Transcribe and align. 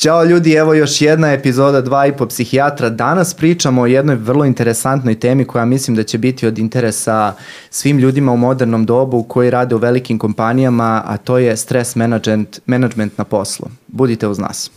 Ćao 0.00 0.24
ljudi, 0.24 0.52
evo 0.52 0.74
još 0.74 1.02
jedna 1.02 1.32
epizoda 1.32 1.80
dva 1.80 2.06
i 2.06 2.12
po 2.16 2.26
psihijatra. 2.26 2.88
Danas 2.90 3.34
pričamo 3.34 3.82
o 3.82 3.86
jednoj 3.86 4.16
vrlo 4.16 4.44
interesantnoj 4.44 5.20
temi 5.20 5.44
koja 5.44 5.64
mislim 5.64 5.96
da 5.96 6.02
će 6.02 6.18
biti 6.18 6.46
od 6.46 6.58
interesa 6.58 7.34
svim 7.70 7.98
ljudima 7.98 8.32
u 8.32 8.36
modernom 8.36 8.86
dobu 8.86 9.22
koji 9.22 9.50
rade 9.50 9.74
u 9.74 9.78
velikim 9.78 10.18
kompanijama, 10.18 11.02
a 11.06 11.16
to 11.16 11.38
je 11.38 11.56
stres 11.56 11.96
management, 11.96 12.60
management 12.66 13.18
na 13.18 13.24
poslu. 13.24 13.68
Budite 13.86 14.28
uz 14.28 14.38
nas. 14.38 14.70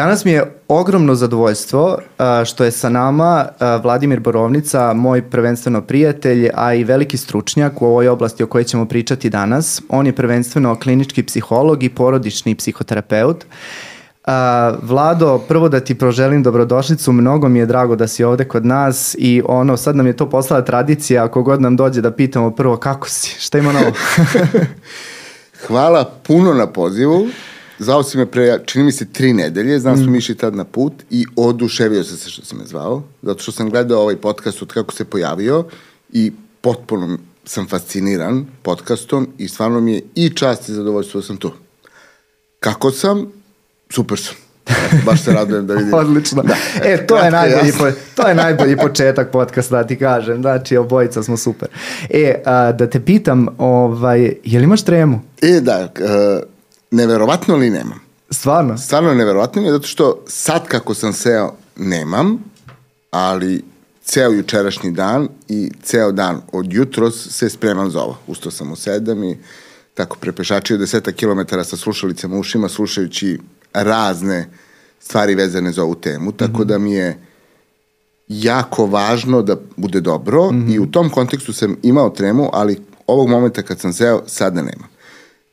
Danas 0.00 0.24
mi 0.24 0.30
je 0.30 0.52
ogromno 0.68 1.14
zadovoljstvo 1.14 1.98
što 2.44 2.64
je 2.64 2.70
sa 2.70 2.88
nama 2.88 3.48
Vladimir 3.82 4.20
Borovnica, 4.20 4.92
moj 4.92 5.30
prvenstveno 5.30 5.82
prijatelj, 5.82 6.50
a 6.54 6.74
i 6.74 6.84
veliki 6.84 7.16
stručnjak 7.16 7.82
u 7.82 7.86
ovoj 7.86 8.08
oblasti 8.08 8.42
o 8.42 8.46
kojoj 8.46 8.64
ćemo 8.64 8.86
pričati 8.86 9.30
danas. 9.30 9.82
On 9.88 10.06
je 10.06 10.12
prvenstveno 10.16 10.78
klinički 10.78 11.22
psiholog 11.22 11.82
i 11.82 11.88
porodični 11.88 12.54
psihoterapeut. 12.54 13.44
Vlado, 14.82 15.38
prvo 15.48 15.68
da 15.68 15.80
ti 15.80 15.94
proželim 15.94 16.42
dobrodošlicu, 16.42 17.12
mnogo 17.12 17.48
mi 17.48 17.58
je 17.58 17.66
drago 17.66 17.96
da 17.96 18.08
si 18.08 18.24
ovde 18.24 18.44
kod 18.44 18.66
nas 18.66 19.16
i 19.18 19.42
ono, 19.46 19.76
sad 19.76 19.96
nam 19.96 20.06
je 20.06 20.16
to 20.16 20.30
poslala 20.30 20.64
tradicija, 20.64 21.24
ako 21.24 21.42
god 21.42 21.60
nam 21.60 21.76
dođe 21.76 22.00
da 22.00 22.10
pitamo 22.10 22.50
prvo 22.50 22.76
kako 22.76 23.08
si, 23.08 23.36
šta 23.44 23.58
ima 23.58 23.72
novo? 23.72 23.92
Hvala 25.66 26.04
puno 26.22 26.54
na 26.54 26.66
pozivu. 26.66 27.26
Zvao 27.80 28.02
si 28.02 28.18
me 28.18 28.26
pre, 28.26 28.58
čini 28.64 28.84
mi 28.84 28.92
se, 28.92 29.04
tri 29.12 29.32
nedelje, 29.32 29.78
znam 29.78 29.94
mm. 29.94 30.04
smo 30.04 30.16
išli 30.16 30.34
tad 30.34 30.54
na 30.54 30.64
put 30.64 30.92
i 31.10 31.24
oduševio 31.36 32.04
sam 32.04 32.16
se 32.16 32.30
što 32.30 32.44
si 32.44 32.54
me 32.54 32.64
zvao, 32.64 33.02
zato 33.22 33.42
što 33.42 33.52
sam 33.52 33.70
gledao 33.70 34.00
ovaj 34.00 34.16
podcast 34.16 34.62
od 34.62 34.72
kako 34.72 34.94
se 34.94 35.04
pojavio 35.04 35.64
i 36.12 36.32
potpuno 36.60 37.18
sam 37.44 37.68
fasciniran 37.68 38.46
podcastom 38.62 39.28
i 39.38 39.48
stvarno 39.48 39.80
mi 39.80 39.92
je 39.92 40.02
i 40.14 40.30
čast 40.30 40.68
i 40.68 40.72
zadovoljstvo 40.72 41.20
da 41.20 41.26
sam 41.26 41.36
tu. 41.36 41.52
Kako 42.60 42.90
sam? 42.90 43.32
Super 43.90 44.18
sam. 44.18 44.34
Baš 45.06 45.24
se 45.24 45.32
radujem 45.32 45.66
da 45.66 45.74
vidim. 45.74 45.94
Odlično. 46.04 46.42
Da. 46.42 46.56
E, 46.84 47.06
to 47.06 47.18
je, 47.18 47.30
najbolji, 47.30 47.72
po, 47.78 47.86
to 48.14 48.28
je 48.28 48.34
najbolji 48.34 48.76
početak 48.76 49.30
podcasta, 49.30 49.76
da 49.76 49.86
ti 49.86 49.98
kažem. 49.98 50.40
Znači, 50.40 50.76
obojica 50.76 51.22
smo 51.22 51.36
super. 51.36 51.68
E, 52.10 52.42
a, 52.44 52.72
da 52.72 52.90
te 52.90 53.00
pitam, 53.00 53.46
ovaj, 53.58 54.20
je 54.44 54.58
li 54.58 54.64
imaš 54.64 54.84
tremu? 54.84 55.20
E, 55.42 55.60
da, 55.60 55.88
neverovatno 56.90 57.56
li 57.56 57.70
nemam? 57.70 58.00
Stvarno? 58.30 58.78
Stvarno 58.78 59.14
neverovatno 59.14 59.62
je 59.62 59.72
zato 59.72 59.86
što 59.86 60.24
sad 60.26 60.66
kako 60.66 60.94
sam 60.94 61.12
seo 61.12 61.52
nemam, 61.76 62.38
ali 63.10 63.64
ceo 64.04 64.30
jučerašnji 64.30 64.90
dan 64.90 65.28
i 65.48 65.70
ceo 65.82 66.12
dan 66.12 66.40
od 66.52 66.72
jutros 66.72 67.28
se 67.30 67.48
spremam 67.48 67.90
za 67.90 68.02
ovo. 68.02 68.18
Ustao 68.26 68.52
sam 68.52 68.72
u 68.72 68.76
sedam 68.76 69.24
i 69.24 69.38
tako 69.94 70.16
prepešačio 70.20 70.78
deseta 70.78 71.12
kilometara 71.12 71.64
sa 71.64 71.76
slušalicama 71.76 72.36
u 72.36 72.40
ušima, 72.40 72.68
slušajući 72.68 73.38
razne 73.72 74.48
stvari 75.00 75.34
vezane 75.34 75.72
za 75.72 75.82
ovu 75.82 75.94
temu, 75.94 76.32
tako 76.32 76.52
mm 76.52 76.62
-hmm. 76.62 76.64
da 76.64 76.78
mi 76.78 76.92
je 76.92 77.18
jako 78.28 78.86
važno 78.86 79.42
da 79.42 79.56
bude 79.76 80.00
dobro 80.00 80.52
mm 80.52 80.54
-hmm. 80.54 80.74
i 80.74 80.78
u 80.78 80.86
tom 80.86 81.10
kontekstu 81.10 81.52
sam 81.52 81.76
imao 81.82 82.10
tremu, 82.10 82.50
ali 82.52 82.80
ovog 83.06 83.28
momenta 83.28 83.62
kad 83.62 83.80
sam 83.80 83.92
seo, 83.92 84.22
sada 84.26 84.62
nema. 84.62 84.88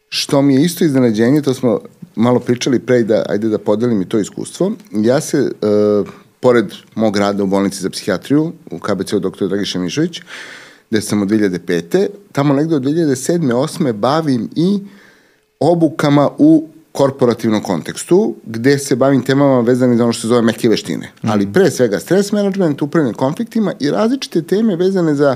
Što 0.09 0.41
mi 0.41 0.55
je 0.55 0.63
isto 0.63 0.85
iznenađenje, 0.85 1.41
to 1.41 1.53
smo 1.53 1.79
malo 2.15 2.39
pričali 2.39 2.79
pre 2.79 3.03
da, 3.03 3.25
ajde 3.29 3.49
da 3.49 3.57
podelim 3.57 4.01
i 4.01 4.09
to 4.09 4.19
iskustvo. 4.19 4.71
Ja 4.91 5.21
se, 5.21 5.41
uh, 5.41 6.07
pored 6.39 6.65
mog 6.95 7.17
rada 7.17 7.43
u 7.43 7.47
bolnici 7.47 7.81
za 7.81 7.89
psihijatriju, 7.89 8.51
u 8.71 8.79
KBC-u 8.79 9.19
dr. 9.19 9.47
Dragiša 9.47 9.79
Mišović, 9.79 10.21
gde 10.89 11.01
sam 11.01 11.21
od 11.21 11.27
2005. 11.27 12.07
Tamo 12.31 12.53
negde 12.53 12.75
od 12.75 12.83
2007. 12.83 13.53
8. 13.53 13.91
bavim 13.91 14.49
i 14.55 14.79
obukama 15.59 16.29
u 16.37 16.67
korporativnom 16.91 17.63
kontekstu, 17.63 18.35
gde 18.45 18.79
se 18.79 18.95
bavim 18.95 19.23
temama 19.23 19.59
vezane 19.61 19.97
za 19.97 20.03
ono 20.03 20.13
što 20.13 20.21
se 20.21 20.27
zove 20.27 20.41
meke 20.41 20.69
veštine. 20.69 21.11
Mm. 21.23 21.29
Ali 21.29 21.53
pre 21.53 21.71
svega 21.71 21.99
stres 21.99 22.31
management, 22.31 22.81
upravljanje 22.81 23.13
konfliktima 23.13 23.73
i 23.79 23.89
različite 23.89 24.41
teme 24.41 24.75
vezane 24.75 25.15
za 25.15 25.35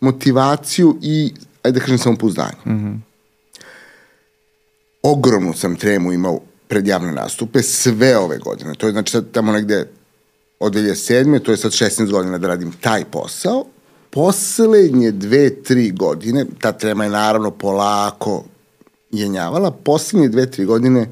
motivaciju 0.00 0.98
i, 1.02 1.32
ajde 1.62 1.78
da 1.78 1.80
kažem, 1.80 1.98
samopouzdanje. 1.98 2.56
Mm 2.66 2.70
-hmm 2.70 3.09
ogromnu 5.02 5.52
sam 5.52 5.76
tremu 5.76 6.12
imao 6.12 6.40
pred 6.68 6.86
javne 6.86 7.12
nastupe 7.12 7.62
sve 7.62 8.18
ove 8.18 8.38
godine. 8.38 8.74
To 8.74 8.86
je 8.86 8.92
znači 8.92 9.12
sad 9.12 9.24
tamo 9.32 9.52
negde 9.52 9.86
od 10.60 10.74
2007. 10.74 11.42
to 11.42 11.50
je 11.50 11.56
sad 11.56 11.72
16 11.72 12.10
godina 12.10 12.38
da 12.38 12.48
radim 12.48 12.72
taj 12.80 13.04
posao. 13.04 13.64
Poslednje 14.10 15.10
dve, 15.10 15.62
tri 15.62 15.90
godine, 15.90 16.46
ta 16.60 16.72
trema 16.72 17.04
je 17.04 17.10
naravno 17.10 17.50
polako 17.50 18.44
jenjavala, 19.10 19.70
poslednje 19.70 20.28
dve, 20.28 20.50
tri 20.50 20.64
godine 20.64 21.08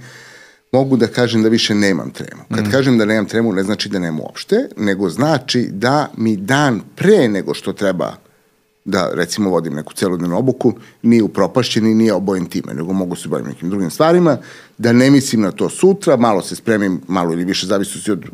mogu 0.73 0.97
da 0.97 1.07
kažem 1.07 1.43
da 1.43 1.49
više 1.49 1.75
nemam 1.75 2.11
tremu. 2.11 2.43
Kad 2.55 2.67
mm. 2.67 2.71
kažem 2.71 2.99
da 2.99 3.05
nemam 3.05 3.27
tremu, 3.27 3.53
ne 3.53 3.63
znači 3.63 3.89
da 3.89 3.99
nemam 3.99 4.21
uopšte, 4.21 4.69
nego 4.77 5.09
znači 5.09 5.69
da 5.73 6.11
mi 6.17 6.37
dan 6.37 6.81
pre 6.97 7.29
nego 7.29 7.55
što 7.55 7.73
treba 7.73 8.17
da 8.89 9.11
recimo 9.15 9.51
vodim 9.51 9.75
neku 9.75 9.93
celodnevnu 9.93 10.39
obuku, 10.39 10.73
nije 11.03 11.23
upropašćen 11.23 11.87
i 11.87 11.95
nije 11.95 12.15
obojen 12.15 12.47
time, 12.47 12.75
nego 12.75 12.93
mogu 12.93 13.17
se 13.17 13.29
baviti 13.29 13.49
nekim 13.49 13.71
drugim 13.71 13.91
stvarima, 13.91 14.37
da 14.79 14.93
ne 14.93 15.11
mislim 15.11 15.41
na 15.41 15.51
to 15.51 15.69
sutra, 15.69 16.17
malo 16.17 16.43
se 16.43 16.57
spremim, 16.57 17.01
malo 17.09 17.33
ili 17.33 17.45
više 17.45 17.67
zavisnosti 17.67 18.11
od 18.11 18.25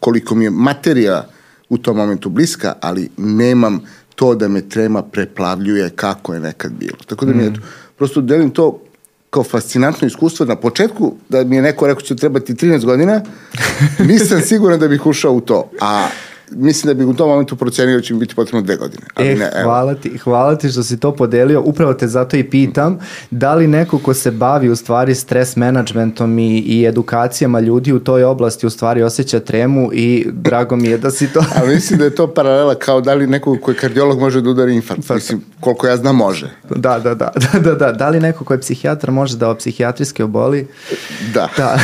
koliko 0.00 0.34
mi 0.34 0.44
je 0.44 0.50
materija 0.50 1.28
u 1.68 1.78
tom 1.78 1.96
momentu 1.96 2.28
bliska, 2.28 2.74
ali 2.80 3.08
nemam 3.16 3.80
to 4.14 4.34
da 4.34 4.48
me 4.48 4.68
trema 4.68 5.02
preplavljuje 5.02 5.90
kako 5.90 6.34
je 6.34 6.40
nekad 6.40 6.72
bilo. 6.72 6.98
Tako 7.06 7.26
da 7.26 7.32
mi 7.32 7.42
je, 7.42 7.50
mm. 7.50 7.62
prosto 7.98 8.20
delim 8.20 8.50
to 8.50 8.82
kao 9.30 9.44
fascinantno 9.44 10.06
iskustvo 10.06 10.46
na 10.46 10.56
početku, 10.56 11.14
da 11.28 11.44
mi 11.44 11.56
je 11.56 11.62
neko 11.62 11.86
rekao 11.86 12.02
će 12.02 12.16
trebati 12.16 12.54
13 12.54 12.84
godina, 12.84 13.22
nisam 14.10 14.40
siguran 14.40 14.80
da 14.80 14.88
bih 14.88 15.06
ušao 15.06 15.32
u 15.32 15.40
to. 15.40 15.70
A 15.80 16.08
mislim 16.50 16.88
da 16.90 16.94
bih 16.94 17.06
u 17.06 17.14
tom 17.14 17.28
momentu 17.28 17.56
procenio 17.56 17.96
da 17.96 18.02
će 18.02 18.14
mi 18.14 18.20
biti 18.20 18.34
potrebno 18.34 18.62
dve 18.62 18.76
godine. 18.76 19.02
Ali 19.14 19.28
e, 19.28 19.34
ne, 19.34 19.50
evo. 19.54 19.64
hvala, 19.64 19.94
ti, 19.94 20.18
hvala 20.18 20.56
ti 20.56 20.68
što 20.68 20.82
si 20.82 21.00
to 21.00 21.14
podelio. 21.14 21.62
Upravo 21.64 21.94
te 21.94 22.08
zato 22.08 22.36
i 22.36 22.50
pitam, 22.50 22.98
da 23.30 23.54
li 23.54 23.66
neko 23.66 23.98
ko 23.98 24.14
se 24.14 24.30
bavi 24.30 24.68
u 24.68 24.76
stvari 24.76 25.14
stres 25.14 25.56
managementom 25.56 26.38
i, 26.38 26.58
i 26.58 26.86
edukacijama 26.86 27.60
ljudi 27.60 27.92
u 27.92 28.00
toj 28.00 28.24
oblasti 28.24 28.66
u 28.66 28.70
stvari 28.70 29.02
osjeća 29.02 29.40
tremu 29.40 29.90
i 29.92 30.26
drago 30.32 30.76
mi 30.76 30.88
je 30.88 30.98
da 30.98 31.10
si 31.10 31.32
to... 31.32 31.44
Ali 31.56 31.74
mislim 31.74 31.98
da 31.98 32.04
je 32.04 32.14
to 32.14 32.26
paralela 32.34 32.74
kao 32.74 33.00
da 33.00 33.14
li 33.14 33.26
neko 33.26 33.58
ko 33.62 33.70
je 33.70 33.76
kardiolog 33.76 34.20
može 34.20 34.40
da 34.40 34.50
udari 34.50 34.74
infarkt. 34.74 35.08
Pa, 35.08 35.14
mislim, 35.14 35.44
koliko 35.60 35.86
ja 35.86 35.96
znam 35.96 36.16
može. 36.16 36.50
Da, 36.70 36.98
da, 36.98 37.14
da, 37.14 37.32
da, 37.54 37.58
da, 37.64 37.74
da. 37.74 37.92
Da 37.92 38.08
li 38.08 38.20
neko 38.20 38.44
ko 38.44 38.54
je 38.54 38.60
psihijatar 38.60 39.10
može 39.10 39.36
da 39.36 39.54
psihijatrijski 39.54 40.22
oboli? 40.22 40.66
Da. 41.34 41.48
Da. 41.56 41.78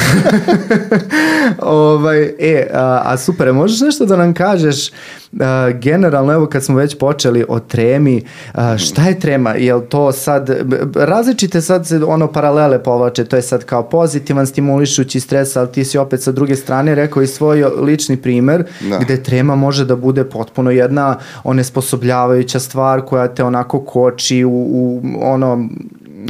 ovaj, 1.66 2.22
e, 2.38 2.69
a, 2.75 3.03
a 3.05 3.16
super, 3.16 3.53
možeš 3.53 3.81
nešto 3.81 4.06
da 4.06 4.16
nam 4.16 4.34
kaže 4.34 4.56
kažeš 4.56 4.91
uh, 5.33 5.39
generalno, 5.81 6.33
evo 6.33 6.47
kad 6.47 6.65
smo 6.65 6.77
već 6.77 6.99
počeli 6.99 7.44
o 7.49 7.61
tremi, 7.61 8.22
uh, 8.55 8.61
šta 8.77 9.03
je 9.03 9.21
trema? 9.21 9.50
Je 9.50 9.89
to 9.89 10.12
sad, 10.12 10.50
različite 10.94 11.61
sad 11.61 11.87
se 11.87 12.00
ono 12.06 12.33
paralele 12.33 12.83
povlače, 12.83 13.25
to 13.25 13.37
je 13.37 13.43
sad 13.43 13.65
kao 13.65 13.83
pozitivan 13.83 14.47
stimulišući 14.47 15.21
stres, 15.21 15.56
ali 15.56 15.72
ti 15.72 15.84
si 15.84 15.99
opet 15.99 16.22
sa 16.22 16.33
druge 16.33 16.56
strane 16.56 16.94
rekao 16.94 17.22
i 17.22 17.27
svoj 17.27 17.65
lični 17.83 18.17
primer, 18.17 18.65
da. 18.91 18.99
gde 18.99 19.22
trema 19.22 19.55
može 19.55 19.84
da 19.84 19.97
bude 19.97 20.25
potpuno 20.25 20.71
jedna 20.71 21.19
onesposobljavajuća 21.44 22.61
stvar 22.61 23.00
koja 23.00 23.28
te 23.28 23.44
onako 23.44 23.81
koči 23.81 24.44
u, 24.44 24.50
u 24.50 25.03
ono 25.21 25.69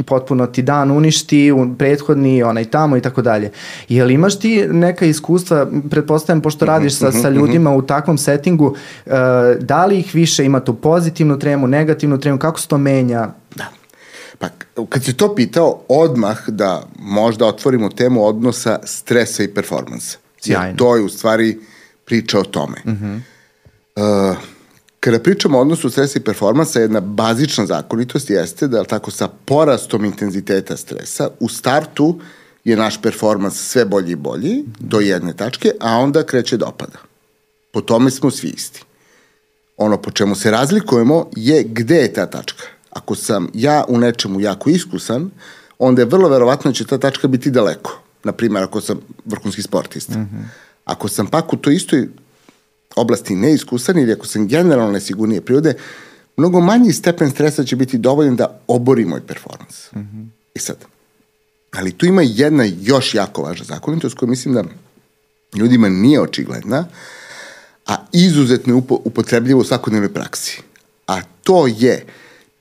potpuno 0.05 0.47
ti 0.47 0.61
dan 0.61 0.91
uništi, 0.91 1.51
u 1.51 1.75
prethodni, 1.77 2.43
onaj 2.43 2.65
tamo 2.65 2.97
i 2.97 3.01
tako 3.01 3.21
dalje. 3.21 3.51
Jel 3.89 4.11
imaš 4.11 4.39
ti 4.39 4.67
neka 4.71 5.05
iskustva, 5.05 5.67
pretpostavljam, 5.89 6.41
pošto 6.41 6.65
mhm, 6.65 6.71
radiš 6.71 6.95
sa, 6.95 7.11
sa 7.11 7.29
mhm, 7.29 7.37
ljudima 7.37 7.75
u 7.75 7.81
takvom 7.81 8.17
settingu, 8.17 8.65
uh, 8.65 9.13
da 9.59 9.85
li 9.85 9.99
ih 9.99 10.15
više 10.15 10.45
ima 10.45 10.59
tu 10.59 10.75
pozitivnu 10.75 11.39
tremu, 11.39 11.67
negativnu 11.67 12.19
tremu, 12.19 12.39
kako 12.39 12.59
se 12.59 12.67
to 12.67 12.77
menja? 12.77 13.29
Da. 13.55 13.65
Pa, 14.39 14.47
kad 14.89 15.03
si 15.03 15.13
to 15.13 15.35
pitao, 15.35 15.81
odmah 15.87 16.49
da 16.49 16.83
možda 16.99 17.45
otvorimo 17.45 17.89
temu 17.89 18.25
odnosa 18.25 18.79
stresa 18.83 19.43
i 19.43 19.53
performansa. 19.53 20.17
Sjajno. 20.41 20.67
Jer 20.67 20.77
to 20.77 20.95
je 20.95 21.03
u 21.03 21.09
stvari 21.09 21.57
priča 22.05 22.39
o 22.39 22.43
tome. 22.43 22.77
Uh 22.85 22.91
-huh. 22.91 23.19
uh, 24.31 24.37
Kada 25.07 25.19
pričamo 25.19 25.57
o 25.57 25.61
odnosu 25.61 25.89
stresa 25.89 26.19
i 26.19 26.21
performansa, 26.21 26.79
jedna 26.79 26.99
bazična 26.99 27.65
zakonitost 27.65 28.29
jeste 28.29 28.67
da 28.67 28.83
tako 28.83 29.11
sa 29.11 29.27
porastom 29.45 30.05
intenziteta 30.05 30.77
stresa 30.77 31.29
u 31.39 31.49
startu 31.49 32.19
je 32.63 32.75
naš 32.75 33.01
performans 33.01 33.55
sve 33.55 33.85
bolji 33.85 34.11
i 34.11 34.15
bolji 34.15 34.63
do 34.79 34.99
jedne 34.99 35.33
tačke, 35.33 35.71
a 35.79 35.97
onda 35.97 36.23
kreće 36.23 36.57
da 36.57 36.67
opada. 36.67 36.97
Po 37.71 37.81
tome 37.81 38.11
smo 38.11 38.31
svi 38.31 38.47
isti. 38.47 38.83
Ono 39.77 40.01
po 40.01 40.11
čemu 40.11 40.35
se 40.35 40.51
razlikujemo 40.51 41.29
je 41.35 41.63
gde 41.63 41.95
je 41.95 42.13
ta 42.13 42.25
tačka. 42.25 42.63
Ako 42.89 43.15
sam 43.15 43.47
ja 43.53 43.85
u 43.87 43.97
nečemu 43.97 44.39
jako 44.39 44.69
iskusan, 44.69 45.29
onda 45.79 46.01
je 46.01 46.05
vrlo 46.05 46.29
verovatno 46.29 46.71
da 46.71 46.75
će 46.75 46.85
ta 46.85 46.97
tačka 46.97 47.27
biti 47.27 47.51
daleko. 47.51 47.99
Naprimjer, 48.23 48.63
ako 48.63 48.81
sam 48.81 48.99
vrhunski 49.25 49.61
sportista. 49.61 50.17
Mm 50.17 50.29
-hmm. 50.33 50.43
Ako 50.85 51.07
sam 51.07 51.27
pak 51.27 51.53
u 51.53 51.57
toj 51.57 51.75
istoj 51.75 52.07
oblasti 52.97 53.35
neiskusan 53.35 53.99
ili 53.99 54.13
ako 54.13 54.27
sam 54.27 54.47
generalno 54.47 54.91
nesigurnije 54.91 55.41
prirode, 55.41 55.73
mnogo 56.37 56.59
manji 56.59 56.93
stepen 56.93 57.29
stresa 57.31 57.63
će 57.63 57.75
biti 57.75 57.97
dovoljan 57.97 58.35
da 58.35 58.59
obori 58.67 59.05
moj 59.05 59.21
performans. 59.27 59.91
Mm 59.95 59.99
-hmm. 59.99 60.27
I 60.55 60.59
sad, 60.59 60.77
ali 61.71 61.91
tu 61.91 62.05
ima 62.05 62.21
jedna 62.21 62.65
još 62.81 63.13
jako 63.13 63.41
važna 63.41 63.65
zakonitost 63.65 64.17
koja 64.17 64.29
mislim 64.29 64.53
da 64.53 64.63
ljudima 65.55 65.89
nije 65.89 66.21
očigledna, 66.21 66.85
a 67.87 67.95
izuzetno 68.11 68.73
je 68.73 68.77
upo, 68.77 68.99
upotrebljivo 69.05 69.61
u 69.61 69.63
svakodnevnoj 69.63 70.13
praksi. 70.13 70.61
A 71.07 71.21
to 71.43 71.67
je 71.67 72.05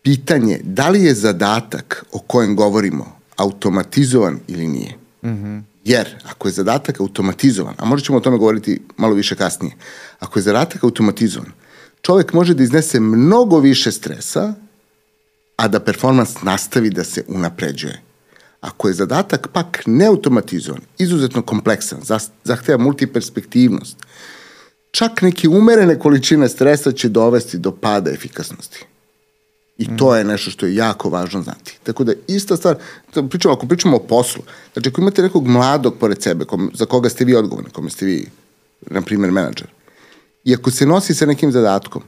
pitanje 0.03 0.61
da 0.63 0.89
li 0.89 1.05
je 1.05 1.15
zadatak 1.15 2.05
o 2.13 2.19
kojem 2.19 2.57
govorimo 2.57 3.17
automatizovan 3.37 4.39
ili 4.49 4.67
nije. 4.67 4.95
Mm 5.23 5.29
-hmm. 5.29 5.63
Jer 5.87 6.09
ako 6.25 6.49
je 6.49 6.53
zadatak 6.53 7.01
automatizovan, 7.01 7.75
a 7.79 7.85
možda 7.85 8.05
ćemo 8.05 8.19
o 8.19 8.21
tome 8.21 8.39
govoriti 8.39 8.81
malo 8.97 9.15
više 9.15 9.37
kasnije, 9.37 9.75
ako 10.19 10.39
je 10.39 10.43
zadatak 10.43 10.85
automatizovan, 10.85 11.53
čovek 12.03 12.33
može 12.33 12.55
da 12.55 12.63
iznese 12.63 13.01
mnogo 13.01 13.59
više 13.59 13.93
stresa, 13.93 14.55
a 15.57 15.69
da 15.69 15.81
performans 15.81 16.43
nastavi 16.43 16.91
da 16.91 17.05
se 17.05 17.25
unapređuje. 17.29 18.03
Ako 18.61 18.89
je 18.89 18.95
zadatak 18.95 19.49
pak 19.53 19.83
neautomatizovan, 19.87 20.83
izuzetno 20.99 21.43
kompleksan, 21.43 22.01
zahteva 22.45 22.79
multiperspektivnost, 22.79 23.97
čak 24.91 25.23
neke 25.23 25.49
umerene 25.49 25.99
količine 25.99 26.49
stresa 26.49 26.93
će 26.93 27.09
dovesti 27.09 27.59
do 27.59 27.73
pada 27.73 28.11
efikasnosti. 28.11 28.85
I 29.79 29.97
to 29.97 30.17
je 30.17 30.25
nešto 30.25 30.51
što 30.51 30.67
je 30.67 30.75
jako 30.75 31.09
važno 31.09 31.43
znati. 31.43 31.79
Tako 31.83 32.05
da 32.05 32.13
ista 32.27 32.57
stvar, 32.57 32.77
da 33.15 33.23
pričamo, 33.23 33.55
ako 33.55 33.67
pričamo 33.67 33.97
o 33.97 34.01
poslu, 34.01 34.43
znači 34.73 34.89
ako 34.89 35.01
imate 35.01 35.23
nekog 35.23 35.47
mladog 35.47 35.95
pored 36.01 36.23
sebe, 36.23 36.45
kom, 36.45 36.71
za 36.75 36.87
koga 36.87 37.09
ste 37.09 37.25
vi 37.25 37.35
odgovorni, 37.35 37.71
kome 37.71 37.91
ste 37.91 38.07
vi, 38.07 38.27
na 38.91 39.03
primjer, 39.03 39.33
menadžer, 39.33 39.67
i 40.45 40.55
ako 40.55 40.71
se 40.71 40.87
nosi 40.87 41.15
sa 41.15 41.27
nekim 41.27 41.53
zadatkom, 41.53 42.03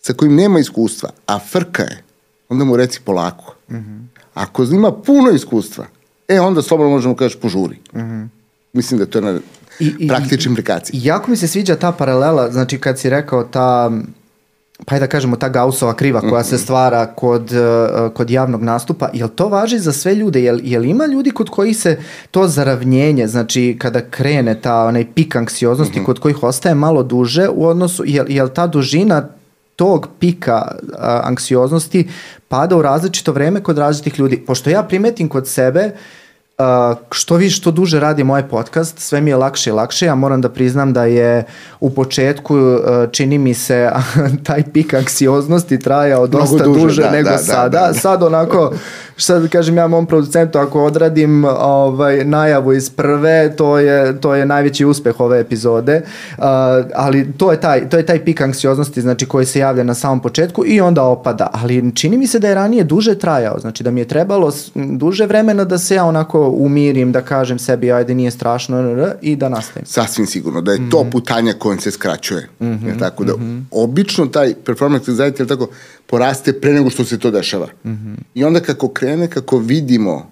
sa 0.00 0.12
kojim 0.12 0.34
nema 0.34 0.58
iskustva, 0.58 1.10
a 1.26 1.38
frka 1.38 1.82
je, 1.82 2.02
onda 2.48 2.64
mu 2.64 2.76
reci 2.76 3.00
polako. 3.04 3.54
Mm 3.70 3.76
-hmm. 3.76 4.06
Ako 4.34 4.62
ima 4.62 4.92
puno 4.92 5.30
iskustva, 5.30 5.86
e 6.28 6.40
onda 6.40 6.62
slobodno 6.62 6.90
možemo 6.90 7.16
kažeš 7.16 7.40
požuri. 7.40 7.76
Mm 7.94 7.98
-hmm. 7.98 8.28
Mislim 8.72 8.98
da 8.98 9.06
to 9.06 9.18
je 9.18 9.22
na 9.22 9.40
praktičnim 10.08 10.52
implikacije. 10.52 11.00
Jako 11.02 11.30
mi 11.30 11.36
se 11.36 11.48
sviđa 11.48 11.76
ta 11.76 11.92
paralela, 11.92 12.50
znači 12.50 12.78
kad 12.78 12.98
si 12.98 13.10
rekao 13.10 13.44
ta 13.44 13.90
pa 14.86 14.98
da 14.98 15.06
kažemo 15.06 15.36
ta 15.36 15.48
Gaussova 15.48 15.94
kriva 15.94 16.20
koja 16.20 16.44
se 16.44 16.54
mhm. 16.54 16.62
stvara 16.62 17.06
kod, 17.06 17.52
uh, 17.52 18.12
kod 18.14 18.30
javnog 18.30 18.62
nastupa, 18.62 19.08
jel 19.12 19.28
to 19.28 19.48
važi 19.48 19.78
za 19.78 19.92
sve 19.92 20.14
ljude? 20.14 20.42
Jel, 20.42 20.60
jel 20.62 20.84
ima 20.84 21.06
ljudi 21.06 21.30
kod 21.30 21.48
kojih 21.50 21.76
se 21.76 21.98
to 22.30 22.48
zaravnjenje, 22.48 23.26
znači 23.26 23.76
kada 23.80 24.00
krene 24.00 24.60
ta 24.60 24.84
onaj 24.84 25.06
pik 25.14 25.36
anksioznosti 25.36 25.98
mm 25.98 26.02
-hmm. 26.02 26.06
kod 26.06 26.18
kojih 26.18 26.42
ostaje 26.42 26.74
malo 26.74 27.02
duže 27.02 27.48
u 27.48 27.66
odnosu, 27.66 28.04
jel, 28.06 28.26
jel 28.28 28.48
ta 28.48 28.66
dužina 28.66 29.28
tog 29.76 30.08
pika 30.20 30.74
uh, 30.82 30.98
anksioznosti 31.02 32.08
pada 32.48 32.76
u 32.76 32.82
različito 32.82 33.32
vreme 33.32 33.62
kod 33.62 33.78
različitih 33.78 34.20
ljudi? 34.20 34.44
Pošto 34.46 34.70
ja 34.70 34.82
primetim 34.82 35.28
kod 35.28 35.48
sebe 35.48 35.84
uh, 35.86 35.98
Uh, 36.58 36.96
što 37.10 37.36
vi 37.36 37.50
što 37.50 37.70
duže 37.70 38.00
radi 38.00 38.24
moj 38.24 38.48
podcast, 38.48 38.98
sve 38.98 39.20
mi 39.20 39.30
je 39.30 39.36
lakše 39.36 39.70
i 39.70 39.72
lakše. 39.72 40.06
Ja 40.06 40.14
moram 40.14 40.40
da 40.40 40.48
priznam 40.48 40.92
da 40.92 41.04
je 41.04 41.44
u 41.80 41.90
početku 41.90 42.56
uh, 42.56 42.80
čini 43.12 43.38
mi 43.38 43.54
se 43.54 43.90
taj 44.46 44.62
pik 44.72 44.94
anksioznosti 44.94 45.80
trajao 45.80 46.26
dosta 46.26 46.64
duže, 46.64 46.80
duže 46.80 47.02
da, 47.02 47.10
nego 47.10 47.30
da, 47.30 47.38
sada. 47.38 47.68
Da, 47.68 47.86
da. 47.86 47.94
Sad 47.94 48.22
onako 48.22 48.72
šta 49.18 49.38
da 49.38 49.48
kažem 49.48 49.76
ja 49.76 49.86
mom 49.86 50.06
producentu 50.06 50.58
ako 50.58 50.84
odradim 50.84 51.44
ovaj 51.44 52.24
najavu 52.24 52.72
iz 52.72 52.90
prve, 52.90 53.56
to 53.56 53.78
je 53.78 54.20
to 54.20 54.34
je 54.34 54.46
najveći 54.46 54.84
uspeh 54.84 55.20
ove 55.20 55.40
epizode. 55.40 56.02
Uh, 56.38 56.44
ali 56.94 57.32
to 57.32 57.52
je 57.52 57.60
taj 57.60 57.88
to 57.88 57.96
je 57.96 58.06
taj 58.06 58.24
pik 58.24 58.40
anksioznosti 58.40 59.00
znači 59.00 59.26
koji 59.26 59.46
se 59.46 59.58
javlja 59.58 59.84
na 59.84 59.94
samom 59.94 60.20
početku 60.20 60.64
i 60.66 60.80
onda 60.80 61.02
opada. 61.02 61.50
Ali 61.52 61.94
čini 61.94 62.16
mi 62.16 62.26
se 62.26 62.38
da 62.38 62.48
je 62.48 62.54
ranije 62.54 62.84
duže 62.84 63.18
trajao, 63.18 63.58
znači 63.60 63.82
da 63.82 63.90
mi 63.90 64.00
je 64.00 64.08
trebalo 64.08 64.52
duže 64.74 65.26
vremena 65.26 65.64
da 65.64 65.78
se 65.78 65.94
ja 65.94 66.04
onako 66.04 66.48
umirim, 66.48 67.12
da 67.12 67.20
kažem 67.22 67.58
sebi 67.58 67.92
ajde 67.92 68.14
nije 68.14 68.30
strašno 68.30 68.78
i 69.20 69.36
da 69.36 69.48
nastavim. 69.48 69.86
Sasvim 69.86 70.26
sigurno, 70.26 70.60
da 70.60 70.72
je 70.72 70.78
mm 70.78 70.82
-hmm. 70.82 70.90
to 70.90 71.00
mhm. 71.00 71.10
putanja 71.10 71.52
kojom 71.52 71.80
se 71.80 71.90
skraćuje. 71.90 72.48
Mm 72.60 72.66
-hmm. 72.66 72.86
je 72.86 72.98
tako 72.98 73.24
da, 73.24 73.36
mm 73.36 73.40
-hmm. 73.40 73.62
obično 73.70 74.26
taj 74.26 74.54
performance 74.64 75.12
anxiety, 75.12 75.48
tako, 75.48 75.68
poraste 76.06 76.52
pre 76.60 76.72
nego 76.72 76.90
što 76.90 77.04
se 77.04 77.18
to 77.18 77.30
dešava. 77.30 77.66
Mm 77.84 77.90
-hmm. 77.90 78.16
I 78.34 78.44
onda 78.44 78.60
kako 78.60 78.88
krene, 79.08 79.30
kako 79.30 79.58
vidimo 79.58 80.30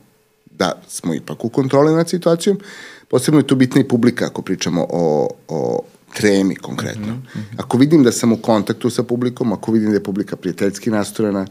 da 0.51 0.73
smo 0.89 1.15
ipak 1.15 1.45
u 1.45 1.49
kontroli 1.49 1.95
nad 1.95 2.09
situacijom, 2.09 2.59
posebno 3.09 3.41
je 3.41 3.47
tu 3.47 3.57
bitna 3.57 3.81
i 3.81 3.89
publika 3.89 4.27
ako 4.27 4.43
pričamo 4.43 4.87
o, 4.91 5.29
o 5.49 5.83
tremi 6.15 6.57
konkretno. 6.57 7.07
Mm 7.07 7.23
-hmm. 7.35 7.43
Ako 7.57 7.79
vidim 7.79 8.03
da 8.03 8.13
sam 8.13 8.33
u 8.33 8.37
kontaktu 8.37 8.91
sa 8.91 9.03
publikom, 9.03 9.53
ako 9.53 9.73
vidim 9.73 9.91
da 9.91 9.97
je 9.97 10.03
publika 10.03 10.37
prijateljski 10.37 10.91
nastrojena, 10.91 11.47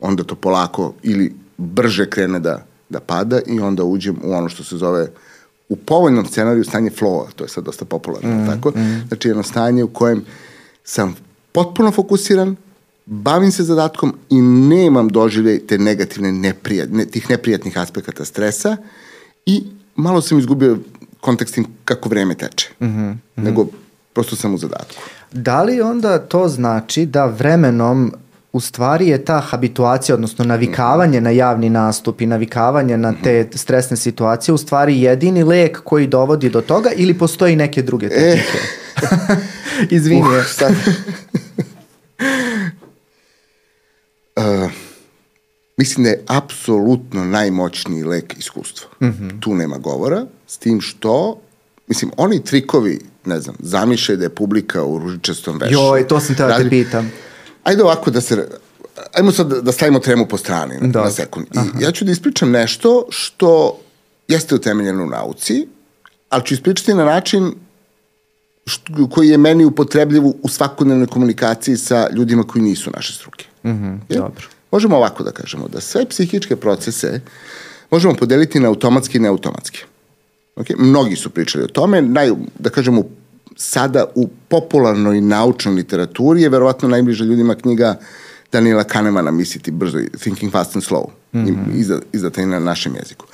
onda 0.00 0.24
to 0.24 0.34
polako 0.34 0.94
ili 1.02 1.34
brže 1.56 2.10
krene 2.10 2.40
da 2.40 2.66
da 2.92 3.00
pada 3.00 3.40
i 3.46 3.60
onda 3.60 3.84
uđem 3.84 4.16
u 4.24 4.32
ono 4.32 4.48
što 4.48 4.64
se 4.64 4.76
zove 4.76 5.08
u 5.68 5.76
povoljnom 5.76 6.26
scenariju 6.26 6.64
stanje 6.64 6.90
flowa, 6.90 7.32
to 7.36 7.44
je 7.44 7.48
sad 7.48 7.64
dosta 7.64 7.84
popularno, 7.84 8.42
mm, 8.42 8.46
tako? 8.46 8.70
Mm. 8.70 9.08
Znači 9.08 9.28
jedno 9.28 9.42
stanje 9.42 9.84
u 9.84 9.88
kojem 9.88 10.24
sam 10.84 11.16
potpuno 11.52 11.90
fokusiran, 11.90 12.56
bavim 13.06 13.52
se 13.52 13.62
zadatkom 13.62 14.14
i 14.30 14.40
nemam 14.40 15.08
doživljaj 15.08 15.58
te 15.58 15.78
negativne 15.78 16.32
neprijat, 16.32 16.88
ne, 16.90 17.04
tih 17.06 17.30
neprijatnih 17.30 17.78
aspekata 17.78 18.24
stresa 18.24 18.76
i 19.46 19.64
malo 19.96 20.20
sam 20.20 20.38
izgubio 20.38 20.78
kontekst 21.20 21.54
tim 21.54 21.66
kako 21.84 22.08
vreme 22.08 22.34
teče. 22.34 22.68
Mm 22.80 22.86
-hmm. 22.86 23.16
Nego 23.36 23.66
prosto 24.12 24.36
sam 24.36 24.54
u 24.54 24.58
zadatku. 24.58 25.02
Da 25.32 25.62
li 25.62 25.80
onda 25.80 26.18
to 26.18 26.48
znači 26.48 27.06
da 27.06 27.26
vremenom 27.26 28.12
u 28.52 28.60
stvari 28.60 29.08
je 29.08 29.24
ta 29.24 29.40
habituacija, 29.40 30.14
odnosno 30.14 30.44
navikavanje 30.44 31.20
na 31.20 31.30
javni 31.30 31.70
nastup 31.70 32.20
i 32.20 32.26
navikavanje 32.26 32.96
na 32.96 33.14
te 33.24 33.48
stresne 33.54 33.96
situacije 33.96 34.54
u 34.54 34.58
stvari 34.58 35.00
jedini 35.00 35.42
lek 35.42 35.80
koji 35.84 36.06
dovodi 36.06 36.50
do 36.50 36.60
toga 36.60 36.90
ili 36.96 37.18
postoji 37.18 37.56
neke 37.56 37.82
druge 37.82 38.06
e. 38.06 38.08
tehnike? 38.08 38.58
E. 38.58 39.36
Izvini. 39.96 40.20
Uh, 40.20 40.44
sad. 40.58 40.74
Uh, 44.64 44.70
mislim 45.76 46.04
da 46.04 46.10
je 46.10 46.24
apsolutno 46.26 47.24
najmoćniji 47.24 48.04
lek 48.04 48.38
iskustvo. 48.38 48.88
Mm 49.00 49.06
-hmm. 49.06 49.40
Tu 49.40 49.54
nema 49.54 49.78
govora, 49.78 50.26
s 50.46 50.58
tim 50.58 50.80
što, 50.80 51.40
mislim, 51.86 52.10
oni 52.16 52.44
trikovi, 52.44 53.00
ne 53.24 53.40
znam, 53.40 53.56
zamišljaj 53.58 54.16
da 54.16 54.24
je 54.24 54.34
publika 54.34 54.84
u 54.84 54.98
ružičastom 54.98 55.58
vešu. 55.58 55.72
Joj, 55.72 56.08
to 56.08 56.20
sam 56.20 56.34
teo 56.36 56.48
da 56.48 56.58
te 56.58 56.68
pitam 56.68 57.12
Ajde 57.64 57.82
ovako 57.82 58.10
da 58.10 58.20
se... 58.20 58.48
Ajmo 59.14 59.32
sad 59.32 59.64
da 59.64 59.72
stavimo 59.72 59.98
tremu 59.98 60.26
po 60.26 60.36
strani 60.36 60.74
na, 60.80 60.88
da. 60.88 61.04
na 61.04 61.10
sekund. 61.10 61.46
I 61.54 61.58
Aha. 61.58 61.68
ja 61.80 61.92
ću 61.92 62.04
da 62.04 62.12
ispričam 62.12 62.50
nešto 62.50 63.06
što 63.10 63.78
jeste 64.28 64.54
utemeljeno 64.54 65.04
u 65.04 65.06
nauci, 65.06 65.68
ali 66.28 66.44
ću 66.44 66.54
ispričati 66.54 66.94
na 66.94 67.04
način 67.04 67.54
što, 68.66 69.08
koji 69.10 69.28
je 69.28 69.38
meni 69.38 69.64
upotrebljiv 69.64 70.26
u 70.26 70.48
svakodnevnoj 70.48 71.06
komunikaciji 71.06 71.76
sa 71.76 72.08
ljudima 72.12 72.42
koji 72.42 72.62
nisu 72.62 72.90
naše 72.90 73.12
struke. 73.12 73.46
Mm 73.64 73.70
-hmm, 73.70 73.98
dobro. 74.08 74.44
Možemo 74.70 74.96
ovako 74.96 75.22
da 75.22 75.30
kažemo, 75.30 75.68
da 75.68 75.80
sve 75.80 76.06
psihičke 76.08 76.56
procese 76.56 77.20
možemo 77.90 78.14
podeliti 78.14 78.60
na 78.60 78.68
automatski 78.68 79.18
i 79.18 79.20
neautomatski. 79.20 79.84
Okay? 80.56 80.74
Mnogi 80.78 81.16
su 81.16 81.30
pričali 81.30 81.64
o 81.64 81.68
tome, 81.68 82.02
naj, 82.02 82.30
da 82.58 82.70
kažemo 82.70 83.04
sada 83.56 84.04
u 84.14 84.28
popularnoj 84.48 85.20
naučnoj 85.20 85.74
literaturi 85.74 86.42
je 86.42 86.48
verovatno 86.48 86.88
najbliža 86.88 87.24
ljudima 87.24 87.54
knjiga 87.54 87.98
Daniela 88.52 88.84
Kahnemana 88.84 89.30
Misliti 89.30 89.70
brzo, 89.70 89.98
Thinking 90.18 90.52
Fast 90.52 90.76
and 90.76 90.84
Slow, 90.84 91.06
mm 91.32 91.46
-hmm. 91.46 92.00
izdata 92.12 92.42
i 92.42 92.46
na 92.46 92.60
našem 92.60 92.96
jeziku. 92.96 93.26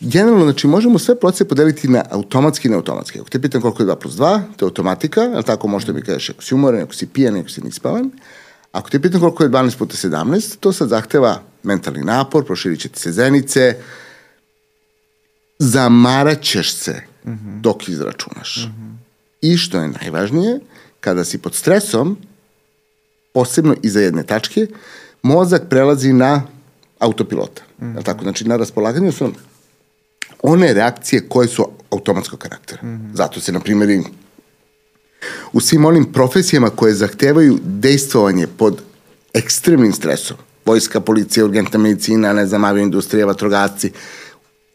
Generalno, 0.00 0.44
znači, 0.44 0.66
možemo 0.66 0.98
sve 0.98 1.20
procese 1.20 1.48
podeliti 1.48 1.88
na 1.88 2.04
automatski 2.10 2.68
i 2.68 2.70
neautomatski. 2.70 3.20
Ako 3.20 3.28
te 3.28 3.42
pitam 3.42 3.62
koliko 3.62 3.82
je 3.82 3.86
2 3.86 3.94
plus 3.94 4.14
2, 4.14 4.40
to 4.56 4.64
je 4.64 4.68
automatika, 4.68 5.20
ali 5.20 5.44
tako 5.44 5.68
možete 5.68 5.92
mi 5.92 6.02
kažeš 6.02 6.30
ako 6.30 6.42
si 6.42 6.54
umoran, 6.54 6.82
ako 6.82 6.94
si 6.94 7.06
pijan, 7.06 7.36
ako 7.36 7.48
si 7.48 7.60
nispavan. 7.60 8.10
Ako 8.78 8.90
te 8.90 9.00
pitam 9.00 9.20
koliko 9.20 9.42
je 9.42 9.50
12 9.50 9.78
puta 9.78 9.96
17, 9.96 10.56
to 10.60 10.72
sad 10.72 10.88
zahteva 10.88 11.40
mentalni 11.62 12.04
napor, 12.04 12.44
proširit 12.44 12.80
će 12.80 12.88
ti 12.88 13.00
se 13.00 13.12
zenice, 13.12 13.76
zamaraćeš 15.58 16.74
se 16.74 17.02
mm 17.24 17.30
-hmm. 17.30 17.60
dok 17.60 17.88
izračunaš. 17.88 18.56
Mm 18.56 18.70
-hmm. 18.70 18.96
I 19.40 19.56
što 19.56 19.78
je 19.78 19.88
najvažnije, 19.88 20.60
kada 21.00 21.24
si 21.24 21.38
pod 21.38 21.54
stresom, 21.54 22.16
posebno 23.34 23.74
iza 23.82 24.00
jedne 24.00 24.22
tačke, 24.22 24.66
mozak 25.22 25.62
prelazi 25.68 26.12
na 26.12 26.42
autopilota. 26.98 27.62
Mm 27.80 27.86
-hmm. 27.86 28.04
Tako, 28.04 28.22
znači 28.22 28.48
na 28.48 28.56
raspolaganju 28.56 29.12
su 29.12 29.32
one 30.42 30.72
reakcije 30.72 31.28
koje 31.28 31.48
su 31.48 31.68
automatskog 31.90 32.38
karaktera. 32.38 32.82
Mm 32.82 32.88
-hmm. 32.88 33.14
Zato 33.14 33.40
se, 33.40 33.52
na 33.52 33.60
primjer, 33.60 34.02
u 35.52 35.60
svim 35.60 35.84
onim 35.84 36.12
profesijama 36.12 36.70
koje 36.70 36.94
zahtevaju 36.94 37.58
dejstvovanje 37.64 38.46
pod 38.46 38.82
ekstremnim 39.34 39.92
stresom, 39.92 40.36
vojska, 40.66 41.00
policija, 41.00 41.44
urgentna 41.44 41.78
medicina, 41.78 42.32
ne 42.32 42.46
znam, 42.46 42.64
avioindustrija, 42.64 43.26
vatrogasci, 43.26 43.92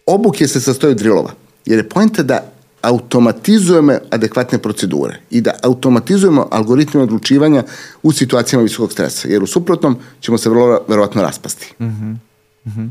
obuke 0.05 0.47
se 0.47 0.61
sastoje 0.61 0.91
od 0.91 0.97
drilova. 0.97 1.31
Jer 1.65 1.79
je 1.79 1.89
pojenta 1.89 2.23
da 2.23 2.53
automatizujemo 2.81 3.93
adekvatne 4.11 4.57
procedure 4.57 5.19
i 5.29 5.41
da 5.41 5.51
automatizujemo 5.63 6.47
algoritme 6.51 7.01
odlučivanja 7.01 7.63
u 8.03 8.11
situacijama 8.11 8.63
visokog 8.63 8.91
stresa, 8.91 9.27
jer 9.27 9.43
u 9.43 9.47
suprotnom 9.47 9.97
ćemo 10.21 10.37
se 10.37 10.49
vrlo 10.49 10.81
verovatno 10.87 11.21
raspasti. 11.21 11.73
Mm 11.79 11.85
-hmm. 11.85 12.17
Mm 12.65 12.71
-hmm. 12.71 12.89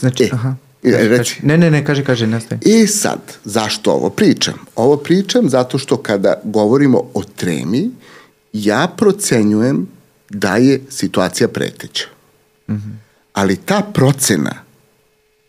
Znači, 0.00 0.24
E, 0.24 0.28
aha. 0.32 0.54
Reci. 0.84 1.40
Ne, 1.42 1.58
ne, 1.58 1.70
ne, 1.70 1.84
kaže, 1.84 2.04
kaže, 2.04 2.26
nastavi. 2.26 2.60
I 2.64 2.86
sad, 2.86 3.20
zašto 3.44 3.92
ovo 3.92 4.10
pričam? 4.10 4.54
Ovo 4.76 4.96
pričam 4.96 5.48
zato 5.48 5.78
što 5.78 5.96
kada 5.96 6.40
govorimo 6.44 7.02
o 7.14 7.22
tremi, 7.36 7.90
ja 8.52 8.88
procenjujem 8.96 9.86
da 10.30 10.56
je 10.56 10.80
situacija 10.88 11.48
preteća. 11.48 12.06
Mm 12.68 12.74
-hmm. 12.74 12.94
Ali 13.32 13.56
ta 13.56 13.82
procena 13.94 14.54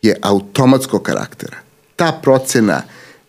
je 0.01 0.15
automatskog 0.21 1.03
karaktera. 1.03 1.57
Ta 1.95 2.19
procena 2.21 2.81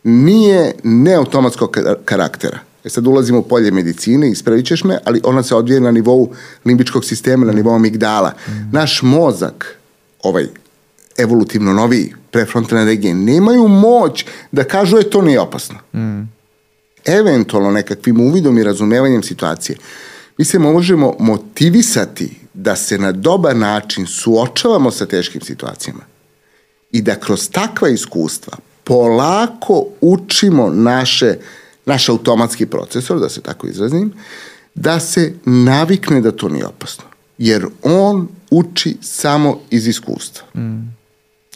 nije 0.04 0.74
neautomatskog 0.84 1.70
ka- 1.70 1.94
karaktera. 2.04 2.58
E 2.84 2.88
sad 2.88 3.06
ulazimo 3.06 3.38
u 3.38 3.42
polje 3.42 3.70
medicine, 3.70 4.30
ispravit 4.30 4.66
ćeš 4.66 4.84
me, 4.84 4.98
ali 5.04 5.20
ona 5.24 5.42
se 5.42 5.54
odvije 5.54 5.80
na 5.80 5.90
nivou 5.90 6.32
limbičkog 6.64 7.04
sistema, 7.04 7.46
na 7.46 7.52
nivou 7.52 7.74
amigdala. 7.74 8.32
Mm. 8.48 8.52
Naš 8.72 9.02
mozak, 9.02 9.78
ovaj 10.22 10.46
evolutivno 11.18 11.72
noviji, 11.72 12.14
prefrontalne 12.30 12.84
regije, 12.84 13.14
nemaju 13.14 13.68
moć 13.68 14.24
da 14.52 14.64
kažu 14.64 14.96
je 14.96 15.10
to 15.10 15.22
nije 15.22 15.40
opasno. 15.40 15.78
Mm. 15.94 16.28
Eventualno 17.04 17.70
nekakvim 17.70 18.20
uvidom 18.20 18.58
i 18.58 18.64
razumevanjem 18.64 19.22
situacije, 19.22 19.78
mi 20.38 20.44
se 20.44 20.58
možemo 20.58 21.14
motivisati 21.18 22.36
da 22.54 22.76
se 22.76 22.98
na 22.98 23.12
dobar 23.12 23.56
način 23.56 24.06
suočavamo 24.06 24.90
sa 24.90 25.06
teškim 25.06 25.40
situacijama 25.40 26.02
i 26.92 27.02
da 27.02 27.14
kroz 27.14 27.50
takva 27.50 27.88
iskustva 27.88 28.58
polako 28.84 29.86
učimo 30.00 30.70
naše, 30.70 31.34
naš 31.86 32.08
automatski 32.08 32.66
procesor, 32.66 33.20
da 33.20 33.28
se 33.28 33.40
tako 33.40 33.66
izrazim, 33.66 34.12
da 34.74 35.00
se 35.00 35.34
navikne 35.44 36.20
da 36.20 36.32
to 36.32 36.48
nije 36.48 36.66
opasno. 36.66 37.04
Jer 37.38 37.66
on 37.82 38.28
uči 38.50 38.96
samo 39.00 39.60
iz 39.70 39.86
iskustva. 39.86 40.46
Mm. 40.54 40.96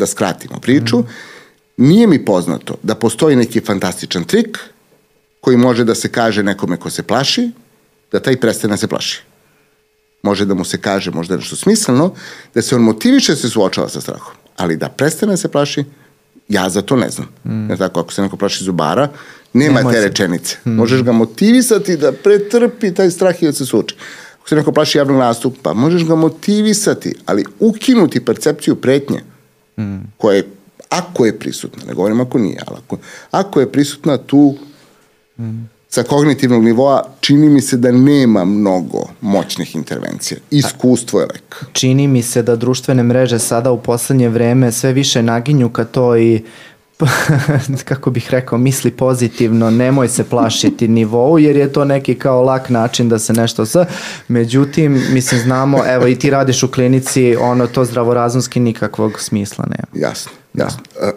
Da 0.01 0.07
skratimo 0.07 0.61
priču, 0.61 0.99
mm. 0.99 1.07
nije 1.77 2.07
mi 2.07 2.25
poznato 2.25 2.75
da 2.83 2.95
postoji 2.95 3.37
neki 3.37 3.61
fantastičan 3.61 4.25
trik 4.25 4.59
koji 5.41 5.57
može 5.57 5.85
da 5.85 5.95
se 5.95 6.09
kaže 6.09 6.43
nekome 6.43 6.77
ko 6.77 6.91
se 6.91 7.03
plaši, 7.03 7.51
da 8.13 8.21
taj 8.21 8.37
prestane 8.37 8.73
da 8.73 8.77
se 8.77 8.89
plaši. 8.89 9.23
Može 10.23 10.45
da 10.45 10.55
mu 10.55 10.65
se 10.65 10.81
kaže 10.81 11.11
možda 11.11 11.37
nešto 11.37 11.57
smisleno, 11.57 12.15
da 12.55 12.63
se 12.63 12.75
on 12.75 12.83
motiviše 12.83 13.33
da 13.33 13.37
se 13.37 13.49
suočava 13.49 13.89
sa 13.89 14.01
strahom. 14.01 14.35
Ali 14.57 14.77
da 14.77 14.89
prestane 14.89 15.33
da 15.33 15.37
se 15.37 15.49
plaši, 15.49 15.85
ja 16.49 16.69
za 16.69 16.83
to 16.83 16.97
ne 16.97 17.11
znam. 17.11 17.29
Mm. 17.45 17.71
Jer 17.71 17.79
tako, 17.79 18.01
ako 18.01 18.13
se 18.13 18.23
neko 18.23 18.37
plaši 18.37 18.65
zubara, 18.65 19.09
nema 19.53 19.81
Nemoj 19.81 19.93
te 19.93 20.01
rečenice. 20.01 20.57
Mm. 20.65 20.71
Možeš 20.71 21.03
ga 21.03 21.13
motivisati 21.13 21.97
da 21.97 22.13
pretrpi 22.13 22.95
taj 22.95 23.11
strah 23.11 23.43
i 23.43 23.47
da 23.47 23.53
se 23.53 23.67
suoči. 23.67 23.95
Ako 24.41 24.49
se 24.49 24.57
neko 24.57 24.73
plaši 24.73 24.99
javnog 24.99 25.17
nastupa, 25.17 25.73
možeš 25.73 26.05
ga 26.05 26.15
motivisati, 26.15 27.15
ali 27.27 27.45
ukinuti 27.59 28.25
percepciju 28.25 28.77
pretnje, 28.77 29.23
koja 30.17 30.37
je, 30.37 30.49
ako 30.89 31.27
je 31.27 31.39
prisutna, 31.39 31.83
ne 31.87 31.95
govorim 31.95 32.21
ako 32.21 32.39
nije, 32.39 32.59
ali 32.67 32.77
ako, 32.85 32.99
ako 33.31 33.61
je 33.61 33.73
prisutna 33.73 34.17
tu 34.17 34.57
mm. 35.39 35.69
sa 35.89 36.03
kognitivnog 36.03 36.65
nivoa, 36.65 37.05
čini 37.21 37.49
mi 37.49 37.61
se 37.61 37.77
da 37.77 37.93
nema 37.93 38.45
mnogo 38.45 38.99
moćnih 39.21 39.75
intervencija. 39.77 40.39
Iskustvo 40.51 41.21
je 41.21 41.27
lek. 41.27 41.65
čini 41.73 42.09
mi 42.09 42.23
se 42.23 42.43
da 42.43 42.57
društvene 42.57 43.03
mreže 43.03 43.39
sada 43.39 43.73
u 43.73 43.83
poslednje 43.83 44.29
vreme 44.29 44.73
sve 44.73 44.93
više 44.93 45.23
naginju 45.23 45.69
ka 45.69 45.85
to 45.85 46.17
i 46.17 46.43
kako 47.89 48.11
bih 48.11 48.31
rekao, 48.31 48.59
misli 48.59 48.91
pozitivno, 48.91 49.71
nemoj 49.71 50.09
se 50.09 50.25
plašiti 50.25 50.89
nivou, 50.89 51.39
jer 51.39 51.57
je 51.57 51.73
to 51.73 51.85
neki 51.85 52.15
kao 52.15 52.43
lak 52.43 52.69
način 52.69 53.09
da 53.09 53.19
se 53.19 53.33
nešto 53.33 53.67
s... 53.67 53.77
Međutim, 54.29 54.93
mislim, 55.13 55.41
znamo, 55.41 55.83
evo 55.87 56.07
i 56.07 56.19
ti 56.19 56.31
radiš 56.31 56.63
u 56.63 56.69
klinici, 56.69 57.37
ono, 57.37 57.67
to 57.67 57.85
zdravorazumski 57.85 58.61
nikakvog 58.61 59.21
smisla 59.21 59.65
nema. 59.65 60.07
Jasno, 60.07 60.33
jasno. 60.55 60.83
Da. 61.01 61.13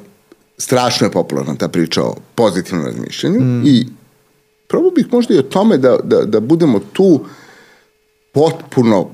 Strašno 0.57 1.07
je 1.07 1.11
popularna 1.11 1.55
ta 1.55 1.67
priča 1.67 2.03
o 2.03 2.15
pozitivnom 2.35 2.85
razmišljanju 2.85 3.39
mm. 3.39 3.63
i 3.65 3.87
probao 4.67 4.91
bih 4.91 5.07
možda 5.11 5.33
i 5.33 5.37
o 5.39 5.43
tome 5.43 5.77
da, 5.77 5.97
da, 6.03 6.21
da 6.25 6.39
budemo 6.39 6.79
tu 6.79 7.25
potpuno 8.33 9.09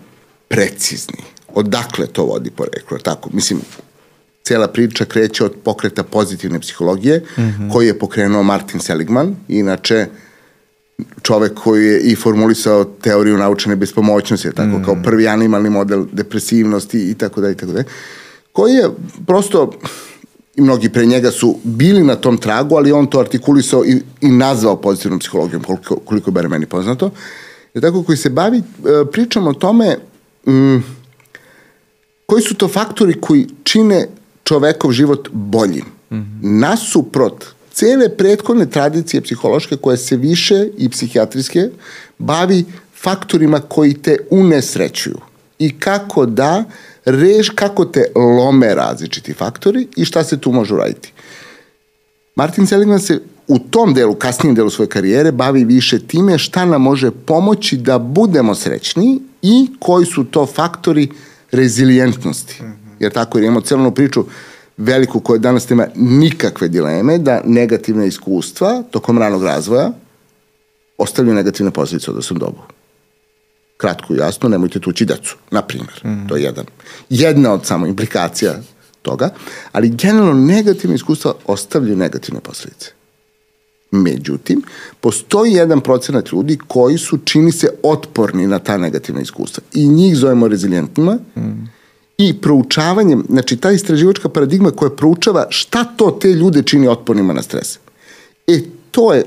precizni. 0.47 1.23
Odakle 1.53 2.07
to 2.07 2.23
vodi 2.25 2.51
poreklo, 2.51 2.97
tako? 2.97 3.29
Mislim, 3.33 3.61
cela 4.49 4.67
priča 4.67 5.05
kreće 5.05 5.43
od 5.45 5.53
pokreta 5.63 6.03
pozitivne 6.03 6.59
psihologije, 6.59 7.19
mm 7.19 7.41
-hmm. 7.41 7.71
koji 7.73 7.87
je 7.87 7.99
pokrenuo 7.99 8.43
Martin 8.43 8.79
Seligman, 8.79 9.35
inače 9.47 10.07
čovek 11.21 11.53
koji 11.53 11.85
je 11.85 11.99
i 11.99 12.15
formulisao 12.15 12.83
teoriju 12.83 13.37
naučene 13.37 13.75
bespomoćnosti, 13.75 14.51
tako 14.55 14.79
mm. 14.79 14.83
kao 14.85 14.95
prvi 15.03 15.27
animalni 15.27 15.69
model 15.69 16.05
depresivnosti 16.11 17.11
i 17.11 17.13
tako 17.13 17.41
da 17.41 17.49
i 17.49 17.55
tako 17.55 17.71
da, 17.71 17.83
koji 18.51 18.73
je 18.73 18.89
prosto 19.27 19.71
i 20.55 20.61
mnogi 20.61 20.89
pre 20.89 21.05
njega 21.05 21.31
su 21.31 21.57
bili 21.63 22.03
na 22.03 22.15
tom 22.15 22.37
tragu, 22.37 22.75
ali 22.75 22.91
on 22.91 23.07
to 23.07 23.19
artikulisao 23.19 23.85
i, 23.85 24.01
i 24.21 24.31
nazvao 24.31 24.81
pozitivnom 24.81 25.19
psihologijom, 25.19 25.63
koliko, 25.63 25.95
koliko 25.95 26.39
je 26.39 26.47
meni 26.47 26.65
poznato. 26.65 27.11
Je 27.73 27.81
tako 27.81 28.03
koji 28.03 28.17
se 28.17 28.29
bavi 28.29 28.57
e, 28.57 28.61
pričom 29.11 29.47
o 29.47 29.53
tome 29.53 29.97
mm, 30.47 30.83
koji 32.25 32.41
su 32.41 32.55
to 32.55 32.67
faktori 32.67 33.13
koji 33.21 33.47
čine 33.63 34.07
čovekov 34.49 34.91
život 34.91 35.29
boljim. 35.31 35.85
Mm 36.11 36.15
-hmm. 36.17 36.59
Nasuprot 36.59 37.45
cele 37.73 38.09
prethodne 38.17 38.65
tradicije 38.65 39.21
psihološke 39.21 39.77
koje 39.77 39.97
se 39.97 40.17
više 40.17 40.67
i 40.77 40.89
psihijatrijske 40.89 41.69
bavi 42.17 42.65
faktorima 42.95 43.59
koji 43.59 43.93
te 43.93 44.17
unesrećuju 44.29 45.17
i 45.59 45.79
kako 45.79 46.25
da 46.25 46.63
reš 47.05 47.49
kako 47.49 47.85
te 47.85 48.03
lome 48.15 48.75
različiti 48.75 49.33
faktori 49.33 49.87
i 49.95 50.05
šta 50.05 50.23
se 50.23 50.37
tu 50.37 50.51
može 50.51 50.73
uraditi. 50.73 51.13
Martin 52.35 52.67
Seligman 52.67 52.99
se 52.99 53.21
u 53.47 53.59
tom 53.59 53.93
delu, 53.93 54.15
kasnijem 54.15 54.55
delu 54.55 54.69
svoje 54.69 54.89
karijere, 54.89 55.31
bavi 55.31 55.63
više 55.63 55.99
time 55.99 56.37
šta 56.37 56.65
nam 56.65 56.81
može 56.81 57.11
pomoći 57.11 57.77
da 57.77 57.99
budemo 57.99 58.55
srećni 58.55 59.19
i 59.41 59.67
koji 59.79 60.05
su 60.05 60.23
to 60.23 60.45
faktori 60.45 61.09
rezilijentnosti. 61.51 62.63
Mm 62.63 62.65
-hmm. 62.65 62.88
Jer 62.99 63.11
tako, 63.11 63.37
jer 63.37 63.43
imamo 63.43 63.61
celonu 63.61 63.91
priču 63.91 64.25
veliku 64.79 65.19
koja 65.19 65.37
danas 65.37 65.69
nema 65.69 65.87
nikakve 65.95 66.67
dileme 66.67 67.17
da 67.17 67.41
negativne 67.45 68.07
iskustva 68.07 68.83
tokom 68.91 69.17
ranog 69.17 69.43
razvoja 69.43 69.91
ostavljaju 70.97 71.35
negativne 71.35 71.71
posljedice 71.71 72.11
od 72.11 72.37
dobu. 72.37 72.61
Kratko 73.77 74.13
i 74.13 74.17
jasno, 74.17 74.49
nemojte 74.49 74.79
tući 74.79 75.05
decu, 75.05 75.37
na 75.51 75.61
primjer. 75.61 76.01
Mm. 76.05 76.27
To 76.27 76.35
je 76.35 76.43
jedan, 76.43 76.65
jedna 77.09 77.53
od 77.53 77.65
samo 77.65 77.87
implikacija 77.87 78.55
toga, 79.01 79.29
ali 79.71 79.89
generalno 79.89 80.33
negativne 80.33 80.95
iskustva 80.95 81.33
ostavljaju 81.45 81.97
negativne 81.97 82.39
posljedice. 82.39 82.91
Međutim, 83.91 84.61
postoji 85.01 85.53
jedan 85.53 85.81
procenat 85.81 86.31
ljudi 86.31 86.57
koji 86.67 86.97
su, 86.97 87.17
čini 87.17 87.51
se, 87.51 87.69
otporni 87.83 88.47
na 88.47 88.59
ta 88.59 88.77
negativna 88.77 89.21
iskustva. 89.21 89.63
I 89.73 89.87
njih 89.87 90.17
zovemo 90.17 90.47
rezilijentnima, 90.47 91.17
mm 91.35 91.78
i 92.19 92.33
proučavanjem, 92.41 93.23
znači 93.29 93.57
ta 93.57 93.71
istraživačka 93.71 94.29
paradigma 94.29 94.71
koja 94.71 94.89
proučava 94.89 95.45
šta 95.49 95.83
to 95.83 96.11
te 96.21 96.27
ljude 96.27 96.63
čini 96.63 96.87
otpornima 96.87 97.33
na 97.33 97.41
stres. 97.41 97.79
E, 98.47 98.59
to 98.91 99.13
je 99.13 99.23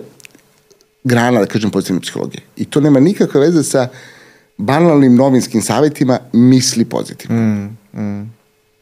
grana, 1.04 1.40
da 1.40 1.46
kažem, 1.46 1.70
pozitivne 1.70 2.00
psihologije. 2.00 2.42
I 2.56 2.64
to 2.64 2.80
nema 2.80 3.00
nikakve 3.00 3.40
veze 3.40 3.62
sa 3.62 3.88
banalnim 4.56 5.16
novinskim 5.16 5.62
savjetima 5.62 6.18
misli 6.32 6.84
pozitivno. 6.84 7.37
Mm, 7.37 7.78
mm. 8.00 8.32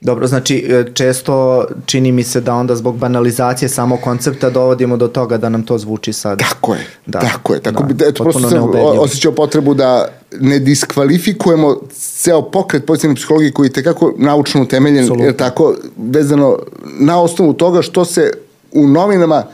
Dobro, 0.01 0.27
znači 0.27 0.67
e, 0.69 0.85
često 0.95 1.65
čini 1.87 2.13
mi 2.13 2.23
se 2.23 2.41
da 2.41 2.55
onda 2.55 2.77
zbog 2.77 2.99
banalizacije 2.99 3.69
samog 3.69 4.01
koncepta 4.01 4.51
dovodimo 4.51 4.97
do 4.97 5.09
toga 5.09 5.39
da 5.39 5.49
nam 5.49 5.63
to 5.63 5.79
zvuči 5.79 6.13
sad. 6.13 6.39
Tako 6.39 6.75
je, 6.75 6.87
da. 7.07 7.19
tako 7.19 7.55
je. 7.55 7.61
Tako 7.61 7.83
da, 7.83 7.95
bi, 7.95 8.05
eto, 8.05 8.25
prosto 8.25 8.51
sam 8.51 8.71
osjećao 8.99 9.33
potrebu 9.33 9.75
da 9.75 10.09
ne 10.41 10.59
diskvalifikujemo 10.59 11.77
ceo 11.93 12.43
pokret 12.43 12.87
pozitivne 12.87 13.17
psihologije 13.17 13.53
koji 13.53 13.67
je 13.67 13.73
tekako 13.73 14.15
naučno 14.19 14.63
utemeljen, 14.63 14.99
Absolutno. 14.99 15.25
jer 15.25 15.37
tako 15.37 15.75
vezano 15.97 16.59
na 16.99 17.23
osnovu 17.23 17.53
toga 17.53 17.83
što 17.83 18.05
se 18.05 18.33
u 18.73 18.87
novinama 18.87 19.45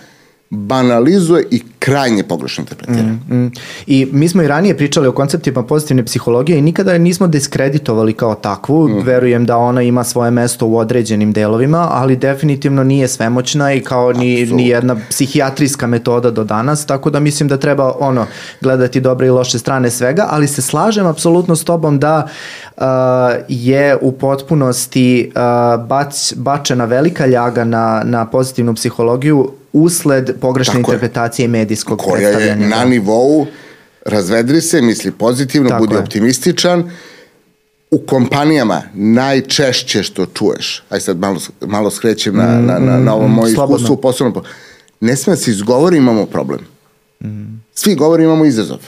banalizuje 0.51 1.45
i 1.51 1.63
krajnje 1.79 2.23
pogrešno 2.23 2.63
interpretira. 2.63 3.03
Mm, 3.03 3.37
mm. 3.37 3.53
I 3.87 4.09
mi 4.13 4.29
smo 4.29 4.43
i 4.43 4.49
ranije 4.49 4.77
pričali 4.77 5.09
o 5.09 5.13
konceptima 5.13 5.63
pozitivne 5.63 6.05
psihologije 6.05 6.59
i 6.59 6.63
nikada 6.63 6.93
je 6.93 6.99
nismo 6.99 7.27
diskreditovali 7.27 8.13
kao 8.13 8.35
takvu. 8.35 8.89
Mm. 8.89 9.03
Verujem 9.05 9.47
da 9.47 9.57
ona 9.57 9.83
ima 9.83 10.05
svoje 10.05 10.31
mesto 10.31 10.67
u 10.67 10.77
određenim 10.77 11.33
delovima, 11.33 11.89
ali 11.91 12.17
definitivno 12.17 12.85
nije 12.85 13.09
svemoćna 13.09 13.73
i 13.73 13.81
kao 13.81 14.13
ni, 14.13 14.47
ni 14.47 14.69
jedna 14.69 14.97
psihijatrijska 15.11 15.87
metoda 15.87 16.31
do 16.31 16.45
danas, 16.45 16.87
tako 16.87 17.11
da 17.11 17.21
mislim 17.21 17.49
da 17.49 17.57
treba 17.57 17.93
ono 17.99 18.27
gledati 18.61 19.01
dobre 19.01 19.27
i 19.27 19.31
loše 19.31 19.59
strane 19.59 19.91
svega, 19.91 20.27
ali 20.31 20.49
se 20.49 20.63
slažem 20.63 21.07
apsolutno 21.07 21.57
s 21.57 21.65
tobom 21.65 21.99
da 21.99 22.29
uh, 22.77 22.85
je 23.49 23.97
u 24.01 24.13
potpunosti 24.13 25.33
uh, 25.35 25.87
bac, 25.87 26.33
bačena 26.37 26.85
velika 26.85 27.27
ljaga 27.27 27.65
na, 27.65 28.03
na 28.05 28.27
pozitivnu 28.27 28.75
psihologiju 28.75 29.51
usled 29.77 30.35
pogrešne 30.41 30.73
Tako 30.73 30.91
je. 30.91 30.95
interpretacije 30.95 31.49
medijskog 31.49 31.99
koja 32.01 32.19
je 32.19 32.33
predstavljanja. 32.33 32.69
na 32.69 32.77
da. 32.77 32.85
nivou 32.85 33.47
razvedri 34.07 34.61
se, 34.61 34.83
misli 34.83 35.11
pozitivno, 35.13 35.69
Tako 35.69 35.81
budi 35.81 35.95
je. 35.95 35.99
optimističan. 35.99 36.91
U 37.91 37.99
kompanijama 38.01 38.83
najčešće 38.95 40.03
što 40.03 40.27
čuješ, 40.29 40.83
aj 40.89 41.01
sad 41.01 41.19
malo, 41.19 41.37
malo 41.63 41.91
skrećem 41.91 42.37
na, 42.37 42.47
na, 42.61 42.79
na, 42.79 42.99
na 42.99 43.15
ovo 43.15 43.29
moje 43.29 43.53
Mm, 43.53 43.55
slobodno. 43.55 43.77
iskustvo 43.77 43.95
u 43.95 44.01
poslovnom, 44.01 44.35
po- 44.35 44.49
ne 45.01 45.17
sme 45.17 45.31
da 45.31 45.37
se 45.37 45.51
izgovori 45.51 45.97
imamo 45.97 46.27
problem. 46.27 46.61
Svi 47.75 47.95
govori 47.95 48.25
imamo 48.25 48.45
izazov. 48.45 48.79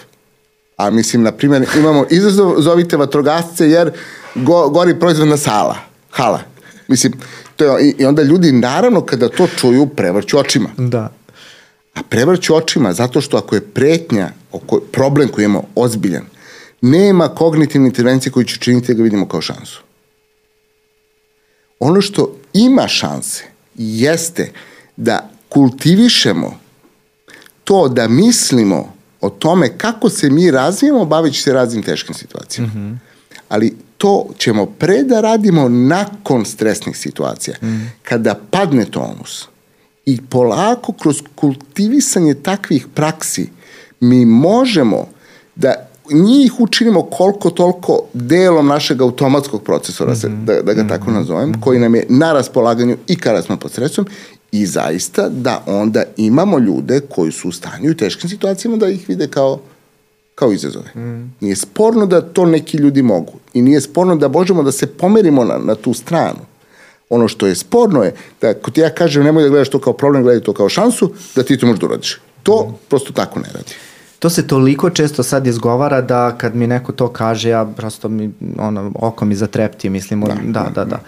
A 0.77 0.91
mislim, 0.91 1.23
na 1.23 1.33
primjer, 1.33 1.67
imamo 1.77 2.05
izazov, 2.11 2.55
zovite 2.59 2.97
vatrogasce 2.97 3.71
jer 3.71 3.91
go, 4.37 4.69
gori 4.69 4.95
proizvodna 4.97 5.37
sala, 5.37 5.77
hala. 6.11 6.41
Mislim, 6.89 7.13
to 7.59 7.79
je, 7.79 7.95
i, 7.99 8.05
onda 8.05 8.23
ljudi 8.23 8.53
naravno 8.53 9.01
kada 9.01 9.29
to 9.29 9.47
čuju 9.47 9.87
prevrću 9.87 10.39
očima. 10.39 10.69
Da. 10.77 11.13
A 11.95 12.03
prevrću 12.09 12.55
očima 12.55 12.93
zato 12.93 13.21
što 13.21 13.37
ako 13.37 13.55
je 13.55 13.61
pretnja, 13.61 14.31
oko, 14.53 14.81
problem 14.93 15.29
koji 15.29 15.45
imamo 15.45 15.65
ozbiljan, 15.75 16.25
nema 16.81 17.29
kognitivne 17.29 17.89
intervencije 17.89 18.33
koji 18.33 18.47
će 18.47 18.59
činiti 18.59 18.87
da 18.87 18.97
ga 18.97 19.03
vidimo 19.03 19.29
kao 19.29 19.41
šansu. 19.41 19.83
Ono 21.81 22.01
što 22.01 22.37
ima 22.53 22.89
šanse 22.89 23.45
jeste 23.75 24.53
da 24.97 25.31
kultivišemo 25.49 26.59
to 27.65 27.89
da 27.89 28.09
mislimo 28.09 28.93
o 29.21 29.31
tome 29.31 29.79
kako 29.79 30.09
se 30.09 30.31
mi 30.31 30.51
razvijemo 30.51 31.05
baveći 31.05 31.43
se 31.43 31.53
raznim 31.53 31.83
teškim 31.83 32.15
situacijama. 32.15 32.73
Mm 32.73 32.77
-hmm. 32.77 32.97
Ali 33.49 33.77
to 33.99 34.27
ćemo 34.39 34.67
pre 34.67 35.03
da 35.03 35.21
radimo 35.21 35.69
nakon 35.69 36.45
stresnih 36.45 36.97
situacija. 36.97 37.57
Mm. 37.63 37.93
Kada 38.03 38.35
padne 38.51 38.85
tonus 38.85 39.49
i 40.07 40.21
polako 40.31 40.93
kroz 40.93 41.23
kultivisanje 41.35 42.35
takvih 42.35 42.87
praksi 42.95 43.49
mi 44.01 44.25
možemo 44.25 45.09
da 45.57 45.75
njih 46.11 46.61
učinimo 46.61 47.03
koliko 47.03 47.51
toliko 47.51 48.03
delom 48.13 48.67
našeg 48.67 49.03
automatskog 49.03 49.63
procesora, 49.63 50.13
mm 50.13 50.17
-hmm. 50.17 50.45
da, 50.45 50.63
da 50.63 50.75
ga 50.75 50.89
tako 50.89 51.11
nazovem, 51.11 51.49
mm 51.49 51.53
-hmm. 51.53 51.61
koji 51.61 51.79
nam 51.79 51.95
je 51.95 52.07
na 52.09 52.33
raspolaganju 52.33 52.97
i 53.07 53.17
kada 53.17 53.43
smo 53.43 53.57
pod 53.57 53.71
stresom 53.71 54.07
i 54.53 54.67
zaista 54.67 55.29
da 55.29 55.63
onda 55.67 56.05
imamo 56.17 56.59
ljude 56.59 57.01
koji 57.01 57.33
su 57.33 57.49
u 57.49 57.53
stanju 57.53 57.91
i 57.91 57.97
teškim 57.97 58.31
situacijama 58.31 58.77
da 58.77 58.89
ih 58.89 59.09
vide 59.09 59.29
kao 59.29 59.61
kao 60.39 60.53
izazove. 60.53 60.91
Mm. 60.95 61.35
Nije 61.41 61.57
sporno 61.57 62.07
da 62.07 62.21
to 62.21 62.47
neki 62.47 62.77
ljudi 62.77 63.03
mogu 63.03 63.33
i 63.55 63.63
nije 63.63 63.81
sporno 63.81 64.17
da 64.17 64.29
možemo 64.29 64.63
da 64.63 64.73
se 64.73 64.87
pomerimo 64.87 65.45
na, 65.45 65.59
na 65.59 65.75
tu 65.75 65.95
stranu. 65.95 66.47
Ono 67.11 67.29
što 67.29 67.47
je 67.47 67.55
sporno 67.55 68.03
je 68.03 68.15
da 68.41 68.51
ako 68.51 68.71
ti 68.71 68.81
ja 68.81 68.91
kažem 68.91 69.25
nemoj 69.25 69.43
da 69.43 69.49
gledaš 69.49 69.71
to 69.71 69.79
kao 69.79 69.93
problem, 69.93 70.23
gledaj 70.23 70.43
to 70.43 70.53
kao 70.53 70.69
šansu, 70.69 71.13
da 71.37 71.43
ti 71.43 71.59
to 71.59 71.67
možeš 71.67 71.81
da 71.81 71.87
uradiš. 71.87 72.21
To 72.43 72.67
mm. 72.69 72.75
prosto 72.89 73.13
tako 73.13 73.41
ne 73.41 73.49
radi. 73.55 73.75
To 74.19 74.31
se 74.31 74.47
toliko 74.47 74.91
često 74.91 75.23
sad 75.23 75.47
izgovara 75.47 76.01
da 76.01 76.35
kad 76.39 76.55
mi 76.57 76.67
neko 76.67 76.93
to 76.93 77.09
kaže, 77.09 77.49
ja 77.49 77.67
prosto 77.77 78.09
mi, 78.09 78.31
ono, 78.59 78.93
oko 78.95 79.25
mi 79.25 79.35
zatrepti, 79.35 79.91
mislim, 79.91 80.21
da, 80.21 80.35
da, 80.45 80.71
da, 80.75 80.85
da. 80.85 81.01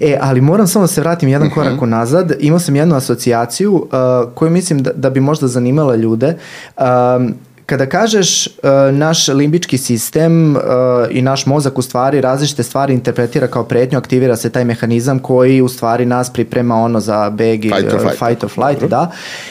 E, 0.00 0.18
ali 0.20 0.40
moram 0.40 0.66
samo 0.66 0.82
da 0.82 0.88
se 0.88 1.00
vratim 1.00 1.28
jedan 1.28 1.50
korak 1.50 1.80
nazad. 1.80 2.32
Imao 2.40 2.58
sam 2.58 2.76
jednu 2.76 2.96
asocijaciju 2.96 3.74
uh, 3.74 3.88
koju 4.34 4.50
mislim 4.50 4.82
da, 4.82 4.92
da 4.92 5.10
bi 5.10 5.20
možda 5.20 5.46
zanimala 5.46 5.96
ljude. 5.96 6.36
Um, 6.76 7.34
kada 7.68 7.86
kažeš 7.86 8.46
uh, 8.46 8.52
naš 8.92 9.28
limbički 9.28 9.78
sistem 9.78 10.56
uh, 10.56 10.62
i 11.10 11.22
naš 11.22 11.46
mozak 11.46 11.78
u 11.78 11.82
stvari 11.82 12.20
različite 12.20 12.62
stvari 12.62 12.94
interpretira 12.94 13.46
kao 13.46 13.64
pretnju, 13.64 13.98
aktivira 13.98 14.36
se 14.36 14.50
taj 14.50 14.64
mehanizam 14.64 15.18
koji 15.18 15.60
u 15.60 15.68
stvari 15.68 16.06
nas 16.06 16.32
priprema 16.32 16.74
ono 16.76 17.00
za 17.00 17.30
beg 17.30 17.64
i 17.64 17.70
Fight 17.70 17.92
or 17.92 18.00
flight. 18.00 18.18
fight 18.18 18.44
or 18.44 18.50
flight, 18.50 18.84
da. 18.84 19.10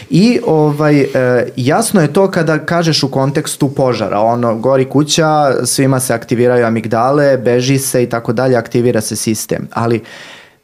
I 0.09 0.39
ovaj, 0.45 1.01
uh, 1.01 1.07
jasno 1.55 2.01
je 2.01 2.13
to 2.13 2.31
kada 2.31 2.57
kažeš 2.57 3.03
u 3.03 3.12
kontekstu 3.12 3.69
požara, 3.69 4.19
ono, 4.19 4.55
gori 4.55 4.86
kuća, 4.86 5.53
svima 5.65 6.00
se 6.00 6.13
aktiviraju 6.13 6.65
amigdale, 6.65 7.38
beži 7.38 7.77
se 7.79 8.03
i 8.03 8.09
tako 8.09 8.33
dalje, 8.33 8.55
aktivira 8.55 9.01
se 9.01 9.15
sistem. 9.15 9.67
Ali 9.74 10.03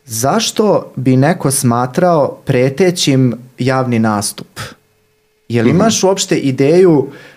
zašto 0.06 0.92
bi 0.96 1.18
neko 1.18 1.52
smatrao 1.52 2.38
pretećim 2.46 3.34
javni 3.60 4.00
nastup? 4.00 4.60
Jel 5.50 5.68
imaš 5.68 6.04
uopšte 6.04 6.38
ideju 6.38 7.08
e, 7.12 7.33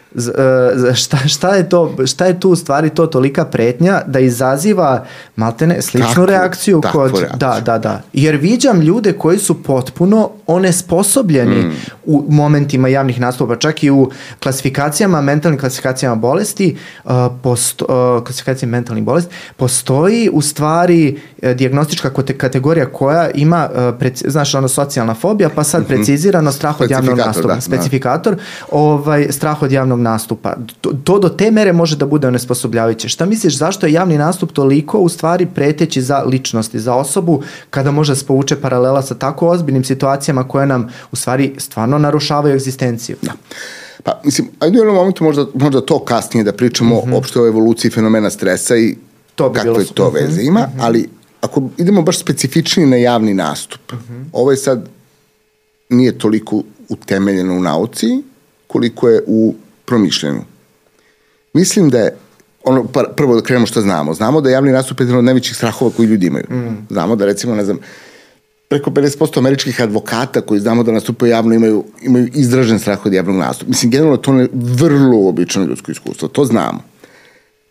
šta, 0.95 1.17
šta, 1.29 1.55
je 1.55 1.69
to, 1.69 1.95
šta 2.07 2.27
je 2.27 2.41
tu 2.41 2.51
u 2.51 2.57
stvari 2.57 2.91
to 2.91 3.07
tolika 3.07 3.45
pretnja 3.45 4.03
da 4.07 4.19
izaziva 4.19 5.05
maltene 5.37 5.83
sličnu 5.83 6.09
Takvu- 6.09 6.27
reakciju 6.27 6.81
takvu 6.81 7.01
kod 7.01 7.11
reakciju. 7.11 7.39
da 7.39 7.61
da 7.61 7.79
da 7.79 8.03
jer 8.13 8.37
viđam 8.37 8.81
ljude 8.81 9.13
koji 9.13 9.39
su 9.39 9.63
potpuno 9.63 10.31
onesposobljeni 10.47 11.57
mm. 11.57 11.73
u 12.05 12.25
momentima 12.29 12.89
javnih 12.89 13.21
nastupa 13.21 13.57
čak 13.57 13.85
i 13.85 13.91
u 13.91 14.11
klasifikacijama 14.43 15.21
mentalnim 15.21 15.61
klasifikacijama 15.61 16.17
bolesti 16.17 16.77
uh, 17.05 17.11
posto, 17.43 18.23
uh, 18.27 18.69
mentalnih 18.69 19.05
bolesti 19.05 19.35
postoji 19.57 20.31
u 20.33 20.43
stvari 20.43 21.21
uh, 21.43 21.51
dijagnostička 21.51 22.11
kategorija 22.39 22.87
koja 22.87 23.31
ima 23.31 23.69
uh, 23.71 23.95
preci, 23.99 24.31
znaš 24.31 24.55
ono 24.55 24.69
socijalna 24.69 25.15
fobija 25.15 25.51
pa 25.55 25.65
sad 25.65 25.87
precizirano 25.87 26.53
strah 26.53 26.81
od 26.81 26.91
javnog 26.91 27.19
nastupa 27.19 27.49
da, 27.49 27.55
da. 27.55 27.61
specifikator 27.61 28.37
ovaj 28.71 29.27
strah 29.33 29.63
od 29.63 29.73
javnog 29.73 30.01
nastupa 30.07 30.55
to, 30.81 30.91
to 31.05 31.19
do 31.19 31.29
te 31.29 31.51
mere 31.51 31.73
može 31.73 31.97
da 31.97 32.07
bude 32.07 32.29
onesposobljavajuće 32.29 33.09
šta 33.09 33.27
misliš 33.27 33.59
zašto 33.59 33.87
je 33.87 33.93
javni 33.93 34.19
nastup 34.19 34.53
toliko 34.53 34.99
u 34.99 35.09
stvari 35.09 35.47
preteći 35.47 36.03
za 36.03 36.19
ličnosti 36.27 36.79
za 36.81 36.95
osobu 36.95 37.43
kada 37.71 37.91
može 37.91 38.13
da 38.13 38.17
se 38.17 38.27
povuče 38.27 38.57
paralela 38.61 39.03
sa 39.03 39.15
tako 39.15 39.49
ozbiljnim 39.49 39.85
situacijama 39.85 40.49
koje 40.49 40.67
nam 40.67 40.89
u 41.13 41.17
stvari 41.17 41.55
stvarno 41.59 41.99
narušavaju 41.99 42.55
egzistenciju 42.55 43.17
Da. 43.23 43.33
Pa, 44.05 44.21
mislim, 44.25 44.49
ajde 44.61 44.79
u 44.79 44.81
jednom 44.81 44.97
momentu 44.97 45.25
možda, 45.25 45.47
možda 45.55 45.81
to 45.81 45.99
kasnije 46.05 46.45
da 46.45 46.53
pričamo 46.53 46.97
mm 46.97 47.11
-hmm. 47.11 47.17
opšte 47.19 47.41
o 47.41 47.47
evoluciji 47.47 47.91
fenomena 47.91 48.31
stresa 48.31 48.77
i 48.77 48.87
Mhm. 48.87 49.01
To 49.35 49.49
bi 49.49 49.55
kakve 49.57 49.73
bilo 49.73 49.85
to 49.95 50.11
veze 50.11 50.43
ima, 50.43 50.69
ali 50.81 51.09
ako 51.41 51.63
idemo 51.77 52.03
baš 52.03 52.19
specifičnije 52.19 52.87
na 52.87 52.97
javni 52.97 53.35
nastup, 53.35 53.93
Mhm. 53.93 54.23
ovo 54.33 54.51
je 54.51 54.57
sad 54.57 54.89
nije 55.91 56.19
toliko 56.19 56.63
utemeljeno 56.89 57.55
u 57.57 57.61
nauci, 57.61 58.23
koliko 58.67 59.09
je 59.09 59.23
u 59.27 59.55
promišljenju. 59.87 60.43
Mislim 61.53 61.91
da 61.91 61.99
je 61.99 62.17
ono, 62.65 62.87
pa, 62.87 63.05
prvo 63.17 63.35
da 63.35 63.43
krenemo 63.43 63.67
što 63.67 63.81
znamo. 63.81 64.15
Znamo 64.15 64.41
da 64.41 64.49
je 64.49 64.53
javni 64.53 64.73
nastup 64.73 65.01
jedan 65.01 65.17
od 65.17 65.25
najvećih 65.25 65.57
strahova 65.57 65.91
koji 65.97 66.07
ljudi 66.07 66.27
imaju. 66.27 66.45
Mm. 66.51 66.87
Znamo 66.91 67.17
da 67.17 67.27
recimo, 67.27 67.55
ne 67.55 67.65
znam, 67.65 67.79
preko 68.69 68.91
50% 68.91 69.39
američkih 69.39 69.81
advokata 69.83 70.41
koji 70.41 70.61
znamo 70.61 70.83
da 70.83 70.93
nastupaju 70.93 71.31
javno 71.31 71.55
imaju, 71.55 71.85
imaju 72.03 72.29
izražen 72.35 72.79
strah 72.79 73.07
od 73.07 73.13
javnog 73.13 73.37
nastupa. 73.37 73.69
Mislim, 73.69 73.91
generalno 73.91 74.17
to 74.17 74.35
je 74.35 74.49
vrlo 74.53 75.17
uobičajeno 75.17 75.71
ljudsko 75.71 75.93
iskustvo, 75.93 76.29
to 76.29 76.45
znamo. 76.45 76.83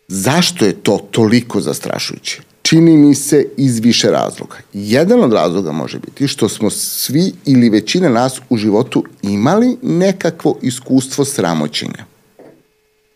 Zašto 0.07 0.65
je 0.65 0.73
to 0.73 1.07
toliko 1.11 1.61
zastrašujuće? 1.61 2.41
Čini 2.67 2.97
mi 2.97 3.15
se 3.15 3.45
iz 3.57 3.79
više 3.79 4.11
razloga. 4.11 4.57
Jedan 4.73 5.23
od 5.23 5.33
razloga 5.33 5.71
može 5.71 5.99
biti 5.99 6.27
što 6.27 6.49
smo 6.49 6.69
svi 6.69 7.33
ili 7.45 7.69
većina 7.69 8.09
nas 8.09 8.39
u 8.49 8.57
životu 8.57 9.03
imali 9.21 9.77
nekakvo 9.81 10.59
iskustvo 10.61 11.25
sramoćenja. 11.25 12.05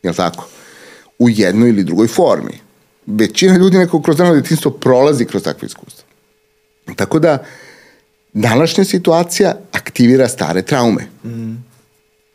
Jel 0.04 0.14
tako? 0.14 0.48
U 1.20 1.30
jednoj 1.30 1.70
ili 1.70 1.84
drugoj 1.84 2.08
formi. 2.08 2.60
Većina 3.06 3.58
ljudi 3.58 3.78
nekog 3.78 4.04
kroz 4.04 4.18
dano 4.18 4.36
detinstvo 4.36 4.72
prolazi 4.72 5.26
kroz 5.26 5.44
takve 5.44 5.66
iskustva. 5.66 6.04
Tako 6.96 7.20
da, 7.20 7.46
današnja 8.34 8.86
situacija 8.86 9.56
aktivira 9.72 10.28
stare 10.28 10.62
traume. 10.62 11.08
Mm. 11.26 11.56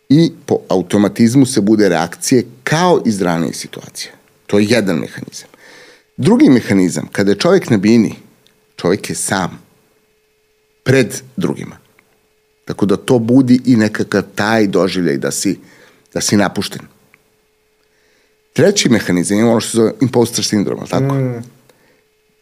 I 0.09 0.33
po 0.47 0.59
automatizmu 0.69 1.47
se 1.47 1.61
bude 1.61 1.89
reakcije 1.89 2.45
kao 2.65 3.03
iz 3.07 3.23
ranijih 3.23 3.57
situacija. 3.57 4.13
To 4.47 4.59
je 4.59 4.67
jedan 4.69 4.97
mehanizam. 4.97 5.54
Drugi 6.17 6.49
mehanizam, 6.51 7.09
kada 7.13 7.31
je 7.31 7.39
čovjek 7.39 7.71
na 7.71 7.77
bini, 7.77 8.15
čovjek 8.77 9.11
je 9.11 9.17
sam. 9.17 9.63
Pred 10.83 11.23
drugima. 11.37 11.77
Tako 12.65 12.87
da 12.87 12.97
to 12.97 13.19
budi 13.19 13.61
i 13.65 13.77
nekakav 13.77 14.23
taj 14.35 14.67
doživljaj 14.67 15.17
da 15.17 15.31
si, 15.31 15.59
da 16.15 16.21
si 16.21 16.37
napušten. 16.37 16.83
Treći 18.53 18.89
mehanizam 18.89 19.39
je 19.39 19.45
ono 19.45 19.61
što 19.61 19.71
se 19.71 19.77
zove 19.77 19.93
imposter 20.01 20.45
sindrom, 20.45 20.79
ali 20.81 20.89
tako? 20.89 21.15
Mm. 21.15 21.43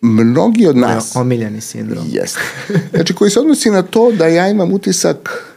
Mnogi 0.00 0.66
od 0.66 0.76
nas... 0.76 1.16
omiljeni 1.16 1.60
sindrom 1.60 2.06
Jeste. 2.10 2.40
Znači, 2.94 3.14
koji 3.14 3.30
se 3.30 3.40
odnosi 3.40 3.70
na 3.70 3.82
to 3.82 4.12
da 4.12 4.26
ja 4.26 4.48
imam 4.48 4.72
utisak 4.72 5.48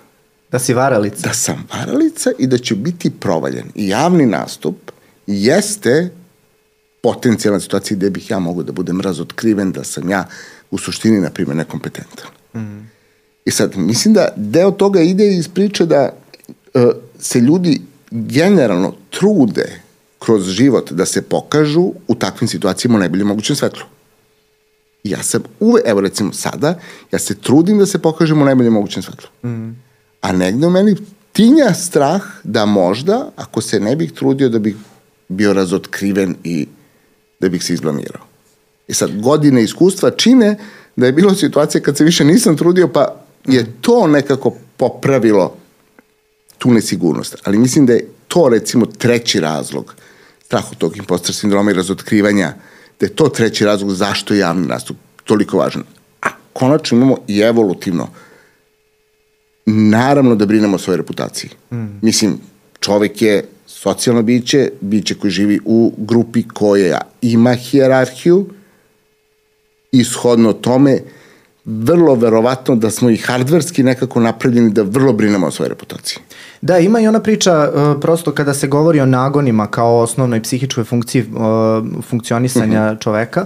da 0.51 0.59
si 0.59 0.73
varalica 0.73 1.27
da 1.27 1.33
sam 1.33 1.67
varalica 1.73 2.31
i 2.39 2.47
da 2.47 2.57
ću 2.57 2.75
biti 2.75 3.09
provaljen. 3.09 3.65
I 3.75 3.87
javni 3.87 4.25
nastup 4.25 4.91
jeste 5.27 6.09
potencijalna 7.05 7.59
situacija 7.59 7.97
gde 7.97 8.09
bih 8.09 8.29
ja 8.31 8.39
mogu 8.39 8.63
da 8.63 8.71
budem 8.71 9.01
razotkriven 9.01 9.71
da 9.71 9.83
sam 9.83 10.09
ja 10.09 10.25
u 10.71 10.77
suštini, 10.77 11.19
na 11.21 11.29
primjer, 11.29 11.57
nekompetentan. 11.57 12.29
Mm. 12.55 12.89
I 13.45 13.51
sad, 13.51 13.77
mislim 13.77 14.13
da 14.13 14.27
deo 14.35 14.71
toga 14.71 15.01
ide 15.01 15.27
iz 15.35 15.47
priče 15.47 15.85
da 15.85 16.09
uh, 16.09 16.81
se 17.19 17.39
ljudi 17.39 17.81
generalno 18.11 18.93
trude 19.09 19.81
kroz 20.19 20.49
život 20.49 20.91
da 20.91 21.05
se 21.05 21.21
pokažu 21.21 21.91
u 22.07 22.15
takvim 22.15 22.47
situacijama 22.47 22.97
u 22.97 22.99
najboljem 22.99 23.27
mogućem 23.27 23.55
svetlu. 23.55 23.83
Ja 25.03 25.23
sam 25.23 25.43
uve, 25.59 25.81
evo 25.85 26.01
recimo 26.01 26.33
sada, 26.33 26.79
ja 27.11 27.19
se 27.19 27.35
trudim 27.35 27.77
da 27.79 27.85
se 27.85 28.01
pokažem 28.01 28.41
u 28.41 28.45
najboljem 28.45 28.73
mogućem 28.73 29.03
svetlu. 29.03 29.49
Mm. 29.49 29.75
A 30.21 30.31
negde 30.31 30.67
u 30.67 30.69
meni 30.69 30.95
tinja 31.33 31.73
strah 31.73 32.23
da 32.43 32.65
možda, 32.65 33.29
ako 33.35 33.61
se 33.61 33.79
ne 33.79 33.95
bih 33.95 34.11
trudio 34.11 34.49
da 34.49 34.59
bih 34.59 34.75
bio 35.29 35.53
razotkriven 35.53 36.35
i 36.43 36.67
da 37.39 37.49
bih 37.49 37.63
se 37.63 37.73
izblamirao. 37.73 38.23
I 38.87 38.93
sad, 38.93 39.21
godine 39.21 39.63
iskustva 39.63 40.11
čine 40.11 40.57
da 40.95 41.05
je 41.05 41.11
bilo 41.11 41.33
situacije 41.33 41.81
kad 41.81 41.97
se 41.97 42.03
više 42.03 42.25
nisam 42.25 42.57
trudio, 42.57 42.87
pa 42.87 43.15
je 43.45 43.65
to 43.81 44.07
nekako 44.07 44.53
popravilo 44.77 45.57
tu 46.57 46.71
nesigurnost. 46.71 47.35
Ali 47.43 47.57
mislim 47.57 47.85
da 47.85 47.93
je 47.93 48.07
to, 48.27 48.49
recimo, 48.49 48.85
treći 48.85 49.39
razlog 49.39 49.95
strah 50.45 50.71
od 50.71 50.77
tog 50.77 50.97
impostor 50.97 51.35
sindroma 51.35 51.71
i 51.71 51.73
razotkrivanja, 51.73 52.53
da 52.99 53.05
je 53.05 53.15
to 53.15 53.29
treći 53.29 53.65
razlog 53.65 53.91
zašto 53.91 54.33
je 54.33 54.39
javni 54.39 54.67
nastup 54.67 54.97
toliko 55.23 55.57
važan. 55.57 55.83
A 56.21 56.29
konačno 56.53 56.97
imamo 56.97 57.17
i 57.27 57.39
evolutivno 57.39 58.07
naravno 59.65 60.35
da 60.35 60.45
brinemo 60.45 60.75
o 60.75 60.79
svojoj 60.79 60.97
reputaciji. 60.97 61.49
Mm. 61.71 61.85
Mislim, 62.01 62.37
čovek 62.79 63.21
je 63.21 63.45
socijalno 63.67 64.21
biće, 64.21 64.69
biće 64.81 65.15
koji 65.15 65.31
živi 65.31 65.59
u 65.65 65.93
grupi 65.97 66.43
koja 66.47 67.01
ima 67.31 67.53
hijerarhiju 67.53 68.45
i 69.91 70.03
shodno 70.03 70.53
tome 70.53 70.99
vrlo 71.65 72.15
verovatno 72.15 72.75
da 72.75 72.91
smo 72.91 73.09
i 73.09 73.17
hardverski 73.17 73.83
nekako 73.83 74.19
napravljeni 74.19 74.69
da 74.69 74.83
vrlo 74.83 75.13
brinemo 75.13 75.47
o 75.47 75.51
svojoj 75.51 75.69
reputaciji. 75.69 76.17
Da, 76.61 76.77
ima 76.77 76.99
i 76.99 77.07
ona 77.07 77.19
priča 77.19 77.69
uh, 77.69 78.01
prosto 78.01 78.31
kada 78.31 78.53
se 78.53 78.67
govori 78.67 78.99
o 78.99 79.05
nagonima 79.05 79.67
kao 79.67 79.99
osnovnoj 79.99 80.41
psihičkoj 80.41 80.83
funkciji 80.83 81.21
uh, 81.21 82.03
funkcionisanja 82.09 82.81
uh 82.81 82.87
mhm. 82.87 82.95
-huh. 82.95 83.01
čoveka, 83.01 83.45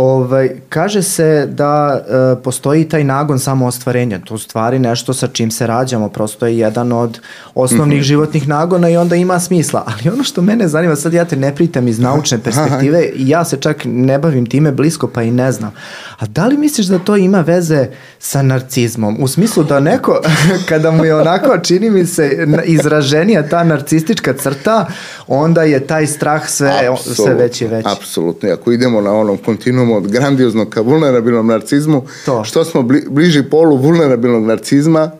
Ovaj, 0.00 0.50
kaže 0.68 1.02
se 1.02 1.46
da 1.50 2.00
e, 2.00 2.42
postoji 2.42 2.88
taj 2.88 3.04
nagon 3.04 3.38
samo 3.38 3.66
ostvarenja. 3.66 4.18
To 4.24 4.34
u 4.34 4.38
stvari 4.38 4.78
nešto 4.78 5.14
sa 5.14 5.26
čim 5.26 5.50
se 5.50 5.66
rađamo, 5.66 6.08
prosto 6.08 6.46
je 6.46 6.58
jedan 6.58 6.92
od 6.92 7.20
osnovnih 7.54 7.98
mm 7.98 8.00
-hmm. 8.00 8.06
životnih 8.06 8.48
nagona 8.48 8.88
i 8.88 8.96
onda 8.96 9.16
ima 9.16 9.40
smisla. 9.40 9.84
Ali 9.86 10.14
ono 10.14 10.24
što 10.24 10.42
mene 10.42 10.68
zanima, 10.68 10.96
sad 10.96 11.12
ja 11.12 11.24
te 11.24 11.36
ne 11.36 11.54
pritam 11.54 11.88
iz 11.88 11.98
naučne 11.98 12.38
perspektive 12.44 13.04
i 13.14 13.28
ja 13.28 13.44
se 13.44 13.56
čak 13.56 13.82
ne 13.84 14.18
bavim 14.18 14.46
time 14.46 14.72
blisko 14.72 15.08
pa 15.08 15.22
i 15.22 15.30
ne 15.30 15.52
znam. 15.52 15.72
A 16.18 16.26
da 16.26 16.46
li 16.46 16.56
misliš 16.56 16.86
da 16.86 16.98
to 16.98 17.16
ima 17.16 17.40
veze 17.40 17.86
sa 18.18 18.42
narcizmom? 18.42 19.16
U 19.20 19.28
smislu 19.28 19.64
da 19.64 19.80
neko, 19.80 20.20
kada 20.68 20.90
mu 20.90 21.04
je 21.04 21.14
onako, 21.14 21.58
čini 21.58 21.90
mi 21.90 22.06
se, 22.06 22.46
izraženija 22.64 23.48
ta 23.48 23.64
narcistička 23.64 24.32
crta, 24.32 24.86
onda 25.26 25.62
je 25.62 25.86
taj 25.86 26.06
strah 26.06 26.48
sve, 26.48 26.88
Absolut, 26.92 27.16
sve 27.16 27.34
veći 27.34 27.64
i 27.64 27.68
veći. 27.68 27.88
Apsolutno. 27.88 28.48
Ako 28.52 28.72
idemo 28.72 29.00
na 29.00 29.12
onom 29.12 29.36
kontinuumu 29.36 29.87
krećemo 29.88 29.96
od 29.96 30.08
grandioznog 30.08 30.68
ka 30.68 30.80
vulnerabilnom 30.80 31.46
narcizmu, 31.46 32.02
to. 32.26 32.44
što 32.44 32.64
smo 32.64 32.82
bli, 32.82 33.06
bliži 33.10 33.42
polu 33.42 33.76
vulnerabilnog 33.76 34.46
narcizma, 34.46 35.10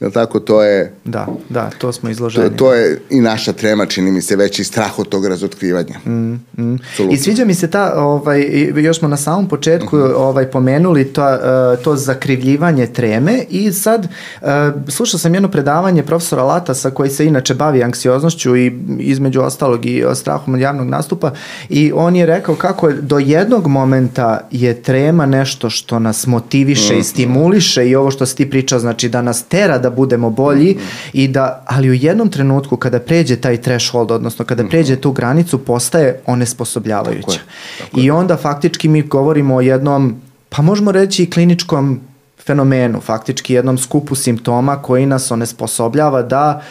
Jel 0.00 0.10
tako, 0.10 0.40
to 0.40 0.62
je... 0.62 0.92
Da, 1.04 1.26
da, 1.48 1.70
to 1.78 1.92
smo 1.92 2.10
izloženi. 2.10 2.50
To, 2.50 2.56
to 2.56 2.74
je 2.74 3.00
i 3.10 3.20
naša 3.20 3.52
trema, 3.52 3.86
čini 3.86 4.12
mi 4.12 4.22
se, 4.22 4.36
veći 4.36 4.64
strah 4.64 4.98
od 4.98 5.08
tog 5.08 5.26
razotkrivanja. 5.26 5.98
Mm, 6.06 6.32
mm. 6.58 6.78
I 7.10 7.16
sviđa 7.16 7.44
mi 7.44 7.54
se 7.54 7.70
ta, 7.70 7.92
ovaj, 7.96 8.42
još 8.76 8.98
smo 8.98 9.08
na 9.08 9.16
samom 9.16 9.48
početku 9.48 9.96
uh 9.96 10.02
mhm. 10.02 10.12
-huh. 10.12 10.16
ovaj, 10.16 10.50
pomenuli 10.50 11.04
to, 11.04 11.22
uh, 11.22 11.84
to 11.84 11.96
zakrivljivanje 11.96 12.86
treme 12.86 13.44
i 13.50 13.72
sad 13.72 14.08
uh, 14.40 14.48
slušao 14.88 15.18
sam 15.18 15.34
jedno 15.34 15.48
predavanje 15.48 16.02
profesora 16.02 16.42
Latasa 16.42 16.90
koji 16.90 17.10
se 17.10 17.26
inače 17.26 17.54
bavi 17.54 17.82
anksioznošću 17.82 18.56
i 18.56 18.72
između 18.98 19.40
ostalog 19.40 19.86
i 19.86 20.04
strahom 20.14 20.54
od 20.54 20.60
javnog 20.60 20.88
nastupa 20.88 21.32
i 21.68 21.92
on 21.94 22.16
je 22.16 22.26
rekao 22.26 22.54
kako 22.54 22.92
do 22.92 23.18
jednog 23.18 23.66
momenta 23.66 24.48
je 24.50 24.82
trema 24.82 25.26
nešto 25.26 25.70
što 25.70 25.98
nas 25.98 26.26
motiviše 26.26 26.84
uh 26.84 26.90
-huh. 26.90 26.94
i 26.94 26.98
mhm. 26.98 27.04
stimuliše 27.04 27.88
i 27.88 27.94
ovo 27.96 28.10
što 28.10 28.26
si 28.26 28.36
ti 28.36 28.50
pričao, 28.50 28.78
znači 28.78 29.08
da 29.08 29.22
nas 29.22 29.42
tera 29.42 29.78
da 29.84 29.90
budemo 29.90 30.30
bolji 30.30 30.70
mm 30.74 30.78
-hmm. 30.78 31.10
i 31.12 31.28
da, 31.28 31.64
ali 31.66 31.90
u 31.90 31.94
jednom 31.94 32.30
trenutku 32.30 32.76
kada 32.76 33.00
pređe 33.00 33.36
taj 33.36 33.60
threshold, 33.60 34.10
odnosno 34.10 34.44
kada 34.44 34.62
mhm. 34.62 34.70
pređe 34.70 34.96
tu 34.96 35.12
granicu, 35.12 35.58
postaje 35.58 36.20
onesposobljavajuća. 36.26 37.20
Tako 37.20 37.32
je, 37.32 37.84
tako 37.84 38.00
je. 38.00 38.04
I 38.04 38.10
onda 38.10 38.36
faktički 38.36 38.88
mi 38.88 39.02
govorimo 39.02 39.56
o 39.56 39.60
jednom, 39.60 40.16
pa 40.48 40.62
možemo 40.62 40.92
reći 40.92 41.22
i 41.22 41.30
kliničkom 41.30 42.00
fenomenu, 42.46 43.00
faktički 43.00 43.54
jednom 43.54 43.78
skupu 43.78 44.14
simptoma 44.14 44.82
koji 44.82 45.06
nas 45.06 45.30
onesposobljava 45.30 46.22
da 46.22 46.62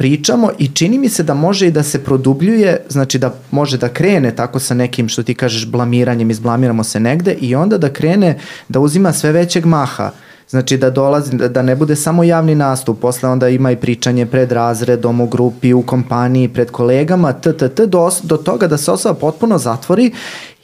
pričamo 0.00 0.50
i 0.58 0.68
čini 0.68 0.98
mi 0.98 1.08
se 1.08 1.22
da 1.22 1.34
može 1.34 1.66
i 1.66 1.70
da 1.70 1.82
se 1.82 1.98
produbljuje, 2.04 2.76
znači 2.88 3.18
da 3.18 3.34
može 3.50 3.76
da 3.78 3.88
krene 3.88 4.36
tako 4.36 4.58
sa 4.58 4.74
nekim 4.74 5.08
što 5.08 5.22
ti 5.22 5.34
kažeš 5.34 5.66
blamiranjem, 5.66 6.30
izblamiramo 6.30 6.84
se 6.84 7.00
negde 7.00 7.34
i 7.40 7.54
onda 7.54 7.78
da 7.78 7.92
krene 7.92 8.38
da 8.68 8.80
uzima 8.80 9.12
sve 9.12 9.32
većeg 9.32 9.66
maha. 9.66 10.10
Znači 10.50 10.76
da 10.76 10.90
dolazi, 10.90 11.36
da, 11.36 11.48
da 11.48 11.62
ne 11.62 11.76
bude 11.76 11.96
samo 11.96 12.24
javni 12.24 12.54
nastup, 12.54 13.00
posle 13.00 13.28
onda 13.28 13.48
ima 13.48 13.70
i 13.70 13.76
pričanje 13.76 14.26
pred 14.26 14.52
razredom, 14.52 15.20
u 15.20 15.26
grupi, 15.26 15.72
u 15.72 15.82
kompaniji, 15.82 16.48
pred 16.48 16.70
kolegama, 16.70 17.32
t, 17.32 17.52
do, 17.86 18.10
do 18.22 18.36
toga 18.36 18.66
da 18.66 18.76
se 18.76 18.90
osoba 18.90 19.14
potpuno 19.14 19.58
zatvori 19.58 20.12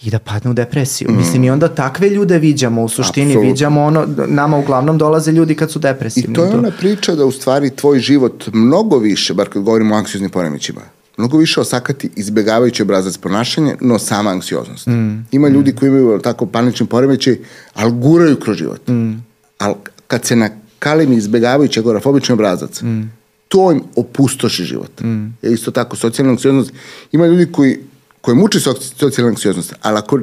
i 0.02 0.10
da 0.10 0.18
padne 0.18 0.50
u 0.50 0.54
depresiju. 0.54 1.10
Mm. 1.10 1.16
Mislim, 1.16 1.44
i 1.44 1.50
onda 1.50 1.68
takve 1.68 2.08
ljude 2.08 2.38
viđamo, 2.38 2.82
u 2.82 2.88
suštini 2.88 3.30
Absolut. 3.30 3.46
viđamo 3.46 3.82
ono, 3.82 4.06
nama 4.26 4.58
uglavnom 4.58 4.98
dolaze 4.98 5.32
ljudi 5.32 5.54
kad 5.54 5.70
su 5.70 5.78
depresivni. 5.78 6.32
I 6.32 6.34
to 6.34 6.44
je 6.44 6.54
ona 6.54 6.70
priča 6.78 7.14
da 7.14 7.24
u 7.24 7.32
stvari 7.32 7.70
tvoj 7.70 7.98
život 7.98 8.48
mnogo 8.52 8.98
više, 8.98 9.34
bar 9.34 9.48
kad 9.48 9.62
govorimo 9.62 9.94
o 9.94 9.98
anksioznim 9.98 10.30
poremećima, 10.30 10.80
mnogo 11.16 11.38
više 11.38 11.60
osakati 11.60 12.10
izbegavajući 12.16 12.82
obrazac 12.82 13.16
ponašanja, 13.16 13.76
no 13.80 13.98
sama 13.98 14.30
anksioznost. 14.30 14.86
Mm. 14.86 15.26
Ima 15.32 15.48
ljudi 15.48 15.72
mm. 15.72 15.76
koji 15.76 15.88
imaju 15.88 16.18
tako 16.18 16.46
panični 16.46 16.86
poremećaj, 16.86 17.36
ali 17.74 17.92
guraju 17.92 18.36
kroz 18.36 18.56
život. 18.56 18.88
Mm 18.88 19.25
ali 19.58 19.74
kad 20.06 20.24
se 20.24 20.36
na 20.36 20.50
kalimi 20.78 21.16
izbjegavajući 21.16 21.80
agorafobični 21.80 22.32
obrazac, 22.32 22.82
mm. 22.82 23.12
to 23.48 23.72
im 23.72 23.82
opustoši 23.96 24.64
život. 24.64 25.00
Mm. 25.00 25.26
Je 25.42 25.52
isto 25.52 25.70
tako, 25.70 25.96
socijalna 25.96 26.32
anksioznost, 26.32 26.72
ima 27.12 27.26
ljudi 27.26 27.52
koji, 27.52 27.78
koji 28.20 28.36
muči 28.36 28.60
socijalna 28.60 29.30
anksioznost, 29.30 29.74
ali 29.82 29.98
ako 29.98 30.20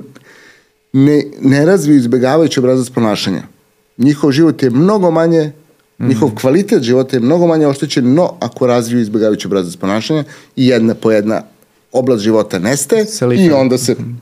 ne, 0.94 1.24
ne 1.42 1.66
razviju 1.66 1.98
izbjegavajući 1.98 2.60
obrazac 2.60 2.90
ponašanja, 2.90 3.44
njihov 3.98 4.32
život 4.32 4.64
je 4.64 4.70
mnogo 4.70 5.12
manje 5.12 5.52
Mm. 6.00 6.08
Njihov 6.08 6.32
kvalitet 6.42 6.84
života 6.84 7.16
je 7.16 7.20
mnogo 7.20 7.48
manje 7.48 7.68
oštećen, 7.68 8.14
no 8.14 8.34
ako 8.40 8.68
razviju 8.68 9.02
izbjegavajući 9.02 9.48
obrazac 9.48 9.76
ponašanja 9.76 10.24
i 10.56 10.68
jedna 10.68 10.94
po 10.94 11.12
jedna 11.12 11.42
oblast 11.92 12.24
života 12.24 12.60
nestaje 12.60 13.06
i 13.38 13.52
onda 13.52 13.78
se 13.78 13.94
mm 13.94 14.22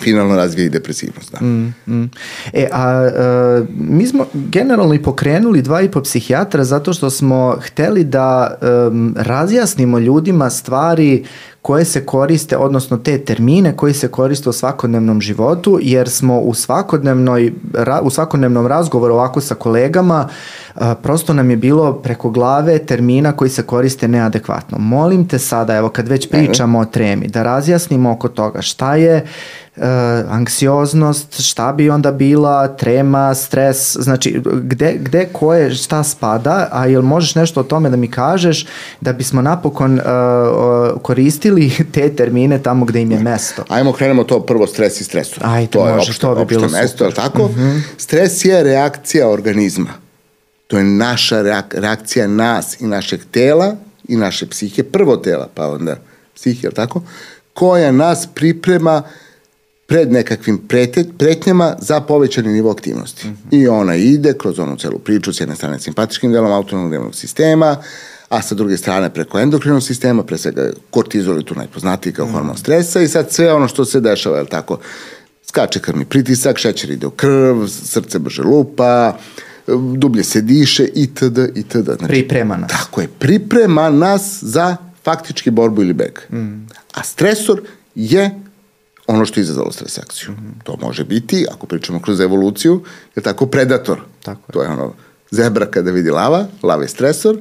finalno 0.00 0.36
razvije 0.36 0.66
i 0.66 0.70
depresivnost. 0.70 1.32
Da. 1.32 1.46
Mm, 1.46 1.74
mm. 1.86 2.10
E, 2.52 2.68
a, 2.72 2.88
a 2.88 3.64
mi 3.76 4.06
smo 4.06 4.26
generalno 4.34 4.94
i 4.94 5.02
pokrenuli 5.02 5.62
dva 5.62 5.80
i 5.80 5.90
po 5.90 6.02
psihijatra 6.02 6.64
zato 6.64 6.92
što 6.92 7.10
smo 7.10 7.56
hteli 7.60 8.04
da 8.04 8.58
um, 8.88 9.14
razjasnimo 9.18 9.98
ljudima 9.98 10.50
stvari 10.50 11.24
koje 11.64 11.84
se 11.84 12.06
koriste, 12.06 12.56
odnosno 12.56 12.96
te 12.96 13.18
termine 13.18 13.76
koji 13.76 13.94
se 13.94 14.08
koriste 14.08 14.48
u 14.48 14.52
svakodnevnom 14.52 15.20
životu, 15.20 15.78
jer 15.82 16.08
smo 16.08 16.40
u, 16.40 16.54
svakodnevnoj, 16.54 17.52
u 18.02 18.10
svakodnevnom 18.10 18.66
razgovoru 18.66 19.14
ovako 19.14 19.40
sa 19.40 19.54
kolegama, 19.54 20.28
a, 20.74 20.94
prosto 20.94 21.34
nam 21.34 21.50
je 21.50 21.56
bilo 21.56 21.92
preko 21.92 22.30
glave 22.30 22.78
termina 22.78 23.32
koji 23.32 23.50
se 23.50 23.62
koriste 23.62 24.08
neadekvatno. 24.08 24.78
Molim 24.78 25.28
te 25.28 25.38
sada, 25.38 25.76
evo 25.76 25.88
kad 25.88 26.08
već 26.08 26.30
pričamo 26.30 26.78
o 26.78 26.84
tremi, 26.84 27.28
da 27.28 27.42
razjasnimo 27.42 28.12
oko 28.12 28.28
toga 28.28 28.62
šta 28.62 28.96
je 28.96 29.26
uh, 29.76 29.84
anksioznost, 30.28 31.40
šta 31.40 31.72
bi 31.72 31.90
onda 31.90 32.12
bila, 32.12 32.68
trema, 32.68 33.34
stres, 33.34 33.96
znači 33.96 34.40
gde, 34.62 34.96
gde 34.98 35.28
koje 35.32 35.74
šta 35.74 36.02
spada, 36.02 36.68
a 36.72 36.86
jel 36.86 37.02
možeš 37.02 37.34
nešto 37.34 37.60
o 37.60 37.62
tome 37.62 37.90
da 37.90 37.96
mi 37.96 38.10
kažeš 38.10 38.66
da 39.00 39.12
bismo 39.12 39.42
napokon 39.42 39.94
uh, 39.94 41.02
koristili 41.02 41.72
te 41.92 42.16
termine 42.16 42.62
tamo 42.62 42.84
gde 42.84 43.02
im 43.02 43.12
je 43.12 43.18
mesto. 43.18 43.64
Ajmo 43.68 43.92
krenemo 43.92 44.24
to 44.24 44.40
prvo 44.40 44.66
stres 44.66 45.00
i 45.00 45.04
stresor. 45.04 45.38
Ajde, 45.46 45.70
to 45.70 45.80
može, 45.80 45.92
je 45.92 45.98
opšte, 45.98 46.20
to 46.20 46.34
bi 46.34 46.44
bilo 46.44 46.68
mesto, 46.68 47.10
super. 47.10 47.14
tako? 47.14 47.48
Mm 47.48 47.54
-hmm. 47.54 47.80
Stres 47.96 48.44
je 48.44 48.62
reakcija 48.62 49.28
organizma. 49.28 49.90
To 50.66 50.78
je 50.78 50.84
naša 50.84 51.42
reak 51.42 51.74
reakcija 51.74 52.28
nas 52.28 52.80
i 52.80 52.86
našeg 52.86 53.20
tela 53.30 53.76
i 54.08 54.16
naše 54.16 54.46
psihe, 54.46 54.82
prvo 54.82 55.16
tela, 55.16 55.48
pa 55.54 55.68
onda 55.68 55.96
psihe, 56.34 56.70
tako? 56.70 57.02
Koja 57.54 57.92
nas 57.92 58.28
priprema 58.34 59.02
uh, 59.04 59.23
pred 59.86 60.12
nekakvim 60.12 60.68
pretnjama 61.18 61.76
za 61.80 62.00
povećani 62.00 62.52
nivo 62.52 62.70
aktivnosti. 62.70 63.28
Mm 63.28 63.30
-hmm. 63.30 63.62
I 63.62 63.68
ona 63.68 63.94
ide 63.94 64.34
kroz 64.38 64.58
onu 64.58 64.76
celu 64.76 64.98
priču 64.98 65.32
s 65.32 65.40
jedne 65.40 65.56
strane 65.56 65.80
simpatičkim 65.80 66.32
delom 66.32 66.52
autonomnog 66.52 66.92
delnog 66.92 67.14
sistema, 67.14 67.76
a 68.28 68.42
sa 68.42 68.54
druge 68.54 68.76
strane 68.76 69.10
preko 69.10 69.38
endokrinog 69.38 69.82
sistema, 69.82 70.22
pre 70.22 70.38
svega 70.38 70.70
kortizol 70.90 71.36
je 71.36 71.44
tu 71.44 71.54
najpoznatiji 71.54 72.12
kao 72.12 72.26
mm 72.26 72.32
hormon 72.32 72.56
stresa 72.56 73.00
i 73.00 73.08
sad 73.08 73.32
sve 73.32 73.52
ono 73.52 73.68
što 73.68 73.84
se 73.84 74.00
dešava, 74.00 74.38
je 74.38 74.46
tako? 74.46 74.78
Skače 75.46 75.80
krvni 75.80 76.04
pritisak, 76.04 76.58
šećer 76.58 76.90
ide 76.90 77.06
u 77.06 77.10
krv, 77.10 77.66
srce 77.66 78.18
brže 78.18 78.42
lupa, 78.42 79.16
dublje 79.96 80.24
se 80.24 80.40
diše 80.40 80.84
itd. 80.84 81.38
itd. 81.54 81.84
Znači, 81.84 82.06
priprema 82.08 82.56
nas. 82.56 82.70
Tako 82.70 83.00
je, 83.00 83.08
priprema 83.18 83.90
nas 83.90 84.38
za 84.42 84.76
faktički 85.04 85.50
borbu 85.50 85.82
ili 85.82 85.92
beg. 85.92 86.18
Mm. 86.32 86.66
A 86.94 87.02
stresor 87.02 87.62
je 87.94 88.40
ono 89.06 89.26
što 89.26 89.40
je 89.40 89.42
izazvalo 89.42 89.72
stres 89.72 89.98
reakciju. 89.98 90.30
Mm 90.30 90.34
-hmm. 90.34 90.64
To 90.64 90.76
može 90.82 91.04
biti, 91.04 91.46
ako 91.52 91.66
pričamo 91.66 92.00
kroz 92.00 92.20
evoluciju, 92.20 92.82
je 93.16 93.22
tako 93.22 93.46
predator. 93.46 94.00
Tako 94.22 94.40
je. 94.48 94.52
To 94.52 94.62
je 94.62 94.68
ono 94.68 94.94
zebra 95.30 95.66
kada 95.66 95.90
vidi 95.90 96.10
lava, 96.10 96.46
lava 96.62 96.82
je 96.82 96.88
stresor, 96.88 97.38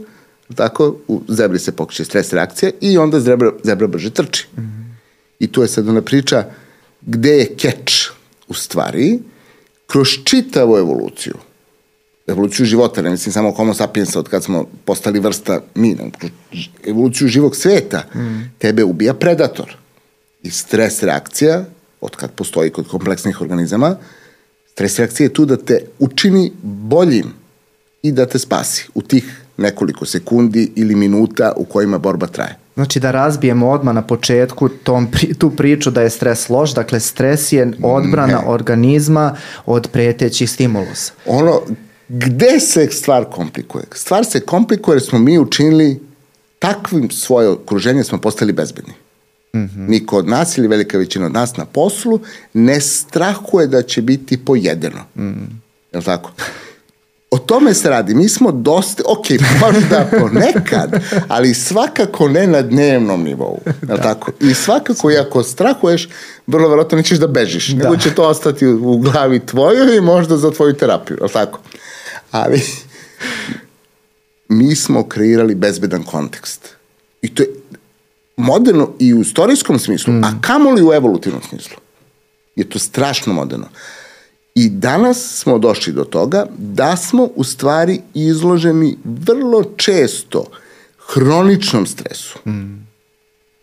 tako, 0.56 0.96
u 1.08 1.22
zebri 1.28 1.60
se 1.60 1.72
pokreće 1.72 2.06
stres 2.06 2.34
reakcija 2.34 2.72
i 2.82 2.98
onda 2.98 3.20
zebra, 3.20 3.52
zebra 3.64 3.88
brže 3.88 4.10
trči. 4.10 4.48
Mm 4.58 4.62
-hmm. 4.62 4.94
I 5.40 5.48
tu 5.52 5.62
je 5.62 5.68
sad 5.68 5.88
ona 5.88 6.02
priča 6.02 6.46
gde 7.02 7.30
je 7.30 7.56
keč 7.56 8.10
u 8.48 8.54
stvari, 8.54 9.20
kroz 9.88 10.08
čitavu 10.24 10.78
evoluciju, 10.78 11.34
evoluciju 12.28 12.66
života, 12.66 13.02
ne 13.02 13.10
mislim 13.10 13.34
samo 13.34 13.52
homo 13.52 13.74
sapiensa 13.74 14.20
od 14.20 14.30
kad 14.30 14.44
smo 14.44 14.66
postali 14.86 15.20
vrsta 15.20 15.62
mi, 15.76 15.98
evoluciju 16.88 17.28
živog 17.28 17.56
sveta, 17.56 18.04
mm. 18.16 18.52
tebe 18.58 18.84
ubija 18.84 19.14
predator. 19.14 19.83
I 20.44 20.52
stres 20.52 21.04
reakcija, 21.04 21.66
od 22.02 22.16
kad 22.16 22.32
postoji 22.32 22.70
kod 22.70 22.88
kompleksnih 22.88 23.42
organizama, 23.42 23.96
stres 24.72 25.00
reakcija 25.00 25.26
je 25.26 25.34
tu 25.34 25.46
da 25.46 25.58
te 25.58 25.80
učini 26.00 26.52
boljim 26.64 27.34
i 28.02 28.12
da 28.12 28.26
te 28.26 28.40
spasi 28.40 28.88
u 28.94 29.02
tih 29.02 29.44
nekoliko 29.58 30.06
sekundi 30.06 30.72
ili 30.76 30.96
minuta 30.96 31.54
u 31.58 31.66
kojima 31.66 31.98
borba 31.98 32.28
traje. 32.28 32.58
Znači 32.76 33.00
da 33.00 33.12
razbijemo 33.12 33.70
odmah 33.70 33.96
na 33.96 34.02
početku 34.02 34.70
tom, 34.70 35.08
tu 35.40 35.50
priču 35.50 35.92
da 35.92 36.02
je 36.02 36.10
stres 36.10 36.50
loš, 36.50 36.74
dakle 36.74 37.00
stres 37.00 37.52
je 37.52 37.74
odbrana 37.84 38.42
ne. 38.42 38.48
organizma 38.48 39.36
od 39.66 39.88
pretećih 39.92 40.50
stimulusa. 40.50 41.14
Ono, 41.26 41.62
gde 42.10 42.60
se 42.60 42.88
stvar 42.92 43.26
komplikuje? 43.26 43.84
Stvar 43.94 44.26
se 44.26 44.40
komplikuje 44.40 44.96
jer 44.96 45.02
smo 45.02 45.20
mi 45.20 45.40
učinili 45.40 46.00
takvim 46.60 47.12
svoje 47.12 47.50
okruženje 47.50 48.04
smo 48.04 48.18
postali 48.18 48.54
bezbedni. 48.54 48.94
Mm 49.56 49.60
-hmm. 49.60 49.90
Niko 49.90 50.18
od 50.18 50.28
nas 50.28 50.58
ili 50.58 50.68
velika 50.68 50.98
većina 50.98 51.26
od 51.26 51.34
nas 51.34 51.58
na 51.58 51.66
poslu 51.66 52.20
ne 52.54 52.82
strahuje 52.82 53.68
da 53.68 53.82
će 53.82 54.02
biti 54.02 54.46
pojedeno. 54.46 55.00
Mm 55.16 55.22
-hmm. 55.22 55.48
Je 55.94 55.98
li 56.00 56.06
tako? 56.06 56.32
O 57.34 57.38
tome 57.38 57.74
se 57.74 57.90
radi. 57.90 58.16
Mi 58.16 58.30
smo 58.30 58.52
dosta, 58.52 59.04
ok, 59.06 59.26
možda 59.62 60.10
ponekad, 60.20 61.04
ali 61.28 61.54
svakako 61.54 62.28
ne 62.28 62.48
na 62.48 62.62
dnevnom 62.62 63.24
nivou. 63.24 63.60
Da. 63.82 63.98
tako? 63.98 64.32
I 64.40 64.54
svakako, 64.54 65.12
i 65.12 65.18
ako 65.18 65.44
strahuješ, 65.44 66.10
vrlo 66.48 66.70
verovatno 66.70 66.98
nećeš 66.98 67.18
da 67.18 67.28
bežiš, 67.28 67.68
da. 67.68 67.84
nego 67.84 67.98
će 67.98 68.16
to 68.16 68.28
ostati 68.28 68.68
u 68.68 68.98
glavi 68.98 69.40
tvojoj 69.40 69.98
i 69.98 70.02
možda 70.02 70.38
za 70.38 70.52
tvoju 70.52 70.74
terapiju. 70.74 71.18
Je 71.22 71.30
tako? 71.30 71.60
Ali 72.32 72.62
mi 74.50 74.76
smo 74.76 75.04
kreirali 75.04 75.56
bezbedan 75.56 76.04
kontekst. 76.04 76.70
I 77.22 77.36
to 77.36 77.44
je 77.44 77.50
moderno 78.38 78.90
i 79.00 79.14
u 79.14 79.22
istorijskom 79.22 79.80
smislu, 79.80 80.14
mm. 80.14 80.24
a 80.24 80.34
kamoli 80.42 80.84
u 80.84 80.94
evolutivnom 80.94 81.42
smislu. 81.50 81.78
Je 82.56 82.70
to 82.70 82.80
strašno 82.80 83.34
moderno. 83.34 83.66
I 84.56 84.70
danas 84.70 85.38
smo 85.38 85.58
došli 85.58 85.94
do 85.94 86.04
toga 86.04 86.46
da 86.58 86.98
smo 86.98 87.30
u 87.36 87.44
stvari 87.44 88.02
izloženi 88.14 88.98
vrlo 89.04 89.64
često 89.64 90.46
hroničnom 91.08 91.86
stresu. 91.86 92.40
Mm. 92.48 92.88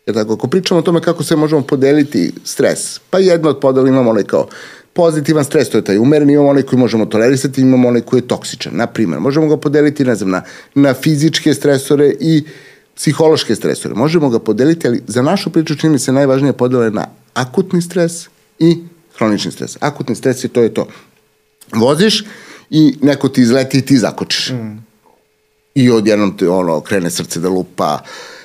Jer 0.07 0.15
tako, 0.15 0.33
ako 0.33 0.49
pričamo 0.49 0.81
o 0.81 0.83
tome 0.83 1.01
kako 1.01 1.23
se 1.23 1.37
možemo 1.37 1.63
podeliti 1.63 2.33
stres, 2.45 3.01
pa 3.11 3.19
jedno 3.19 3.51
od 3.51 3.61
podela 3.61 3.89
imamo 3.89 4.11
onaj 4.11 4.25
kao 4.25 4.49
pozitivan 4.93 5.45
stres, 5.45 5.71
to 5.71 5.79
je 5.79 5.85
taj 5.85 5.99
umeren, 5.99 6.31
imamo 6.31 6.49
onaj 6.49 6.63
koji 6.63 6.79
možemo 6.79 7.07
tolerisati, 7.07 7.61
imamo 7.61 7.89
onaj 7.89 8.01
koji 8.01 8.21
je 8.21 8.29
toksičan. 8.29 8.73
Na 8.77 8.87
primjer, 8.87 9.21
možemo 9.21 9.49
ga 9.49 9.57
podeliti, 9.57 10.05
ne 10.05 10.15
znam, 10.15 10.31
na, 10.31 10.43
na 10.75 10.95
fizičke 10.95 11.55
stresore 11.55 12.15
i 12.21 12.45
psihološke 13.01 13.55
stresore. 13.55 13.95
Možemo 13.95 14.29
ga 14.29 14.39
podeliti, 14.39 14.89
ali 14.89 15.03
za 15.07 15.23
našu 15.23 15.51
priču 15.51 15.75
čini 15.77 15.93
mi 15.93 15.99
se 15.99 16.13
najvažnije 16.13 16.53
podela 16.53 16.91
na 16.91 17.07
akutni 17.35 17.83
stres 17.83 18.29
i 18.59 18.79
hronični 19.17 19.53
stres. 19.53 19.77
Akutni 19.81 20.15
stres 20.15 20.45
je 20.45 20.49
to 20.49 20.63
je 20.63 20.75
to. 20.75 20.87
Voziš 21.73 22.25
i 22.71 22.99
neko 23.03 23.29
ti 23.29 23.41
izleti 23.41 23.79
i 23.79 23.83
ti 23.83 23.97
zakočiš. 23.99 24.51
Mm. 24.51 24.85
I 25.75 25.91
odjednom 25.91 26.37
te 26.37 26.49
ono, 26.49 26.81
krene 26.81 27.11
srce 27.11 27.41
da 27.41 27.49
lupa, 27.49 27.99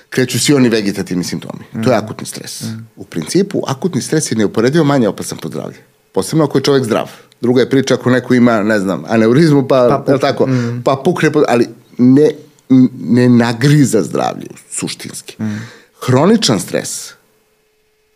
kreću 0.09 0.39
svi 0.39 0.53
oni 0.53 0.69
vegetativni 0.69 1.23
simptomi. 1.23 1.63
Mm. 1.73 1.83
To 1.83 1.91
je 1.91 1.97
mm. 1.97 2.03
akutni 2.05 2.27
stres. 2.27 2.61
Mm. 2.61 2.87
U 2.95 3.03
principu, 3.03 3.61
akutni 3.67 4.01
stres 4.01 4.31
je 4.31 4.37
neuporedivo 4.37 4.85
manje 4.85 5.07
opasan 5.07 5.37
po 5.37 5.47
zdravlje. 5.47 5.77
Posebno 6.11 6.45
ako 6.45 6.57
je 6.57 6.63
čovek 6.63 6.83
zdrav. 6.83 7.11
Druga 7.41 7.61
je 7.61 7.69
priča 7.69 7.93
ako 7.93 8.09
neko 8.09 8.33
ima, 8.33 8.63
ne 8.63 8.79
znam, 8.79 9.03
aneurizmu, 9.07 9.67
pa, 9.67 9.87
pa 9.89 9.97
pukne, 9.97 10.19
tako, 10.19 10.47
mm. 10.47 10.81
pa 10.85 11.01
pukne, 11.05 11.31
ali 11.47 11.67
ne, 11.97 12.31
ne 12.99 13.30
nagriza 13.30 14.04
zdravlje, 14.04 14.47
suštinski. 14.71 15.36
Mm. 15.39 15.62
Hroničan 16.01 16.60
stres 16.60 17.13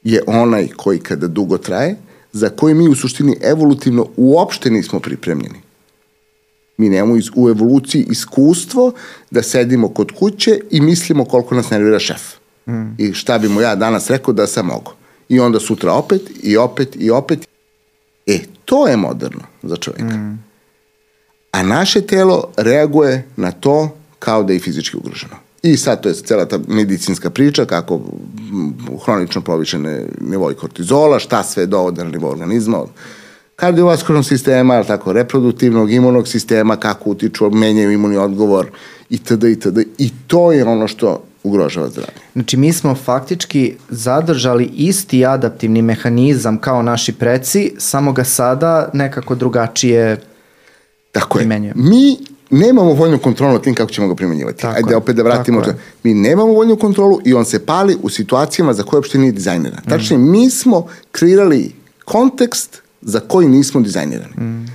je 0.04 0.22
onaj 0.28 0.68
koji 0.68 1.00
kada 1.00 1.28
dugo 1.28 1.58
traje, 1.58 1.96
za 2.32 2.50
koji 2.50 2.74
mi 2.74 2.90
u 2.90 2.96
suštini 2.96 3.38
evolutivno 3.42 4.08
uopšte 4.18 4.70
nismo 4.70 5.00
pripremljeni. 5.00 5.62
Mi 6.78 6.90
nemamo 6.90 7.16
iz, 7.16 7.26
u 7.36 7.50
evoluciji 7.50 8.06
iskustvo 8.10 8.92
da 9.32 9.44
sedimo 9.44 9.90
kod 9.90 10.12
kuće 10.12 10.60
i 10.72 10.82
mislimo 10.82 11.26
koliko 11.26 11.56
nas 11.56 11.70
nervira 11.70 12.00
šef. 12.00 12.22
Mm. 12.68 12.96
I 12.98 13.14
šta 13.14 13.38
bi 13.38 13.50
mu 13.50 13.62
ja 13.62 13.76
danas 13.76 14.10
rekao 14.10 14.34
da 14.34 14.48
sam 14.48 14.66
mogo. 14.66 14.94
I 15.30 15.40
onda 15.40 15.60
sutra 15.60 15.94
opet 15.94 16.22
i 16.44 16.58
opet 16.58 16.96
i 17.00 17.12
opet. 17.12 17.48
E, 18.28 18.40
to 18.66 18.88
je 18.88 18.98
moderno 18.98 19.44
za 19.64 19.76
čoveka. 19.76 20.04
Mm. 20.04 20.44
A 21.52 21.64
naše 21.64 22.02
telo 22.02 22.52
reaguje 22.58 23.28
na 23.36 23.52
to 23.52 23.99
kao 24.20 24.44
da 24.44 24.54
je 24.54 24.60
fizički 24.60 24.98
ugroženo. 24.98 25.36
I 25.64 25.78
sad 25.78 26.02
to 26.02 26.10
je 26.10 26.16
cela 26.16 26.46
ta 26.46 26.60
medicinska 26.68 27.30
priča 27.30 27.66
kako 27.66 28.02
hronično 29.06 29.42
povišene 29.42 30.06
nivoj 30.22 30.56
kortizola, 30.56 31.20
šta 31.20 31.44
sve 31.44 31.66
dovode 31.66 32.04
na 32.04 32.10
nivo 32.10 32.30
organizma, 32.30 32.82
od 32.82 32.90
kardiovaskularnog 33.56 34.26
sistema, 34.26 34.84
tako, 34.84 35.14
reproduktivnog, 35.14 35.92
imunog 35.92 36.28
sistema, 36.28 36.76
kako 36.76 37.10
utiču, 37.10 37.50
menjaju 37.50 37.92
imunni 37.92 38.18
odgovor, 38.18 38.68
itd. 39.10 39.44
itd. 39.44 39.80
I 39.98 40.12
to 40.28 40.52
je 40.52 40.66
ono 40.66 40.88
što 40.88 41.24
ugrožava 41.44 41.90
zdravlje. 41.90 42.14
Znači 42.34 42.58
mi 42.58 42.74
smo 42.74 42.96
faktički 42.96 43.76
zadržali 43.90 44.66
isti 44.66 45.26
adaptivni 45.26 45.82
mehanizam 45.82 46.58
kao 46.58 46.82
naši 46.82 47.14
preci, 47.14 47.74
samo 47.78 48.12
ga 48.12 48.24
sada 48.24 48.90
nekako 48.94 49.36
drugačije 49.36 50.18
Tako 51.12 51.40
je. 51.40 51.74
Mi 51.76 52.18
nemamo 52.50 52.94
voljnu 52.94 53.20
kontrolu 53.20 53.54
nad 53.54 53.64
tim 53.64 53.76
kako 53.76 53.92
ćemo 53.92 54.08
ga 54.08 54.16
primenjivati. 54.16 54.62
Tako 54.62 54.76
Ajde, 54.76 54.96
opet 54.96 55.16
da 55.16 55.24
vratimo. 55.24 55.62
To. 55.62 55.72
Mi 56.04 56.14
nemamo 56.14 56.54
voljnu 56.54 56.76
kontrolu 56.76 57.20
i 57.26 57.34
on 57.34 57.46
se 57.46 57.66
pali 57.66 57.98
u 58.04 58.10
situacijama 58.10 58.74
za 58.74 58.84
koje 58.84 58.98
uopšte 58.98 59.18
nije 59.18 59.32
dizajniran. 59.32 59.80
Mm. 59.86 59.90
Tačnije, 59.90 60.18
mi 60.18 60.50
smo 60.50 60.88
kreirali 61.12 61.76
kontekst 62.06 62.82
za 63.02 63.20
koji 63.20 63.48
nismo 63.48 63.82
dizajnirani. 63.82 64.34
Mm. 64.38 64.66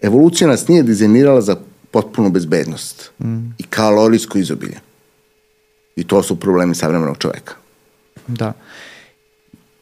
Evolucija 0.00 0.48
nas 0.48 0.68
nije 0.68 0.82
dizajnirala 0.82 1.40
za 1.40 1.56
potpunu 1.90 2.30
bezbednost 2.30 3.10
mm. 3.18 3.54
i 3.58 3.62
kalorijsko 3.62 4.38
izobilje. 4.38 4.80
I 5.96 6.04
to 6.04 6.22
su 6.22 6.40
problemi 6.40 6.74
savremenog 6.74 7.18
čoveka. 7.18 7.54
Da. 8.26 8.52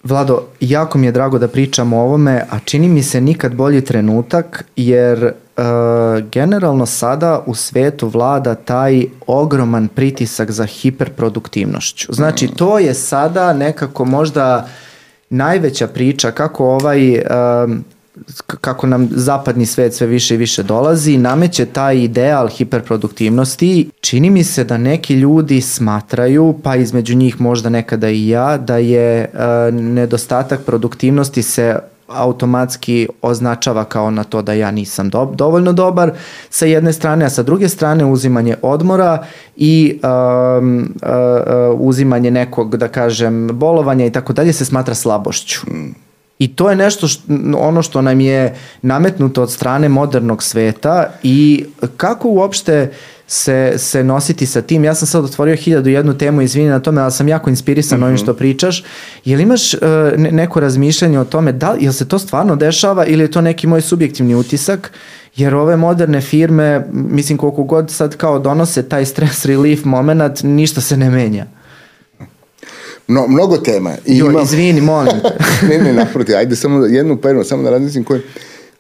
Vlado, 0.05 0.46
jako 0.61 0.98
mi 0.98 1.07
je 1.07 1.12
drago 1.12 1.38
da 1.38 1.48
pričamo 1.48 1.96
o 1.98 2.03
ovome, 2.03 2.44
a 2.50 2.59
čini 2.59 2.88
mi 2.88 3.03
se 3.03 3.20
nikad 3.20 3.55
bolji 3.55 3.85
trenutak, 3.85 4.64
jer 4.76 5.33
generalno 6.32 6.86
sada 6.86 7.42
u 7.46 7.54
svetu 7.54 8.08
vlada 8.08 8.54
taj 8.54 9.04
ogroman 9.26 9.88
pritisak 9.88 10.50
za 10.50 10.64
hiperproduktivnošću. 10.64 12.12
Znači, 12.12 12.48
to 12.48 12.78
je 12.78 12.94
sada 12.94 13.52
nekako 13.52 14.04
možda 14.04 14.68
najveća 15.30 15.86
priča 15.86 16.30
kako 16.30 16.64
ovaj... 16.66 17.14
E, 17.14 17.24
kako 18.60 18.86
nam 18.86 19.08
zapadni 19.10 19.66
svet 19.66 19.94
sve 19.94 20.06
više 20.06 20.34
i 20.34 20.38
više 20.38 20.62
dolazi, 20.62 21.18
nameće 21.18 21.66
taj 21.66 21.96
ideal 21.96 22.48
hiperproduktivnosti. 22.48 23.90
Čini 24.00 24.30
mi 24.30 24.44
se 24.44 24.64
da 24.64 24.78
neki 24.78 25.14
ljudi 25.14 25.60
smatraju, 25.60 26.54
pa 26.62 26.76
između 26.76 27.16
njih 27.16 27.40
možda 27.40 27.68
nekada 27.68 28.10
i 28.10 28.28
ja, 28.28 28.56
da 28.56 28.76
je 28.76 29.30
uh, 29.32 29.74
nedostatak 29.74 30.60
produktivnosti 30.60 31.42
se 31.42 31.78
automatski 32.10 33.08
označava 33.22 33.84
kao 33.84 34.10
na 34.10 34.24
to 34.24 34.42
da 34.42 34.52
ja 34.52 34.70
nisam 34.70 35.10
do, 35.10 35.32
dovoljno 35.34 35.72
dobar 35.72 36.12
sa 36.50 36.66
jedne 36.66 36.92
strane, 36.92 37.24
a 37.24 37.30
sa 37.30 37.42
druge 37.42 37.68
strane 37.68 38.04
uzimanje 38.04 38.56
odmora 38.62 39.24
i 39.56 40.00
um, 40.02 40.80
uh, 40.80 41.08
uh, 41.08 41.80
uzimanje 41.80 42.30
nekog, 42.30 42.76
da 42.76 42.88
kažem, 42.88 43.48
bolovanja 43.52 44.06
i 44.06 44.12
tako 44.12 44.32
dalje 44.32 44.52
se 44.52 44.64
smatra 44.64 44.94
slabošću. 44.94 45.60
I 46.38 46.56
to 46.56 46.70
je 46.70 46.76
nešto 46.76 47.08
što, 47.08 47.22
ono 47.56 47.82
što 47.82 48.02
nam 48.02 48.20
je 48.20 48.54
nametnuto 48.82 49.42
od 49.42 49.52
strane 49.52 49.88
modernog 49.88 50.42
sveta 50.42 51.10
i 51.22 51.64
kako 51.96 52.28
uopšte 52.28 52.92
se, 53.32 53.74
se 53.76 54.04
nositi 54.04 54.46
sa 54.46 54.62
tim. 54.62 54.84
Ja 54.84 54.94
sam 54.94 55.08
sad 55.08 55.24
otvorio 55.24 55.56
hiljadu 55.56 55.90
jednu 55.90 56.18
temu, 56.18 56.42
izvini 56.42 56.68
na 56.68 56.80
tome, 56.80 57.00
ali 57.00 57.12
sam 57.12 57.28
jako 57.28 57.50
inspirisan 57.50 57.98
mm 57.98 58.02
-hmm. 58.02 58.06
ovim 58.06 58.18
što 58.18 58.34
pričaš. 58.34 58.84
Jel 59.24 59.40
imaš 59.40 59.74
uh, 59.74 59.80
ne, 60.16 60.32
neko 60.32 60.60
razmišljanje 60.60 61.20
o 61.20 61.24
tome, 61.24 61.52
da, 61.52 61.76
jel 61.80 61.92
se 61.92 62.08
to 62.08 62.18
stvarno 62.18 62.56
dešava 62.56 63.06
ili 63.06 63.24
je 63.24 63.30
to 63.30 63.40
neki 63.40 63.66
moj 63.66 63.80
subjektivni 63.80 64.34
utisak? 64.34 64.92
Jer 65.36 65.54
ove 65.54 65.76
moderne 65.76 66.20
firme, 66.20 66.86
mislim 66.92 67.38
koliko 67.38 67.62
god 67.62 67.90
sad 67.90 68.16
kao 68.16 68.38
donose 68.38 68.82
taj 68.82 69.04
stress 69.04 69.44
relief 69.44 69.84
moment, 69.84 70.42
ništa 70.42 70.80
se 70.80 70.96
ne 70.96 71.10
menja. 71.10 71.46
No, 73.08 73.26
mnogo 73.28 73.56
tema. 73.56 73.92
I 74.06 74.18
jo, 74.18 74.26
imam... 74.26 74.42
izvini, 74.42 74.80
molim 74.80 75.20
te. 75.20 75.44
ne, 75.68 75.78
ne, 75.78 75.92
naproti, 75.92 76.34
ajde 76.34 76.56
samo 76.56 76.80
da, 76.80 76.86
jednu 76.86 77.16
pernu, 77.16 77.44
samo 77.44 77.62
da 77.62 77.70
razmislim 77.70 78.04
koji, 78.04 78.20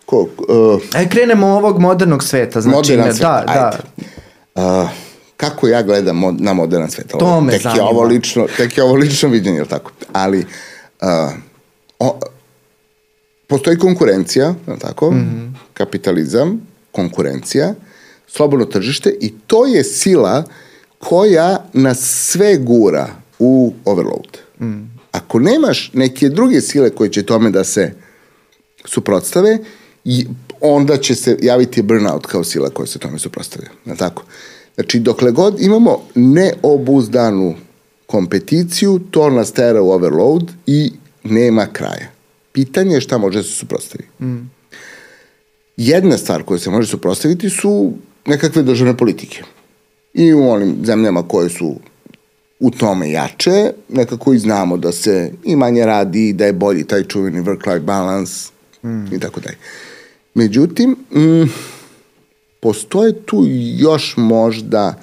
Ko, 0.06 0.20
uh, 0.20 0.80
Aj, 0.94 1.08
krenemo 1.08 1.46
ovog 1.46 1.78
modernog 1.78 2.24
sveta. 2.24 2.60
Znači, 2.60 2.96
ne, 2.96 3.12
svet, 3.12 3.20
Da, 3.20 3.44
da. 3.46 3.78
Uh, 4.82 4.90
kako 5.36 5.68
ja 5.68 5.82
gledam 5.82 6.16
mod, 6.16 6.40
na 6.40 6.52
moderan 6.52 6.90
svet? 6.90 7.08
To 7.18 7.40
me 7.40 7.52
tek 7.52 7.60
je 7.60 7.62
zanima. 7.62 7.84
ovo 7.84 8.02
lično, 8.02 8.46
tek 8.56 8.76
je 8.76 8.84
ovo 8.84 8.94
lično 8.94 9.28
viđenje, 9.28 9.56
jel 9.56 9.66
tako? 9.66 9.92
Ali 10.12 10.38
uh, 10.38 11.32
o, 11.98 12.18
postoji 13.46 13.78
konkurencija, 13.78 14.54
jel 14.66 14.78
tako? 14.78 15.10
Mhm. 15.10 15.46
Kapitalizam, 15.74 16.60
konkurencija, 16.92 17.74
slobodno 18.26 18.64
tržište 18.64 19.16
i 19.20 19.32
to 19.46 19.66
je 19.66 19.84
sila 19.84 20.44
koja 20.98 21.64
nas 21.72 21.98
sve 22.00 22.56
gura 22.56 23.08
u 23.38 23.74
overload. 23.84 24.38
Mhm. 24.60 24.82
Ako 25.12 25.38
nemaš 25.38 25.90
neke 25.94 26.28
druge 26.28 26.60
sile 26.60 26.90
koje 26.90 27.10
će 27.10 27.22
tome 27.22 27.50
da 27.50 27.64
se 27.64 27.94
suprotstave, 28.84 29.58
i 30.04 30.26
onda 30.60 30.96
će 30.96 31.14
se 31.14 31.36
javiti 31.42 31.82
burnout 31.82 32.26
kao 32.26 32.44
sila 32.44 32.70
koja 32.70 32.86
se 32.86 32.98
tome 32.98 33.18
suprotstavlja. 33.18 33.68
Je 33.84 33.92
li 33.92 33.98
tako? 33.98 34.24
Znači, 34.74 35.00
dokle 35.00 35.30
god 35.30 35.60
imamo 35.60 36.00
neobuzdanu 36.14 37.54
kompeticiju, 38.06 39.00
to 39.10 39.30
nas 39.30 39.52
tera 39.52 39.82
u 39.82 39.90
overload 39.90 40.50
i 40.66 40.92
nema 41.24 41.66
kraja. 41.66 42.10
Pitanje 42.52 42.94
je 42.94 43.00
šta 43.00 43.18
može 43.18 43.42
se 43.42 43.50
suprotstavi. 43.50 44.04
Mm. 44.20 44.50
Jedna 45.76 46.18
stvar 46.18 46.42
koja 46.42 46.58
se 46.58 46.70
može 46.70 46.88
suprotstaviti 46.88 47.50
su 47.50 47.92
nekakve 48.26 48.62
državne 48.62 48.96
politike. 48.96 49.42
I 50.14 50.32
u 50.32 50.50
onim 50.50 50.76
zemljama 50.84 51.28
koje 51.28 51.48
su 51.48 51.74
u 52.60 52.70
tome 52.70 53.10
jače, 53.10 53.72
nekako 53.88 54.32
i 54.32 54.38
znamo 54.38 54.76
da 54.76 54.92
se 54.92 55.32
i 55.44 55.56
manje 55.56 55.86
radi, 55.86 56.32
da 56.32 56.44
je 56.44 56.52
bolji 56.52 56.84
taj 56.84 57.04
čuveni 57.04 57.40
work-life 57.40 57.80
balance 57.80 58.32
mm. 58.84 59.14
i 59.14 59.20
tako 59.20 59.40
dalje. 59.40 59.56
Međutim, 60.34 60.90
mm, 60.90 61.50
postoje 62.60 63.12
tu 63.12 63.44
još 63.76 64.14
možda 64.16 64.94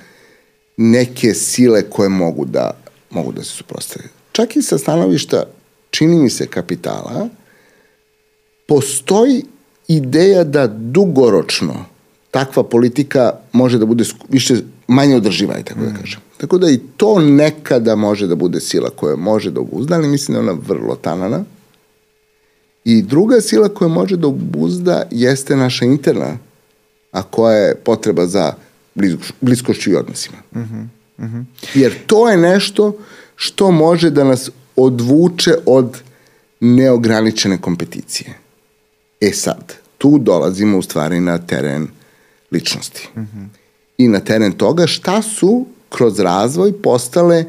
neke 0.77 1.33
sile 1.33 1.81
koje 1.89 2.09
mogu 2.09 2.45
da, 2.45 2.71
mogu 3.09 3.31
da 3.31 3.43
se 3.43 3.49
suprostave. 3.49 4.05
Čak 4.31 4.55
i 4.55 4.61
sa 4.61 4.77
stanovišta, 4.77 5.43
čini 5.89 6.15
mi 6.15 6.29
se, 6.29 6.47
kapitala, 6.47 7.29
postoji 8.67 9.43
ideja 9.87 10.43
da 10.43 10.67
dugoročno 10.67 11.85
takva 12.31 12.63
politika 12.63 13.31
može 13.51 13.77
da 13.77 13.85
bude 13.85 14.03
više 14.29 14.55
manje 14.87 15.15
održiva, 15.15 15.53
aj 15.53 15.63
tako 15.63 15.79
da 15.79 15.93
kažem. 16.01 16.19
Tako 16.37 16.57
da 16.57 16.69
i 16.69 16.79
to 16.97 17.19
nekada 17.19 17.95
može 17.95 18.27
da 18.27 18.35
bude 18.35 18.59
sila 18.59 18.89
koja 18.89 19.15
može 19.15 19.51
da 19.51 19.59
obuzda, 19.59 19.95
ali 19.95 20.07
mislim 20.07 20.33
da 20.33 20.39
je 20.43 20.49
ona 20.49 20.61
vrlo 20.67 20.95
tanana. 20.95 21.43
I 22.87 23.01
druga 23.01 23.41
sila 23.41 23.69
koja 23.69 23.87
može 23.87 24.17
da 24.17 24.27
obuzda 24.27 25.03
jeste 25.11 25.55
naša 25.55 25.85
interna, 25.85 26.37
a 27.11 27.23
koja 27.23 27.57
je 27.57 27.75
potreba 27.75 28.25
za 28.25 28.53
blisko, 28.95 29.23
bliskošću 29.41 29.91
i 29.91 29.95
odnosima. 29.95 30.37
Jer 31.73 31.95
to 32.05 32.29
je 32.29 32.37
nešto 32.37 32.97
što 33.35 33.71
može 33.71 34.09
da 34.09 34.23
nas 34.23 34.49
odvuče 34.75 35.53
od 35.65 35.97
neograničene 36.59 37.57
kompeticije. 37.61 38.33
E 39.21 39.31
sad, 39.31 39.73
tu 39.97 40.17
dolazimo 40.17 40.77
u 40.77 40.81
stvari 40.81 41.19
na 41.19 41.37
teren 41.37 41.87
ličnosti. 42.51 43.09
I 43.97 44.07
na 44.07 44.19
teren 44.19 44.51
toga 44.51 44.87
šta 44.87 45.21
su 45.21 45.65
kroz 45.89 46.19
razvoj 46.19 46.81
postale 46.81 47.45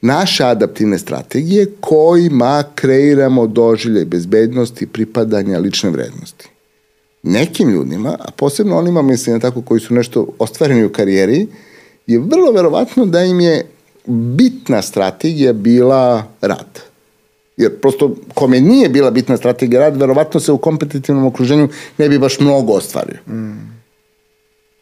naše 0.00 0.44
adaptivne 0.44 0.98
strategije 0.98 1.66
kojima 1.80 2.64
kreiramo 2.74 3.46
doživljaj 3.46 4.04
bezbednosti, 4.04 4.86
pripadanja, 4.86 5.58
lične 5.58 5.90
vrednosti. 5.90 6.48
Nekim 7.22 7.68
ljudima, 7.68 8.16
a 8.18 8.30
posebno 8.36 8.78
onima, 8.78 9.02
mislim, 9.02 9.40
tako, 9.40 9.62
koji 9.62 9.80
su 9.80 9.94
nešto 9.94 10.26
ostvareni 10.38 10.84
u 10.84 10.92
karijeri, 10.92 11.46
je 12.06 12.18
vrlo 12.18 12.52
verovatno 12.52 13.06
da 13.06 13.24
im 13.24 13.40
je 13.40 13.66
bitna 14.06 14.82
strategija 14.82 15.52
bila 15.52 16.24
rad. 16.40 16.80
Jer 17.56 17.80
prosto 17.80 18.14
kome 18.34 18.60
nije 18.60 18.88
bila 18.88 19.10
bitna 19.10 19.36
strategija 19.36 19.80
rad, 19.80 19.96
verovatno 19.96 20.40
se 20.40 20.52
u 20.52 20.58
kompetitivnom 20.58 21.26
okruženju 21.26 21.68
ne 21.98 22.08
bi 22.08 22.18
baš 22.18 22.40
mnogo 22.40 22.72
ostvario. 22.72 23.18
Mm. 23.28 23.75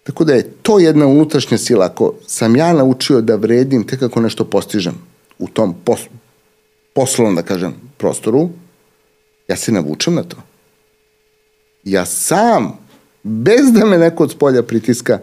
Tako 0.05 0.25
da 0.25 0.35
je 0.35 0.51
to 0.63 0.79
jedna 0.79 1.07
unutrašnja 1.07 1.59
sila. 1.59 1.87
Ako 1.87 2.15
sam 2.27 2.57
ja 2.57 2.73
naučio 2.73 3.21
da 3.21 3.37
vredim 3.37 3.87
tek 3.87 4.03
ako 4.03 4.21
nešto 4.21 4.45
postižem 4.45 4.95
u 5.39 5.49
tom 5.49 5.75
pos 5.85 6.01
poslovnom, 6.95 7.35
da 7.35 7.43
kažem, 7.43 7.75
prostoru, 7.97 8.49
ja 9.49 9.57
se 9.57 9.73
navučem 9.73 10.15
na 10.15 10.23
to. 10.23 10.37
Ja 11.85 12.05
sam, 12.05 12.79
bez 13.23 13.73
da 13.73 13.87
me 13.87 13.99
neko 13.99 14.23
od 14.23 14.31
spolja 14.31 14.63
pritiska, 14.63 15.19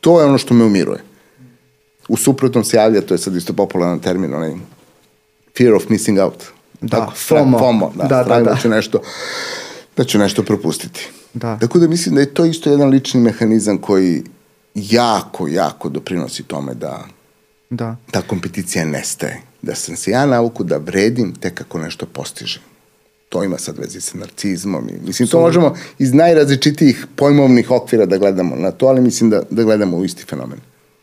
to 0.00 0.20
je 0.20 0.26
ono 0.26 0.38
što 0.38 0.54
me 0.54 0.64
umiruje. 0.64 1.00
U 2.08 2.16
suprotnom 2.16 2.64
se 2.64 2.76
javlja, 2.76 3.00
to 3.00 3.14
je 3.14 3.18
sad 3.18 3.36
isto 3.36 3.52
popularan 3.52 3.98
termin, 3.98 4.34
onaj 4.34 4.54
fear 5.58 5.74
of 5.74 5.88
missing 5.88 6.18
out. 6.18 6.44
Da, 6.80 6.96
Tako, 6.96 7.12
FOMO. 7.16 7.58
FOMO, 7.58 7.92
da, 7.94 8.04
Da, 8.04 8.16
da, 8.16 8.24
strah 8.24 8.42
da. 8.42 8.56
ću 8.62 8.68
nešto, 8.68 9.00
da 9.96 10.04
ću 10.04 10.18
nešto 10.18 10.42
propustiti. 10.42 11.08
Da. 11.34 11.58
Tako 11.58 11.78
da 11.78 11.88
mislim 11.88 12.14
da 12.14 12.20
je 12.20 12.34
to 12.34 12.44
isto 12.44 12.70
jedan 12.70 12.88
lični 12.88 13.20
mehanizam 13.20 13.78
koji 13.78 14.22
jako, 14.74 15.48
jako 15.48 15.88
doprinosi 15.88 16.42
tome 16.42 16.74
da 16.74 17.06
Da. 17.70 17.96
ta 18.10 18.22
kompeticija 18.22 18.84
nestaje. 18.84 19.42
Da 19.62 19.74
sam 19.74 19.96
se 19.96 20.10
ja 20.10 20.26
navuku 20.26 20.64
da 20.64 20.76
vredim 20.76 21.34
tek 21.34 21.60
ako 21.60 21.78
nešto 21.78 22.06
postižem. 22.06 22.62
To 23.28 23.44
ima 23.44 23.58
sad 23.58 23.78
vezi 23.78 24.00
sa 24.00 24.18
narcizmom. 24.18 24.88
I, 24.88 25.06
mislim, 25.06 25.28
to 25.28 25.40
možemo 25.40 25.74
iz 25.98 26.14
najrazličitijih 26.14 27.06
pojmovnih 27.16 27.70
okvira 27.70 28.06
da 28.06 28.18
gledamo 28.18 28.56
na 28.56 28.70
to, 28.70 28.86
ali 28.86 29.00
mislim 29.00 29.30
da, 29.30 29.42
da 29.50 29.62
gledamo 29.62 29.96
u 29.96 30.04
isti 30.04 30.24
fenomen. 30.24 30.58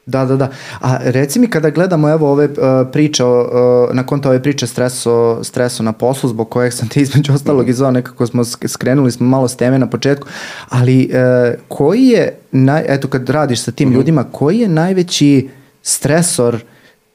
Da, 0.05 0.25
da, 0.25 0.35
da. 0.35 0.51
A 0.81 0.97
reci 1.01 1.39
mi 1.39 1.47
kada 1.47 1.69
gledamo 1.69 2.09
evo 2.09 2.31
ove 2.31 2.45
uh, 2.45 2.87
priče, 2.91 3.23
uh, 3.23 3.49
na 3.93 4.05
konto 4.05 4.29
ove 4.29 4.43
priče 4.43 4.67
streso, 4.67 5.43
streso 5.43 5.83
na 5.83 5.91
poslu, 5.91 6.29
zbog 6.29 6.49
kojeg 6.49 6.73
sam 6.73 6.89
te 6.89 7.01
između 7.01 7.33
ostalog 7.33 7.69
izvao, 7.69 7.91
nekako 7.91 8.27
smo 8.27 8.43
sk- 8.43 8.67
skrenuli 8.67 9.11
smo 9.11 9.27
malo 9.27 9.47
s 9.47 9.55
teme 9.55 9.79
na 9.79 9.89
početku, 9.89 10.27
ali 10.69 11.09
uh, 11.11 11.53
koji 11.67 12.05
je, 12.07 12.37
naj, 12.51 12.83
eto 12.87 13.07
kad 13.07 13.29
radiš 13.29 13.61
sa 13.61 13.71
tim 13.71 13.91
ljudima, 13.91 14.23
koji 14.23 14.59
je 14.59 14.67
najveći 14.67 15.49
stresor 15.81 16.63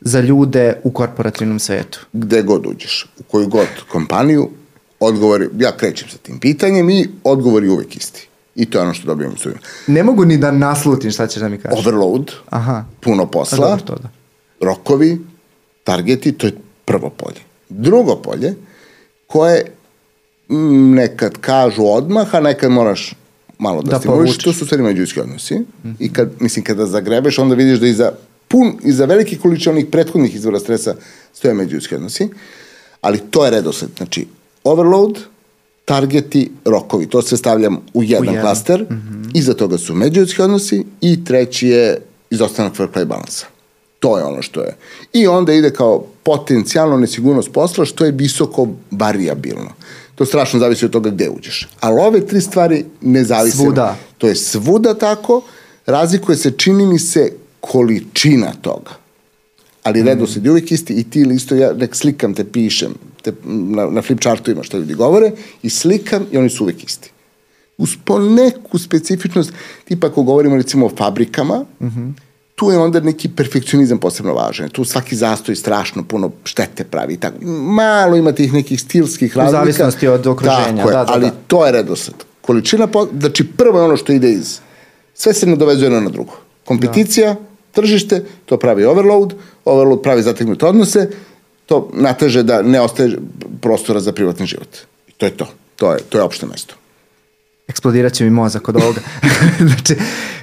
za 0.01 0.21
ljude 0.21 0.81
u 0.85 0.91
korporativnom 0.91 1.59
svetu? 1.59 2.07
Gde 2.13 2.43
god 2.43 2.67
uđeš, 2.67 3.09
u 3.19 3.23
koju 3.23 3.49
god 3.49 3.67
kompaniju, 3.93 4.51
odgovori, 5.01 5.49
ja 5.59 5.77
krećem 5.77 6.09
sa 6.09 6.19
tim 6.19 6.39
pitanjem 6.39 6.91
i 6.91 7.09
odgovor 7.25 7.65
je 7.65 7.71
uvek 7.71 7.97
isti. 7.97 8.30
I 8.55 8.71
to 8.71 8.79
je 8.79 8.83
ono 8.83 8.95
što 8.95 9.07
dobijamo 9.07 9.35
ljudima. 9.45 9.63
Ne 9.87 10.03
mogu 10.03 10.25
ni 10.25 10.39
da 10.39 10.51
naslutim 10.51 11.11
šta 11.11 11.27
ćeš 11.27 11.41
da 11.43 11.49
mi 11.49 11.59
kažeš. 11.59 11.79
Overload, 11.79 12.33
Aha. 12.51 12.85
puno 13.01 13.27
posla, 13.27 13.59
dobro 13.59 13.85
to 13.87 13.95
da. 13.95 14.09
rokovi, 14.67 15.19
targeti, 15.85 16.33
to 16.33 16.47
je 16.47 16.53
prvo 16.85 17.11
polje. 17.11 17.41
Drugo 17.69 18.17
polje, 18.17 18.55
koje 19.27 19.73
mm, 20.49 20.95
nekad 20.95 21.39
kažu 21.41 21.83
odmah, 21.85 22.35
a 22.35 22.41
nekad 22.41 22.71
moraš 22.71 23.15
malo 23.59 23.83
da, 23.83 23.91
Da 23.91 23.99
stimuliš, 23.99 24.39
to 24.39 24.53
su 24.53 24.65
u 24.65 24.67
stvari 24.67 24.83
međuljudski 24.83 25.21
odnosi. 25.21 25.55
Mm 25.59 25.67
-hmm. 25.85 25.95
I 25.99 26.13
kad, 26.13 26.31
mislim, 26.41 26.65
kada 26.65 26.87
zagrebeš, 26.87 27.39
onda 27.39 27.55
vidiš 27.55 27.79
da 27.79 27.87
iza, 27.87 28.13
pun, 28.49 28.79
iza 28.83 29.05
velike 29.05 29.39
količine 29.39 29.73
onih 29.73 29.87
prethodnih 29.91 30.35
izvora 30.35 30.59
stresa 30.59 30.95
stoje 31.35 31.55
međuljudski 31.55 31.95
odnosi. 31.95 32.29
Ali 33.01 33.19
to 33.19 33.45
je 33.45 33.51
redosled. 33.51 33.91
Znači, 33.97 34.27
overload, 34.65 35.19
targeti, 35.91 36.51
rokovi. 36.65 37.07
To 37.07 37.23
sve 37.23 37.39
stavljam 37.39 37.79
u 37.95 38.03
jedan, 38.03 38.25
jedan. 38.25 38.43
klaster. 38.43 38.83
Mm 38.83 38.95
-hmm. 38.95 39.31
Iza 39.35 39.55
toga 39.55 39.79
su 39.79 39.95
međuljudski 39.95 40.43
odnosi 40.43 40.85
i 41.01 41.25
treći 41.25 41.69
je 41.69 42.03
izostanak 42.31 42.75
work-life 42.75 43.05
balansa. 43.05 43.47
To 43.99 44.19
je 44.19 44.25
ono 44.25 44.43
što 44.43 44.61
je. 44.61 44.77
I 45.13 45.27
onda 45.27 45.53
ide 45.53 45.71
kao 45.71 46.05
potencijalno 46.23 46.97
nesigurnost 46.97 47.53
posla, 47.53 47.85
što 47.85 48.05
je 48.05 48.13
visoko 48.13 48.69
variabilno. 48.91 49.73
To 50.15 50.25
strašno 50.25 50.61
zavisi 50.61 50.85
od 50.85 50.91
toga 50.91 51.11
gde 51.11 51.31
uđeš. 51.31 51.69
Ali 51.81 52.01
ove 52.01 52.27
tri 52.27 52.41
stvari 52.41 52.85
ne 53.01 53.25
zavise. 53.25 53.57
Svuda. 53.57 53.97
To 54.19 54.29
je 54.29 54.35
svuda 54.35 54.95
tako. 54.95 55.43
Razlikuje 55.87 56.37
se, 56.37 56.51
čini 56.51 56.87
mi 56.87 56.99
se, 56.99 57.33
količina 57.61 58.53
toga. 58.63 58.91
Ali 59.83 60.03
redosled 60.03 60.45
je 60.45 60.51
uvijek 60.51 60.73
isti 60.73 60.95
i 60.95 61.05
ti 61.05 61.21
ili 61.21 61.35
isto 61.35 61.55
ja 61.55 61.73
nek 61.73 61.95
slikam 61.95 62.35
te 62.35 62.45
pišem 62.45 62.95
te, 63.23 63.33
na, 63.45 63.87
na 63.91 64.03
flip 64.03 64.21
chartu 64.21 64.51
ima 64.51 64.63
što 64.63 64.79
ljudi 64.79 64.95
govore 64.95 65.31
i 65.63 65.71
slikam 65.71 66.27
i 66.33 66.39
oni 66.39 66.51
su 66.51 66.65
uvijek 66.65 66.85
isti. 66.85 67.11
Uz 67.79 67.91
po 68.05 68.19
neku 68.19 68.79
specifičnost, 68.79 69.53
tipa 69.85 70.07
ako 70.07 70.23
govorimo 70.23 70.57
recimo 70.57 70.87
o 70.87 70.91
fabrikama, 70.97 71.65
mm 71.81 71.87
-hmm. 71.87 72.13
tu 72.55 72.71
je 72.71 72.79
onda 72.79 73.01
neki 73.01 73.29
perfekcionizam 73.29 73.99
posebno 73.99 74.35
važan. 74.35 74.69
Tu 74.69 74.85
svaki 74.85 75.17
zastoj 75.17 75.57
strašno 75.57 76.05
puno 76.05 76.31
štete 76.45 76.85
pravi. 76.85 77.17
Tako. 77.17 77.37
Malo 77.47 78.17
ima 78.17 78.33
tih 78.33 78.53
nekih 78.53 78.81
stilskih 78.81 79.37
razlika. 79.37 79.59
zavisnosti 79.59 80.09
od 80.09 80.27
okruženja, 80.27 80.77
Tako 80.77 80.91
je, 80.91 80.97
da, 80.97 81.05
da, 81.05 81.13
ali 81.13 81.27
da. 81.27 81.35
to 81.47 81.67
je 81.67 81.73
redosled. 81.73 82.17
Količina, 82.41 82.87
po, 82.87 83.07
znači 83.21 83.47
prvo 83.47 83.79
je 83.79 83.85
ono 83.85 83.97
što 83.97 84.13
ide 84.13 84.33
iz, 84.33 84.59
sve 85.15 85.35
se 85.35 85.47
nadovezuje 85.47 85.87
jedno 85.87 86.01
na 86.01 86.11
drugo. 86.11 86.33
Kompeticija, 86.65 87.37
tržište, 87.73 88.25
to 88.45 88.57
pravi 88.57 88.85
overload, 88.85 89.35
overload 89.65 90.03
pravi 90.03 90.23
zategnute 90.23 90.67
odnose, 90.67 91.11
to 91.71 91.87
nateže 91.95 92.43
da 92.43 92.63
ne 92.63 92.81
ostaje 92.83 93.15
prostora 93.63 94.01
za 94.03 94.13
privatni 94.13 94.47
život. 94.47 94.77
I 95.09 95.13
to 95.13 95.27
je 95.27 95.37
to. 95.37 95.47
To 95.77 95.93
je, 95.93 96.03
to 96.03 96.19
je 96.19 96.23
opšte 96.23 96.47
mesto. 96.47 96.75
eksplodirat 97.69 98.13
će 98.13 98.25
mi 98.25 98.31
mozak 98.31 98.69
od 98.69 98.77
ovoga. 98.77 99.01
znači, 99.69 99.95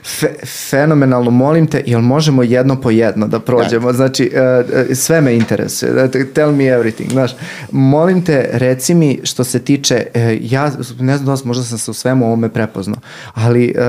fe, 0.08 0.28
fenomenalno, 0.70 1.32
molim 1.32 1.68
te, 1.68 1.84
jel 1.86 2.01
možemo 2.01 2.43
jedno 2.43 2.82
po 2.82 2.91
jedno 2.91 3.28
da 3.28 3.39
prođemo? 3.39 3.93
Znači, 3.93 4.32
uh, 4.34 4.95
sve 4.95 5.22
me 5.22 5.36
interesuje. 5.36 5.91
Znači, 5.91 6.26
tell 6.34 6.51
me 6.51 6.64
everything, 6.64 7.12
znaš. 7.12 7.32
Molim 7.72 8.26
te, 8.26 8.49
reci 8.51 8.93
mi 8.93 9.20
što 9.24 9.43
se 9.43 9.60
tiče, 9.60 10.05
uh, 10.16 10.22
ja 10.51 10.72
ne 10.99 11.16
znam 11.18 11.26
da 11.26 11.32
vas, 11.32 11.43
možda 11.43 11.64
sam 11.64 11.78
se 11.78 11.91
u 11.91 11.93
svemu 11.93 12.26
ovome 12.26 12.49
prepoznao, 12.49 12.99
ali 13.34 13.74
uh, 13.78 13.84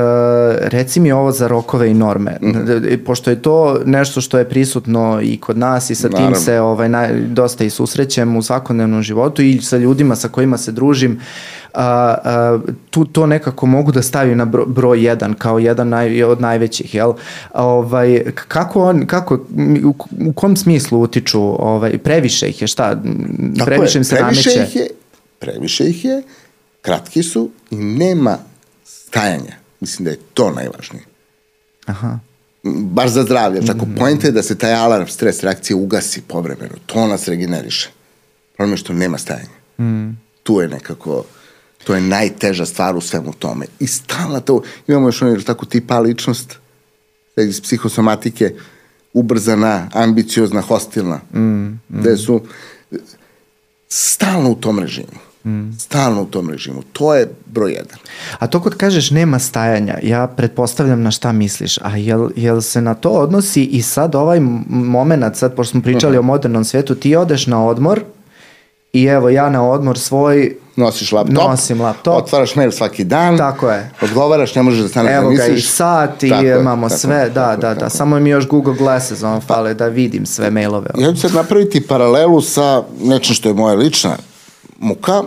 reci 0.60 1.00
mi 1.00 1.12
ovo 1.12 1.32
za 1.32 1.48
rokove 1.48 1.90
i 1.90 1.94
norme. 1.94 2.38
Mm 2.42 2.46
-hmm. 2.46 3.04
Pošto 3.04 3.30
je 3.30 3.42
to 3.42 3.80
nešto 3.84 4.20
što 4.20 4.38
je 4.38 4.48
prisutno 4.48 5.20
i 5.22 5.36
kod 5.36 5.58
nas 5.58 5.90
i 5.90 5.94
sa 5.94 6.08
Naravno. 6.08 6.30
tim 6.30 6.40
se 6.40 6.60
ovaj, 6.60 6.88
naj, 6.88 7.12
dosta 7.20 7.64
i 7.64 7.70
susrećem 7.70 8.36
u 8.36 8.42
svakodnevnom 8.42 9.02
životu 9.02 9.42
i 9.42 9.60
sa 9.62 9.76
ljudima 9.76 10.16
sa 10.16 10.28
kojima 10.28 10.58
se 10.58 10.72
družim. 10.72 11.12
Uh, 11.12 11.22
a, 11.74 12.58
tu 12.90 13.04
to 13.04 13.26
nekako 13.26 13.66
mogu 13.66 13.92
da 13.92 14.02
stavim 14.02 14.38
na 14.38 14.44
bro, 14.44 14.66
broj 14.66 15.04
jedan 15.04 15.34
kao 15.34 15.58
jedan 15.58 15.88
naj, 15.88 16.07
od 16.24 16.40
najvećih, 16.40 16.94
jel? 16.94 17.12
Ovaj, 17.54 18.24
kako 18.48 18.84
on, 18.84 19.06
kako, 19.06 19.34
u, 19.84 19.94
u 20.26 20.32
kom 20.32 20.56
smislu 20.56 21.00
utiču, 21.00 21.40
ovaj, 21.40 21.98
previše 21.98 22.48
ih 22.48 22.62
je, 22.62 22.68
šta? 22.68 23.02
Previše 23.64 23.98
im 23.98 24.04
se 24.04 24.16
previše 24.16 24.50
nameće? 24.50 24.68
Ih 24.68 24.76
je, 24.76 24.88
previše 25.38 25.84
ih 25.84 26.04
je, 26.04 26.22
kratki 26.82 27.22
su 27.22 27.50
i 27.70 27.76
nema 27.76 28.38
stajanja. 28.84 29.56
Mislim 29.80 30.04
da 30.04 30.10
je 30.10 30.18
to 30.34 30.50
najvažnije. 30.50 31.04
Aha 31.86 32.18
baš 32.74 33.10
za 33.10 33.22
zdravlje. 33.22 33.60
Tako, 33.60 33.86
mm 33.86 33.88
-hmm. 33.88 33.98
pojenta 33.98 34.26
je 34.26 34.32
da 34.32 34.42
se 34.42 34.58
taj 34.58 34.74
alarm 34.74 35.06
stres 35.06 35.42
reakcije 35.42 35.76
ugasi 35.76 36.20
povremeno. 36.20 36.74
To 36.86 37.06
nas 37.06 37.28
regeneriše. 37.28 37.90
Problem 38.56 38.72
je 38.72 38.76
što 38.76 38.92
nema 38.92 39.18
stajanja. 39.18 39.48
Mm. 39.78 40.18
Tu 40.42 40.60
je 40.60 40.68
nekako 40.68 41.24
To 41.88 41.94
je 41.94 42.00
najteža 42.00 42.66
stvar 42.66 42.96
u 42.96 43.00
svemu 43.00 43.32
tome. 43.32 43.66
I 43.80 43.86
stalno 43.86 44.40
to, 44.40 44.62
imamo 44.86 45.08
još 45.08 45.22
ono 45.22 45.40
tako 45.40 45.66
tipa 45.66 45.98
ličnost 45.98 46.58
iz 47.36 47.60
psihosomatike, 47.60 48.54
ubrzana, 49.12 49.88
ambiciozna, 49.92 50.60
hostilna, 50.60 51.20
mm, 51.34 51.40
mm. 51.40 51.78
gde 51.88 52.16
su 52.16 52.42
stalno 53.88 54.50
u 54.50 54.54
tom 54.54 54.78
režimu. 54.78 55.18
Mm. 55.44 55.72
Stalno 55.78 56.22
u 56.22 56.26
tom 56.26 56.50
režimu. 56.50 56.82
To 56.92 57.14
je 57.14 57.30
broj 57.46 57.72
jedan. 57.72 57.98
A 58.38 58.46
to 58.46 58.60
kod 58.60 58.74
kažeš 58.74 59.10
nema 59.10 59.38
stajanja, 59.38 59.98
ja 60.02 60.26
pretpostavljam 60.26 61.02
na 61.02 61.10
šta 61.10 61.32
misliš, 61.32 61.78
a 61.78 61.96
jel, 61.96 62.30
jel 62.36 62.60
se 62.60 62.80
na 62.80 62.94
to 62.94 63.10
odnosi 63.10 63.64
i 63.64 63.82
sad 63.82 64.14
ovaj 64.14 64.40
moment, 64.68 65.36
sad 65.36 65.56
pošto 65.56 65.70
smo 65.70 65.82
pričali 65.82 66.18
uh 66.18 66.24
-huh. 66.24 66.26
o 66.28 66.32
modernom 66.32 66.64
svetu, 66.64 66.94
ti 66.94 67.16
odeš 67.16 67.46
na 67.46 67.66
odmor 67.66 68.02
i 68.92 69.04
evo 69.04 69.28
ja 69.28 69.50
na 69.50 69.70
odmor 69.70 69.98
svoj 69.98 70.56
nosiš 70.76 71.12
laptop, 71.12 71.34
nosim 71.34 71.80
laptop, 71.80 72.16
otvaraš 72.16 72.54
mail 72.54 72.70
svaki 72.70 73.04
dan, 73.04 73.38
tako 73.38 73.70
je. 73.70 73.90
odgovaraš, 74.02 74.54
ne 74.54 74.62
možeš 74.62 74.80
da 74.80 74.88
staneš 74.88 75.12
da 75.12 75.20
misliš. 75.20 75.46
Evo 75.46 75.54
ga 75.54 75.58
i 75.58 75.60
sat 75.60 76.22
i 76.22 76.28
tako 76.28 76.46
imamo 76.46 76.88
tako, 76.88 77.00
sve, 77.00 77.18
tako, 77.18 77.34
da, 77.34 77.50
tako, 77.50 77.60
da, 77.60 77.74
da, 77.74 77.90
samo 77.90 78.20
mi 78.20 78.30
još 78.30 78.48
Google 78.48 78.74
Glasses 78.74 79.22
on 79.22 79.40
fale 79.40 79.74
da 79.74 79.86
vidim 79.86 80.26
sve 80.26 80.50
mailove. 80.50 80.90
Ja 80.98 81.12
ću 81.12 81.20
sad 81.20 81.34
napraviti 81.34 81.86
paralelu 81.86 82.40
sa 82.40 82.82
nečem 83.02 83.34
što 83.34 83.48
je 83.48 83.54
moja 83.54 83.74
lična 83.74 84.16
muka, 84.78 85.22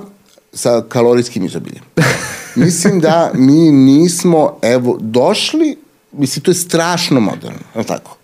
sa 0.53 0.83
kalorijskim 0.89 1.45
izobiljem. 1.45 1.83
mislim 2.55 2.99
da 2.99 3.31
mi 3.33 3.71
nismo, 3.71 4.57
evo, 4.61 4.97
došli, 4.99 5.77
mislim, 6.11 6.43
to 6.43 6.51
je 6.51 6.55
strašno 6.55 7.19
moderno, 7.19 7.59
je 7.75 7.83
tako? 7.83 8.17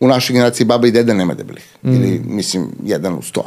U 0.00 0.08
našoj 0.08 0.34
generaciji 0.34 0.66
baba 0.66 0.86
i 0.86 0.90
deda 0.90 1.14
nema 1.14 1.34
debelih. 1.34 1.64
Mm. 1.82 1.94
Ili, 1.94 2.22
mislim, 2.26 2.68
jedan 2.84 3.14
u 3.14 3.22
sto. 3.22 3.44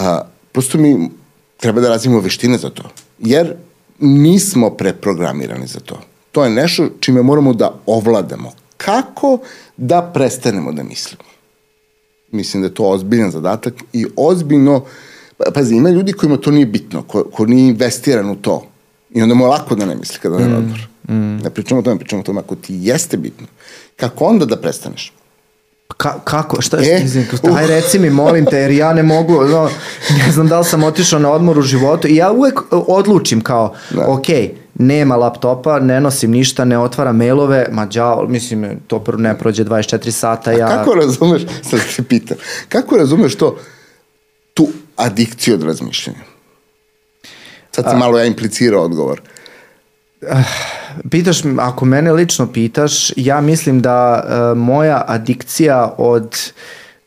A, 0.00 0.22
prosto 0.52 0.78
mi 0.78 1.10
treba 1.56 1.80
da 1.80 1.88
razvijemo 1.88 2.20
veštine 2.20 2.58
za 2.58 2.70
to. 2.70 2.82
Jer 3.18 3.54
nismo 3.98 4.70
preprogramirani 4.70 5.66
za 5.66 5.80
to. 5.80 6.00
To 6.32 6.44
je 6.44 6.50
nešto 6.50 6.88
čime 7.00 7.22
moramo 7.22 7.52
da 7.52 7.74
ovladamo. 7.86 8.52
Kako 8.76 9.38
da 9.76 10.10
prestanemo 10.14 10.72
da 10.72 10.82
mislimo? 10.82 11.22
Mislim 12.32 12.62
da 12.62 12.68
je 12.68 12.74
to 12.74 12.84
ozbiljan 12.84 13.30
zadatak 13.30 13.74
i 13.92 14.06
ozbiljno, 14.16 14.84
pa, 15.36 15.50
pazi, 15.54 15.74
ima 15.74 15.90
ljudi 15.90 16.12
kojima 16.12 16.36
to 16.36 16.50
nije 16.50 16.66
bitno, 16.66 17.02
ko, 17.02 17.24
ko 17.24 17.46
nije 17.46 17.68
investiran 17.68 18.30
u 18.30 18.36
to. 18.36 18.66
I 19.10 19.22
onda 19.22 19.34
mu 19.34 19.44
je 19.44 19.48
lako 19.48 19.74
da 19.74 19.86
ne 19.86 19.94
misli 19.94 20.18
kada 20.22 20.38
ne 20.38 20.48
mm, 20.48 20.56
odmor. 20.56 20.88
Mm. 21.08 21.42
Ne 21.42 21.50
pričamo 21.50 21.80
o 21.80 21.82
tome, 21.82 21.98
pričamo 21.98 22.20
o 22.20 22.24
tome 22.24 22.40
ako 22.40 22.54
ti 22.54 22.78
jeste 22.80 23.16
bitno. 23.16 23.46
Kako 23.96 24.24
onda 24.24 24.46
da 24.46 24.56
prestaneš? 24.56 25.12
Ka, 25.96 26.20
kako? 26.24 26.62
Šta 26.62 26.76
je? 26.76 26.96
E, 26.96 27.24
uh. 27.42 27.56
Aj 27.56 27.66
reci 27.66 27.98
mi, 27.98 28.10
molim 28.10 28.46
te, 28.46 28.56
jer 28.56 28.70
ja 28.70 28.92
ne 28.92 29.02
mogu, 29.02 29.44
no, 29.44 29.70
ne 30.26 30.32
znam 30.32 30.48
da 30.48 30.58
li 30.58 30.64
sam 30.64 30.84
otišao 30.84 31.20
na 31.20 31.30
odmor 31.30 31.58
u 31.58 31.62
životu 31.62 32.08
i 32.08 32.16
ja 32.16 32.32
uvek 32.32 32.60
odlučim 32.70 33.40
kao, 33.40 33.74
da. 33.90 34.06
ok, 34.08 34.26
nema 34.74 35.16
laptopa, 35.16 35.80
ne 35.80 36.00
nosim 36.00 36.30
ništa, 36.30 36.64
ne 36.64 36.78
otvaram 36.78 37.16
mailove, 37.16 37.66
ma 37.72 37.86
đavo, 37.86 38.26
mislim, 38.28 38.80
to 38.86 39.04
ne 39.16 39.38
prođe 39.38 39.64
24 39.64 40.10
sata. 40.10 40.52
Ja... 40.52 40.66
A 40.66 40.68
kako 40.68 40.94
razumeš, 40.94 41.42
sad 41.70 41.80
se 41.80 42.02
pitam, 42.02 42.36
kako 42.68 42.96
razumeš 42.96 43.34
to, 43.34 43.58
tu 44.54 44.68
adikciju 44.96 45.54
od 45.54 45.62
razmišljanja? 45.62 46.18
Sad 47.70 47.84
sam 47.84 47.98
malo 47.98 48.18
ja 48.18 48.24
implicirao 48.24 48.84
odgovor. 48.84 49.20
Pitaš, 51.10 51.42
ako 51.58 51.84
mene 51.84 52.12
lično 52.12 52.52
pitaš, 52.52 53.12
ja 53.16 53.40
mislim 53.40 53.80
da 53.80 54.24
uh, 54.24 54.58
moja 54.58 55.04
adikcija 55.06 55.94
od 55.98 56.52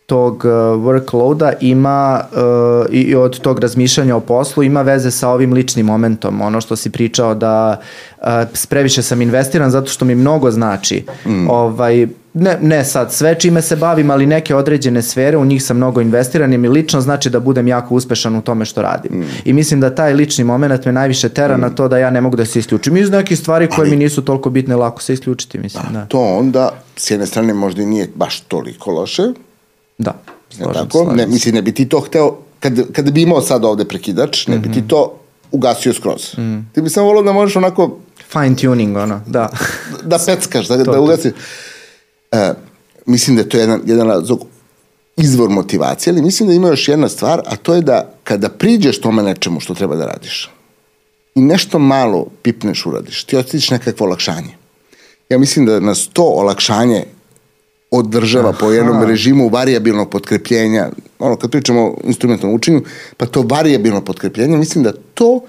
tog 0.06 0.36
uh, 0.46 0.52
workloada 0.84 1.54
ima 1.62 2.22
uh, 2.32 2.94
i 2.94 3.16
od 3.16 3.40
tog 3.40 3.60
razmišljanja 3.60 4.16
o 4.16 4.20
poslu 4.20 4.64
ima 4.64 4.82
veze 4.82 5.12
sa 5.12 5.30
ovim 5.30 5.54
ličnim 5.54 5.86
momentom. 5.86 6.42
Ono 6.42 6.62
što 6.62 6.76
si 6.76 6.90
pričao 6.90 7.36
da 7.36 7.80
uh, 8.22 8.28
previše 8.70 9.02
sam 9.02 9.22
investiran 9.22 9.72
zato 9.72 9.92
što 9.92 10.06
mi 10.06 10.16
mnogo 10.16 10.52
znači. 10.52 11.06
Mm. 11.26 11.50
Ovaj, 11.50 12.08
ne, 12.34 12.58
ne 12.62 12.86
sad 12.86 13.14
sve 13.14 13.36
čime 13.40 13.62
se 13.62 13.76
bavim, 13.76 14.12
ali 14.12 14.26
neke 14.26 14.56
određene 14.56 15.02
sfere, 15.02 15.38
u 15.38 15.46
njih 15.46 15.64
sam 15.64 15.78
mnogo 15.78 16.02
investiran 16.02 16.54
i 16.54 16.58
mi 16.58 16.70
lično 16.70 17.02
znači 17.02 17.30
da 17.30 17.40
budem 17.40 17.68
jako 17.68 17.96
uspešan 17.96 18.36
u 18.36 18.42
tome 18.42 18.66
što 18.66 18.82
radim. 18.82 19.20
Mm. 19.20 19.26
I 19.46 19.54
mislim 19.54 19.80
da 19.80 19.96
taj 19.96 20.14
lični 20.14 20.44
moment 20.44 20.86
me 20.86 20.92
najviše 20.92 21.30
tera 21.30 21.58
mm. 21.58 21.62
na 21.62 21.70
to 21.70 21.88
da 21.88 21.98
ja 21.98 22.10
ne 22.10 22.22
mogu 22.22 22.36
da 22.36 22.46
se 22.46 22.60
isključim. 22.60 22.98
Iz 22.98 23.10
nekih 23.10 23.40
stvari 23.40 23.68
koje 23.68 23.86
ali, 23.86 23.90
mi 23.90 23.96
nisu 23.96 24.22
toliko 24.22 24.50
bitne, 24.50 24.76
lako 24.76 25.02
se 25.02 25.14
isključiti, 25.14 25.58
mislim. 25.58 25.84
Da, 25.94 26.00
da. 26.00 26.06
To 26.06 26.20
onda, 26.20 26.70
s 26.96 27.12
jedne 27.12 27.26
strane, 27.26 27.54
možda 27.54 27.82
i 27.82 27.86
nije 27.86 28.10
baš 28.16 28.40
toliko 28.40 28.92
loše. 28.92 29.24
Da, 30.04 30.14
slažem, 30.50 30.74
tako? 30.74 31.04
Slažem. 31.04 31.18
Ne, 31.18 31.28
mislim, 31.28 31.56
ne 31.56 31.62
bi 31.62 31.74
ti 31.74 31.90
to 31.90 32.00
hteo, 32.00 32.38
kad, 32.60 32.92
kad 32.92 33.12
bi 33.12 33.22
imao 33.22 33.42
sad 33.42 33.66
ovde 33.66 33.86
prekidač, 33.86 34.48
ne 34.48 34.56
mm 34.56 34.60
-hmm. 34.60 34.68
bi 34.68 34.74
ti 34.74 34.80
mhm. 34.80 34.88
to 34.88 35.20
ugasio 35.52 35.94
skroz. 35.94 36.38
Mm. 36.38 36.60
Ti 36.74 36.82
bi 36.82 36.90
samo 36.90 37.08
volio 37.08 37.24
da 37.24 37.34
možeš 37.34 37.56
onako... 37.56 37.98
Fine 38.32 38.56
tuning, 38.56 38.98
ono, 38.98 39.22
da. 39.28 39.50
da 40.12 40.20
peckaš, 40.26 40.68
da, 40.68 40.78
da 40.78 41.02
ugasiš. 41.02 41.32
E, 42.32 42.54
mislim 43.06 43.36
da 43.36 43.42
je 43.42 43.50
to 43.50 43.58
jedan, 43.58 43.82
jedan 43.86 44.08
razlog 44.08 44.46
izvor 45.18 45.50
motivacije, 45.50 46.12
ali 46.12 46.22
mislim 46.22 46.50
da 46.50 46.56
ima 46.56 46.68
još 46.68 46.88
jedna 46.88 47.10
stvar, 47.10 47.42
a 47.46 47.56
to 47.56 47.76
je 47.76 47.82
da 47.82 48.14
kada 48.24 48.50
priđeš 48.50 49.02
tome 49.02 49.24
nečemu 49.24 49.60
što 49.60 49.74
treba 49.74 49.96
da 49.96 50.06
radiš 50.06 50.50
i 51.36 51.42
nešto 51.42 51.80
malo 51.80 52.28
pipneš 52.42 52.86
uradiš, 52.86 53.24
ti 53.24 53.38
osjetiš 53.38 53.70
nekakvo 53.70 54.06
olakšanje. 54.06 54.56
Ja 55.30 55.38
mislim 55.38 55.66
da 55.66 55.80
nas 55.80 56.10
to 56.14 56.24
olakšanje 56.24 57.06
održava 57.98 58.50
Aha. 58.50 58.58
po 58.60 58.72
jednom 58.72 59.04
režimu 59.04 59.50
variabilnog 59.50 60.10
potkrepljenja, 60.10 60.90
ono 61.20 61.36
kad 61.36 61.52
pričamo 61.52 61.82
o 61.82 61.98
instrumentalnom 62.04 62.56
učenju, 62.56 62.84
pa 63.18 63.26
to 63.26 63.42
variabilno 63.42 64.02
potkrepljenje, 64.02 64.58
mislim 64.58 64.84
da 64.84 64.94
to 65.14 65.42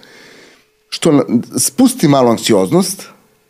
što 0.88 1.26
spusti 1.58 2.08
malo 2.08 2.30
anksioznost, 2.30 3.02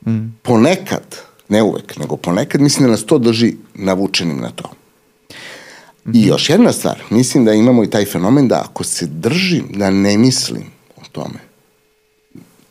mm. 0.07 0.27
ponekad 0.43 1.17
ne 1.49 1.63
uvek, 1.63 1.97
nego 1.97 2.17
ponekad, 2.17 2.61
mislim 2.61 2.87
da 2.87 2.91
nas 2.91 3.05
to 3.05 3.19
drži 3.19 3.55
navučenim 3.75 4.39
na 4.39 4.51
to. 4.51 4.69
Mm 4.69 6.13
-hmm. 6.13 6.25
I 6.25 6.27
još 6.27 6.51
jedna 6.51 6.73
stvar, 6.73 7.03
mislim 7.11 7.45
da 7.45 7.53
imamo 7.53 7.85
i 7.85 7.91
taj 7.91 8.05
fenomen 8.05 8.49
da 8.49 8.65
ako 8.71 8.85
se 8.85 9.07
držim, 9.07 9.67
da 9.75 9.91
ne 9.91 10.19
mislim 10.19 10.63
o 10.97 11.03
tome, 11.13 11.39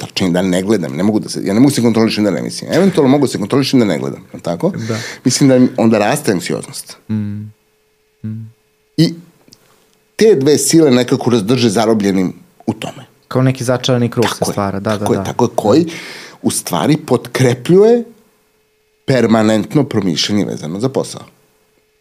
tačnije 0.08 0.32
da 0.32 0.42
ne 0.42 0.62
gledam, 0.62 0.96
ne 0.96 1.04
mogu 1.04 1.20
da 1.20 1.30
se, 1.30 1.42
ja 1.44 1.54
ne 1.54 1.60
mogu 1.60 1.70
da 1.70 1.76
se 1.76 1.82
kontrolišem 1.82 2.24
da 2.24 2.32
ne 2.32 2.42
mislim. 2.42 2.72
Eventualno 2.74 3.12
mogu 3.12 3.28
da 3.28 3.32
se 3.32 3.40
kontrolišem 3.40 3.80
da 3.80 3.86
ne 3.86 4.00
gledam, 4.00 4.24
tako? 4.42 4.70
Da. 4.88 4.98
Mislim 5.24 5.50
da 5.50 5.60
onda 5.78 5.98
raste 5.98 6.32
anksioznost. 6.32 6.98
Mm. 7.10 7.42
Mm. 8.24 8.52
I 8.98 9.14
te 10.16 10.36
dve 10.36 10.58
sile 10.58 10.92
nekako 10.92 11.30
razdrže 11.30 11.70
zarobljenim 11.70 12.34
u 12.66 12.74
tome. 12.74 13.06
Kao 13.28 13.42
neki 13.42 13.64
začarani 13.64 14.10
krug 14.10 14.26
se 14.26 14.52
stvara, 14.52 14.80
da, 14.80 15.00
tako 15.00 15.14
da, 15.14 15.20
je, 15.20 15.24
da. 15.24 15.24
Tako 15.24 15.46
je, 15.46 15.50
koji 15.56 15.86
u 16.42 16.52
stvari 16.52 16.98
potkrepljuje 16.98 18.04
permanentno 19.06 19.84
promišljanje 19.84 20.46
vezano 20.46 20.80
za 20.80 20.90
posao. 20.90 21.22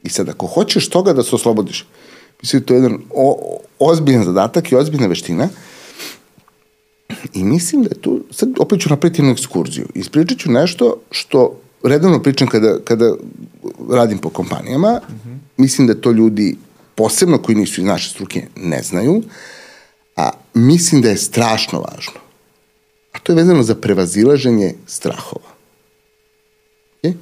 I 0.03 0.09
sad, 0.09 0.29
ako 0.29 0.47
hoćeš 0.47 0.89
toga 0.89 1.13
da 1.13 1.23
se 1.23 1.35
oslobodiš, 1.35 1.87
mislim 2.43 2.63
to 2.63 2.75
je 2.75 2.79
jedan 2.79 2.99
o, 3.15 3.59
ozbiljan 3.79 4.25
zadatak 4.25 4.73
i 4.73 4.77
ozbiljna 4.77 5.07
veština, 5.07 5.49
i 7.35 7.45
mislim 7.45 7.83
da 7.83 7.89
je 7.89 8.01
tu, 8.01 8.25
sad 8.31 8.49
opet 8.59 8.81
ću 8.81 8.89
napraviti 8.89 9.21
jednu 9.21 9.33
ekskurziju. 9.33 9.87
Ispričat 9.95 10.39
ću 10.39 10.51
nešto 10.51 10.97
što 11.11 11.61
redovno 11.85 12.23
pričam 12.23 12.49
kada, 12.49 12.79
kada 12.85 13.15
radim 13.91 14.19
po 14.19 14.29
kompanijama, 14.29 15.01
mm 15.09 15.13
-hmm. 15.13 15.39
mislim 15.57 15.87
da 15.87 15.95
to 15.95 16.13
ljudi, 16.13 16.57
posebno 16.95 17.39
koji 17.39 17.57
nisu 17.57 17.81
iz 17.81 17.87
naše 17.87 18.11
struke, 18.11 18.47
ne 18.57 18.83
znaju, 18.83 19.23
a 20.17 20.31
mislim 20.55 21.03
da 21.03 21.09
je 21.09 21.17
strašno 21.17 21.81
važno. 21.81 22.21
A 23.13 23.19
to 23.19 23.33
je 23.33 23.37
vezano 23.37 23.63
za 23.63 23.75
prevazilaženje 23.75 24.75
strahova. 24.87 25.53
Okay? 27.03 27.15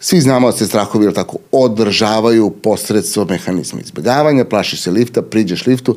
Svi 0.00 0.20
znamo 0.20 0.50
da 0.50 0.56
se 0.56 0.66
strahovi 0.66 1.04
ili 1.04 1.14
tako 1.14 1.36
održavaju 1.52 2.50
posredstvo 2.50 3.24
mehanizma 3.24 3.80
izbjegavanja, 3.80 4.44
plašiš 4.44 4.82
se 4.82 4.90
lifta, 4.90 5.22
priđeš 5.22 5.66
liftu, 5.66 5.96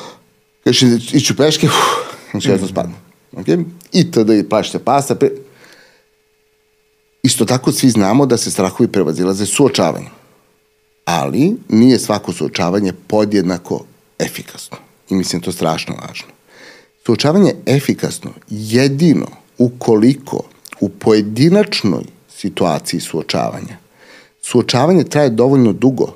kažeš 0.64 1.12
iću 1.14 1.36
peške, 1.36 1.66
uf, 1.68 2.03
znači 2.34 2.50
ja 2.50 2.58
to 2.58 2.66
spadnu. 2.66 2.94
Okay? 3.32 3.64
I 3.92 4.10
tada 4.10 4.34
i 4.34 4.48
plašiš 4.48 4.72
se 4.72 4.78
pasa. 4.78 5.14
Pre... 5.14 5.30
Isto 7.22 7.44
tako 7.44 7.72
svi 7.72 7.90
znamo 7.90 8.26
da 8.26 8.36
se 8.36 8.50
strahovi 8.50 8.92
prevazilaze 8.92 9.46
suočavanjem. 9.46 10.10
Ali 11.04 11.52
nije 11.68 11.98
svako 11.98 12.32
suočavanje 12.32 12.92
podjednako 13.06 13.84
efikasno. 14.18 14.76
I 15.10 15.14
mislim 15.14 15.42
to 15.42 15.52
strašno 15.52 15.94
važno. 15.94 16.28
Suočavanje 17.06 17.50
je 17.50 17.76
efikasno 17.76 18.30
jedino 18.48 19.26
ukoliko 19.58 20.42
u 20.80 20.88
pojedinačnoj 20.88 22.04
situaciji 22.28 23.00
suočavanja. 23.00 23.76
Suočavanje 24.42 25.04
traje 25.04 25.30
dovoljno 25.30 25.72
dugo 25.72 26.14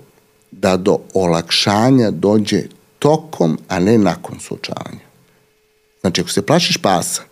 da 0.51 0.77
do 0.77 0.99
olakšanja 1.15 2.11
dođe 2.11 2.63
tokom, 2.99 3.59
a 3.69 3.79
ne 3.79 3.99
nakon 3.99 4.41
suočavanja. 4.41 5.08
Znači, 6.01 6.21
ako 6.21 6.31
se 6.31 6.47
plašiš 6.47 6.77
pasa 6.77 7.23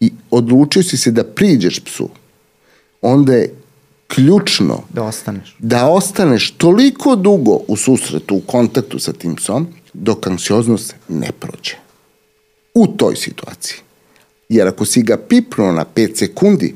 i 0.00 0.12
odlučio 0.30 0.82
si 0.82 0.96
se 0.96 1.10
da 1.10 1.24
priđeš 1.24 1.80
psu, 1.80 2.08
onda 3.02 3.32
je 3.34 3.54
ključno 4.08 4.82
da 4.92 5.02
ostaneš. 5.02 5.56
Da 5.58 5.88
ostaneš 5.88 6.50
toliko 6.50 7.16
dugo 7.16 7.60
u 7.68 7.76
susretu, 7.76 8.34
u 8.36 8.40
kontaktu 8.40 8.98
sa 8.98 9.12
tim 9.12 9.36
psom, 9.36 9.66
dok 9.92 10.26
anksioznost 10.26 10.94
ne 11.08 11.32
prođe. 11.40 11.76
U 12.74 12.86
toj 12.86 13.16
situaciji. 13.16 13.78
Jer 14.48 14.68
ako 14.68 14.84
si 14.84 15.02
ga 15.02 15.16
pipnuo 15.16 15.72
na 15.72 15.84
5 15.94 16.16
sekundi, 16.16 16.74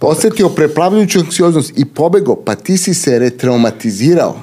osetio 0.00 0.48
preplavljujuću 0.48 1.20
anksioznost 1.20 1.72
i 1.76 1.84
pobego, 1.84 2.36
pa 2.36 2.54
ti 2.54 2.78
si 2.78 2.94
se 2.94 3.18
retraumatizirao. 3.18 4.40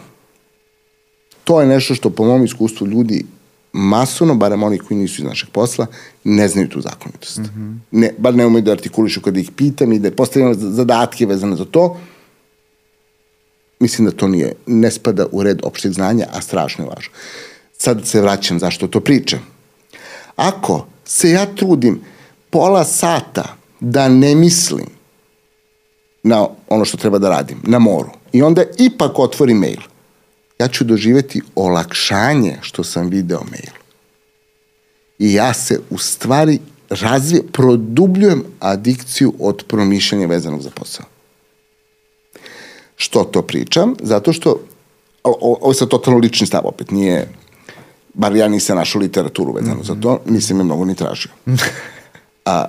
To 1.43 1.61
je 1.61 1.67
nešto 1.67 1.95
što 1.95 2.09
po 2.09 2.25
mom 2.25 2.45
iskustvu 2.45 2.87
ljudi 2.87 3.25
masovno, 3.73 4.35
barem 4.35 4.63
oni 4.63 4.77
koji 4.77 4.97
nisu 4.97 5.21
iz 5.21 5.27
našeg 5.27 5.49
posla, 5.49 5.85
ne 6.23 6.47
znaju 6.47 6.69
tu 6.69 6.81
zakonitost. 6.81 7.37
Mm 7.37 7.43
-hmm. 7.43 7.77
ne, 7.91 8.13
bar 8.17 8.35
ne 8.35 8.45
umeju 8.45 8.61
da 8.61 8.71
artikulišu 8.71 9.21
kada 9.21 9.39
ih 9.39 9.51
pitam 9.51 9.93
i 9.93 9.99
da 9.99 10.11
postavljam 10.11 10.53
zadatke 10.53 11.25
vezane 11.25 11.55
za 11.55 11.65
to. 11.65 11.99
Mislim 13.79 14.05
da 14.05 14.11
to 14.11 14.27
nije, 14.27 14.53
ne 14.65 14.91
spada 14.91 15.25
u 15.31 15.43
red 15.43 15.59
opšteg 15.63 15.91
znanja, 15.91 16.27
a 16.33 16.41
strašno 16.41 16.85
je 16.85 16.89
važno. 16.89 17.13
Sad 17.77 18.07
se 18.07 18.21
vraćam 18.21 18.59
zašto 18.59 18.87
to 18.87 18.99
pričam. 18.99 19.39
Ako 20.35 20.85
se 21.05 21.29
ja 21.29 21.45
trudim 21.55 22.01
pola 22.49 22.83
sata 22.83 23.55
da 23.79 24.09
ne 24.09 24.35
mislim 24.35 24.85
na 26.23 26.47
ono 26.69 26.85
što 26.85 26.97
treba 26.97 27.19
da 27.19 27.29
radim, 27.29 27.57
na 27.63 27.79
moru, 27.79 28.09
i 28.31 28.41
onda 28.41 28.63
ipak 28.77 29.19
otvorim 29.19 29.57
mail, 29.57 29.81
ja 30.61 30.67
ću 30.67 30.83
doživeti 30.83 31.41
olakšanje 31.55 32.57
što 32.61 32.83
sam 32.83 33.09
video 33.09 33.41
mail. 33.51 33.73
I 35.19 35.33
ja 35.33 35.53
se 35.53 35.79
u 35.89 35.97
stvari 35.97 36.59
razvije, 36.89 37.43
produbljujem 37.51 38.43
adikciju 38.59 39.33
od 39.39 39.63
promišljanja 39.67 40.27
vezanog 40.27 40.61
za 40.61 40.69
posao. 40.69 41.05
Što 42.95 43.23
to 43.23 43.41
pričam? 43.41 43.95
Zato 44.01 44.33
što, 44.33 44.59
ovo 45.23 45.71
je 45.71 45.75
sad 45.75 45.87
totalno 45.87 46.19
lični 46.19 46.47
stav, 46.47 46.61
opet 46.63 46.91
nije, 46.91 47.27
bar 48.13 48.35
ja 48.35 48.47
nisam 48.47 48.77
našao 48.77 49.01
literaturu 49.01 49.53
vezano 49.53 49.75
mm 49.75 49.81
-hmm. 49.81 49.87
za 49.87 49.95
to, 50.01 50.21
nisam 50.25 50.57
je 50.57 50.63
mnogo 50.63 50.85
ni 50.85 50.95
tražio. 50.95 51.31
A, 52.45 52.65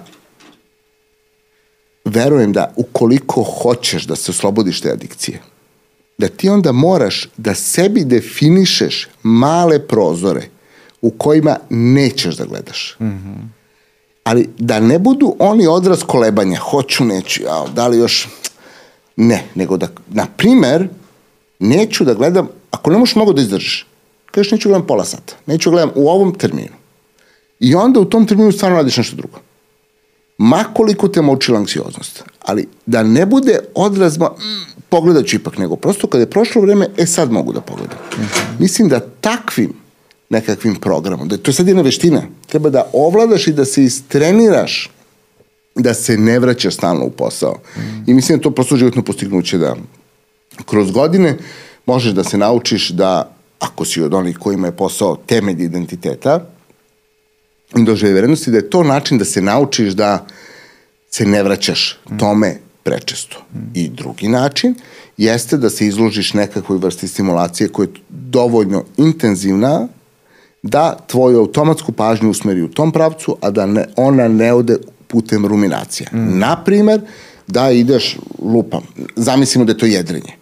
verujem 2.04 2.52
da 2.52 2.72
ukoliko 2.76 3.42
hoćeš 3.42 4.04
da 4.04 4.16
se 4.16 4.30
oslobodiš 4.30 4.80
te 4.80 4.90
adikcije, 4.90 5.40
da 6.22 6.28
ti 6.28 6.48
onda 6.48 6.72
moraš 6.72 7.28
da 7.36 7.54
sebi 7.54 8.04
definišeš 8.04 9.08
male 9.22 9.78
prozore 9.86 10.42
u 11.00 11.10
kojima 11.10 11.56
nećeš 11.70 12.36
da 12.36 12.44
gledaš. 12.44 12.96
Mm 13.00 13.04
-hmm. 13.04 13.48
Ali 14.24 14.48
da 14.58 14.80
ne 14.80 14.98
budu 14.98 15.36
oni 15.38 15.66
odraz 15.66 16.02
kolebanja, 16.02 16.58
hoću, 16.58 17.04
neću, 17.04 17.42
ja, 17.42 17.64
da 17.74 17.88
li 17.88 17.98
još... 17.98 18.28
Ne, 19.16 19.44
nego 19.54 19.76
da, 19.76 19.88
na 20.08 20.26
primer, 20.36 20.88
neću 21.58 22.04
da 22.04 22.14
gledam, 22.14 22.48
ako 22.70 22.90
ne 22.90 22.98
možeš 22.98 23.16
mnogo 23.16 23.32
da 23.32 23.42
izdržiš, 23.42 23.86
kažeš 24.30 24.52
neću 24.52 24.68
gledam 24.68 24.86
pola 24.86 25.04
sata, 25.04 25.34
neću 25.46 25.70
gledam 25.70 25.90
u 25.94 26.08
ovom 26.08 26.34
terminu. 26.34 26.76
I 27.60 27.74
onda 27.74 28.00
u 28.00 28.04
tom 28.04 28.26
terminu 28.26 28.52
stvarno 28.52 28.76
radiš 28.76 28.96
nešto 28.96 29.16
drugo 29.16 29.38
makoliko 30.38 31.08
te 31.08 31.22
močila 31.22 31.58
anksioznost, 31.58 32.22
ali 32.42 32.68
da 32.86 33.02
ne 33.02 33.26
bude 33.26 33.58
odraz, 33.74 34.18
mm, 34.18 34.71
pogledat 34.92 35.26
ću 35.26 35.36
ipak, 35.36 35.58
nego 35.58 35.76
prosto 35.76 36.06
kada 36.06 36.22
je 36.22 36.30
prošlo 36.30 36.62
vreme, 36.62 36.88
e 36.96 37.06
sad 37.06 37.32
mogu 37.32 37.52
da 37.52 37.60
pogledam. 37.60 37.98
Mm 38.18 38.20
-hmm. 38.20 38.60
Mislim 38.60 38.88
da 38.88 39.00
takvim 39.00 39.72
nekakvim 40.30 40.74
programom, 40.74 41.28
da 41.28 41.36
to 41.36 41.50
je 41.50 41.54
sad 41.54 41.68
jedna 41.68 41.82
veština, 41.82 42.22
treba 42.46 42.70
da 42.70 42.90
ovladaš 42.92 43.46
i 43.46 43.52
da 43.52 43.64
se 43.64 43.84
istreniraš 43.84 44.90
da 45.74 45.94
se 45.94 46.16
ne 46.16 46.38
vraća 46.38 46.70
stalno 46.70 47.04
u 47.04 47.10
posao. 47.10 47.54
Mm. 47.76 48.10
I 48.10 48.14
mislim 48.14 48.38
da 48.38 48.42
to 48.42 48.50
prosto 48.50 48.76
životno 48.76 49.02
postignuće 49.02 49.58
da 49.58 49.76
kroz 50.66 50.90
godine 50.90 51.38
možeš 51.86 52.12
da 52.12 52.24
se 52.24 52.38
naučiš 52.38 52.90
da 52.90 53.32
ako 53.58 53.84
si 53.84 54.02
od 54.02 54.14
onih 54.14 54.38
kojima 54.38 54.66
je 54.66 54.76
posao 54.76 55.16
temelj 55.26 55.62
identiteta, 55.62 56.46
dožive 57.74 58.12
vrednosti, 58.12 58.50
da 58.50 58.56
je 58.56 58.70
to 58.70 58.82
način 58.82 59.18
da 59.18 59.24
se 59.24 59.40
naučiš 59.40 59.92
da 59.92 60.26
se 61.10 61.26
ne 61.26 61.42
vraćaš 61.42 61.98
tome 62.18 62.58
prečesto. 62.82 63.36
I 63.74 63.88
drugi 63.88 64.28
način 64.28 64.74
jeste 65.16 65.56
da 65.56 65.70
se 65.70 65.86
izložiš 65.86 66.34
nekakvoj 66.34 66.78
vrsti 66.78 67.08
stimulacije 67.08 67.68
koja 67.68 67.86
je 67.86 67.92
dovoljno 68.08 68.84
intenzivna 68.96 69.88
da 70.62 70.96
tvoju 71.06 71.38
automatsku 71.38 71.92
pažnju 71.92 72.30
usmeri 72.30 72.62
u 72.62 72.68
tom 72.68 72.92
pravcu, 72.92 73.36
a 73.40 73.50
da 73.50 73.66
ne, 73.66 73.84
ona 73.96 74.28
ne 74.28 74.52
ode 74.52 74.76
putem 75.06 75.46
ruminacija. 75.46 76.08
Mm. 76.12 76.38
Naprimer, 76.38 77.00
da 77.46 77.70
ideš 77.70 78.16
lupam. 78.42 78.82
Zamislimo 79.16 79.64
da 79.64 79.72
je 79.72 79.78
to 79.78 79.86
jedrenje. 79.86 80.32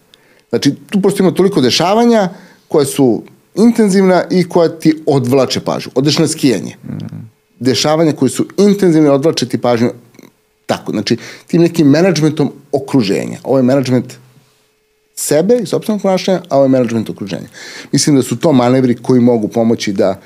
Znači, 0.49 0.75
tu 0.89 1.01
prosto 1.01 1.23
ima 1.23 1.31
toliko 1.31 1.61
dešavanja 1.61 2.29
koje 2.67 2.85
su 2.85 3.23
intenzivna 3.55 4.23
i 4.31 4.49
koja 4.49 4.69
ti 4.69 5.03
odvlače 5.05 5.59
pažnju. 5.59 5.91
Odeš 5.95 6.17
na 6.17 6.27
skijanje. 6.27 6.75
Mm. 6.83 7.27
Dešavanja 7.59 8.11
koje 8.11 8.29
su 8.29 8.47
intenzivne 8.57 9.11
odvlače 9.11 9.49
ti 9.49 9.57
pažnju 9.57 9.91
tako. 10.71 10.91
Znači, 10.91 11.17
tim 11.47 11.61
nekim 11.61 11.87
menadžmentom 11.87 12.51
okruženja. 12.71 13.37
Ovo 13.43 13.57
je 13.57 13.63
menadžment 13.63 14.13
sebe 15.15 15.59
i 15.63 15.65
sobstvenog 15.65 16.01
ponašanja, 16.01 16.41
a 16.49 16.55
ovo 16.57 16.65
je 16.65 16.69
menadžment 16.69 17.09
okruženja. 17.09 17.47
Mislim 17.91 18.15
da 18.15 18.21
su 18.21 18.37
to 18.39 18.51
manevri 18.51 18.95
koji 18.95 19.21
mogu 19.21 19.47
pomoći 19.47 19.93
da 19.93 20.19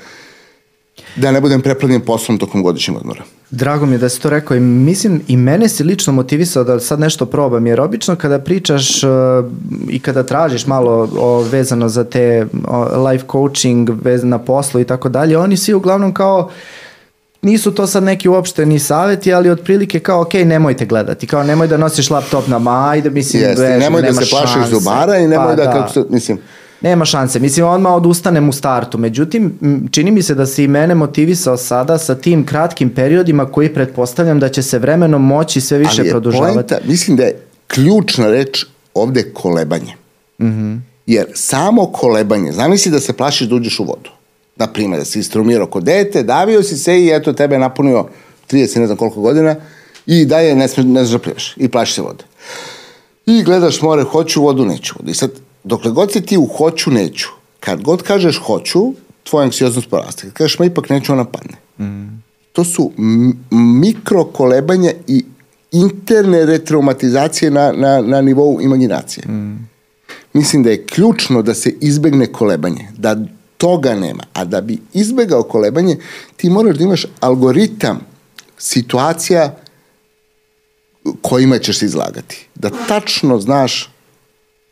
da 1.16 1.32
ne 1.32 1.40
budem 1.40 1.60
preplavljen 1.60 2.00
poslom 2.00 2.38
tokom 2.38 2.62
godišnjeg 2.62 2.98
odmora. 2.98 3.24
Drago 3.50 3.86
mi 3.86 3.94
je 3.94 3.98
da 3.98 4.08
si 4.08 4.20
to 4.20 4.30
rekao 4.30 4.56
i 4.56 4.60
mislim 4.60 5.20
i 5.28 5.36
mene 5.36 5.68
si 5.68 5.84
lično 5.84 6.12
motivisao 6.12 6.64
da 6.64 6.80
sad 6.80 7.00
nešto 7.00 7.26
probam 7.26 7.66
jer 7.66 7.80
obično 7.80 8.16
kada 8.16 8.38
pričaš 8.38 9.02
uh, 9.04 9.10
i 9.88 9.98
kada 9.98 10.22
tražiš 10.22 10.66
malo 10.66 11.08
o, 11.18 11.40
vezano 11.40 11.88
za 11.88 12.04
te 12.04 12.46
o, 12.68 13.08
life 13.08 13.24
coaching 13.32 13.90
vezano 14.02 14.30
na 14.30 14.38
poslu 14.38 14.80
i 14.80 14.84
tako 14.84 15.08
dalje, 15.08 15.38
oni 15.38 15.56
svi 15.56 15.74
uglavnom 15.74 16.14
kao 16.14 16.50
nisu 17.46 17.74
to 17.74 17.86
sad 17.86 18.02
neki 18.02 18.28
uopšteni 18.28 18.78
saveti, 18.78 19.34
ali 19.34 19.50
otprilike 19.50 20.00
kao, 20.00 20.20
ok, 20.20 20.34
nemojte 20.34 20.86
gledati, 20.86 21.26
kao 21.26 21.42
nemoj 21.42 21.68
da 21.68 21.76
nosiš 21.76 22.10
laptop 22.10 22.46
na 22.46 22.58
majde, 22.58 23.10
mislim, 23.10 23.42
Jeste, 23.42 23.62
vežu, 23.62 23.80
nemoj 23.80 24.02
da 24.02 24.12
se 24.12 24.30
plašiš 24.30 24.70
zubara 24.70 25.16
i 25.18 25.28
nemoj 25.28 25.46
pa, 25.46 25.54
da, 25.54 25.64
da, 25.64 25.72
kako 25.72 25.92
se, 25.92 26.04
mislim, 26.10 26.38
Nema 26.80 27.04
šanse. 27.04 27.40
Mislim, 27.40 27.66
odmah 27.66 27.92
odustanem 27.92 28.48
u 28.48 28.52
startu. 28.52 28.98
Međutim, 28.98 29.58
čini 29.90 30.10
mi 30.10 30.22
se 30.22 30.34
da 30.34 30.46
se 30.46 30.64
i 30.64 30.68
mene 30.68 30.94
motivisao 30.94 31.56
sada 31.56 31.98
sa 31.98 32.14
tim 32.14 32.46
kratkim 32.46 32.90
periodima 32.90 33.46
koji 33.46 33.74
pretpostavljam 33.74 34.40
da 34.40 34.48
će 34.48 34.62
se 34.62 34.78
vremenom 34.78 35.26
moći 35.26 35.60
sve 35.60 35.78
više 35.78 36.00
Ali 36.00 36.08
je 36.08 36.10
produžavati. 36.10 36.54
Poenta, 36.54 36.78
mislim 36.84 37.16
da 37.16 37.22
je 37.22 37.40
ključna 37.66 38.30
reč 38.30 38.64
ovde 38.94 39.32
kolebanje. 39.32 39.94
Mm 40.38 40.46
-hmm. 40.46 40.80
Jer 41.06 41.26
samo 41.34 41.86
kolebanje, 41.86 42.52
zamisli 42.52 42.92
da 42.92 43.00
se 43.00 43.12
plašiš 43.12 43.48
da 43.48 43.54
uđeš 43.54 43.80
u 43.80 43.84
vodu. 43.84 44.10
Na 44.56 44.66
primjer, 44.66 44.98
da 44.98 45.04
si 45.04 45.18
istrumirao 45.18 45.66
kod 45.66 45.84
dete, 45.84 46.22
davio 46.22 46.62
si 46.62 46.76
se 46.76 47.00
i 47.00 47.10
eto 47.10 47.32
tebe 47.32 47.58
napunio 47.58 48.06
30 48.50 48.78
ne 48.78 48.86
znam 48.86 48.98
koliko 48.98 49.20
godina 49.20 49.56
i 50.06 50.24
da 50.24 50.38
je 50.38 50.54
ne, 50.54 50.66
ne 50.76 51.04
znaš 51.04 51.08
da 51.08 51.18
plivaš 51.18 51.54
i 51.56 51.68
plašiš 51.68 51.94
se 51.94 52.02
vode. 52.02 52.24
I 53.26 53.42
gledaš 53.42 53.82
more, 53.82 54.02
hoću 54.02 54.42
vodu, 54.42 54.64
neću 54.64 54.94
vodu. 54.98 55.10
I 55.10 55.14
sad 55.14 55.30
dokle 55.64 55.90
god 55.90 56.12
se 56.12 56.20
ti 56.20 56.36
u 56.36 56.46
hoću 56.46 56.90
neću, 56.90 57.28
kad 57.60 57.82
god 57.82 58.02
kažeš 58.02 58.40
hoću, 58.44 58.92
tvoja 59.24 59.44
anksioznost 59.44 59.90
poraste. 59.90 60.22
Kad 60.22 60.32
kažeš 60.32 60.58
ma 60.58 60.64
ipak 60.64 60.90
neću, 60.90 61.12
ona 61.12 61.24
padne. 61.24 61.56
Mm. 61.78 62.22
To 62.52 62.64
su 62.64 62.92
mikrokolebanja 63.50 64.92
i 65.06 65.24
interne 65.72 66.46
retraumatizacije 66.46 67.50
na, 67.50 67.72
na, 67.72 68.00
na 68.00 68.20
nivou 68.20 68.60
imaginacije. 68.60 69.24
Mm. 69.28 69.68
Mislim 70.32 70.62
da 70.62 70.70
je 70.70 70.84
ključno 70.84 71.42
da 71.42 71.54
se 71.54 71.74
izbegne 71.80 72.26
kolebanje, 72.26 72.88
da 72.98 73.16
toga 73.56 73.94
nema. 73.94 74.22
A 74.32 74.44
da 74.44 74.60
bi 74.60 74.78
izbegao 74.92 75.42
kolebanje, 75.42 75.96
ti 76.36 76.50
moraš 76.50 76.76
da 76.76 76.84
imaš 76.84 77.06
algoritam 77.20 78.00
situacija 78.58 79.56
kojima 81.22 81.58
ćeš 81.58 81.78
se 81.78 81.86
izlagati. 81.86 82.46
Da 82.54 82.70
tačno 82.88 83.40
znaš 83.40 83.90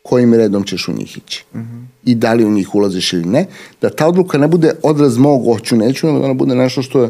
kojim 0.03 0.33
redom 0.33 0.63
ćeš 0.63 0.87
u 0.87 0.93
njih 0.93 1.17
ići. 1.17 1.45
Mm 1.53 1.59
-hmm. 1.59 1.85
I 2.03 2.15
da 2.15 2.33
li 2.33 2.45
u 2.45 2.51
njih 2.51 2.75
ulaziš 2.75 3.13
ili 3.13 3.25
ne. 3.25 3.45
Da 3.81 3.89
ta 3.89 4.07
odluka 4.07 4.37
ne 4.37 4.47
bude 4.47 4.73
odraz 4.83 5.17
mog 5.17 5.45
hoću, 5.45 5.75
neću, 5.75 6.07
nego 6.07 6.19
da 6.19 6.25
ona 6.25 6.33
bude 6.33 6.55
nešto 6.55 6.81
što 6.81 7.03
je 7.03 7.09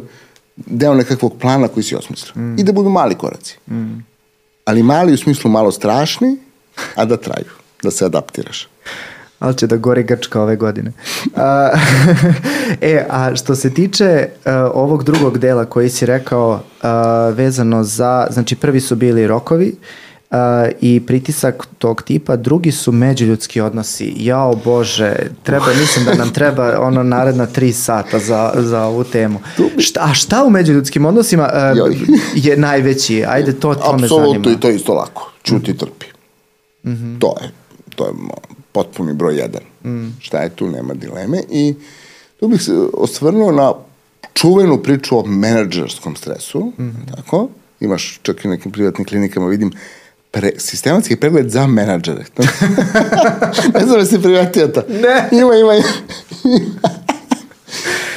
deo 0.56 0.94
nekakvog 0.94 1.38
plana 1.42 1.68
koji 1.68 1.84
si 1.84 1.96
osmislio. 1.96 2.44
Mm. 2.44 2.60
I 2.60 2.64
da 2.64 2.72
budu 2.72 2.90
mali 2.90 3.16
koraci. 3.16 3.58
Mm. 3.72 4.06
Ali 4.66 4.84
mali 4.84 5.14
u 5.14 5.18
smislu 5.18 5.52
malo 5.52 5.72
strašni, 5.72 6.38
a 6.96 7.06
da 7.06 7.18
traju. 7.18 7.52
Da 7.84 7.92
se 7.92 8.06
adaptiraš 8.06 8.68
ali 9.40 9.58
će 9.58 9.68
da 9.68 9.78
gori 9.78 10.04
Grčka 10.04 10.42
ove 10.42 10.56
godine. 10.56 10.92
A, 11.36 11.70
e, 12.82 13.06
a 13.10 13.36
što 13.36 13.56
se 13.56 13.74
tiče 13.74 14.28
uh, 14.46 14.52
ovog 14.74 15.04
drugog 15.04 15.38
dela 15.38 15.66
koji 15.66 15.90
si 15.90 16.06
rekao 16.06 16.52
uh, 16.54 16.90
vezano 17.38 17.84
za, 17.84 18.28
znači 18.30 18.56
prvi 18.56 18.80
su 18.80 18.96
bili 18.96 19.28
rokovi, 19.28 19.76
Uh, 20.32 20.38
i 20.82 21.02
pritisak 21.08 21.68
tog 21.78 22.02
tipa, 22.02 22.36
drugi 22.36 22.72
su 22.72 22.92
međuljudski 22.92 23.62
odnosi. 23.62 24.14
Jao 24.18 24.56
Bože, 24.56 25.16
treba, 25.44 25.66
mislim 25.80 26.06
da 26.06 26.14
nam 26.14 26.34
treba 26.34 26.80
ono 26.80 27.04
naredna 27.04 27.46
tri 27.46 27.74
sata 27.74 28.20
za, 28.20 28.54
za 28.56 28.84
ovu 28.84 29.04
temu. 29.04 29.40
Šta, 29.78 30.00
a 30.04 30.14
šta 30.14 30.44
u 30.44 30.50
međuljudskim 30.50 31.06
odnosima 31.06 31.50
uh, 31.84 31.98
je 32.36 32.58
najveći? 32.58 33.26
Ajde, 33.28 33.54
to, 33.54 33.76
to 33.76 33.98
me 33.98 34.08
zanima. 34.08 34.26
Apsolutno 34.26 34.52
i 34.52 34.60
to 34.60 34.70
je 34.70 34.76
isto 34.76 34.94
lako. 34.94 35.32
Čuti 35.44 35.78
trpi. 35.78 36.06
Mm 36.84 36.92
-hmm. 36.92 37.20
To 37.20 37.36
je, 37.42 37.52
to 37.96 38.06
je 38.06 38.12
potpuni 38.76 39.14
broj 39.14 39.38
jedan. 39.38 39.62
Mm. 39.86 40.18
Šta 40.20 40.44
je 40.44 40.50
tu, 40.50 40.68
nema 40.68 40.94
dileme. 40.94 41.44
I 41.50 41.76
tu 42.40 42.48
bih 42.48 42.62
se 42.62 42.74
osvrnuo 42.94 43.52
na 43.52 43.74
čuvenu 44.34 44.84
priču 44.84 45.18
o 45.18 45.26
menadžerskom 45.26 46.16
stresu, 46.16 46.60
mm 46.60 46.84
-hmm. 46.84 47.16
tako? 47.16 47.48
Imaš 47.80 48.20
čak 48.22 48.46
i 48.46 48.48
nekim 48.48 48.72
privatnim 48.72 49.08
klinikama, 49.08 49.48
vidim, 49.48 49.72
pre, 50.32 50.52
sistematski 50.58 51.16
pregled 51.16 51.50
za 51.50 51.68
menadžere. 51.68 52.26
ne 53.80 53.86
znam 53.86 54.00
da 54.00 54.06
si 54.06 54.22
privatio 54.22 54.68
to. 54.68 54.82
Ne. 54.90 55.30
Ima, 55.32 55.56
ima, 55.56 55.76
ima. 55.76 55.88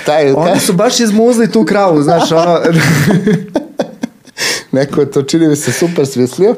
taj, 0.07 0.33
Oni 0.33 0.61
su 0.61 0.73
baš 0.73 1.01
izmuzli 1.01 1.53
tu 1.53 1.65
kravu, 1.65 2.03
znaš, 2.03 2.33
ono... 2.33 2.61
Neko 4.73 5.05
to 5.05 5.23
čini 5.23 5.49
mi 5.49 5.57
se 5.57 5.73
super 5.73 6.07
smislio. 6.07 6.55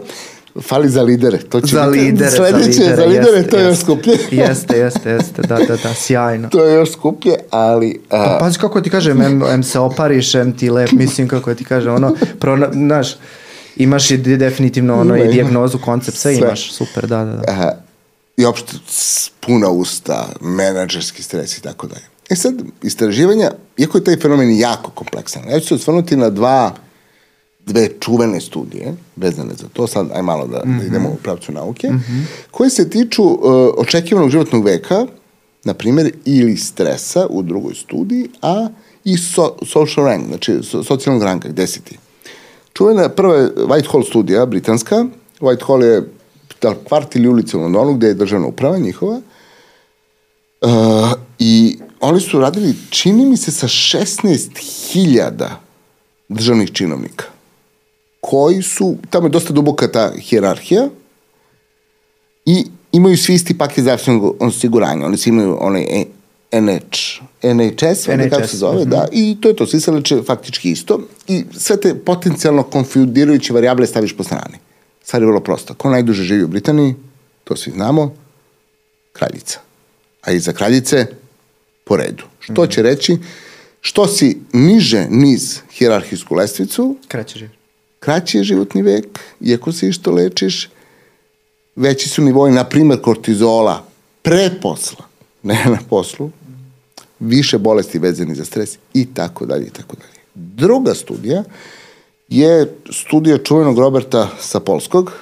Fali 0.63 0.89
za 0.89 1.03
lidere. 1.03 1.39
To 1.39 1.61
će 1.61 1.75
za 1.75 1.85
lidere, 1.85 2.31
za 2.31 2.43
lidere, 2.43 2.97
za 2.97 3.05
lidere 3.05 3.37
jeste, 3.37 3.51
to 3.51 3.57
je 3.57 3.65
još 3.65 3.79
skuplje. 3.79 4.19
jeste, 4.31 4.79
jeste, 4.79 5.11
jeste, 5.11 5.43
da, 5.43 5.57
da, 5.57 5.77
da, 5.77 5.95
sjajno. 5.95 6.49
To 6.49 6.65
je 6.65 6.75
još 6.75 6.93
skuplje, 6.93 7.35
ali... 7.51 8.01
A... 8.11 8.25
Pa, 8.25 8.39
pazi 8.41 8.59
kako 8.59 8.81
ti 8.81 8.91
kažem, 8.91 9.23
em, 9.23 9.43
em 9.43 9.63
se 9.63 9.79
opariš, 9.79 10.35
em 10.35 10.57
ti 10.57 10.71
lep, 10.71 10.93
mislim 10.93 11.29
kako 11.29 11.55
ti 11.55 11.65
kažem, 11.65 11.95
ono, 11.95 12.15
pro, 12.39 12.59
znaš, 12.73 13.17
imaš 13.77 14.11
i 14.11 14.17
definitivno 14.17 15.01
ono 15.01 15.17
Ima, 15.17 15.25
i 15.25 15.33
dijagnozu, 15.33 15.79
koncept, 15.79 16.19
sve, 16.19 16.35
sve, 16.35 16.47
imaš, 16.47 16.73
super, 16.73 17.07
da, 17.07 17.25
da. 17.25 17.33
da. 17.33 17.53
Aha. 17.53 17.73
I 18.37 18.45
opšte 18.45 18.73
puna 19.41 19.69
usta, 19.69 20.29
menadžerski 20.41 21.23
stres 21.23 21.59
i 21.59 21.63
tako 21.63 21.87
dalje. 21.87 22.05
E 22.31 22.37
sad, 22.37 22.55
istraživanja, 22.83 23.51
iako 23.77 23.99
je 23.99 24.05
taj 24.05 24.17
fenomen 24.17 24.59
jako 24.59 24.91
kompleksan, 24.91 25.43
ja 25.49 25.61
ću 25.61 25.67
se 25.67 25.75
osvrnuti 25.75 26.17
na 26.17 26.31
dva 26.31 26.75
dve 27.73 27.89
čuvene 28.01 28.41
studije, 28.41 28.95
vezane 29.17 29.55
za 29.55 29.69
to, 29.73 29.87
sad 29.87 30.11
aj 30.15 30.23
malo 30.23 30.47
da, 30.47 30.63
mm 30.65 30.71
-hmm. 30.71 30.79
da 30.79 30.85
idemo 30.85 31.09
u 31.09 31.17
pravcu 31.23 31.53
nauke, 31.53 31.91
mm 31.91 32.05
-hmm. 32.09 32.25
koje 32.51 32.71
se 32.71 32.91
tiču 32.91 33.23
uh, 33.23 33.39
očekivanog 33.77 34.31
životnog 34.31 34.65
veka, 34.65 35.07
na 35.65 35.75
primjer, 35.75 36.13
ili 36.25 36.57
stresa 36.57 37.27
u 37.31 37.43
drugoj 37.43 37.75
studiji, 37.75 38.29
a 38.43 38.69
i 39.05 39.17
so, 39.19 39.57
social 39.67 40.07
rank, 40.07 40.27
znači 40.27 40.59
so, 40.63 40.83
socijalnog 40.83 41.23
ranka, 41.23 41.49
gde 41.49 41.67
si 41.67 41.81
ti. 41.81 41.99
Čuvena 42.73 43.09
prva 43.09 43.37
je 43.37 43.55
Whitehall 43.55 44.09
studija, 44.09 44.47
britanska. 44.47 45.07
Whitehall 45.41 45.83
je 45.83 46.09
da, 46.63 46.75
kvart 46.85 47.17
ili 47.17 47.29
ulica 47.29 47.59
u 47.59 47.61
Londonu, 47.61 47.95
gde 47.95 48.07
je 48.07 48.15
državna 48.15 48.47
uprava 48.47 48.79
njihova. 48.79 49.21
Uh, 50.61 50.71
I 51.39 51.79
oni 52.01 52.21
su 52.21 52.41
radili, 52.41 52.75
čini 52.91 53.27
mi 53.27 53.37
se, 53.37 53.51
sa 53.51 53.67
16.000 53.67 55.49
državnih 56.29 56.73
činovnika 56.73 57.25
koji 58.21 58.63
su, 58.63 58.97
tamo 59.11 59.27
je 59.27 59.31
dosta 59.31 59.53
duboka 59.53 59.89
ta 59.93 60.13
hjerarhija 60.19 60.89
i 62.47 62.65
imaju 62.93 63.17
svi 63.17 63.35
isti 63.35 63.59
paket 63.59 63.83
zdravstvenog 63.83 64.37
osiguranja. 64.41 65.07
Oni 65.07 65.17
svi 65.17 65.29
imaju 65.29 65.57
onaj 65.61 65.85
NH, 66.53 66.71
NHS, 67.43 68.07
NHS 68.07 68.31
kako 68.31 68.47
se 68.47 68.57
zove, 68.57 68.77
mm 68.77 68.89
-hmm. 68.89 68.91
da, 68.91 69.09
i 69.13 69.37
to 69.41 69.49
je 69.49 69.57
to, 69.57 69.67
svi 69.67 69.81
se 69.81 69.91
leče 69.91 70.23
faktički 70.27 70.71
isto 70.71 71.01
i 71.29 71.45
sve 71.59 71.81
te 71.81 71.95
potencijalno 71.95 72.63
konfudirajuće 72.63 73.53
variable 73.53 73.87
staviš 73.87 74.17
po 74.17 74.23
strani. 74.23 74.59
Stvar 75.03 75.23
je 75.23 75.27
vrlo 75.27 75.41
prosta. 75.41 75.75
Ko 75.75 75.91
najduže 75.91 76.23
živi 76.23 76.45
u 76.45 76.49
Britaniji, 76.49 76.95
to 77.45 77.57
svi 77.57 77.73
znamo, 77.73 78.15
kraljica. 79.13 79.59
A 80.23 80.33
iza 80.33 80.53
kraljice, 80.53 81.07
po 81.85 81.97
redu. 81.97 82.25
Što 82.41 82.53
mm 82.53 82.57
-hmm. 82.57 82.75
će 82.75 82.83
reći, 82.83 83.19
što 83.81 84.07
si 84.07 84.39
niže 84.53 85.07
niz 85.11 85.59
hjerarhijsku 85.73 86.35
lestvicu, 86.35 86.97
kraće 87.09 87.39
živi 87.39 87.60
kraći 88.01 88.39
je 88.39 88.45
životni 88.45 88.83
vek, 88.83 89.21
iako 89.41 89.73
se 89.73 89.89
išto 89.89 90.11
lečiš, 90.11 90.69
veći 91.77 92.09
su 92.09 92.23
nivoji, 92.23 92.53
na 92.53 92.65
primer, 92.65 93.01
kortizola 93.01 93.85
pre 94.23 94.51
posla, 94.63 95.05
ne 95.43 95.65
na 95.65 95.79
poslu, 95.91 96.31
više 97.19 97.59
bolesti 97.59 97.99
vezani 97.99 98.35
za 98.35 98.45
stres 98.45 98.79
i 98.95 99.15
tako 99.15 99.47
dalje 99.47 99.67
i 99.67 99.71
tako 99.71 99.97
dalje. 99.97 100.21
Druga 100.35 100.95
studija 100.95 101.45
je 102.29 102.75
studija 102.93 103.39
čuvenog 103.39 103.79
Roberta 103.79 104.29
Sapolskog. 104.41 105.13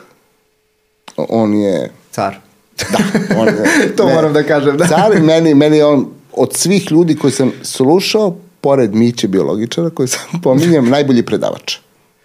On 1.16 1.54
je... 1.54 1.90
Car. 2.10 2.36
Da, 2.78 2.98
on 3.38 3.48
je... 3.48 3.96
to 3.96 4.06
ne, 4.06 4.14
moram 4.14 4.32
da 4.32 4.42
kažem, 4.42 4.76
da. 4.76 4.86
Car 4.86 5.16
i 5.16 5.20
meni, 5.20 5.54
meni 5.54 5.82
on 5.82 6.08
od 6.32 6.54
svih 6.54 6.90
ljudi 6.90 7.16
koji 7.16 7.32
sam 7.32 7.52
slušao, 7.62 8.36
pored 8.60 8.94
Miće 8.94 9.28
biologičara, 9.28 9.90
koji 9.90 10.08
sam 10.08 10.40
pominjam, 10.42 10.88
najbolji 10.88 11.26
predavač. 11.26 11.78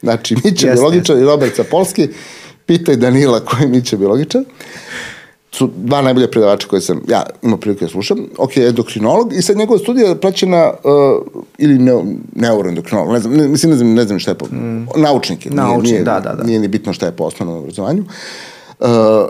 Znači, 0.04 0.36
Miće 0.44 0.72
biologičar 0.72 1.18
i 1.18 1.24
Robert 1.24 1.56
Sapolski, 1.56 2.08
pitaj 2.66 2.96
Danila 2.96 3.40
koji 3.40 3.62
je 3.62 3.68
Miće 3.68 3.98
biologičar, 3.98 4.42
su 5.52 5.70
dva 5.78 6.02
najbolja 6.02 6.28
predavača 6.28 6.68
koje 6.68 6.82
sam 6.82 7.02
ja 7.10 7.24
imao 7.42 7.58
prilike 7.58 7.86
da 7.86 7.92
slušam. 7.92 8.18
Ok, 8.38 8.58
endokrinolog 8.58 9.34
i 9.34 9.42
sad 9.42 9.58
njegova 9.58 9.80
studija 9.80 10.10
je 10.10 10.22
praćena 10.22 10.72
uh, 10.84 11.44
ili 11.58 11.78
ne, 11.80 12.04
neuroendokrinolog, 12.36 13.14
ne 13.14 13.20
znam, 13.20 13.34
ne, 13.34 13.48
mislim 13.48 13.72
ne 13.72 13.78
znam, 13.78 13.94
ne 13.94 14.04
znam 14.04 14.20
šta 14.20 14.32
je 14.32 14.38
po... 14.38 14.46
Mm. 14.46 14.88
Naučnik 14.96 15.46
je. 15.46 15.52
Naučnik, 15.52 15.92
nije, 15.92 16.04
da, 16.04 16.20
da, 16.20 16.34
da. 16.34 16.44
Nije 16.44 16.60
ni 16.60 16.68
bitno 16.68 16.94
šta 16.94 17.06
je 17.06 17.12
po 17.12 17.24
osnovnom 17.24 17.58
obrazovanju. 17.58 18.04
Uh, 18.80 18.88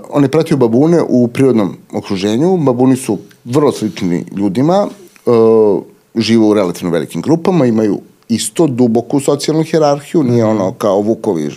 on 0.09 0.23
je 0.23 0.29
pratio 0.29 0.57
babune 0.57 1.01
u 1.09 1.27
prirodnom 1.27 1.77
okruženju. 1.93 2.57
Babuni 2.57 2.95
su 2.95 3.17
vrlo 3.45 3.71
slični 3.71 4.25
ljudima, 4.35 4.87
uh, 5.25 5.83
žive 6.15 6.45
u 6.45 6.53
relativno 6.53 6.91
velikim 6.91 7.21
grupama, 7.21 7.65
imaju 7.65 7.99
isto 8.35 8.67
duboku 8.67 9.19
socijalnu 9.19 9.63
hjerarhiju, 9.63 10.23
nije 10.23 10.45
ono 10.45 10.71
kao 10.73 11.01
Vukovi 11.01 11.49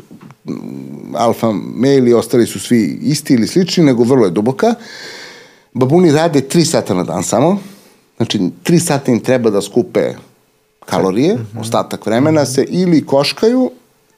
alfa 1.14 1.53
mail 1.53 2.09
i 2.09 2.14
ostali 2.14 2.47
su 2.47 2.61
svi 2.61 2.99
isti 3.03 3.35
ili 3.35 3.47
slični, 3.47 3.85
nego 3.85 4.05
vrlo 4.05 4.24
je 4.24 4.31
duboka. 4.31 4.74
Babuni 5.72 6.12
rade 6.12 6.41
tri 6.41 6.64
sata 6.64 6.95
na 6.95 7.05
dan 7.05 7.22
samo, 7.22 7.59
znači 8.16 8.41
tri 8.62 8.81
sata 8.81 9.12
im 9.12 9.20
treba 9.20 9.51
da 9.51 9.62
skupe 9.62 10.14
kalorije, 10.85 11.35
mm 11.35 11.39
-hmm. 11.39 11.61
ostatak 11.61 12.07
vremena 12.07 12.47
se 12.47 12.64
ili 12.68 13.07
koškaju, 13.07 13.70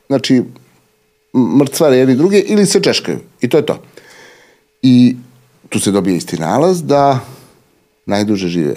znači 0.06 0.42
mrcvare 1.59 1.96
jedni 1.96 2.14
druge, 2.14 2.38
ili 2.38 2.66
se 2.66 2.80
češkaju. 2.80 3.18
I 3.40 3.48
to 3.48 3.56
je 3.56 3.66
to. 3.66 3.78
I 4.82 5.16
tu 5.68 5.80
se 5.80 5.90
dobije 5.90 6.16
isti 6.16 6.36
nalaz 6.36 6.82
da 6.82 7.20
najduže 8.06 8.48
žive 8.48 8.76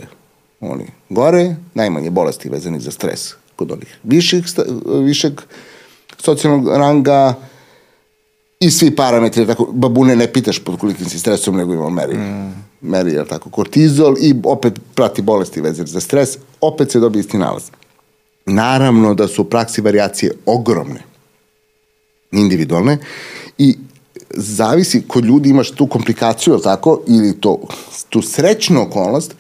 oni 0.60 0.86
gore, 1.10 1.56
najmanje 1.74 2.10
bolesti 2.10 2.50
vezani 2.50 2.80
za 2.80 2.92
stres 2.92 3.41
kod 3.56 3.72
onih 3.72 3.98
viših, 4.04 4.46
višeg 5.04 5.42
socijalnog 6.18 6.68
ranga 6.68 7.36
i 8.60 8.72
svi 8.72 8.96
parametri, 8.96 9.48
tako, 9.48 9.66
babune 9.72 10.16
ne 10.16 10.28
pitaš 10.34 10.60
pod 10.60 10.78
kolikim 10.80 11.10
si 11.10 11.20
stresom, 11.20 11.56
nego 11.58 11.74
ima 11.74 11.90
meri, 11.90 12.18
mm. 12.18 12.54
meri, 12.82 13.14
jel 13.14 13.26
tako, 13.26 13.50
kortizol 13.50 14.16
i 14.20 14.36
opet 14.44 14.80
prati 14.96 15.22
bolesti 15.22 15.62
vezane 15.62 15.88
za 15.88 16.00
stres, 16.00 16.38
opet 16.62 16.92
se 16.92 17.00
dobije 17.00 17.20
isti 17.20 17.38
nalaz. 17.38 17.64
Naravno 18.46 19.14
da 19.14 19.28
su 19.28 19.42
u 19.42 19.46
praksi 19.46 19.82
variacije 19.82 20.32
ogromne, 20.46 21.04
individualne 22.32 22.98
i 23.58 23.78
zavisi, 24.30 25.02
kod 25.08 25.26
ljudi 25.26 25.50
imaš 25.50 25.72
tu 25.72 25.88
komplikaciju, 25.88 26.60
tako, 26.64 27.02
ili 27.08 27.42
to, 27.42 27.60
tu 28.10 28.22
srećnu 28.22 28.82
okolnost, 28.82 29.36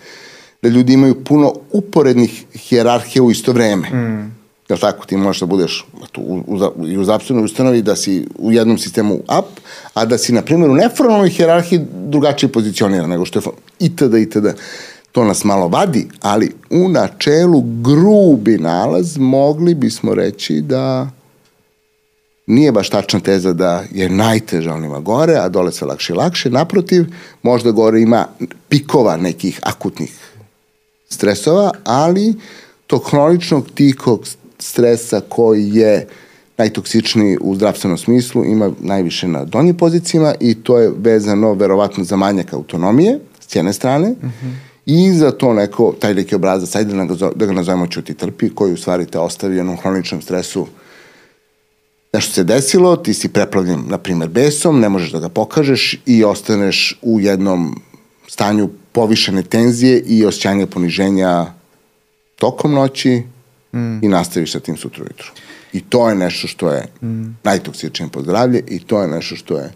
da 0.62 0.70
ljudi 0.70 0.94
imaju 0.94 1.24
puno 1.24 1.54
uporednih 1.72 2.46
hijerarhija 2.54 3.24
u 3.24 3.32
isto 3.32 3.52
vreme. 3.52 3.90
Mm. 3.90 4.42
Jel 4.70 4.80
tako? 4.80 5.06
Ti 5.06 5.18
možeš 5.18 5.40
da 5.40 5.46
budeš 5.46 5.86
tu, 6.12 6.22
u, 6.22 6.44
u, 6.48 6.56
u, 6.76 7.02
u 7.02 7.04
zapstvenoj 7.04 7.46
ustanovi 7.46 7.82
da 7.82 7.96
si 7.96 8.28
u 8.40 8.52
jednom 8.52 8.78
sistemu 8.78 9.16
up, 9.16 9.60
a 9.94 10.06
da 10.06 10.18
si, 10.18 10.34
na 10.34 10.42
primjer, 10.42 10.72
u 10.72 10.76
neformalnoj 10.76 11.30
hijerarhiji 11.30 11.82
drugačije 11.94 12.52
pozicioniran 12.52 13.10
nego 13.10 13.26
što 13.26 13.40
je 13.40 13.44
itd. 13.80 14.14
itd. 14.14 14.48
To 15.12 15.24
nas 15.24 15.44
malo 15.44 15.68
vadi, 15.68 16.08
ali 16.22 16.52
u 16.70 16.90
načelu 16.90 17.62
grubi 17.62 18.58
nalaz 18.58 19.18
mogli 19.18 19.76
bismo 19.76 20.14
reći 20.14 20.62
da 20.62 21.10
nije 22.48 22.72
baš 22.72 22.90
tačna 22.90 23.20
teza 23.20 23.54
da 23.54 23.84
je 23.92 24.10
najteža 24.10 24.74
onima 24.74 25.00
gore, 25.00 25.36
a 25.36 25.50
dole 25.50 25.72
sve 25.72 25.88
lakše 25.88 26.14
i 26.14 26.16
lakše. 26.16 26.50
Naprotiv, 26.50 27.06
možda 27.44 27.72
gore 27.72 28.02
ima 28.02 28.28
pikova 28.70 29.18
nekih 29.18 29.60
akutnih 29.64 30.31
stresova, 31.14 31.72
ali 31.84 32.34
tog 32.88 33.10
hroničnog 33.10 33.70
tihog 33.76 34.26
stresa 34.60 35.22
koji 35.30 35.70
je 35.70 36.08
najtoksičniji 36.58 37.38
u 37.42 37.56
zdravstvenom 37.56 37.98
smislu 37.98 38.46
ima 38.46 38.72
najviše 38.80 39.28
na 39.28 39.46
donjim 39.46 39.78
pozicijama 39.78 40.34
i 40.40 40.56
to 40.56 40.80
je 40.80 40.92
vezano 40.98 41.54
verovatno 41.54 42.04
za 42.04 42.16
manjak 42.16 42.54
autonomije 42.54 43.20
s 43.40 43.56
jedne 43.56 43.74
strane 43.74 44.10
mm 44.10 44.28
-hmm. 44.28 44.54
i 44.86 45.14
za 45.14 45.32
to 45.32 45.54
neko, 45.54 45.94
taj 46.00 46.14
neki 46.14 46.36
obrazac, 46.36 46.76
ajde 46.76 46.94
da 46.94 47.06
ga, 47.06 47.32
da 47.36 47.46
ga 47.46 47.52
nazovemo 47.52 47.88
čuti 47.88 48.14
trpi, 48.14 48.50
koji 48.50 48.74
u 48.74 48.78
stvari 48.78 49.06
te 49.06 49.20
ostavi 49.20 49.62
u 49.62 49.76
hroničnom 49.76 50.22
stresu 50.22 50.68
nešto 52.14 52.34
se 52.34 52.44
desilo, 52.44 52.96
ti 52.96 53.14
si 53.14 53.30
preplavljen, 53.30 53.84
na 53.88 53.98
primer, 53.98 54.30
besom, 54.30 54.80
ne 54.80 54.90
možeš 54.90 55.12
da 55.12 55.20
ga 55.20 55.30
pokažeš 55.30 56.02
i 56.06 56.24
ostaneš 56.24 57.00
u 57.02 57.20
jednom 57.20 57.82
stanju 58.28 58.70
povišene 58.92 59.44
tenzije 59.44 60.00
i 60.00 60.26
osjećanja 60.26 60.68
poniženja 60.68 61.46
tokom 62.36 62.74
noći 62.74 63.24
mm. 63.74 64.06
i 64.06 64.08
nastaviš 64.08 64.52
sa 64.52 64.60
tim 64.60 64.78
sutra 64.78 65.04
ujutru. 65.04 65.32
I 65.74 65.82
to 65.82 66.10
je 66.10 66.16
nešto 66.16 66.48
što 66.48 66.72
je 66.72 66.86
mm. 67.02 67.38
najtoksičnije 67.44 68.10
po 68.12 68.22
zdravlje 68.22 68.64
i 68.68 68.80
to 68.80 69.02
je 69.02 69.08
nešto 69.08 69.36
što 69.36 69.58
je 69.58 69.72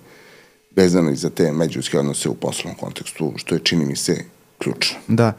vezano 0.76 1.12
i 1.12 1.16
za 1.16 1.30
te 1.30 1.52
međuljudske 1.52 2.00
odnose 2.00 2.30
u 2.30 2.36
poslovnom 2.36 2.80
kontekstu, 2.80 3.34
što 3.36 3.56
je, 3.56 3.60
čini 3.64 3.86
mi 3.86 3.96
se, 3.96 4.18
ključno. 4.58 4.98
Da. 5.08 5.34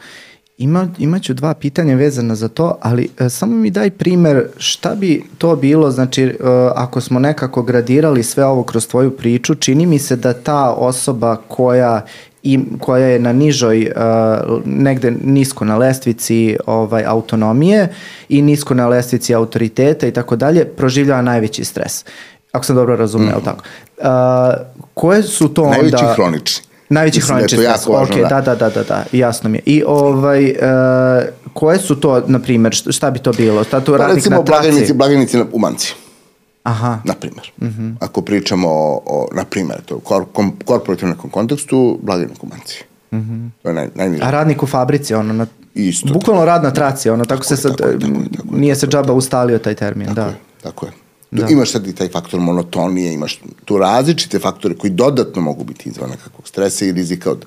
Ima, 0.58 0.88
imaću 0.98 1.34
dva 1.34 1.54
pitanja 1.54 1.94
vezana 1.94 2.34
za 2.34 2.48
to, 2.48 2.78
ali 2.80 3.08
e, 3.18 3.28
samo 3.28 3.56
mi 3.56 3.70
daj 3.70 3.90
primer 3.90 4.48
šta 4.56 4.94
bi 4.94 5.24
to 5.38 5.56
bilo, 5.56 5.90
znači 5.90 6.22
e, 6.22 6.34
ako 6.74 7.00
smo 7.00 7.18
nekako 7.18 7.62
gradirali 7.62 8.22
sve 8.22 8.44
ovo 8.44 8.62
kroz 8.62 8.88
tvoju 8.88 9.16
priču, 9.16 9.54
čini 9.54 9.86
mi 9.86 9.98
se 9.98 10.16
da 10.16 10.32
ta 10.32 10.70
osoba 10.70 11.36
koja 11.48 12.06
i 12.46 12.58
koja 12.80 13.06
je 13.06 13.18
na 13.18 13.32
nižoj 13.32 13.92
uh, 13.96 14.60
negde 14.64 15.10
nisko 15.24 15.64
na 15.64 15.76
lestvici 15.76 16.56
ovaj 16.66 17.04
autonomije 17.06 17.88
i 18.28 18.42
nisko 18.42 18.74
na 18.74 18.88
lestvici 18.88 19.34
autoriteta 19.34 20.06
i 20.06 20.10
tako 20.10 20.36
dalje 20.36 20.64
proživljava 20.64 21.22
najveći 21.22 21.64
stres. 21.64 22.04
Ako 22.52 22.64
sam 22.64 22.76
dobro 22.76 22.96
razumeo, 22.96 23.38
mm. 23.38 23.44
tako. 23.44 23.62
Uh, 23.98 24.06
koje 24.94 25.22
su 25.22 25.48
to 25.48 25.70
najveći 25.70 25.84
onda... 25.84 25.96
Najveći 25.96 26.14
hronični. 26.14 26.64
Najveći 26.88 27.20
da 27.20 27.26
hronični 27.26 27.58
stres. 27.58 27.86
Važno, 27.86 28.16
okay, 28.16 28.28
da. 28.28 28.40
da, 28.40 28.54
da, 28.54 28.70
da, 28.70 28.82
da, 28.82 29.04
jasno 29.12 29.50
mi 29.50 29.58
je. 29.58 29.62
I 29.66 29.82
ovaj, 29.86 30.50
uh, 30.50 30.56
koje 31.52 31.78
su 31.78 32.00
to, 32.00 32.22
na 32.26 32.38
primjer, 32.38 32.74
šta 32.90 33.10
bi 33.10 33.18
to 33.18 33.32
bilo? 33.32 33.64
Šta 33.64 33.80
to 33.80 33.92
pa, 33.92 33.98
radnik 33.98 34.16
recimo, 34.16 34.36
na 34.36 34.44
traci? 34.44 34.62
Blagajnici, 34.62 34.92
blagajnici 34.92 35.38
u 35.52 35.58
manci. 35.58 35.94
Aha. 36.66 37.00
Na 37.04 37.14
primjer. 37.14 37.52
Mm 37.60 37.66
-hmm. 37.66 37.94
Ako 38.00 38.22
pričamo 38.22 38.68
o, 38.68 39.02
o 39.06 39.28
na 39.34 39.44
primjer, 39.44 39.82
to 39.82 39.98
kor, 39.98 40.24
kom, 40.32 40.52
korporativnom 40.64 41.16
kontekstu, 41.30 41.98
blagajnik 42.02 42.44
u 42.44 42.46
manci. 42.46 42.84
Mm 43.12 43.18
-hmm. 43.18 43.50
To 43.62 43.68
je 43.68 43.74
naj, 43.74 43.88
najniže. 43.94 44.24
A 44.24 44.30
radnik 44.30 44.62
u 44.62 44.66
fabrici, 44.66 45.14
ono, 45.14 45.32
na, 45.32 45.46
Isto. 45.74 46.12
Bukvalno 46.12 46.44
rad 46.44 46.62
na 46.62 46.70
traci, 46.70 47.10
ono, 47.10 47.24
tako, 47.24 47.42
tako 47.42 47.44
se 47.44 47.56
sad, 47.56 47.76
tako, 47.76 47.92
tako, 47.92 48.12
tako, 48.36 48.56
nije 48.56 48.76
se 48.76 48.86
džaba 48.86 49.12
ustalio 49.12 49.58
taj 49.58 49.74
termin, 49.74 50.06
tako 50.06 50.20
da. 50.20 50.26
Je, 50.26 50.36
tako 50.62 50.86
je. 50.86 50.92
Da. 51.30 51.46
Imaš 51.50 51.72
sad 51.72 51.86
i 51.86 51.92
taj 51.92 52.08
faktor 52.08 52.40
monotonije, 52.40 53.12
imaš 53.12 53.40
tu 53.64 53.78
različite 53.78 54.38
faktore 54.38 54.74
koji 54.74 54.90
dodatno 54.90 55.42
mogu 55.42 55.64
biti 55.64 55.88
izvan 55.88 56.10
nekakvog 56.10 56.48
stresa 56.48 56.84
i 56.84 56.92
rizika 56.92 57.30
od 57.30 57.46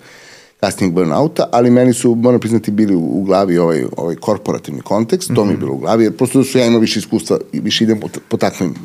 kasnijeg 0.59 0.93
burnouta, 0.93 1.47
ali 1.51 1.72
meni 1.72 1.93
su, 1.93 2.15
moram 2.15 2.39
priznati, 2.39 2.72
bili 2.72 2.95
u, 2.95 2.99
u 2.99 3.24
glavi 3.24 3.57
ovaj, 3.57 3.86
ovaj 3.97 4.15
korporativni 4.15 4.82
kontekst, 4.82 5.28
to 5.28 5.34
mm 5.34 5.36
-hmm. 5.36 5.45
mi 5.45 5.51
je 5.51 5.57
mhm. 5.57 5.65
bilo 5.65 5.74
u 5.74 5.78
glavi, 5.78 6.03
jer 6.03 6.17
prosto 6.17 6.39
da 6.39 6.45
su 6.45 6.57
ja 6.57 6.65
imao 6.65 6.80
više 6.80 6.99
iskustva 6.99 7.39
i 7.51 7.59
više 7.59 7.84
idem 7.84 7.99
po, 7.99 8.07
po 8.30 8.38
takvim 8.38 8.76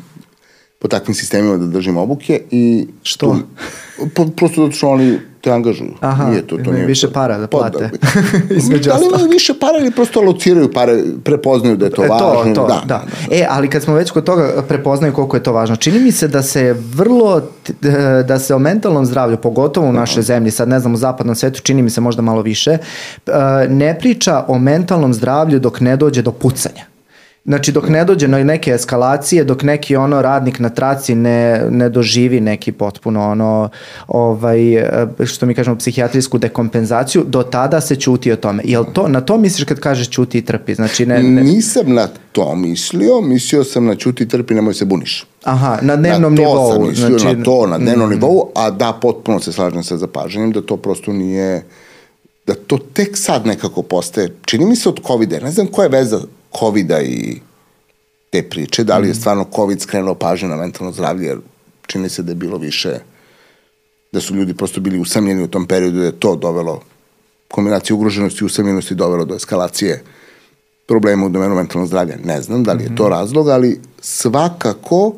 po 0.79 0.87
takvim 0.87 1.15
sistemima 1.15 1.57
da 1.57 1.65
držim 1.65 1.97
obuke 1.97 2.41
i 2.51 2.87
što? 3.03 3.25
Tu, 3.27 4.07
po, 4.15 4.25
prosto 4.25 4.61
zato 4.61 4.75
što 4.75 4.89
oni 4.89 5.19
te 5.45 5.51
angažuju. 5.51 5.93
Aha, 5.99 6.29
nije 6.29 6.47
to, 6.47 6.57
to 6.57 6.71
nije 6.71 6.85
više 6.85 7.07
to. 7.07 7.13
para 7.13 7.37
da 7.37 7.47
plate. 7.47 7.89
Između 8.57 8.89
da 8.89 8.97
li 8.97 9.05
imaju 9.05 9.29
više 9.29 9.53
para 9.59 9.77
ili 9.79 9.91
prosto 9.91 10.21
lociraju 10.21 10.71
pare, 10.73 11.03
prepoznaju 11.23 11.77
da 11.77 11.85
je 11.85 11.91
to 11.91 12.03
e, 12.03 12.07
važno. 12.07 12.55
To, 12.55 12.67
da, 12.67 12.81
da. 12.85 12.85
da. 12.85 13.35
E, 13.35 13.45
ali 13.49 13.69
kad 13.69 13.83
smo 13.83 13.93
već 13.93 14.11
kod 14.11 14.23
toga 14.23 14.63
prepoznaju 14.67 15.13
koliko 15.13 15.37
je 15.37 15.43
to 15.43 15.53
važno, 15.53 15.75
čini 15.75 15.99
mi 15.99 16.11
se 16.11 16.27
da 16.27 16.41
se 16.41 16.75
vrlo, 16.93 17.41
da 18.27 18.39
se 18.39 18.55
o 18.55 18.59
mentalnom 18.59 19.05
zdravlju, 19.05 19.37
pogotovo 19.37 19.87
u 19.87 19.93
našoj 19.93 20.23
zemlji, 20.23 20.51
sad 20.51 20.69
ne 20.69 20.79
znam 20.79 20.93
u 20.93 20.97
zapadnom 20.97 21.35
svetu, 21.35 21.61
čini 21.61 21.81
mi 21.81 21.89
se 21.89 22.01
možda 22.01 22.21
malo 22.21 22.41
više, 22.41 22.71
e, 22.71 22.79
ne 23.69 23.99
priča 23.99 24.45
o 24.47 24.59
mentalnom 24.59 25.13
zdravlju 25.13 25.59
dok 25.59 25.79
ne 25.79 25.97
dođe 25.97 26.21
do 26.21 26.31
pucanja. 26.31 26.94
Znači 27.45 27.71
dok 27.71 27.89
ne 27.89 28.05
dođe 28.05 28.27
na 28.27 28.43
neke 28.43 28.71
eskalacije, 28.71 29.43
dok 29.43 29.63
neki 29.63 29.95
ono 29.95 30.21
radnik 30.21 30.59
na 30.59 30.69
traci 30.69 31.15
ne, 31.15 31.67
ne 31.69 31.89
doživi 31.89 32.41
neki 32.41 32.71
potpuno 32.71 33.31
ono 33.31 33.69
ovaj 34.07 34.59
što 35.25 35.45
mi 35.45 35.53
kažemo 35.53 35.75
psihijatrijsku 35.75 36.37
dekompenzaciju, 36.37 37.23
do 37.27 37.43
tada 37.43 37.81
se 37.81 37.95
ćuti 37.95 38.31
o 38.31 38.35
tome. 38.35 38.63
Jel 38.65 38.85
to 38.93 39.07
na 39.07 39.21
to 39.21 39.37
misliš 39.37 39.63
kad 39.63 39.79
kažeš 39.79 40.09
ćuti 40.09 40.37
i 40.37 40.41
trpi? 40.41 40.75
Znači 40.75 41.05
ne, 41.05 41.23
ne... 41.23 41.43
Nisam 41.43 41.93
na 41.93 42.07
to 42.31 42.55
mislio, 42.55 43.21
mislio 43.21 43.63
sam 43.63 43.85
na 43.85 43.95
ćuti 43.95 44.23
i 44.23 44.27
trpi, 44.27 44.53
nemoj 44.53 44.73
se 44.73 44.85
buniš. 44.85 45.25
Aha, 45.43 45.79
na 45.81 45.95
dnevnom 45.95 46.35
na 46.35 46.43
to 46.43 46.49
nivou. 46.49 46.71
Sam 46.71 46.87
mislio, 46.87 47.19
znači... 47.19 47.37
na 47.37 47.43
to, 47.43 47.67
na 47.67 47.77
dnevnom 47.77 48.09
mm. 48.09 48.13
nivou, 48.13 48.51
a 48.55 48.71
da, 48.71 48.93
potpuno 49.01 49.39
se 49.39 49.51
slažem 49.51 49.83
sa 49.83 49.97
zapažanjem 49.97 50.51
da 50.51 50.61
to 50.61 50.77
prosto 50.77 51.13
nije 51.13 51.63
da 52.47 52.53
to 52.53 52.77
tek 52.93 53.17
sad 53.17 53.45
nekako 53.45 53.81
postaje, 53.81 54.35
čini 54.45 54.65
mi 54.65 54.75
se 54.75 54.89
od 54.89 54.99
COVID-a, 55.07 55.39
ne 55.39 55.51
znam 55.51 55.67
koja 55.67 55.83
je 55.83 55.89
veza 55.89 56.19
covid 56.59 56.91
i 56.91 57.41
te 58.29 58.43
priče, 58.49 58.83
da 58.83 58.97
li 58.97 59.07
je 59.07 59.11
mhm. 59.11 59.19
stvarno 59.19 59.45
COVID 59.55 59.81
skrenuo 59.81 60.15
pažnju 60.15 60.49
na 60.49 60.55
mentalno 60.55 60.91
zdravlje, 60.91 61.27
jer 61.27 61.37
čini 61.87 62.09
se 62.09 62.23
da 62.23 62.31
je 62.31 62.35
bilo 62.35 62.57
više, 62.57 62.99
da 64.11 64.21
su 64.21 64.35
ljudi 64.35 64.53
prosto 64.53 64.81
bili 64.81 64.99
usamljeni 64.99 65.43
u 65.43 65.47
tom 65.47 65.67
periodu, 65.67 65.99
da 65.99 66.05
je 66.05 66.19
to 66.19 66.35
dovelo, 66.35 66.81
kombinacija 67.51 67.95
ugroženosti 67.95 68.43
i 68.43 68.45
usamljenosti 68.45 68.95
dovelo 68.95 69.25
do 69.25 69.35
eskalacije 69.35 70.03
problema 70.87 71.25
u 71.25 71.29
domenu 71.29 71.55
mentalnog 71.55 71.87
zdravlja. 71.87 72.15
Ne 72.23 72.41
znam 72.41 72.63
da 72.63 72.73
li 72.73 72.83
je 72.83 72.95
to 72.95 73.03
mhm. 73.03 73.11
razlog, 73.11 73.49
ali 73.49 73.79
svakako, 74.01 75.13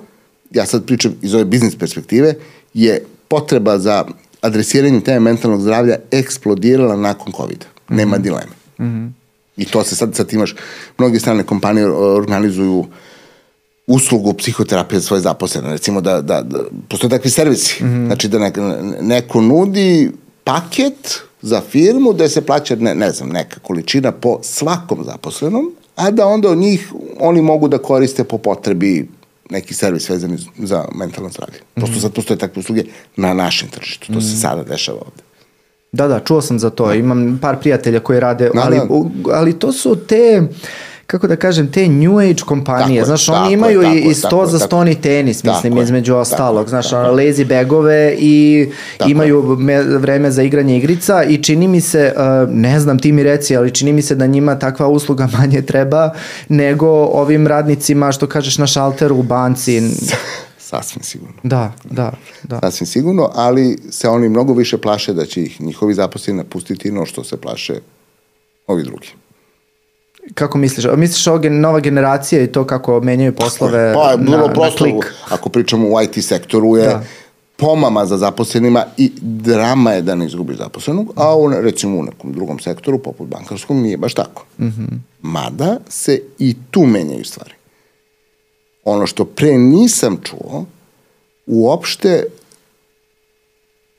ja 0.52 0.66
sad 0.66 0.86
pričam 0.86 1.16
iz 1.22 1.34
ove 1.34 1.46
biznis 1.46 1.76
perspektive, 1.76 2.34
je 2.74 3.06
potreba 3.28 3.78
za 3.78 4.06
adresiranjem 4.42 5.02
teme 5.02 5.20
mentalnog 5.20 5.62
zdravlja 5.62 5.96
eksplodirala 6.12 6.96
nakon 6.96 7.34
COVID-a. 7.34 7.94
Nema 7.94 8.18
mm 8.18 8.20
-hmm. 8.20 8.24
dileme. 8.24 8.52
Mm 8.80 8.86
-hmm. 8.86 9.27
I 9.58 9.66
to 9.66 9.84
se 9.84 9.96
sad, 9.96 10.16
sad 10.16 10.34
imaš, 10.34 10.56
mnogi 10.98 11.20
strane 11.20 11.44
kompanije 11.44 11.90
organizuju 11.92 12.86
uslugu 13.88 14.34
psihoterapije 14.34 15.02
svoje 15.02 15.22
zaposlene, 15.22 15.72
recimo 15.72 16.02
da, 16.02 16.22
da, 16.22 16.42
da 16.42 16.60
postoje 16.90 17.10
takvi 17.10 17.30
servisi, 17.30 17.84
mm 17.84 17.88
-hmm. 17.88 18.06
znači 18.06 18.28
da 18.28 18.40
neko, 18.40 18.62
neko 19.02 19.42
nudi 19.42 20.12
paket 20.44 21.20
za 21.42 21.62
firmu 21.62 22.14
da 22.14 22.30
se 22.30 22.42
plaća, 22.42 22.76
ne, 22.76 22.96
ne 22.96 23.12
znam, 23.12 23.30
neka 23.30 23.60
količina 23.60 24.12
po 24.12 24.40
svakom 24.42 25.04
zaposlenom, 25.04 25.76
a 25.96 26.12
da 26.12 26.26
onda 26.26 26.50
od 26.50 26.58
njih 26.58 26.94
oni 27.20 27.42
mogu 27.42 27.68
da 27.68 27.78
koriste 27.78 28.24
po 28.24 28.38
potrebi 28.38 29.08
neki 29.50 29.74
servis 29.74 30.10
vezan 30.10 30.38
za 30.58 30.86
mentalno 30.96 31.30
zdravlje. 31.30 31.60
Prosto 31.74 31.92
mm 31.92 31.98
-hmm. 31.98 32.02
sad 32.02 32.14
postoje 32.14 32.38
takve 32.38 32.60
usluge 32.60 32.84
na 33.16 33.34
našem 33.34 33.70
tržištu. 33.70 34.08
To 34.08 34.14
mm 34.14 34.16
-hmm. 34.16 34.22
se 34.22 34.32
mhm. 34.32 34.42
sada 34.42 34.64
dešava 34.64 34.98
ovde. 34.98 35.27
Da, 35.92 36.08
da, 36.08 36.20
čuo 36.20 36.42
sam 36.42 36.60
za 36.60 36.70
to. 36.70 36.94
Imam 36.94 37.40
par 37.42 37.60
prijatelja 37.60 38.00
koji 38.00 38.20
rade, 38.20 38.50
da, 38.54 38.62
ali, 38.62 38.78
da. 38.78 39.38
ali 39.38 39.60
to 39.60 39.72
su 39.72 39.96
te 39.96 40.48
kako 41.08 41.28
da 41.28 41.36
kažem, 41.36 41.72
te 41.72 41.88
New 41.88 42.20
Age 42.20 42.42
kompanije, 42.46 43.02
tako 43.02 43.08
znaš, 43.08 43.26
tako 43.26 43.40
oni 43.40 43.54
imaju 43.54 43.82
tako, 43.82 43.96
i, 43.96 44.14
sto 44.14 44.46
za 44.46 44.60
stoni 44.60 44.96
tenis, 44.96 45.44
mislim, 45.44 45.78
između 45.78 46.16
ostalog, 46.16 46.70
znaš, 46.70 46.90
tako. 46.90 47.16
lazy 47.16 47.48
bagove 47.48 48.16
i 48.20 48.68
tako. 48.98 49.12
imaju 49.12 49.58
me, 49.60 49.82
vreme 49.82 50.32
za 50.32 50.44
igranje 50.44 50.78
igrica 50.78 51.24
i 51.24 51.44
čini 51.44 51.68
mi 51.68 51.82
se, 51.82 52.14
uh, 52.16 52.54
ne 52.54 52.80
znam, 52.80 53.00
ti 53.00 53.12
mi 53.12 53.24
reci, 53.24 53.58
ali 53.58 53.72
čini 53.72 53.94
mi 53.94 54.02
se 54.02 54.16
da 54.16 54.28
njima 54.28 54.60
takva 54.60 54.88
usluga 54.88 55.28
manje 55.40 55.62
treba 55.62 56.10
nego 56.50 56.88
ovim 57.04 57.48
radnicima, 57.48 58.12
što 58.12 58.28
kažeš, 58.28 58.58
na 58.58 58.68
šalteru 58.68 59.16
u 59.16 59.24
banci. 59.24 59.82
Sasvim 60.70 61.04
sigurno. 61.04 61.36
Da, 61.44 61.74
da, 61.84 62.12
da. 62.44 62.60
Sasvim 62.60 62.88
sigurno, 62.88 63.30
ali 63.34 63.78
se 63.90 64.10
oni 64.10 64.30
mnogo 64.30 64.54
više 64.54 64.78
plaše 64.78 65.14
da 65.14 65.26
će 65.26 65.42
ih 65.42 65.62
njihovi 65.62 65.94
zaposleni 65.94 66.38
napustiti 66.38 66.92
no 66.92 67.06
što 67.06 67.24
se 67.24 67.38
plaše 67.38 67.80
ovi 68.68 68.84
drugi. 68.84 69.08
Kako 70.34 70.58
misliš? 70.58 70.86
Misliš 70.96 71.28
ovo 71.28 71.50
nova 71.50 71.80
generacija 71.80 72.44
i 72.44 72.48
to 72.48 72.66
kako 72.66 73.02
menjaju 73.02 73.36
poslove 73.36 73.94
pa, 73.94 74.10
na, 74.10 74.18
bilo 74.18 74.48
prosto, 74.48 74.86
na 74.86 74.92
klik? 74.92 75.14
Ako 75.30 75.50
pričamo 75.50 75.88
u 75.88 76.02
IT 76.02 76.26
sektoru 76.26 76.78
je 76.78 76.88
da. 76.88 77.04
pomama 77.58 78.06
za 78.06 78.18
zaposlenima 78.18 78.86
i 78.98 79.12
drama 79.22 79.92
je 79.92 80.02
da 80.02 80.16
ne 80.16 80.26
izgubiš 80.26 80.58
zaposlenog, 80.58 81.14
a 81.16 81.38
u, 81.38 81.50
recimo 81.50 81.98
u 81.98 82.04
nekom 82.04 82.34
drugom 82.34 82.60
sektoru, 82.60 83.00
poput 83.00 83.28
bankarskog, 83.28 83.78
nije 83.78 83.98
baš 83.98 84.14
tako. 84.14 84.46
Mm 84.60 84.66
-hmm. 84.66 85.00
Mada 85.22 85.78
se 85.90 86.22
i 86.40 86.56
tu 86.72 86.86
menjaju 86.86 87.26
stvari 87.26 87.57
ono 88.92 89.08
što 89.08 89.26
pre 89.26 89.58
nisam 89.58 90.18
čuo, 90.24 90.66
uopšte, 91.46 92.24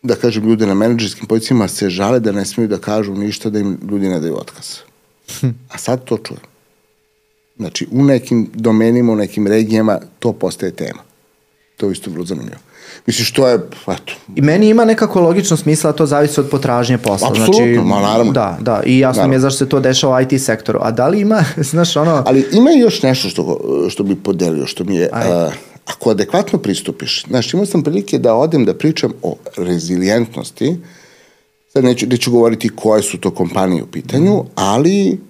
da 0.02 0.14
kažem, 0.14 0.48
ljude 0.48 0.66
na 0.66 0.74
menadžerskim 0.74 1.26
pozicijama 1.26 1.68
se 1.68 1.90
žale 1.90 2.20
da 2.20 2.32
ne 2.32 2.44
smiju 2.44 2.68
da 2.68 2.78
kažu 2.78 3.14
ništa, 3.14 3.50
da 3.50 3.58
im 3.58 3.78
ljudi 3.90 4.08
ne 4.08 4.20
daju 4.20 4.36
otkaz. 4.36 4.76
A 5.72 5.78
sad 5.78 6.04
to 6.04 6.18
čujem. 6.18 6.42
Znači, 7.56 7.86
u 7.90 8.04
nekim 8.04 8.50
domenima, 8.54 9.12
u 9.12 9.16
nekim 9.16 9.46
regijama, 9.46 10.00
to 10.18 10.32
postaje 10.32 10.72
tema. 10.72 11.02
To 11.76 11.86
je 11.86 11.92
isto 11.92 12.10
vrlo 12.10 12.24
zanimljivo. 12.24 12.60
Mislim, 13.06 13.24
što 13.24 13.48
je, 13.48 13.54
eto, 13.88 14.12
I 14.36 14.40
meni 14.40 14.68
ima 14.68 14.84
nekako 14.84 15.20
logično 15.20 15.56
smisla, 15.56 15.92
to 15.92 16.06
zavisi 16.06 16.40
od 16.40 16.48
potražnje 16.50 16.98
posla. 16.98 17.28
Apsolutno, 17.28 17.54
znači, 17.54 17.78
ma 17.84 18.00
naravno. 18.00 18.32
Da, 18.32 18.58
da, 18.60 18.82
i 18.86 18.98
jasno 18.98 19.22
mi 19.22 19.34
je 19.34 19.38
Naravno. 19.38 19.50
zašto 19.50 19.58
se 19.64 19.68
to 19.68 19.80
dešava 19.80 20.16
u 20.16 20.20
IT 20.20 20.42
sektoru. 20.42 20.78
A 20.82 20.90
da 20.90 21.08
li 21.08 21.20
ima, 21.20 21.44
znaš, 21.70 21.96
ono... 21.96 22.22
Ali 22.26 22.46
ima 22.52 22.70
još 22.70 23.02
nešto 23.02 23.28
što, 23.28 23.60
što 23.90 24.02
bi 24.02 24.16
podelio, 24.16 24.66
što 24.66 24.84
mi 24.84 24.96
je, 24.96 25.08
Ajde. 25.12 25.32
a, 25.32 25.50
ako 25.86 26.10
adekvatno 26.10 26.58
pristupiš, 26.58 27.24
znaš, 27.28 27.54
imao 27.54 27.66
sam 27.66 27.82
prilike 27.82 28.18
da 28.18 28.34
odem 28.34 28.64
da 28.64 28.74
pričam 28.74 29.12
o 29.22 29.34
rezilijentnosti, 29.56 30.76
sad 31.72 31.84
neću, 31.84 32.06
neću 32.06 32.30
govoriti 32.30 32.68
koje 32.68 33.02
su 33.02 33.18
to 33.18 33.30
kompanije 33.30 33.82
u 33.82 33.86
pitanju, 33.86 34.44
ali 34.54 35.20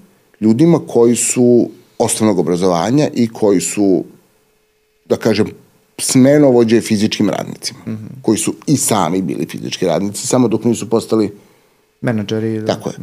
ljudima 0.41 0.81
koji 0.87 1.17
su 1.17 1.71
osnovnog 1.99 2.39
obrazovanja 2.39 3.09
i 3.15 3.29
koji 3.29 3.61
su, 3.61 4.05
da 5.05 5.17
kažem, 5.17 5.47
smenovođe 5.99 6.81
fizičkim 6.81 7.31
radnicima, 7.31 7.79
koji 8.23 8.39
su 8.39 8.55
i 8.67 8.77
sami 8.77 9.23
bili 9.23 9.47
fizički 9.51 9.87
radnici, 9.87 10.27
samo 10.27 10.49
dok 10.49 10.65
nisu 10.65 10.91
postali 10.91 11.33
Menadžeri. 12.01 12.61
Da. 12.61 12.67
Tako 12.67 12.91
je. 12.91 12.97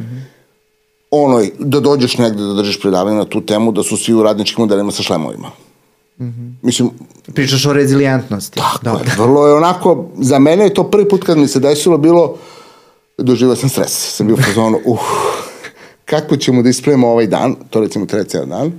Ono, 1.10 1.44
da 1.58 1.80
dođeš 1.80 2.18
negde 2.18 2.42
da 2.42 2.54
držiš 2.54 2.80
predavanje 2.80 3.16
na 3.16 3.24
tu 3.24 3.40
temu, 3.40 3.72
da 3.72 3.82
su 3.82 3.96
svi 3.96 4.14
u 4.14 4.22
radničkim 4.22 4.62
modelima 4.62 4.92
sa 4.92 5.02
šlemovima. 5.02 5.50
Mislim, 6.62 6.90
Pričaš 7.34 7.66
o 7.66 7.72
rezilijentnosti. 7.72 8.58
tako 8.58 8.78
da, 8.82 8.90
je. 8.90 9.16
Vrlo 9.18 9.46
je 9.46 9.54
onako, 9.54 10.08
za 10.18 10.38
mene 10.38 10.64
je 10.64 10.74
to 10.74 10.90
prvi 10.90 11.08
put 11.08 11.24
kad 11.24 11.38
mi 11.38 11.48
se 11.48 11.60
desilo 11.60 11.98
bilo, 11.98 12.36
doživao 13.18 13.56
sam 13.56 13.68
stres. 13.68 14.16
Sam 14.16 14.26
bio 14.26 14.36
fazonu, 14.36 14.80
uh, 14.84 15.00
kako 16.04 16.36
ćemo 16.36 16.62
da 16.62 16.68
ispravimo 16.68 17.08
ovaj 17.08 17.26
dan, 17.26 17.54
to 17.70 17.80
recimo 17.80 18.06
ceo 18.06 18.46
dan, 18.46 18.72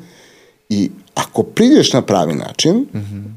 i 0.70 0.92
ako 1.18 1.44
priđeš 1.44 1.94
na 1.94 2.02
pravi 2.02 2.34
način, 2.36 2.86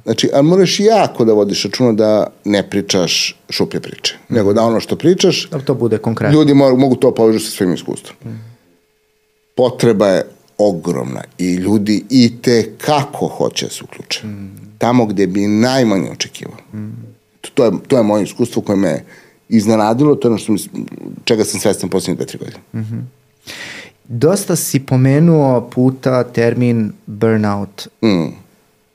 znači, 0.05 0.31
a 0.35 0.43
moraš 0.43 0.81
jako 0.81 1.25
da 1.25 1.33
vodiš 1.33 1.65
računa 1.65 1.93
da 1.93 2.27
ne 2.45 2.71
pričaš 2.71 3.37
šuplje 3.51 3.81
priče, 3.81 4.15
nego 4.29 4.53
da 4.53 4.63
ono 4.63 4.81
što 4.81 4.97
pričaš, 4.97 5.49
Da 5.51 5.61
to 5.61 5.75
bude 5.75 5.99
konkretno. 5.99 6.39
Ljudi 6.39 6.55
mogu, 6.55 6.77
mogu 6.77 6.97
to 6.97 7.15
povežu 7.15 7.39
sa 7.39 7.51
svojim 7.51 7.75
iskustvom. 7.75 8.17
Potreba 9.55 10.07
je 10.07 10.27
ogromna 10.59 11.23
i 11.39 11.55
ljudi 11.55 12.05
i 12.11 12.33
te 12.43 12.73
kako 12.79 13.27
hoće 13.27 13.67
da 13.67 13.73
se 13.73 13.85
uključe. 13.85 14.21
Tamo 14.79 15.07
gde 15.07 15.27
bi 15.27 15.47
najmanje 15.47 16.11
očekivao. 16.11 16.57
To, 17.55 17.65
je, 17.65 17.71
to 17.89 17.97
je 17.97 18.03
moje 18.03 18.25
iskustvo 18.25 18.63
koje 18.63 18.77
me 18.77 19.05
iznenadilo, 19.49 20.15
to 20.15 20.29
je 20.29 20.31
ono 20.31 20.39
što 20.39 20.53
mi, 20.53 20.59
čega 21.25 21.45
sam 21.45 21.61
svestan 21.61 21.91
posljednje 21.91 22.17
dve, 22.17 22.27
tri 22.27 22.39
godine. 22.39 22.59
Dosta 24.13 24.57
si 24.57 24.81
pomenuo 24.81 25.71
puta 25.71 26.25
termin 26.25 26.93
burnout. 27.07 27.89
Mm. 28.03 28.27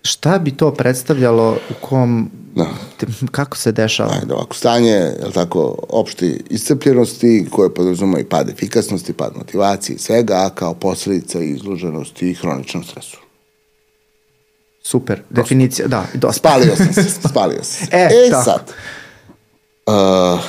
Šta 0.02 0.40
bi 0.40 0.52
to 0.52 0.72
predstavljalo 0.74 1.58
u 1.70 1.74
kom... 1.82 2.32
Da. 2.56 2.66
te- 2.98 3.08
kako 3.32 3.58
se 3.58 3.72
dešava? 3.72 4.14
Ajde, 4.14 4.34
ovako, 4.34 4.56
stanje, 4.56 4.92
je 4.92 5.32
tako, 5.34 5.76
opšte 5.90 6.38
iscrpljenosti 6.50 7.48
koje 7.52 7.74
podrazuma 7.74 8.20
i 8.20 8.24
pad 8.24 8.50
efikasnosti, 8.50 9.14
pad 9.14 9.32
motivacije 9.38 9.96
i 9.96 10.00
svega, 10.00 10.34
a 10.34 10.50
kao 10.50 10.74
posledica 10.74 11.40
izloženosti 11.40 12.30
i 12.30 12.34
hroničnom 12.34 12.84
stresu. 12.84 13.18
Super, 14.84 15.22
definicija, 15.30 15.88
da, 15.88 16.06
dosta. 16.14 16.40
Spalio 16.40 16.76
sam 16.76 16.94
se, 16.94 17.04
spalio 17.30 17.64
sam 17.64 17.88
se. 17.88 17.98
E, 17.98 18.10
e 18.28 18.30
tako. 18.32 18.44
sad, 18.44 18.74
uh, 19.86 20.40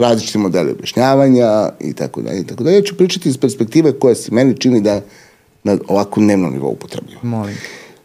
različiti 0.00 0.38
modeli 0.38 0.70
objašnjavanja 0.70 1.70
i 1.80 1.92
tako 1.92 2.22
dalje 2.22 2.40
i 2.40 2.46
tako 2.46 2.64
dalje. 2.64 2.76
Ja 2.76 2.82
ću 2.82 2.96
pričati 2.96 3.28
iz 3.28 3.38
perspektive 3.38 3.92
koja 3.98 4.14
se 4.14 4.34
meni 4.34 4.56
čini 4.56 4.80
da 4.80 5.00
na 5.64 5.78
ovako 5.88 6.20
dnevnom 6.20 6.52
nivou 6.52 6.72
upotrebljiva. 6.72 7.20
Molim. 7.22 7.56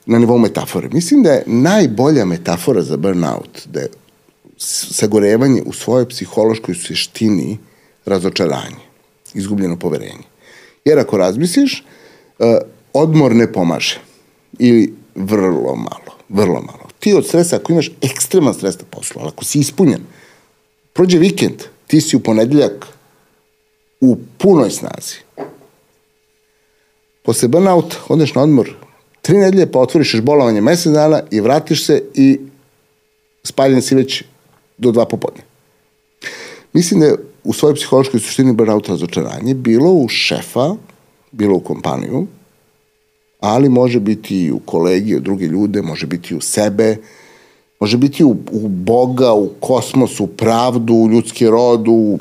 Na 0.06 0.20
nivou 0.20 0.38
metafore. 0.38 0.90
Mislim 0.92 1.24
da 1.24 1.32
je 1.32 1.44
najbolja 1.46 2.26
metafora 2.26 2.82
za 2.82 2.98
burnout 2.98 3.62
da 3.66 3.80
je 3.80 3.90
sagorevanje 4.58 5.62
u 5.66 5.74
svojoj 5.74 6.10
psihološkoj 6.10 6.76
suštini 6.76 7.58
razočaranje, 8.06 8.84
izgubljeno 9.34 9.80
poverenje. 9.80 10.24
Jer 10.86 11.00
ako 11.00 11.18
razmisliš, 11.18 11.84
uh, 12.40 12.46
odmor 12.94 13.36
ne 13.36 13.54
pomaže. 13.54 14.00
Ili 14.60 14.94
vrlo 15.16 15.76
malo, 15.76 16.18
vrlo 16.30 16.62
malo. 16.62 16.90
Ti 17.00 17.14
od 17.14 17.28
stresa, 17.28 17.56
ako 17.56 17.74
imaš 17.74 17.92
ekstreman 18.02 18.54
stres 18.54 18.80
na 18.80 18.86
poslu, 18.90 19.22
ali 19.22 19.28
ako 19.28 19.46
si 19.46 19.60
ispunjen, 19.60 20.02
prođe 20.94 21.18
vikend, 21.18 21.64
ti 21.88 22.02
si 22.02 22.16
u 22.16 22.20
ponedeljak 22.20 22.86
u 24.02 24.18
punoj 24.38 24.70
snazi. 24.70 25.16
Posle 27.24 27.48
burnout, 27.48 27.96
odeš 28.08 28.34
na 28.36 28.42
odmor 28.42 28.74
tri 29.26 29.38
nedelje, 29.38 29.72
pa 29.72 29.80
otvoriš 29.80 30.14
još 30.14 30.24
bolovanje 30.24 30.62
mesec 30.62 30.94
dana 30.94 31.22
i 31.32 31.42
vratiš 31.42 31.86
se 31.86 32.04
i 32.14 32.40
spaljen 33.44 33.82
si 33.82 33.96
već 33.96 34.24
do 34.78 34.92
dva 34.92 35.06
popodne. 35.06 35.42
Mislim 36.74 37.00
da 37.00 37.06
je 37.06 37.16
u 37.44 37.54
svojoj 37.54 37.76
psihološkoj 37.76 38.20
suštini 38.20 38.54
burnout 38.54 38.90
razočaranje 38.90 39.54
bilo 39.54 39.92
u 39.92 40.08
šefa, 40.08 40.76
bilo 41.32 41.56
u 41.56 41.60
kompaniju, 41.60 42.28
ali 43.40 43.70
može 43.70 44.00
biti 44.00 44.44
i 44.44 44.52
u 44.52 44.60
kolegi, 44.60 45.16
u 45.16 45.20
druge 45.20 45.46
ljude, 45.46 45.82
može 45.82 46.08
biti 46.08 46.36
u 46.36 46.42
sebe, 46.42 46.98
može 47.80 47.98
biti 47.98 48.24
u, 48.24 48.36
u 48.52 48.68
Boga, 48.68 49.34
u 49.34 49.50
kosmos, 49.60 50.20
u 50.20 50.28
pravdu, 50.28 50.94
u 50.94 51.10
ljudski 51.10 51.48
rod, 51.48 51.88
u, 51.88 52.20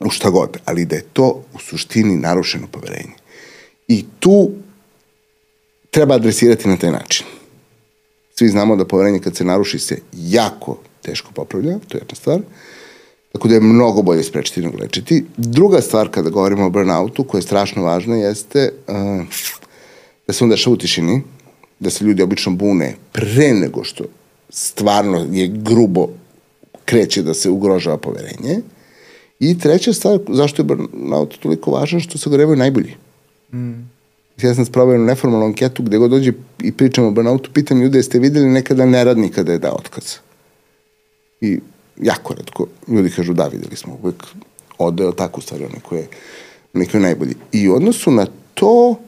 u 0.00 0.10
šta 0.10 0.30
god, 0.30 0.58
ali 0.64 0.84
da 0.84 0.96
je 0.96 1.04
to 1.12 1.42
u 1.54 1.58
suštini 1.58 2.16
narušeno 2.16 2.66
poverenje. 2.72 3.14
I 3.88 4.04
tu 4.18 4.50
treba 5.90 6.14
adresirati 6.14 6.68
na 6.68 6.76
taj 6.76 6.90
način. 6.90 7.26
Svi 8.34 8.48
znamo 8.48 8.76
da 8.76 8.84
poverenje 8.84 9.18
kad 9.18 9.36
se 9.36 9.44
naruši 9.44 9.78
se 9.78 9.98
jako 10.12 10.78
teško 11.02 11.32
popravlja, 11.34 11.78
to 11.88 11.96
je 11.96 12.00
jedna 12.00 12.14
stvar. 12.14 12.40
Tako 13.32 13.48
da 13.48 13.54
je 13.54 13.60
mnogo 13.60 14.02
bolje 14.02 14.22
sprečiti 14.22 14.62
nego 14.62 14.78
lečiti. 14.78 15.24
Druga 15.36 15.80
stvar 15.80 16.08
kada 16.10 16.30
govorimo 16.30 16.66
o 16.66 16.70
burnoutu, 16.70 17.24
koja 17.24 17.38
je 17.38 17.42
strašno 17.42 17.82
važna, 17.82 18.16
jeste 18.16 18.72
uh, 18.88 18.94
da 20.26 20.32
se 20.32 20.44
on 20.44 20.50
dešava 20.50 20.74
u 20.74 20.76
tišini, 20.76 21.22
da 21.80 21.90
se 21.90 22.04
ljudi 22.04 22.22
obično 22.22 22.52
bune 22.52 22.94
pre 23.12 23.52
nego 23.54 23.84
što 23.84 24.04
stvarno 24.48 25.26
je 25.32 25.48
grubo 25.48 26.08
kreće 26.84 27.22
da 27.22 27.34
se 27.34 27.50
ugrožava 27.50 27.96
poverenje. 27.96 28.60
I 29.40 29.58
treća 29.58 29.92
stvar, 29.92 30.18
zašto 30.28 30.62
je 30.62 30.66
burnout 30.66 31.38
toliko 31.38 31.70
važan, 31.70 32.00
što 32.00 32.18
se 32.18 32.30
gorevaju 32.30 32.56
najbolji. 32.56 32.94
Ja 34.42 34.54
sam 34.54 34.66
spravio 34.66 34.98
neformalnu 34.98 35.46
anketu 35.46 35.82
gde 35.82 35.98
god 35.98 36.10
dođe 36.10 36.32
i 36.62 36.72
pričam 36.72 37.04
o 37.04 37.10
burnoutu, 37.10 37.50
pitam 37.52 37.82
ljude 37.82 37.98
jeste 37.98 38.18
videli 38.18 38.48
nekada 38.48 38.86
neradnika 38.86 39.42
da 39.42 39.52
je 39.52 39.58
dao 39.58 39.74
otkaz. 39.74 40.04
I 41.40 41.58
jako 42.02 42.34
redko 42.34 42.66
ljudi 42.88 43.10
kažu 43.10 43.34
da, 43.34 43.46
videli 43.46 43.76
smo 43.76 43.98
uvek 44.02 44.24
odeo 44.78 45.12
tako 45.12 45.38
u 45.38 45.42
stvari 45.42 45.64
onaj 45.64 45.80
koji 45.80 45.98
je, 45.98 46.08
onaj 46.74 46.86
koji 46.86 47.00
je 47.00 47.02
najbolji. 47.02 47.34
I 47.52 47.68
u 47.68 47.74
odnosu 47.74 48.10
na 48.10 48.26
to, 48.54 48.98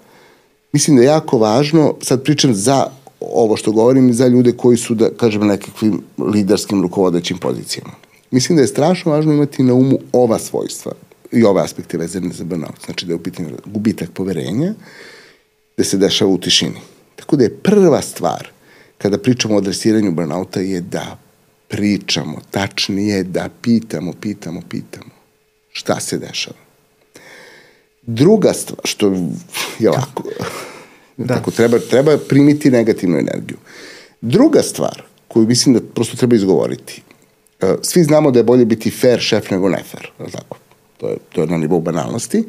mislim 0.72 0.96
da 0.96 1.02
je 1.02 1.06
jako 1.06 1.38
važno, 1.38 1.94
sad 2.00 2.22
pričam 2.22 2.54
za 2.54 2.86
ovo 3.20 3.56
što 3.56 3.72
govorim, 3.72 4.12
za 4.14 4.26
ljude 4.28 4.52
koji 4.52 4.76
su, 4.76 4.94
da 4.94 5.10
kažem, 5.10 5.46
nekakvim 5.46 6.02
liderskim 6.18 6.82
rukovodećim 6.82 7.38
pozicijama. 7.38 7.92
Mislim 8.30 8.56
da 8.56 8.62
je 8.62 8.68
strašno 8.68 9.12
važno 9.12 9.32
imati 9.32 9.62
na 9.62 9.74
umu 9.74 9.98
ova 10.12 10.38
svojstva 10.38 10.92
i 11.32 11.44
ove 11.44 11.62
aspekte 11.62 11.98
vezane 11.98 12.30
za 12.32 12.44
burnout. 12.44 12.84
Znači 12.84 13.06
da 13.06 13.12
je 13.12 13.16
u 13.16 13.22
pitanju 13.22 13.48
gubitak 13.66 14.10
poverenja, 14.10 14.74
da 15.76 15.84
se 15.84 15.96
dešava 15.96 16.30
u 16.30 16.38
tišini. 16.38 16.80
Tako 17.16 17.36
da 17.36 17.44
je 17.44 17.56
prva 17.56 18.02
stvar 18.02 18.48
kada 18.98 19.18
pričamo 19.18 19.54
o 19.54 19.58
adresiranju 19.58 20.12
burnouta 20.12 20.60
je 20.60 20.80
da 20.80 21.18
pričamo, 21.68 22.38
tačnije 22.50 23.22
da 23.22 23.48
pitamo, 23.62 24.12
pitamo, 24.20 24.62
pitamo 24.68 25.10
šta 25.72 26.00
se 26.00 26.18
dešava. 26.18 26.56
Druga 28.02 28.52
stvar, 28.52 28.80
što 28.84 29.12
je 29.78 29.90
lako, 29.90 30.22
da. 31.18 31.34
tako, 31.34 31.50
treba, 31.50 31.78
treba 31.78 32.18
primiti 32.18 32.70
negativnu 32.70 33.18
energiju. 33.18 33.58
Druga 34.20 34.62
stvar, 34.62 35.02
koju 35.28 35.46
mislim 35.46 35.74
da 35.74 35.80
prosto 35.94 36.16
treba 36.16 36.36
izgovoriti, 36.36 37.02
e, 37.60 37.74
svi 37.82 38.02
znamo 38.02 38.30
da 38.30 38.38
je 38.38 38.44
bolje 38.44 38.64
biti 38.64 38.90
fair 38.90 39.20
šef 39.20 39.50
nego 39.50 39.68
ne 39.68 39.82
fair, 39.90 40.30
tako? 40.32 40.58
To 40.96 41.08
je, 41.08 41.16
to 41.32 41.40
je 41.40 41.46
na 41.46 41.56
nivou 41.56 41.80
banalnosti, 41.80 42.44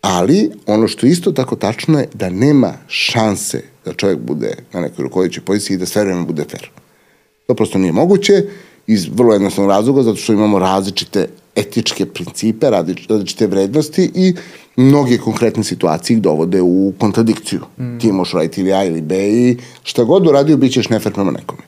ali 0.00 0.50
ono 0.66 0.88
što 0.88 1.06
isto 1.06 1.32
tako 1.32 1.56
tačno 1.56 1.98
je 1.98 2.08
da 2.14 2.30
nema 2.30 2.72
šanse 2.88 3.62
da 3.84 3.92
čovjek 3.92 4.18
bude 4.18 4.54
na 4.72 4.80
nekoj 4.80 5.02
rukovodećoj 5.02 5.44
poziciji 5.44 5.74
i 5.74 5.78
da 5.78 5.86
sve 5.86 6.04
vreme 6.04 6.24
bude 6.24 6.44
fair. 6.50 6.70
To 7.46 7.54
prosto 7.54 7.78
nije 7.78 7.92
moguće 7.92 8.42
iz 8.86 9.06
vrlo 9.12 9.32
jednostavnog 9.32 9.70
razloga, 9.70 10.02
zato 10.02 10.16
što 10.16 10.32
imamo 10.32 10.58
različite 10.58 11.28
etičke 11.56 12.06
principe, 12.06 12.66
različ- 12.66 13.08
različite 13.08 13.46
vrednosti 13.46 14.10
i 14.14 14.34
mnoge 14.76 15.18
konkretne 15.18 15.64
situacije 15.64 16.14
ih 16.14 16.22
dovode 16.22 16.62
u 16.62 16.92
kontradikciju. 16.98 17.60
Mm. 17.78 17.98
Ti 17.98 18.12
možeš 18.12 18.34
raditi 18.34 18.60
ili 18.60 18.72
A 18.72 18.84
ili 18.84 19.00
B 19.00 19.28
i 19.28 19.56
šta 19.82 20.04
god 20.04 20.26
uradio, 20.26 20.56
bit 20.56 20.72
ćeš 20.72 20.88
nefer 20.88 21.12
prema 21.12 21.30
nekome. 21.30 21.62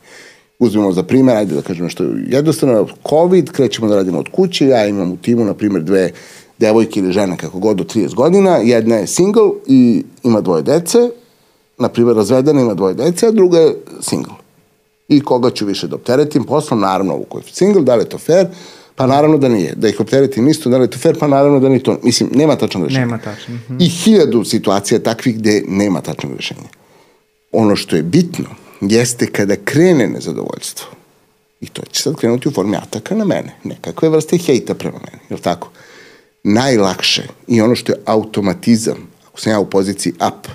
Uzmemo 0.59 0.93
za 0.93 1.03
primjer, 1.03 1.37
ajde 1.37 1.55
da 1.55 1.63
kažem 1.63 1.85
nešto 1.85 2.05
jednostavno, 2.29 2.87
COVID, 3.09 3.51
krećemo 3.51 3.89
da 3.89 3.97
radimo 3.97 4.19
od 4.19 4.29
kuće, 4.33 4.67
ja 4.67 4.87
imam 4.87 5.13
u 5.13 5.17
timu, 5.17 5.45
na 5.45 5.55
primjer, 5.55 5.83
dve 5.83 6.11
devojke 6.59 7.01
ili 7.01 7.13
žene, 7.13 7.37
kako 7.37 7.59
god, 7.59 7.77
do 7.77 7.85
30 7.85 8.15
godina, 8.15 8.57
jedna 8.57 8.97
je 8.97 9.07
single 9.07 9.51
i 9.67 10.05
ima 10.23 10.41
dvoje 10.41 10.63
dece, 10.63 10.99
na 11.79 11.89
primjer, 11.89 12.17
razvedena 12.17 12.61
ima 12.61 12.75
dvoje 12.75 12.95
dece, 12.95 13.27
a 13.27 13.31
druga 13.31 13.59
je 13.59 13.77
single. 14.01 14.35
I 15.09 15.21
koga 15.21 15.51
ću 15.51 15.67
više 15.67 15.87
da 15.89 15.97
opteretim 15.97 16.45
poslom, 16.45 16.81
naravno 16.81 17.15
ovu 17.15 17.25
koji 17.29 17.43
je 17.43 17.53
single, 17.53 17.83
da 17.83 17.95
li 17.95 18.03
je 18.03 18.09
to 18.09 18.19
fair, 18.19 18.47
pa 18.99 19.07
naravno 19.07 19.39
da 19.39 19.49
nije. 19.49 19.75
Da 19.77 19.89
ih 19.89 20.01
opteretim 20.01 20.49
isto, 20.49 20.71
da 20.71 20.79
li 20.79 20.85
je 20.85 20.91
to 20.91 20.99
fair, 20.99 21.19
pa 21.19 21.27
naravno 21.27 21.61
da 21.61 21.69
nije 21.69 21.83
to. 21.83 22.01
Mislim, 22.03 22.31
nema 22.35 22.57
tačnog 22.57 22.85
rešenja. 22.85 23.01
Nema 23.01 23.19
tačno. 23.19 23.55
Mhm. 23.55 23.77
I 23.81 23.89
hiljadu 23.89 24.45
situacija 24.45 24.99
takvih 24.99 25.39
gde 25.39 25.63
nema 25.69 26.01
tačnog 26.01 26.37
rešenja. 26.37 26.69
Ono 27.53 27.77
što 27.77 27.97
je 27.97 28.03
bitno 28.03 28.47
jeste 28.81 29.27
kada 29.27 29.57
krene 29.65 30.07
nezadovoljstvo. 30.07 30.87
I 31.61 31.67
to 31.67 31.83
će 31.91 32.03
sad 32.03 32.17
krenuti 32.17 32.49
u 32.49 32.53
formi 32.53 32.77
ataka 32.77 33.15
na 33.15 33.25
mene. 33.25 33.55
Nekakve 33.65 34.09
vrste 34.09 34.39
hejta 34.39 34.75
prema 34.75 34.99
meni. 34.99 35.23
Je 35.31 35.37
li 35.37 35.43
tako? 35.43 35.71
Najlakše 36.45 37.23
i 37.47 37.61
ono 37.61 37.75
što 37.75 37.93
je 37.93 37.99
automatizam, 38.05 39.09
ako 39.29 39.41
sam 39.41 39.53
ja 39.53 39.61
u 39.61 39.71
poziciji 39.71 40.13
up, 40.13 40.49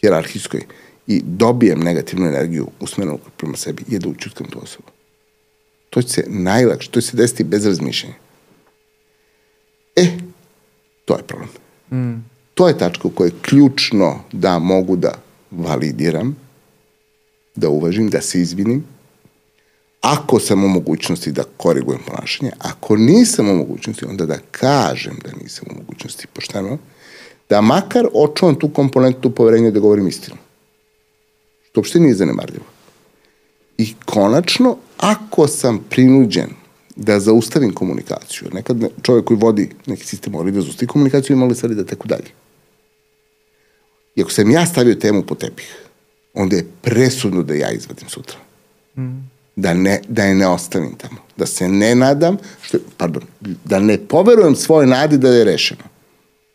hjerarhijskoj, 0.00 0.60
i 1.06 1.22
dobijem 1.24 1.80
negativnu 1.80 2.26
energiju 2.26 2.66
usmerenu 2.80 3.18
prema 3.36 3.56
sebi, 3.56 3.84
je 3.88 3.98
da 3.98 4.08
učutkam 4.08 4.46
tu 4.46 4.58
osobu. 4.62 4.91
To 5.92 6.02
će 6.02 6.08
se 6.08 6.24
najlakše, 6.28 6.90
to 6.90 7.00
će 7.00 7.06
se 7.06 7.16
desiti 7.16 7.44
bez 7.44 7.66
razmišljanja. 7.66 8.14
E, 9.96 10.06
to 11.04 11.16
je 11.16 11.22
problem. 11.22 11.48
Mm. 11.92 12.24
To 12.54 12.68
je 12.68 12.78
tačka 12.78 13.08
u 13.08 13.10
kojoj 13.10 13.28
je 13.28 13.40
ključno 13.42 14.20
da 14.32 14.58
mogu 14.58 14.96
da 14.96 15.12
validiram, 15.50 16.36
da 17.54 17.68
uvažim, 17.68 18.08
da 18.10 18.20
se 18.20 18.40
izvinim, 18.40 18.84
ako 20.00 20.40
sam 20.40 20.64
u 20.64 20.68
mogućnosti 20.68 21.32
da 21.32 21.42
korigujem 21.56 22.00
ponašanje, 22.06 22.50
ako 22.58 22.96
nisam 22.96 23.48
u 23.48 23.56
mogućnosti, 23.56 24.04
onda 24.04 24.26
da 24.26 24.38
kažem 24.50 25.18
da 25.24 25.30
nisam 25.42 25.66
u 25.70 25.74
mogućnosti, 25.74 26.26
pošteno, 26.26 26.78
da 27.48 27.60
makar 27.60 28.06
očuvam 28.14 28.54
tu 28.54 28.68
komponentu 28.68 29.34
poverenja 29.34 29.70
da 29.70 29.80
govorim 29.80 30.08
istinu. 30.08 30.36
Što 31.70 31.80
uopšte 31.80 32.00
nije 32.00 32.14
zanemarljivo. 32.14 32.71
I 33.78 33.94
konačno, 34.04 34.76
ako 34.96 35.48
sam 35.48 35.84
prinuđen 35.90 36.48
da 36.96 37.20
zaustavim 37.20 37.74
komunikaciju, 37.74 38.48
nekad 38.52 38.76
čovjek 39.02 39.24
koji 39.24 39.38
vodi 39.38 39.70
neki 39.86 40.06
sistem 40.06 40.32
mora 40.32 40.50
da 40.50 40.60
zaustavi 40.60 40.86
komunikaciju 40.86 41.50
i 41.50 41.54
stvari 41.54 41.74
da 41.74 41.84
teku 41.84 42.08
dalje. 42.08 42.30
I 44.16 44.22
ako 44.22 44.30
sam 44.30 44.50
ja 44.50 44.66
stavio 44.66 44.94
temu 44.94 45.22
po 45.22 45.34
tepih, 45.34 45.76
onda 46.34 46.56
je 46.56 46.66
presudno 46.82 47.42
da 47.42 47.54
ja 47.54 47.70
izvadim 47.70 48.08
sutra. 48.08 48.36
Mm. 48.96 49.30
Da, 49.56 49.74
ne, 49.74 50.00
da 50.08 50.24
je 50.24 50.34
ne 50.34 50.46
ostavim 50.46 50.94
tamo. 50.94 51.20
Da 51.36 51.46
se 51.46 51.68
ne 51.68 51.94
nadam, 51.94 52.36
što, 52.62 52.78
pardon, 52.96 53.22
da 53.64 53.78
ne 53.78 53.98
poverujem 53.98 54.56
svoje 54.56 54.86
nadi 54.86 55.18
da 55.18 55.28
je 55.28 55.44
rešeno. 55.44 55.82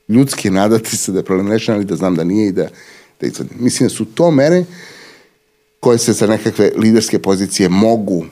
Ljudski 0.08 0.48
je 0.48 0.52
nadati 0.52 0.98
se 0.98 1.12
da 1.12 1.20
je 1.20 1.26
problem 1.26 1.52
rešen, 1.52 1.76
ali 1.76 1.86
da 1.86 1.96
znam 1.96 2.16
da 2.16 2.24
nije 2.24 2.48
i 2.48 2.52
da, 2.52 2.68
da 3.22 3.28
izvadim. 3.28 3.58
Mislim 3.60 3.90
da 3.90 3.96
su 3.96 4.06
to 4.06 4.32
mere 4.32 4.66
koje 5.80 5.98
se 5.98 6.14
sa 6.14 6.28
nekakve 6.28 6.72
liderske 6.78 7.20
pozicije 7.20 7.70
mogu 7.70 8.26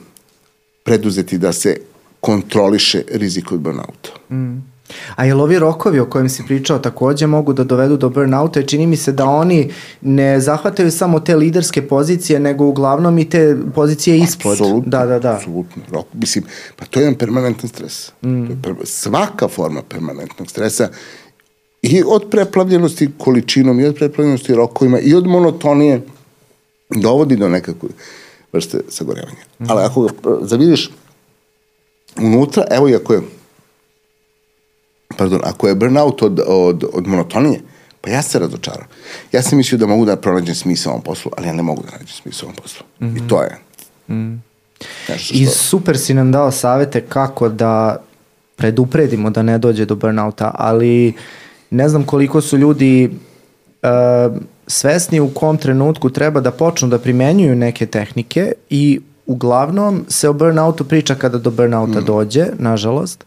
preduzeti 0.84 1.38
da 1.38 1.52
se 1.52 1.76
kontroliše 2.20 3.02
rizik 3.12 3.52
od 3.52 3.60
burnouta. 3.60 4.10
Mm. 4.30 4.76
A 5.16 5.24
jel 5.24 5.40
ovi 5.40 5.58
rokovi 5.58 6.00
o 6.00 6.06
kojim 6.06 6.28
si 6.28 6.42
pričao 6.46 6.78
takođe 6.78 7.26
mogu 7.26 7.52
da 7.52 7.64
dovedu 7.64 7.96
do 7.96 8.08
burnouta 8.08 8.60
i 8.60 8.66
čini 8.66 8.86
mi 8.86 8.96
se 8.96 9.12
da 9.12 9.24
oni 9.24 9.70
ne 10.00 10.40
zahvataju 10.40 10.90
samo 10.90 11.20
te 11.20 11.36
liderske 11.36 11.88
pozicije, 11.88 12.40
nego 12.40 12.64
uglavnom 12.64 13.18
i 13.18 13.28
te 13.28 13.56
pozicije 13.74 14.18
ispod. 14.18 14.52
Apsolutno. 14.52 14.90
Da, 14.90 15.06
da, 15.06 15.18
da. 15.18 15.34
Apsolutno. 15.34 15.82
Rok, 15.90 16.06
mislim, 16.12 16.44
pa 16.76 16.84
to 16.84 17.00
je 17.00 17.04
jedan 17.04 17.14
permanentan 17.14 17.68
stres. 17.68 18.12
Mm. 18.22 18.46
To 18.46 18.52
je 18.52 18.58
per, 18.62 18.74
svaka 18.84 19.48
forma 19.48 19.82
permanentnog 19.88 20.50
stresa 20.50 20.88
i 21.82 22.02
od 22.06 22.26
preplavljenosti 22.30 23.08
količinom, 23.18 23.80
i 23.80 23.84
od 23.84 23.94
preplavljenosti 23.94 24.54
rokovima, 24.54 25.00
i 25.00 25.14
od 25.14 25.26
monotonije 25.26 26.02
dovodi 26.90 27.36
do 27.36 27.48
nekakve 27.48 27.88
vrste 28.52 28.80
sagorevanja. 28.88 29.44
Mm. 29.58 29.70
Ali 29.70 29.82
ako 29.82 30.02
ga 30.02 30.10
zavidiš 30.42 30.90
unutra, 32.16 32.64
evo 32.70 32.88
i 32.88 32.94
ako 32.94 33.12
je 33.12 33.22
pardon, 35.16 35.40
ako 35.44 35.68
je 35.68 35.74
burnout 35.74 36.22
od, 36.22 36.40
od, 36.46 36.84
od 36.92 37.06
monotonije, 37.06 37.60
pa 38.00 38.10
ja 38.10 38.22
se 38.22 38.38
razočaram. 38.38 38.86
Ja 39.32 39.42
sam 39.42 39.58
mislio 39.58 39.78
da 39.78 39.86
mogu 39.86 40.04
da 40.04 40.16
pronađem 40.16 40.54
smisao 40.54 40.92
ovom 40.92 41.02
poslu, 41.02 41.30
ali 41.36 41.46
ja 41.46 41.52
ne 41.52 41.62
mogu 41.62 41.82
da 41.82 41.90
nađem 41.90 42.08
smisao 42.08 42.46
ovom 42.46 42.56
poslu. 42.62 42.86
Mm 43.00 43.06
-hmm. 43.06 43.24
I 43.24 43.28
to 43.28 43.42
je. 43.42 43.58
Mm. 44.08 44.42
Nešto 45.08 45.24
što... 45.24 45.34
I 45.34 45.46
super 45.46 45.98
si 45.98 46.14
nam 46.14 46.32
dao 46.32 46.50
savete 46.50 47.00
kako 47.00 47.48
da 47.48 48.02
predupredimo 48.56 49.30
da 49.30 49.42
ne 49.42 49.58
dođe 49.58 49.84
do 49.84 49.94
burnouta, 49.94 50.50
ali 50.54 51.14
ne 51.70 51.88
znam 51.88 52.04
koliko 52.04 52.40
su 52.40 52.58
ljudi 52.58 53.10
uh, 53.82 54.36
svesni 54.66 55.20
u 55.20 55.28
kom 55.28 55.56
trenutku 55.56 56.10
treba 56.10 56.40
da 56.40 56.50
počnu 56.50 56.88
da 56.88 56.98
primenjuju 56.98 57.54
neke 57.54 57.86
tehnike 57.86 58.52
i 58.70 59.00
uglavnom 59.26 60.04
se 60.08 60.28
o 60.28 60.32
burnoutu 60.32 60.84
priča 60.84 61.14
kada 61.14 61.38
do 61.38 61.50
burnouta 61.50 62.00
mm. 62.00 62.04
dođe, 62.04 62.46
nažalost. 62.58 63.24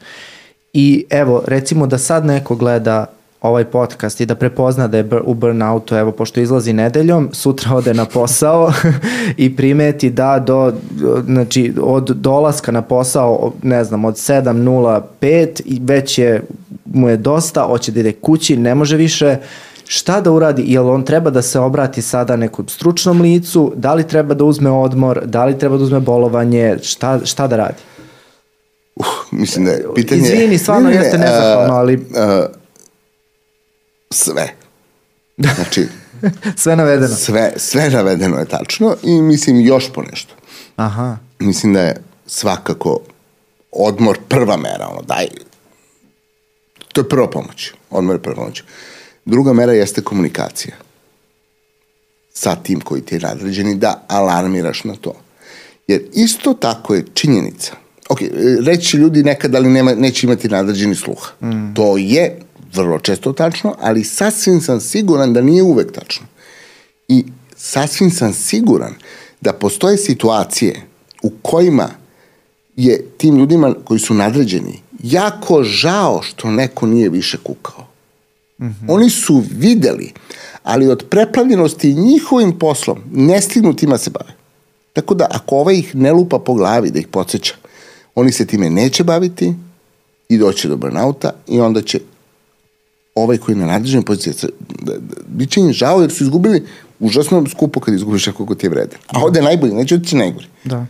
I 0.74 1.06
evo, 1.10 1.44
recimo 1.48 1.88
da 1.88 1.98
sad 1.98 2.26
neko 2.26 2.56
gleda 2.56 3.06
ovaj 3.42 3.66
podcast 3.66 4.22
i 4.22 4.26
da 4.26 4.36
prepozna 4.36 4.88
da 4.88 4.98
je 4.98 5.10
u 5.24 5.34
burnoutu, 5.34 5.96
evo, 5.96 6.12
pošto 6.12 6.40
izlazi 6.40 6.74
nedeljom, 6.74 7.30
sutra 7.34 7.76
ode 7.78 7.94
na 7.94 8.06
posao 8.06 8.74
i 9.38 9.56
primeti 9.56 10.10
da 10.10 10.40
do, 10.40 10.74
znači, 11.26 11.74
od 11.82 12.10
dolaska 12.10 12.72
na 12.72 12.82
posao, 12.82 13.54
ne 13.64 13.84
znam, 13.84 14.06
od 14.06 14.16
7.05 14.16 15.62
i 15.66 15.80
već 15.84 16.18
je, 16.18 16.42
mu 16.86 17.10
je 17.10 17.18
dosta, 17.18 17.64
hoće 17.64 17.92
da 17.92 18.00
ide 18.00 18.12
kući, 18.12 18.58
ne 18.58 18.76
može 18.76 18.98
više, 18.98 19.38
šta 19.92 20.22
da 20.22 20.32
uradi, 20.32 20.64
jel 20.68 20.90
on 20.90 21.04
treba 21.06 21.30
da 21.30 21.42
se 21.42 21.60
obrati 21.60 22.02
sada 22.02 22.36
nekom 22.36 22.68
stručnom 22.68 23.22
licu, 23.22 23.74
da 23.76 23.94
li 23.94 24.08
treba 24.08 24.34
da 24.34 24.44
uzme 24.44 24.70
odmor, 24.70 25.22
da 25.26 25.46
li 25.46 25.58
treba 25.60 25.78
da 25.78 25.84
uzme 25.84 26.00
bolovanje, 26.00 26.78
šta, 26.84 27.26
šta 27.26 27.48
da 27.48 27.58
radi? 27.58 27.82
Uh, 28.96 29.06
mislim 29.32 29.66
da 29.66 29.72
je 29.72 29.86
pitanje... 29.96 30.22
Izvini, 30.22 30.58
stvarno 30.58 30.90
ne, 30.90 30.96
ne, 30.96 31.02
jeste 31.02 31.18
nezahvalno, 31.18 31.74
ali... 31.74 31.96
Uh, 31.96 32.02
uh, 32.02 32.46
sve. 34.10 34.54
Znači... 35.38 35.88
sve 36.62 36.76
navedeno. 36.76 37.16
Sve, 37.16 37.54
sve 37.58 37.90
navedeno 37.90 38.38
je 38.38 38.46
tačno 38.46 38.96
i 39.04 39.22
mislim 39.22 39.60
još 39.60 39.94
po 39.94 40.02
nešto. 40.02 40.34
Aha. 40.76 41.18
Mislim 41.40 41.74
da 41.74 41.82
je 41.82 42.02
svakako 42.26 43.00
odmor 43.72 44.18
prva 44.28 44.58
mera, 44.58 44.88
ono, 44.92 45.02
daj, 45.02 45.28
to 46.94 47.02
je 47.02 47.10
prva 47.10 47.30
pomoć. 47.30 47.74
Odmor 47.90 48.16
je 48.16 48.22
prva 48.22 48.36
pomoć. 48.36 48.64
Druga 49.30 49.54
mera 49.54 49.74
jeste 49.74 50.02
komunikacija 50.02 50.76
sa 52.34 52.56
tim 52.56 52.82
koji 52.82 53.02
ti 53.02 53.16
je 53.16 53.20
nadređeni 53.20 53.76
da 53.76 54.06
alarmiraš 54.08 54.84
na 54.84 54.96
to. 54.96 55.14
Jer 55.88 56.02
isto 56.14 56.54
tako 56.54 56.96
je 56.96 57.06
činjenica 57.14 57.76
ok, 58.10 58.20
reći 58.66 58.98
ljudi 58.98 59.24
nekad, 59.24 59.56
ali 59.56 59.70
nema, 59.70 59.94
neće 59.96 60.28
imati 60.28 60.50
nadređeni 60.50 60.96
sluh. 60.96 61.32
Mm. 61.42 61.74
To 61.74 61.98
je 61.98 62.40
vrlo 62.74 63.00
često 63.00 63.34
tačno, 63.34 63.76
ali 63.82 64.04
sasvim 64.04 64.62
sam 64.62 64.80
siguran 64.80 65.34
da 65.34 65.42
nije 65.42 65.64
uvek 65.64 65.92
tačno. 65.92 66.26
I 67.08 67.26
sasvim 67.56 68.12
sam 68.12 68.34
siguran 68.34 68.94
da 69.42 69.54
postoje 69.54 69.98
situacije 69.98 70.82
u 71.24 71.32
kojima 71.42 71.90
je 72.76 73.06
tim 73.18 73.38
ljudima 73.38 73.76
koji 73.84 74.00
su 74.00 74.14
nadređeni 74.14 74.80
jako 75.04 75.64
žao 75.64 76.22
što 76.22 76.52
neko 76.52 76.88
nije 76.88 77.10
više 77.10 77.38
kukao. 77.44 77.89
Mm 78.60 78.66
-hmm. 78.66 78.86
Oni 78.88 79.10
su 79.10 79.44
videli, 79.52 80.14
ali 80.64 80.88
od 80.88 81.06
preplavljenosti 81.10 81.94
njihovim 81.94 82.60
poslom 82.60 83.00
ne 83.12 83.42
stignu 83.42 83.74
tima 83.74 83.98
se 83.98 84.10
bave. 84.10 84.34
Tako 84.94 85.14
da 85.14 85.28
ako 85.32 85.56
ovaj 85.56 85.76
ih 85.76 85.96
ne 85.96 86.12
lupa 86.12 86.40
po 86.40 86.54
glavi 86.54 86.92
da 86.92 87.00
ih 87.00 87.08
podsjeća, 87.08 87.54
oni 88.16 88.32
se 88.32 88.46
time 88.46 88.70
neće 88.70 89.04
baviti 89.04 89.54
i 90.30 90.38
doće 90.38 90.68
do 90.68 90.78
burnouta 90.78 91.32
i 91.48 91.60
onda 91.60 91.82
će 91.82 92.00
ovaj 93.16 93.38
koji 93.38 93.56
je 93.56 93.60
na 93.60 93.66
nadređenoj 93.66 94.06
poziciji 94.06 94.50
da, 94.82 94.94
da, 94.94 95.16
bit 95.28 95.52
će 95.52 95.60
im 95.60 95.74
žao 95.74 96.02
jer 96.02 96.12
su 96.12 96.24
izgubili 96.24 96.66
užasno 97.00 97.46
skupo 97.50 97.80
kad 97.80 97.94
izgubiš 97.94 98.28
ako 98.28 98.56
ti 98.56 98.66
je 98.66 98.70
vreden. 98.70 99.00
A 99.08 99.24
ovde 99.24 99.40
je 99.40 99.44
najbolje, 99.44 99.74
neće 99.74 99.96
otići 99.96 100.16
najgori. 100.16 100.48
Da. 100.64 100.86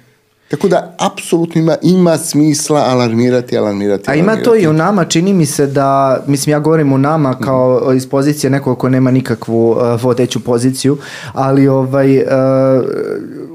Tako 0.50 0.68
da, 0.68 0.96
apsolutno 0.98 1.62
ima, 1.62 1.76
ima 1.82 2.18
smisla 2.18 2.80
alarmirati, 2.80 3.58
alarmirati, 3.58 4.12
A 4.12 4.16
ima 4.16 4.36
to 4.36 4.56
i 4.56 4.68
u 4.68 4.74
nama, 4.74 5.06
čini 5.06 5.34
mi 5.34 5.46
se 5.46 5.68
da, 5.68 6.24
mislim 6.28 6.52
ja 6.52 6.60
govorim 6.60 6.94
u 6.94 6.98
nama 6.98 7.34
kao 7.34 7.94
iz 7.96 8.10
pozicije 8.10 8.50
nekog 8.50 8.78
ko 8.78 8.90
nema 8.90 9.12
nikakvu 9.12 9.72
uh, 9.72 10.04
vodeću 10.04 10.44
poziciju, 10.44 10.98
ali 11.34 11.68
ovaj, 11.68 12.18
uh, 12.18 12.24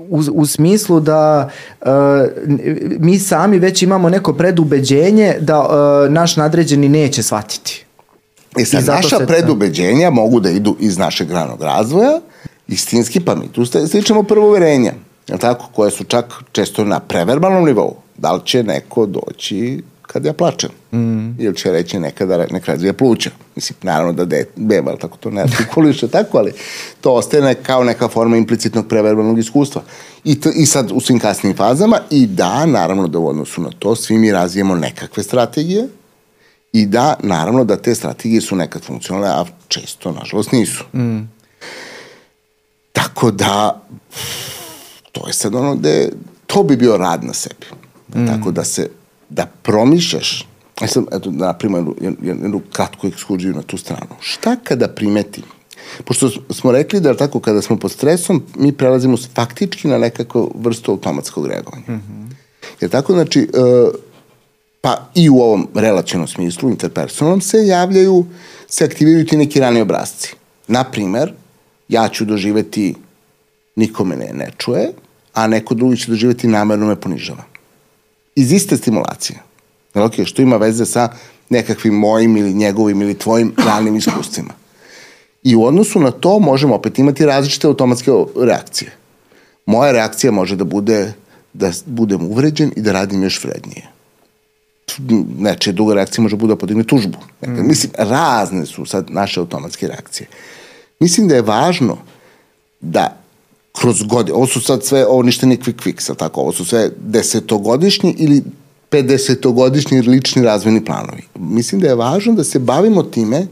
u, 0.09 0.23
u 0.33 0.47
smislu 0.47 1.01
da 1.01 1.51
uh, 1.81 1.89
mi 2.99 3.19
sami 3.19 3.59
već 3.59 3.83
imamo 3.83 4.09
neko 4.09 4.33
predubeđenje 4.33 5.35
da 5.41 5.61
uh, 5.61 6.13
naš 6.13 6.37
nadređeni 6.37 6.89
neće 6.89 7.23
shvatiti. 7.23 7.85
E 8.59 8.65
sad, 8.65 8.87
naša 8.87 9.19
se... 9.19 9.27
predubeđenja 9.27 10.11
mogu 10.11 10.41
da 10.41 10.51
idu 10.51 10.77
iz 10.81 10.99
našeg 10.99 11.31
ranog 11.31 11.63
razvoja, 11.63 12.21
istinski, 12.69 13.21
pa 13.21 13.35
mi 13.35 13.49
tu 13.49 13.67
stičemo 13.67 14.23
prvo 14.23 14.49
uverenja, 14.49 14.93
je 15.29 15.39
tako, 15.39 15.69
koje 15.73 15.91
su 15.91 16.05
čak 16.05 16.35
često 16.53 16.85
na 16.85 17.01
preverbalnom 17.01 17.65
nivou. 17.65 17.97
Da 18.17 18.33
li 18.33 18.41
će 18.45 18.63
neko 18.63 19.07
doći 19.07 19.83
kad 20.07 20.25
ja 20.25 20.33
plačem. 20.33 20.71
Mm. 20.93 21.41
Ili 21.41 21.57
će 21.57 21.73
reći 21.73 21.99
nekada 21.99 22.47
nek 22.51 22.67
razvija 22.67 22.93
pluća. 22.93 23.31
Mislim, 23.55 23.77
naravno 23.83 24.13
da 24.13 24.25
de, 24.25 24.47
beba, 24.57 24.91
ali 24.91 25.01
tako 25.01 25.17
to 25.17 25.31
ne 25.31 25.43
artikuliše 25.43 26.09
tako, 26.09 26.39
ali 26.39 26.53
to 27.01 27.13
ostaje 27.13 27.55
kao 27.55 27.85
neka 27.85 28.09
forma 28.09 28.37
implicitnog 28.37 28.89
preverbalnog 28.89 29.39
iskustva. 29.39 29.83
I, 30.25 30.41
to, 30.41 30.51
I 30.55 30.67
sad 30.67 30.91
u 30.95 31.01
svim 31.01 31.19
kasnim 31.19 31.57
fazama 31.57 31.99
i 32.11 32.27
da, 32.27 32.67
naravno 32.67 33.09
da 33.09 33.19
u 33.19 33.29
odnosu 33.29 33.61
na 33.61 33.71
to 33.79 33.97
svi 33.97 34.19
mi 34.19 34.33
razvijemo 34.33 34.75
nekakve 34.75 35.23
strategije 35.23 35.89
i 36.73 36.87
da, 36.87 37.17
naravno 37.23 37.65
da 37.65 37.77
te 37.77 37.95
strategije 37.95 38.41
su 38.41 38.57
nekad 38.57 38.83
funkcionalne, 38.85 39.29
a 39.29 39.45
često, 39.69 40.13
nažalost, 40.13 40.53
nisu. 40.53 40.85
Mm. 40.95 41.21
Tako 42.93 43.31
da, 43.31 43.83
to 45.15 45.27
je 45.27 45.33
sad 45.33 45.55
ono 45.55 45.75
gde, 45.75 46.11
to 46.47 46.63
bi 46.63 46.77
bio 46.77 46.97
rad 46.97 47.25
na 47.25 47.33
sebi. 47.33 47.67
Mm. 48.15 48.27
Tako 48.27 48.51
da 48.51 48.65
se, 48.65 48.89
da 49.29 49.47
promišljaš, 49.63 50.49
ja 50.81 50.89
sam, 50.89 51.07
eto, 51.13 51.31
da 51.31 51.47
napravimo 51.47 51.95
jednu, 52.01 52.17
jednu 52.23 52.61
kratku 52.73 53.07
ekskurziju 53.07 53.55
na 53.55 53.63
tu 53.63 53.77
stranu. 53.77 54.15
Šta 54.21 54.57
kada 54.57 54.89
primetim 54.89 55.45
Pošto 56.05 56.31
smo 56.51 56.73
rekli 56.73 57.01
da 57.01 57.17
tako 57.17 57.41
kada 57.41 57.63
smo 57.63 57.79
pod 57.79 57.93
stresom, 57.93 58.43
mi 58.57 58.73
prelazimo 58.73 59.17
faktički 59.35 59.89
na 59.89 59.99
nekakvu 59.99 60.53
vrstu 60.55 60.91
automatskog 60.91 61.47
reagovanja. 61.47 61.85
Mm 61.89 61.93
-hmm. 61.93 62.35
Jer 62.81 62.91
tako, 62.91 63.13
znači, 63.13 63.41
e, 63.41 63.47
pa 64.81 65.09
i 65.15 65.31
u 65.31 65.39
ovom 65.39 65.69
relacijnom 65.75 66.29
smislu, 66.29 66.71
interpersonalnom, 66.71 67.41
se 67.41 67.67
javljaju, 67.67 68.27
se 68.69 68.85
aktiviraju 68.85 69.27
ti 69.27 69.37
neki 69.37 69.61
rani 69.61 69.81
obrazci. 69.81 70.35
Naprimer, 70.69 71.33
ja 71.89 72.09
ću 72.09 72.25
doživeti 72.25 72.95
nikome 73.77 74.17
ne, 74.17 74.31
ne 74.33 74.51
čuje, 74.59 74.93
a 75.35 75.47
neko 75.47 75.75
drugi 75.75 75.97
će 75.97 76.11
doživeti 76.11 76.49
namerno 76.49 76.87
me 76.87 76.97
ponižava. 76.97 77.43
Iz 78.35 78.53
iste 78.53 78.77
stimulacije. 78.77 79.39
Ok, 79.95 80.13
što 80.25 80.43
ima 80.43 80.57
veze 80.57 80.87
sa 80.87 81.09
nekakvim 81.51 81.95
mojim 81.95 82.37
ili 82.37 82.55
njegovim 82.55 83.03
ili 83.03 83.19
tvojim 83.19 83.53
ranim 83.69 83.97
iskustvima. 83.97 84.55
I 85.43 85.57
u 85.57 85.65
odnosu 85.65 86.01
na 86.01 86.11
to 86.11 86.39
možemo 86.39 86.75
opet 86.75 86.99
imati 86.99 87.27
različite 87.27 87.67
automatske 87.67 88.11
reakcije. 88.41 88.97
Moja 89.67 89.93
reakcija 89.93 90.33
može 90.33 90.57
da 90.57 90.65
bude 90.65 91.13
da 91.55 91.71
budem 91.87 92.25
uvređen 92.25 92.73
i 92.77 92.81
da 92.81 92.93
radim 92.93 93.23
još 93.23 93.45
vrednije. 93.45 93.89
Neče, 95.39 95.73
druga 95.73 95.95
reakcija 95.95 96.23
može 96.23 96.37
da 96.37 96.41
bude 96.41 96.53
da 96.55 96.59
podigne 96.59 96.85
tužbu. 96.85 97.19
Dakle, 97.41 97.63
mm. 97.63 97.69
Mislim, 97.69 97.93
razne 97.99 98.67
su 98.67 98.87
sad 98.87 99.11
naše 99.11 99.41
automatske 99.41 99.89
reakcije. 99.89 100.29
Mislim 101.01 101.29
da 101.29 101.35
je 101.35 101.43
važno 101.43 101.99
da 102.81 103.24
kroz 103.79 104.03
godine, 104.03 104.37
ovo 104.37 104.47
su 104.47 104.61
sad 104.61 104.85
sve, 104.85 105.07
ovo 105.07 105.23
ništa 105.23 105.47
nije 105.47 105.59
quick 105.59 105.83
fix, 105.83 106.17
tako, 106.17 106.41
ovo 106.41 106.53
su 106.53 106.65
sve 106.65 106.91
desetogodišnji 106.97 108.15
ili 108.19 108.43
50-godišnji 108.91 110.09
lični 110.09 110.43
razvojni 110.43 110.85
planovi. 110.85 111.23
Mislim 111.39 111.81
da 111.81 111.89
je 111.89 111.95
važno 111.95 112.33
da 112.33 112.45
se 112.45 112.59
bavimo 112.59 113.03
time 113.03 113.47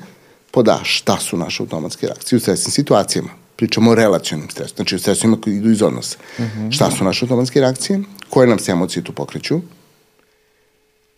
poda 0.51 0.81
šta 0.83 1.19
su 1.19 1.37
naše 1.37 1.63
automatske 1.63 2.07
reakcije 2.07 2.37
u 2.37 2.41
stresnim 2.41 2.73
situacijama. 2.73 3.29
Pričamo 3.57 3.91
o 3.91 3.95
relacionim 3.95 4.51
stresu, 4.51 4.75
znači 4.77 4.95
o 4.95 4.99
stresovima 4.99 5.41
koji 5.41 5.57
idu 5.57 5.71
iz 5.71 5.83
odnosa. 5.83 6.17
Mhm. 6.39 6.45
-huh. 6.45 6.73
Šta 6.73 6.91
su 6.91 7.05
naše 7.05 7.25
automatske 7.25 7.61
reakcije? 7.61 8.03
Koje 8.29 8.47
nam 8.47 8.59
se 8.59 8.73
emocije 8.73 9.05
tu 9.05 9.13
pokreću? 9.13 9.61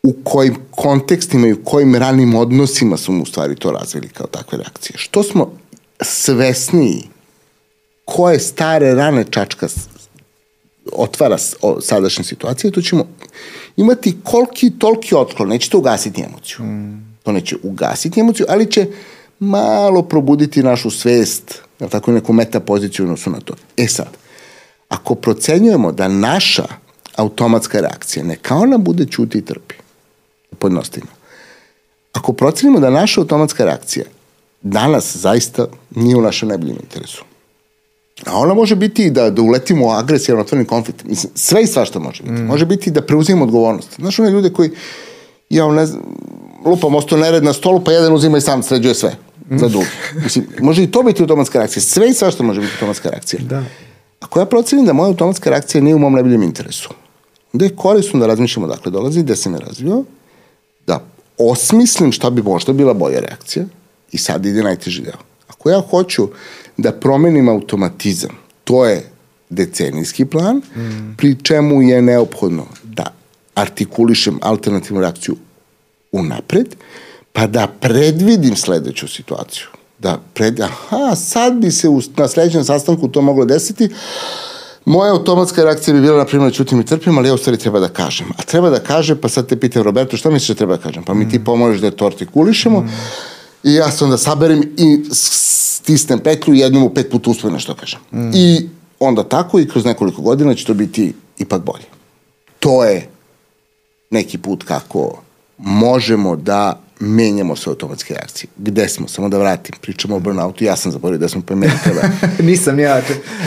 U 0.02 0.12
kojim 0.24 0.56
kontekstima 0.70 1.46
i 1.46 1.52
u 1.52 1.64
kojim 1.64 1.94
ranim 1.94 2.34
odnosima 2.34 2.96
smo 2.96 3.22
u 3.22 3.26
stvari 3.26 3.56
to 3.56 3.70
razvili 3.70 4.08
kao 4.08 4.26
takve 4.26 4.58
reakcije? 4.58 4.98
Što 4.98 5.22
smo 5.22 5.52
svesniji 6.00 7.13
koje 8.04 8.38
stare 8.38 8.94
rane 8.94 9.24
čačka 9.30 9.68
otvara 10.92 11.38
sadašnje 11.80 12.24
situacije, 12.24 12.70
to 12.70 12.82
ćemo 12.82 13.06
imati 13.76 14.16
koliki 14.24 14.70
toliki 14.78 15.14
otklon. 15.14 15.48
Neće 15.48 15.70
to 15.70 15.78
ugasiti 15.78 16.22
emociju. 16.22 16.64
Mm. 16.64 17.16
To 17.22 17.32
neće 17.32 17.56
ugasiti 17.62 18.20
emociju, 18.20 18.46
ali 18.48 18.70
će 18.70 18.86
malo 19.38 20.02
probuditi 20.02 20.62
našu 20.62 20.90
svest, 20.90 21.62
na 21.78 21.88
tako 21.88 22.12
neku 22.12 22.32
meta 22.32 22.60
poziciju 22.60 23.04
odnosu 23.04 23.30
na 23.30 23.40
to. 23.40 23.54
E 23.76 23.86
sad, 23.86 24.08
ako 24.88 25.14
procenjujemo 25.14 25.92
da 25.92 26.08
naša 26.08 26.64
automatska 27.16 27.80
reakcija, 27.80 28.24
neka 28.24 28.56
ona 28.56 28.78
bude 28.78 29.06
čuti 29.06 29.38
i 29.38 29.44
trpi, 29.44 29.74
podnostima. 30.58 31.06
Ako 32.12 32.32
procenimo 32.32 32.80
da 32.80 32.90
naša 32.90 33.20
automatska 33.20 33.64
reakcija 33.64 34.04
danas 34.62 35.16
zaista 35.16 35.66
nije 35.90 36.16
u 36.16 36.22
našem 36.22 36.48
najboljem 36.48 36.76
interesu, 36.82 37.24
A 38.26 38.38
ona 38.38 38.54
može 38.54 38.76
biti 38.76 39.10
da, 39.10 39.30
da 39.30 39.42
uletimo 39.42 39.86
u 39.86 39.90
agresijan 39.90 40.40
otvoreni 40.40 40.66
konflikt. 40.66 41.04
Mislim, 41.04 41.32
sve 41.34 41.62
i 41.62 41.66
svašta 41.66 41.98
može 41.98 42.22
biti. 42.22 42.34
Mm. 42.34 42.46
Može 42.46 42.66
biti 42.66 42.90
da 42.90 43.02
preuzimamo 43.02 43.44
odgovornost. 43.44 43.88
Znaš, 43.96 44.18
one 44.18 44.30
ljude 44.30 44.52
koji, 44.52 44.70
ja 45.50 45.72
ne 45.72 45.86
znam, 45.86 46.02
lupam 46.64 46.94
osto 46.94 47.16
nered 47.16 47.44
na 47.44 47.52
stolu, 47.52 47.84
pa 47.84 47.92
jedan 47.92 48.12
uzima 48.12 48.38
i 48.38 48.40
sam 48.40 48.62
sređuje 48.62 48.94
sve 48.94 49.16
mm. 49.50 49.58
za 49.58 49.68
drugi. 49.68 49.86
Mislim, 50.22 50.46
može 50.60 50.82
i 50.82 50.90
to 50.90 51.02
biti 51.02 51.22
automatska 51.22 51.58
reakcija. 51.58 51.82
Sve 51.82 52.10
i 52.10 52.14
svašta 52.14 52.42
može 52.42 52.60
biti 52.60 52.72
automatska 52.72 53.10
reakcija. 53.10 53.40
Da. 53.42 53.62
Ako 54.20 54.40
ja 54.40 54.46
procenim 54.46 54.86
da 54.86 54.92
moja 54.92 55.08
automatska 55.08 55.50
reakcija 55.50 55.80
nije 55.80 55.94
u 55.94 55.98
mom 55.98 56.12
najboljem 56.12 56.42
interesu, 56.42 56.90
onda 57.52 57.64
je 57.64 57.76
korisno 57.76 58.20
da 58.20 58.26
razmišljamo 58.26 58.66
dakle 58.66 58.92
dolazi, 58.92 59.22
gde 59.22 59.36
se 59.36 59.50
me 59.50 59.58
razvio, 59.58 60.04
da 60.86 61.00
osmislim 61.38 62.12
šta 62.12 62.30
bi 62.30 62.42
možda 62.42 62.72
bila 62.72 62.94
bolja 62.94 63.20
reakcija 63.20 63.64
i 64.12 64.18
sad 64.18 64.46
ide 64.46 64.62
najteži 64.62 65.02
deo. 65.02 65.18
Ako 65.48 65.70
ja 65.70 65.82
hoću 65.90 66.28
da 66.76 66.92
promenim 66.92 67.48
automatizam. 67.48 68.30
To 68.64 68.86
je 68.86 69.10
decenijski 69.50 70.24
plan, 70.24 70.56
mm. 70.56 71.14
pri 71.16 71.36
čemu 71.42 71.82
je 71.82 72.02
neophodno 72.02 72.66
da 72.82 73.12
artikulišem 73.54 74.38
alternativnu 74.42 75.00
reakciju 75.00 75.36
unapred, 76.12 76.76
pa 77.32 77.46
da 77.46 77.66
predvidim 77.80 78.56
sledeću 78.56 79.08
situaciju. 79.08 79.66
Da 79.98 80.20
pred, 80.34 80.60
aha, 80.60 81.16
sad 81.16 81.54
bi 81.54 81.70
se 81.70 81.88
u, 81.88 82.00
na 82.16 82.28
sledećem 82.28 82.64
sastanku 82.64 83.08
to 83.08 83.22
moglo 83.22 83.44
desiti, 83.44 83.88
Moja 84.84 85.12
automatska 85.12 85.64
reakcija 85.64 85.94
bi 85.94 86.00
bila, 86.00 86.18
na 86.18 86.24
primjer, 86.24 86.50
da 86.50 86.56
čutim 86.56 86.80
i 86.80 86.86
trpim, 86.86 87.18
ali 87.18 87.28
ja 87.28 87.34
u 87.34 87.38
stvari 87.38 87.58
treba 87.58 87.80
da 87.80 87.88
kažem. 87.88 88.26
A 88.38 88.42
treba 88.42 88.70
da 88.70 88.80
kaže, 88.80 89.16
pa 89.20 89.28
sad 89.28 89.46
te 89.46 89.56
pitam, 89.60 89.82
Roberto, 89.82 90.16
šta 90.16 90.30
misliš 90.30 90.48
da 90.48 90.54
treba 90.54 90.76
da 90.76 90.82
kažem? 90.82 91.04
Pa 91.04 91.14
mi 91.14 91.28
ti 91.28 91.38
mm. 91.38 91.44
pomožeš 91.44 91.80
da 91.80 91.90
to 91.90 92.06
artikulišemo. 92.06 92.80
Mm. 92.80 92.90
I 93.62 93.74
ja 93.74 93.90
se 93.90 94.04
onda 94.04 94.18
saberem 94.18 94.62
i 94.76 95.04
stisnem 95.84 96.18
petlju 96.18 96.54
i 96.54 96.58
jednom 96.58 96.82
u 96.82 96.94
pet 96.94 97.10
puta 97.10 97.30
uspem 97.30 97.52
nešto 97.52 97.74
kažem. 97.74 98.00
Mm. 98.12 98.30
I 98.34 98.68
onda 99.00 99.24
tako 99.24 99.60
i 99.60 99.68
kroz 99.68 99.84
nekoliko 99.84 100.22
godina 100.22 100.54
će 100.54 100.64
to 100.64 100.74
biti 100.74 101.12
ipak 101.38 101.62
bolje. 101.62 101.84
To 102.58 102.84
je 102.84 103.08
neki 104.10 104.38
put 104.38 104.64
kako 104.64 105.22
možemo 105.58 106.36
da 106.36 106.80
menjamo 107.00 107.56
sve 107.56 107.70
automatske 107.70 108.14
reakcije. 108.14 108.48
Gde 108.56 108.88
smo? 108.88 109.08
Samo 109.08 109.28
da 109.28 109.38
vratim. 109.38 109.74
Pričamo 109.80 110.16
o 110.16 110.20
burnoutu. 110.20 110.64
Ja 110.64 110.76
sam 110.76 110.92
zaboravio 110.92 111.18
da 111.18 111.28
smo 111.28 111.42
pa 111.46 111.54
meni 111.54 111.72
treba. 111.84 112.00
Nisam 112.50 112.78
ja. 112.78 113.02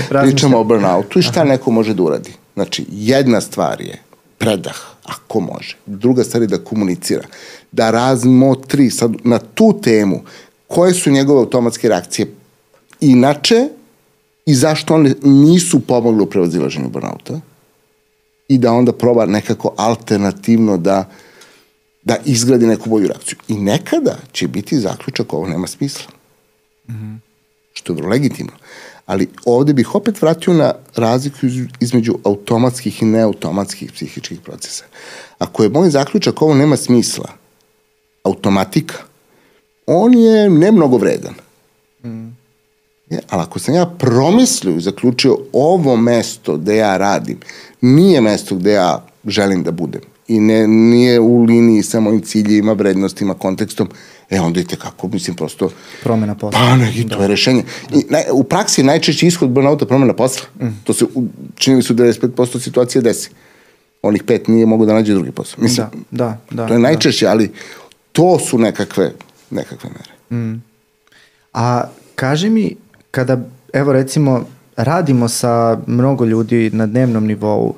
Pričamo 0.09 0.59
o 0.59 0.63
burnoutu 0.63 1.19
i 1.19 1.21
šta 1.21 1.39
Aha. 1.39 1.49
neko 1.49 1.71
može 1.71 1.93
da 1.93 2.03
uradi. 2.03 2.33
Znači, 2.53 2.85
jedna 2.91 3.41
stvar 3.41 3.81
je 3.81 4.01
predah, 4.37 4.77
ako 5.03 5.39
može. 5.39 5.77
Druga 5.85 6.23
stvar 6.23 6.41
je 6.41 6.47
da 6.47 6.57
komunicira. 6.57 7.27
Da 7.71 7.91
razmotri 7.91 8.89
sad 8.89 9.11
na 9.23 9.39
tu 9.39 9.79
temu 9.81 10.21
koje 10.67 10.93
su 10.93 11.11
njegove 11.11 11.39
automatske 11.39 11.89
reakcije 11.89 12.27
inače 13.01 13.67
i 14.45 14.55
zašto 14.55 14.93
one 14.93 15.13
nisu 15.23 15.79
pomogle 15.79 16.23
u 16.23 16.29
prevazilaženju 16.29 16.89
burnouta 16.89 17.39
i 18.47 18.57
da 18.57 18.71
onda 18.71 18.93
proba 18.93 19.25
nekako 19.25 19.73
alternativno 19.77 20.77
da 20.77 21.09
da 22.07 22.17
izgradi 22.25 22.67
neku 22.67 22.89
bolju 22.89 23.07
reakciju. 23.07 23.37
I 23.47 23.53
nekada 23.53 24.17
će 24.31 24.47
biti 24.47 24.79
zaključak 24.79 25.33
ovo 25.33 25.47
nema 25.47 25.67
smisla. 25.67 26.11
Mm 26.89 26.93
-hmm. 26.93 27.17
Što 27.73 27.93
je 27.93 27.95
vrlo 27.95 28.09
legitimno. 28.09 28.51
Ali 29.05 29.27
ovde 29.45 29.73
bih 29.73 29.95
opet 29.95 30.21
vratio 30.21 30.53
na 30.53 30.73
razliku 30.95 31.37
između 31.79 32.15
automatskih 32.23 33.01
i 33.01 33.05
neautomatskih 33.05 33.91
psihičkih 33.91 34.39
procesa. 34.41 34.85
Ako 35.39 35.63
je 35.63 35.69
moj 35.69 35.89
zaključak 35.89 36.41
ovo 36.41 36.53
nema 36.53 36.77
smisla, 36.77 37.29
automatika, 38.23 38.97
on 39.87 40.13
je 40.13 40.49
ne 40.49 40.71
mnogo 40.71 40.97
vredan. 40.97 41.33
Mm. 42.03 42.37
Je, 43.09 43.19
ali 43.29 43.41
ako 43.41 43.59
sam 43.59 43.75
ja 43.75 43.85
promislio 43.85 44.75
i 44.75 44.81
zaključio 44.81 45.37
ovo 45.53 45.95
mesto 45.95 46.57
gde 46.57 46.75
ja 46.75 46.97
radim, 46.97 47.37
nije 47.81 48.21
mesto 48.21 48.55
gde 48.55 48.71
ja 48.71 49.05
želim 49.25 49.63
da 49.63 49.71
budem 49.71 50.01
i 50.27 50.39
ne, 50.39 50.67
nije 50.67 51.19
u 51.19 51.43
liniji 51.43 51.83
sa 51.83 51.99
mojim 51.99 52.21
ciljima, 52.21 52.73
vrednostima, 52.73 53.33
kontekstom, 53.33 53.89
e 54.29 54.39
onda 54.39 54.59
idete 54.59 54.75
kako, 54.75 55.07
mislim, 55.07 55.35
prosto... 55.35 55.69
Promena 56.03 56.35
posla. 56.35 56.59
Pa 56.59 56.75
ne, 56.75 56.93
i 56.95 57.07
to 57.07 57.15
da. 57.17 57.21
je 57.21 57.27
rešenje. 57.27 57.63
I, 57.93 58.05
na, 58.09 58.19
u 58.31 58.43
praksi 58.43 58.81
je 58.81 58.85
najčešći 58.85 59.27
ishod 59.27 59.49
burnouta 59.49 59.85
promena 59.85 60.13
posla. 60.13 60.45
Mm. 60.61 60.67
To 60.83 60.93
se, 60.93 61.05
čini 61.55 61.81
su 61.81 61.93
95% 61.93 62.59
situacije 62.59 63.01
desi. 63.01 63.29
Onih 64.01 64.23
pet 64.23 64.47
nije 64.47 64.65
mogu 64.65 64.85
da 64.85 64.93
nađe 64.93 65.13
drugi 65.13 65.31
posao. 65.31 65.63
Mislim, 65.63 65.87
da, 66.11 66.25
da, 66.51 66.55
da. 66.55 66.67
To 66.67 66.73
je 66.73 66.79
najčešće, 66.79 67.25
da. 67.25 67.31
ali 67.31 67.51
to 68.11 68.39
su 68.39 68.57
nekakve, 68.57 69.13
nekakve 69.49 69.89
mere. 69.89 70.41
Mm. 70.41 70.61
A 71.53 71.83
kaži 72.15 72.49
mi, 72.49 72.75
kada, 73.11 73.37
evo 73.73 73.93
recimo, 73.93 74.45
radimo 74.75 75.27
sa 75.27 75.77
mnogo 75.87 76.25
ljudi 76.25 76.69
na 76.73 76.85
dnevnom 76.85 77.25
nivou 77.25 77.75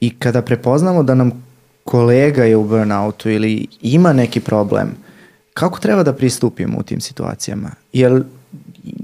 i 0.00 0.18
kada 0.18 0.42
prepoznamo 0.42 1.02
da 1.02 1.14
nam 1.14 1.44
kolega 1.84 2.44
je 2.44 2.56
u 2.56 2.64
burnoutu 2.64 3.30
ili 3.30 3.66
ima 3.80 4.12
neki 4.12 4.40
problem, 4.40 4.94
kako 5.54 5.78
treba 5.78 6.02
da 6.02 6.12
pristupimo 6.12 6.78
u 6.78 6.82
tim 6.82 7.00
situacijama? 7.00 7.70
Jel 7.92 8.22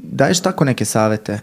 daješ 0.02 0.40
tako 0.40 0.64
neke 0.64 0.84
savete? 0.84 1.40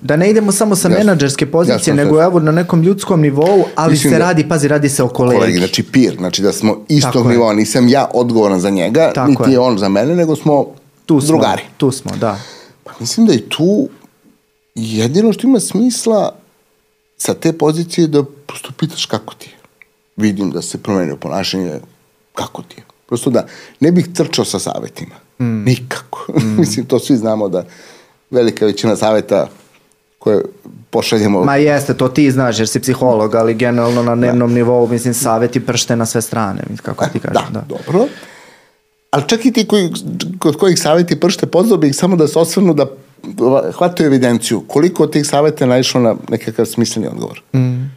Da 0.00 0.16
ne 0.16 0.30
idemo 0.30 0.52
samo 0.52 0.76
sa 0.76 0.88
Jasno. 0.88 0.98
menadžerske 0.98 1.46
pozicije, 1.46 1.74
Jasno, 1.76 1.94
nego 1.94 2.22
evo 2.22 2.40
na 2.40 2.52
nekom 2.52 2.82
ljudskom 2.82 3.20
nivou, 3.20 3.64
ali 3.74 3.90
Mislim 3.92 4.12
se 4.12 4.18
da- 4.18 4.24
radi, 4.24 4.48
pazi, 4.48 4.68
radi 4.68 4.88
se 4.88 5.02
o 5.02 5.08
kolegi. 5.08 5.38
kolegi, 5.38 5.58
znači 5.58 5.82
peer, 5.82 6.16
znači 6.16 6.42
da 6.42 6.52
smo 6.52 6.76
istog 6.88 7.12
Tako 7.12 7.28
nivoa, 7.28 7.54
nisam 7.54 7.88
ja 7.88 8.08
odgovoran 8.14 8.60
za 8.60 8.70
njega, 8.70 9.12
Tako 9.14 9.28
niti 9.30 9.42
je. 9.42 9.52
je 9.52 9.58
on 9.58 9.78
za 9.78 9.88
mene, 9.88 10.16
nego 10.16 10.36
smo 10.36 10.66
tu 11.06 11.20
smo, 11.20 11.26
drugari. 11.28 11.62
Tu 11.76 11.90
smo, 11.90 12.10
da. 12.16 12.38
Pa 12.84 12.90
mislim 13.00 13.26
da 13.26 13.32
je 13.32 13.48
tu 13.48 13.88
jedino 14.74 15.32
što 15.32 15.46
ima 15.46 15.60
smisla 15.60 16.34
sa 17.16 17.34
te 17.34 17.52
pozicije 17.52 18.06
da 18.06 18.22
prosto 18.46 18.68
pitaš 18.72 19.06
kako 19.06 19.34
ti 19.34 19.48
je. 19.48 19.56
Vidim 20.16 20.50
da 20.50 20.62
se 20.62 20.78
promenio 20.78 21.16
ponašanje, 21.16 21.80
kako 22.34 22.62
ti 22.62 22.74
je. 22.78 22.84
Prosto 23.06 23.30
da 23.30 23.46
ne 23.80 23.92
bih 23.92 24.08
trčao 24.14 24.44
sa 24.44 24.58
savetima. 24.58 25.14
Mm. 25.40 25.64
Nikako. 25.64 26.26
mislim, 26.58 26.86
to 26.86 26.98
svi 26.98 27.16
znamo 27.16 27.48
da 27.48 27.64
velika 28.30 28.66
većina 28.66 28.96
saveta 28.96 29.48
koje 30.18 30.42
pošaljemo 30.90 31.44
Ma 31.44 31.56
jeste, 31.56 31.94
to 31.94 32.08
ti 32.08 32.30
znaš 32.30 32.58
jer 32.58 32.68
si 32.68 32.80
psiholog, 32.80 33.34
ali 33.34 33.54
generalno 33.54 34.02
na 34.02 34.14
dnevnom 34.14 34.52
nivou, 34.52 34.86
mislim, 34.86 35.14
savjeti 35.14 35.66
pršte 35.66 35.96
na 35.96 36.06
sve 36.06 36.22
strane, 36.22 36.60
mislim, 36.70 36.84
kako 36.84 37.06
ti 37.12 37.20
kažeš. 37.20 37.48
da, 37.52 37.64
dobro. 37.68 38.06
Ali 39.10 39.24
čak 39.26 39.46
i 39.46 39.52
ti 39.52 39.66
koji, 39.66 39.92
kod 40.38 40.56
kojih 40.56 40.80
savjeti 40.80 41.20
pršte 41.20 41.46
pozvao 41.46 41.78
bih 41.78 41.96
samo 41.96 42.16
da 42.16 42.28
se 42.28 42.38
osvrnu 42.38 42.74
da 42.74 42.86
hvataju 43.72 44.06
evidenciju 44.06 44.60
koliko 44.66 45.02
od 45.02 45.12
tih 45.12 45.26
savjeta 45.26 45.64
je 45.64 45.68
naišlo 45.68 46.00
na 46.00 46.14
nekakav 46.28 46.66
smisleni 46.66 47.08
odgovor. 47.08 47.42
Mm. 47.54 47.90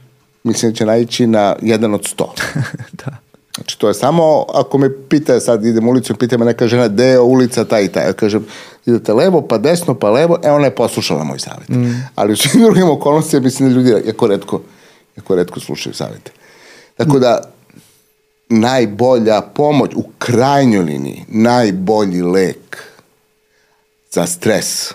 Mislim 0.44 0.72
da 0.72 0.78
će 0.78 0.86
naići 0.86 1.28
na 1.28 1.56
jedan 1.62 1.94
od 1.94 2.06
sto. 2.06 2.34
da. 3.06 3.18
Znači, 3.62 3.80
to 3.80 3.88
je 3.88 3.94
samo, 3.94 4.46
ako 4.54 4.78
me 4.78 4.90
pita, 5.10 5.40
sad 5.40 5.66
idem 5.66 5.88
ulicom, 5.88 6.18
pita 6.18 6.38
me 6.38 6.46
neka 6.46 6.68
žena, 6.68 6.88
gde 6.88 7.06
je 7.06 7.20
ulica 7.20 7.66
ta 7.66 7.80
i 7.80 7.88
ta. 7.88 8.02
Ja 8.02 8.14
kažem, 8.14 8.46
idete 8.86 9.14
levo, 9.14 9.42
pa 9.42 9.58
desno, 9.58 9.94
pa 9.96 10.10
levo, 10.10 10.40
e, 10.44 10.52
ona 10.52 10.66
je 10.66 10.76
poslušala 10.76 11.24
moj 11.24 11.40
savjet. 11.40 11.70
Mm. 11.70 12.10
Ali 12.16 12.34
u 12.34 12.36
svim 12.36 12.64
drugim 12.66 12.90
okolnostima, 12.90 13.44
mislim 13.44 13.70
da 13.70 13.76
ljudi 13.76 14.08
jako 14.08 14.28
redko, 14.28 14.62
jako 15.18 15.36
redko 15.36 15.60
slušaju 15.60 15.94
savjete. 15.94 16.32
Tako 16.98 17.20
da, 17.20 17.42
najbolja 18.50 19.42
pomoć, 19.42 19.92
u 19.96 20.04
krajnjoj 20.18 20.84
liniji, 20.84 21.26
najbolji 21.28 22.22
lek 22.22 22.84
za 24.12 24.26
stres, 24.28 24.94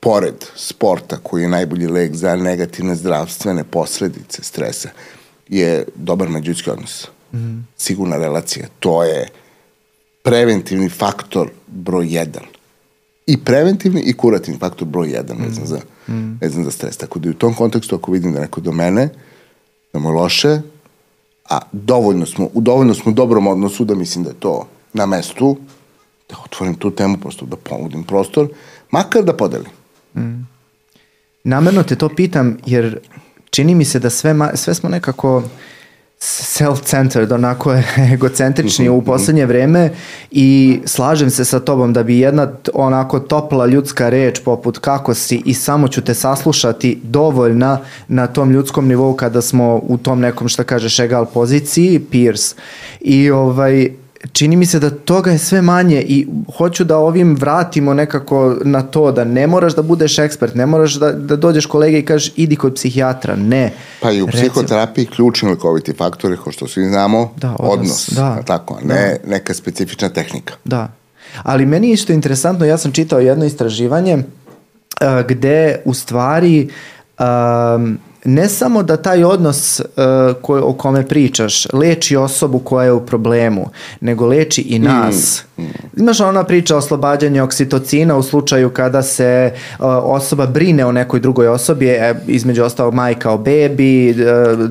pored 0.00 0.44
sporta 0.54 1.16
koji 1.22 1.42
je 1.42 1.48
najbolji 1.48 1.86
lek 1.86 2.14
za 2.14 2.36
negativne 2.36 2.94
zdravstvene 2.94 3.64
posledice 3.64 4.42
stresa, 4.42 4.88
je 5.48 5.84
dobar 5.94 6.28
međuljudski 6.28 6.70
odnos. 6.70 7.08
Mm 7.08 7.15
-hmm. 7.36 7.66
Sigurna 7.76 8.16
relacija. 8.16 8.66
To 8.78 9.04
je 9.04 9.28
preventivni 10.22 10.88
faktor 10.88 11.50
broj 11.66 12.06
jedan. 12.14 12.42
I 13.26 13.36
preventivni 13.44 14.00
i 14.00 14.12
kurativni 14.12 14.58
faktor 14.58 14.88
broj 14.88 15.10
jedan 15.10 15.36
vezan 15.38 15.66
za, 15.66 15.80
mm. 16.08 16.38
vezan 16.40 16.64
za 16.64 16.70
stres. 16.70 16.96
Tako 16.96 17.18
da 17.18 17.28
i 17.28 17.30
u 17.30 17.34
tom 17.34 17.54
kontekstu 17.54 17.96
ako 17.96 18.12
vidim 18.12 18.32
da 18.32 18.40
neko 18.40 18.60
do 18.60 18.72
mene, 18.72 19.08
da 19.92 19.98
mu 19.98 20.08
je 20.08 20.12
loše, 20.12 20.60
a 21.50 21.58
dovoljno 21.72 22.26
smo, 22.26 22.48
u 22.54 22.60
dovoljno 22.60 22.94
smo 22.94 23.12
dobrom 23.12 23.46
odnosu 23.46 23.84
da 23.84 23.94
mislim 23.94 24.24
da 24.24 24.30
je 24.30 24.40
to 24.40 24.66
na 24.92 25.06
mestu, 25.06 25.56
da 26.28 26.36
otvorim 26.44 26.74
tu 26.74 26.90
temu, 26.90 27.18
prosto 27.18 27.46
da 27.46 27.56
ponudim 27.56 28.04
prostor, 28.04 28.48
makar 28.90 29.24
da 29.24 29.36
podelim. 29.36 29.70
Namerno 31.44 31.82
te 31.82 31.96
to 31.96 32.08
pitam 32.08 32.58
jer 32.66 32.98
čini 33.50 33.74
mi 33.74 33.84
se 33.84 33.98
da 33.98 34.10
sve, 34.10 34.34
sve 34.54 34.74
smo 34.74 34.88
nekako 34.88 35.42
self-centered, 36.20 37.32
onako 37.32 37.74
egocentrični 38.14 38.88
u 38.88 39.02
poslednje 39.02 39.46
vreme 39.46 39.90
i 40.30 40.80
slažem 40.84 41.30
se 41.30 41.44
sa 41.44 41.60
tobom 41.60 41.92
da 41.92 42.02
bi 42.02 42.18
jedna 42.18 42.48
onako 42.74 43.20
topla 43.20 43.66
ljudska 43.66 44.08
reč 44.08 44.40
poput 44.44 44.78
kako 44.78 45.14
si 45.14 45.42
i 45.44 45.54
samo 45.54 45.88
ću 45.88 46.00
te 46.00 46.14
saslušati 46.14 47.00
dovoljna 47.02 47.78
na 48.08 48.26
tom 48.26 48.50
ljudskom 48.50 48.88
nivou 48.88 49.14
kada 49.14 49.42
smo 49.42 49.80
u 49.82 49.98
tom 49.98 50.20
nekom 50.20 50.48
šta 50.48 50.64
kažeš 50.64 50.98
egal 50.98 51.26
poziciji, 51.26 52.00
peers. 52.00 52.54
I 53.00 53.30
ovaj 53.30 53.90
čini 54.32 54.56
mi 54.56 54.66
se 54.66 54.78
da 54.78 54.90
toga 54.90 55.30
je 55.30 55.38
sve 55.38 55.62
manje 55.62 56.02
i 56.02 56.26
hoću 56.56 56.84
da 56.84 56.96
ovim 56.98 57.36
vratimo 57.36 57.94
nekako 57.94 58.56
na 58.64 58.82
to 58.82 59.12
da 59.12 59.24
ne 59.24 59.46
moraš 59.46 59.74
da 59.74 59.82
budeš 59.82 60.18
ekspert, 60.18 60.54
ne 60.54 60.66
moraš 60.66 60.94
da, 60.94 61.12
da 61.12 61.36
dođeš 61.36 61.66
kolege 61.66 61.98
i 61.98 62.04
kažeš 62.04 62.32
idi 62.36 62.56
kod 62.56 62.74
psihijatra, 62.74 63.36
ne. 63.36 63.72
Pa 64.00 64.10
i 64.10 64.22
u 64.22 64.26
Recimo- 64.26 64.42
psihoterapiji 64.42 65.06
ključni 65.06 65.48
lekoviti 65.50 65.92
faktori, 65.92 66.36
kao 66.36 66.52
što 66.52 66.68
svi 66.68 66.84
znamo, 66.84 67.32
Da, 67.36 67.50
odnos, 67.50 67.72
odnos, 67.72 68.08
da. 68.10 68.34
da, 68.36 68.42
tako, 68.42 68.74
a 68.74 68.86
ne 68.86 69.16
neka 69.26 69.54
specifična 69.54 70.08
tehnika. 70.08 70.54
Da. 70.64 70.88
Ali 71.42 71.66
meni 71.66 71.88
je 71.88 71.94
isto 71.94 72.12
interesantno, 72.12 72.66
ja 72.66 72.78
sam 72.78 72.92
čitao 72.92 73.20
jedno 73.20 73.44
istraživanje 73.44 74.14
uh, 74.14 74.22
gde 75.28 75.80
u 75.84 75.94
stvari 75.94 76.68
um, 77.18 77.98
ne 78.26 78.48
samo 78.48 78.82
da 78.82 78.96
taj 78.96 79.24
odnos 79.24 79.80
uh, 79.80 79.86
ko, 80.42 80.60
o 80.64 80.72
kome 80.72 81.06
pričaš 81.06 81.66
leči 81.72 82.16
osobu 82.16 82.58
koja 82.58 82.84
je 82.84 82.92
u 82.92 83.06
problemu, 83.06 83.70
nego 84.00 84.26
leči 84.26 84.60
i 84.60 84.78
nas. 84.78 85.44
Mm. 85.58 85.62
Imaš 85.96 86.20
ona 86.20 86.44
priča 86.44 86.74
o 86.74 86.78
oslobađanju 86.78 87.44
oksitocina 87.44 88.16
u 88.16 88.22
slučaju 88.22 88.70
kada 88.70 89.02
se 89.02 89.52
uh, 89.54 89.86
osoba 90.02 90.46
brine 90.46 90.86
o 90.86 90.92
nekoj 90.92 91.20
drugoj 91.20 91.48
osobi, 91.48 91.86
e, 91.86 92.14
između 92.26 92.64
ostalog 92.64 92.94
majka 92.94 93.30
o 93.30 93.38
bebi, 93.38 94.10
e, 94.10 94.14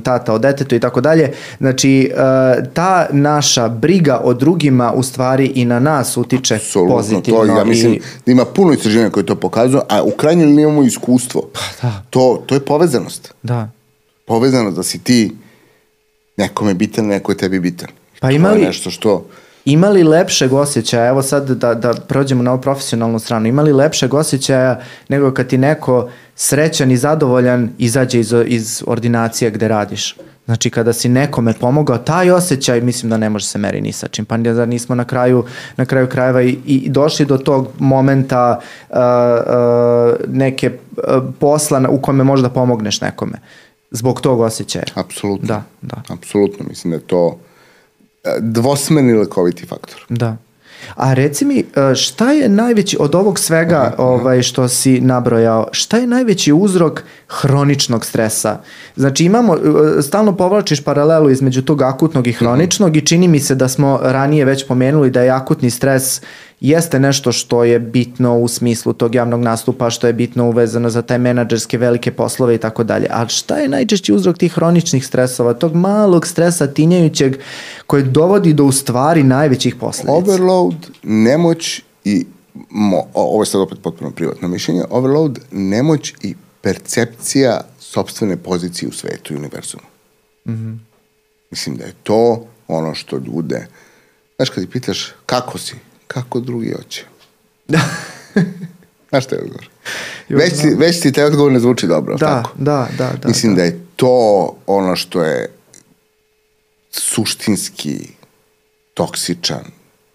tata 0.04 0.34
o 0.34 0.38
detetu 0.38 0.76
i 0.76 0.80
tako 0.80 1.02
dalje. 1.02 1.32
Znači, 1.58 2.12
e, 2.12 2.64
ta 2.74 3.08
naša 3.12 3.70
briga 3.70 4.22
o 4.24 4.34
drugima 4.34 4.94
u 4.94 5.04
stvari 5.04 5.46
i 5.56 5.66
na 5.66 5.80
nas 5.80 6.18
utiče 6.18 6.56
Apsolutno, 6.56 6.96
pozitivno. 6.96 7.40
to, 7.40 7.46
ja 7.46 7.64
mislim 7.64 7.94
i, 7.94 8.02
da 8.26 8.32
ima 8.32 8.46
puno 8.46 8.74
istraživanja 8.74 9.10
koje 9.10 9.26
to 9.26 9.36
pokazuju, 9.36 9.82
a 9.90 10.04
u 10.04 10.12
krajnjoj 10.12 10.46
liniji 10.46 10.64
imamo 10.64 10.84
iskustvo. 10.84 11.42
Pa 11.54 11.88
da. 11.88 12.04
To, 12.10 12.44
to 12.46 12.56
je 12.56 12.60
povezanost. 12.60 13.34
Da. 13.46 13.70
Povezanost 14.26 14.76
da 14.78 14.84
si 14.84 15.04
ti 15.04 15.32
nekome 16.38 16.74
bitan, 16.74 17.06
neko 17.06 17.32
je 17.32 17.38
tebi 17.38 17.60
bitan. 17.60 17.90
Pa 18.20 18.32
ima 18.32 18.50
li- 18.52 18.62
nešto 18.62 18.92
što... 18.92 19.26
Ima 19.66 19.90
li 19.90 20.04
lepšeg 20.04 20.54
osjećaja, 20.54 21.08
evo 21.08 21.22
sad 21.22 21.50
da, 21.50 21.74
da 21.74 21.94
prođemo 21.94 22.44
na 22.44 22.52
ovu 22.52 22.62
profesionalnu 22.62 23.20
stranu, 23.20 23.48
ima 23.48 23.62
li 23.62 23.74
lepšeg 23.74 24.14
osjećaja 24.14 24.82
nego 25.10 25.34
kad 25.34 25.48
ti 25.48 25.58
neko 25.58 26.10
srećan 26.36 26.92
i 26.92 26.98
zadovoljan 26.98 27.70
izađe 27.78 28.20
iz, 28.20 28.34
iz 28.46 28.84
ordinacije 28.88 29.52
gde 29.52 29.68
radiš? 29.68 30.16
Znači 30.46 30.70
kada 30.70 30.94
si 30.94 31.10
nekome 31.10 31.54
pomogao, 31.54 31.98
taj 31.98 32.32
osjećaj 32.32 32.82
mislim 32.82 33.10
da 33.10 33.18
ne 33.18 33.30
može 33.30 33.46
se 33.46 33.58
meri 33.58 33.82
ni 33.82 33.92
sa 33.92 34.08
čim. 34.08 34.26
Pa 34.26 34.38
da 34.38 34.66
nismo 34.66 34.96
na 34.96 35.06
kraju, 35.06 35.46
na 35.78 35.86
kraju 35.86 36.10
krajeva 36.10 36.42
i, 36.42 36.60
i 36.66 36.90
došli 36.90 37.26
do 37.26 37.38
tog 37.38 37.68
momenta 37.80 38.60
uh, 38.90 38.96
uh, 38.98 40.16
neke 40.28 40.70
uh, 40.70 41.24
posla 41.40 41.90
u 41.90 42.02
kome 42.02 42.24
možda 42.24 42.50
pomogneš 42.50 43.02
nekome. 43.02 43.40
Zbog 43.92 44.22
tog 44.22 44.40
osjećaja. 44.40 44.86
Apsolutno. 44.96 45.48
Da, 45.48 45.64
da. 45.82 46.02
Apsolutno, 46.10 46.66
mislim 46.70 46.92
da 46.92 46.98
je 46.98 47.08
to 47.08 47.40
e, 48.24 48.30
dvosmerni 48.40 49.14
lekoviti 49.14 49.66
faktor. 49.66 50.06
Da. 50.10 50.38
A 50.96 51.14
reci 51.14 51.46
mi, 51.46 51.60
e, 51.60 51.96
šta 51.96 52.32
je 52.32 52.50
najveći, 52.50 52.98
od 53.00 53.16
ovog 53.16 53.40
svega 53.40 53.94
ovaj, 53.98 54.42
što 54.42 54.68
si 54.68 55.02
nabrojao, 55.02 55.68
šta 55.72 55.98
je 55.98 56.08
najveći 56.08 56.54
uzrok 56.54 57.04
hroničnog 57.28 58.06
stresa? 58.06 58.60
Znači 58.96 59.26
imamo, 59.26 59.56
e, 59.56 60.02
stalno 60.02 60.38
povlačiš 60.38 60.84
paralelu 60.84 61.30
između 61.30 61.62
tog 61.62 61.82
akutnog 61.82 62.28
i 62.28 62.34
hroničnog 62.34 62.98
i 62.98 63.06
čini 63.06 63.28
mi 63.28 63.40
se 63.40 63.56
da 63.56 63.68
smo 63.68 64.00
ranije 64.04 64.46
već 64.46 64.68
pomenuli 64.68 65.10
da 65.10 65.22
je 65.22 65.30
akutni 65.30 65.70
stres 65.70 66.22
jeste 66.60 67.00
nešto 67.00 67.32
što 67.32 67.64
je 67.64 67.80
bitno 67.80 68.38
u 68.38 68.48
smislu 68.48 68.94
tog 68.94 69.16
javnog 69.16 69.42
nastupa, 69.42 69.90
što 69.90 70.08
je 70.08 70.14
bitno 70.14 70.50
uvezano 70.50 70.90
za 70.90 71.02
taj 71.02 71.18
menadžerske 71.18 71.78
velike 71.78 72.12
poslove 72.12 72.56
i 72.56 72.58
tako 72.58 72.84
dalje. 72.84 73.08
A 73.10 73.28
šta 73.28 73.58
je 73.58 73.68
najčešći 73.70 74.14
uzrok 74.14 74.38
tih 74.38 74.54
hroničnih 74.54 75.06
stresova, 75.06 75.54
tog 75.54 75.76
malog 75.76 76.28
stresa 76.28 76.68
tinjajućeg 76.68 77.38
koji 77.88 78.04
dovodi 78.04 78.54
do 78.54 78.66
u 78.66 78.72
stvari 78.72 79.24
najvećih 79.24 79.76
posledica? 79.76 80.14
Overload, 80.14 80.76
nemoć 81.04 81.82
i 82.04 82.26
mo, 82.70 83.04
ovo 83.14 83.42
je 83.42 83.46
sad 83.46 83.62
opet 83.62 83.78
potpuno 83.82 84.12
privatno 84.12 84.48
mišljenje, 84.48 84.84
overload, 84.90 85.40
nemoć 85.52 86.14
i 86.22 86.36
percepcija 86.62 87.62
sobstvene 87.80 88.38
pozicije 88.38 88.90
u 88.90 88.92
svetu 88.92 89.34
i 89.34 89.38
univerzumu. 89.38 89.84
Mm 90.48 90.52
-hmm. 90.52 90.78
Mislim 91.52 91.76
da 91.76 91.84
je 91.84 91.94
to 92.04 92.48
ono 92.68 92.96
što 92.96 93.18
ljude, 93.18 93.68
znaš 94.36 94.50
kad 94.50 94.64
ti 94.64 94.70
pitaš 94.70 95.14
kako 95.26 95.58
si, 95.58 95.76
kako 96.08 96.40
drugi 96.40 96.72
hoće. 96.72 97.06
Znaš 99.10 99.26
šta 99.26 99.36
je 99.36 99.42
odgovor? 99.42 99.70
Već, 100.30 100.54
već 100.78 101.02
ti 101.02 101.12
taj 101.12 101.24
odgovor 101.24 101.52
ne 101.52 101.60
zvuči 101.60 101.88
dobro, 101.88 102.18
Da, 102.18 102.26
tako? 102.26 102.52
da, 102.58 102.88
da, 102.98 103.12
da. 103.22 103.28
Mislim 103.28 103.56
da. 103.56 103.62
da 103.62 103.66
je 103.66 103.86
to 103.96 104.56
ono 104.66 104.96
što 104.96 105.24
je 105.24 105.52
suštinski 106.92 108.08
toksičan 108.94 109.64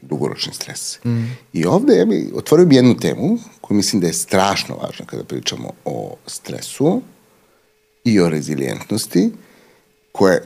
dugoročni 0.03 0.53
stres. 0.55 1.05
Mm. 1.05 1.25
I 1.53 1.67
ovde 1.67 1.97
ja 1.97 2.05
bi 2.05 2.33
otvorio 2.35 2.67
bi 2.67 2.77
jednu 2.77 2.97
temu 2.97 3.39
koju 3.61 3.77
mislim 3.77 4.01
da 4.01 4.07
je 4.07 4.13
strašno 4.13 4.77
važna 4.77 5.07
kada 5.07 5.25
pričamo 5.25 5.73
o 5.85 6.17
stresu 6.27 7.03
i 8.05 8.21
o 8.21 8.29
rezilijentnosti, 8.29 9.33
koja 10.13 10.33
je 10.33 10.43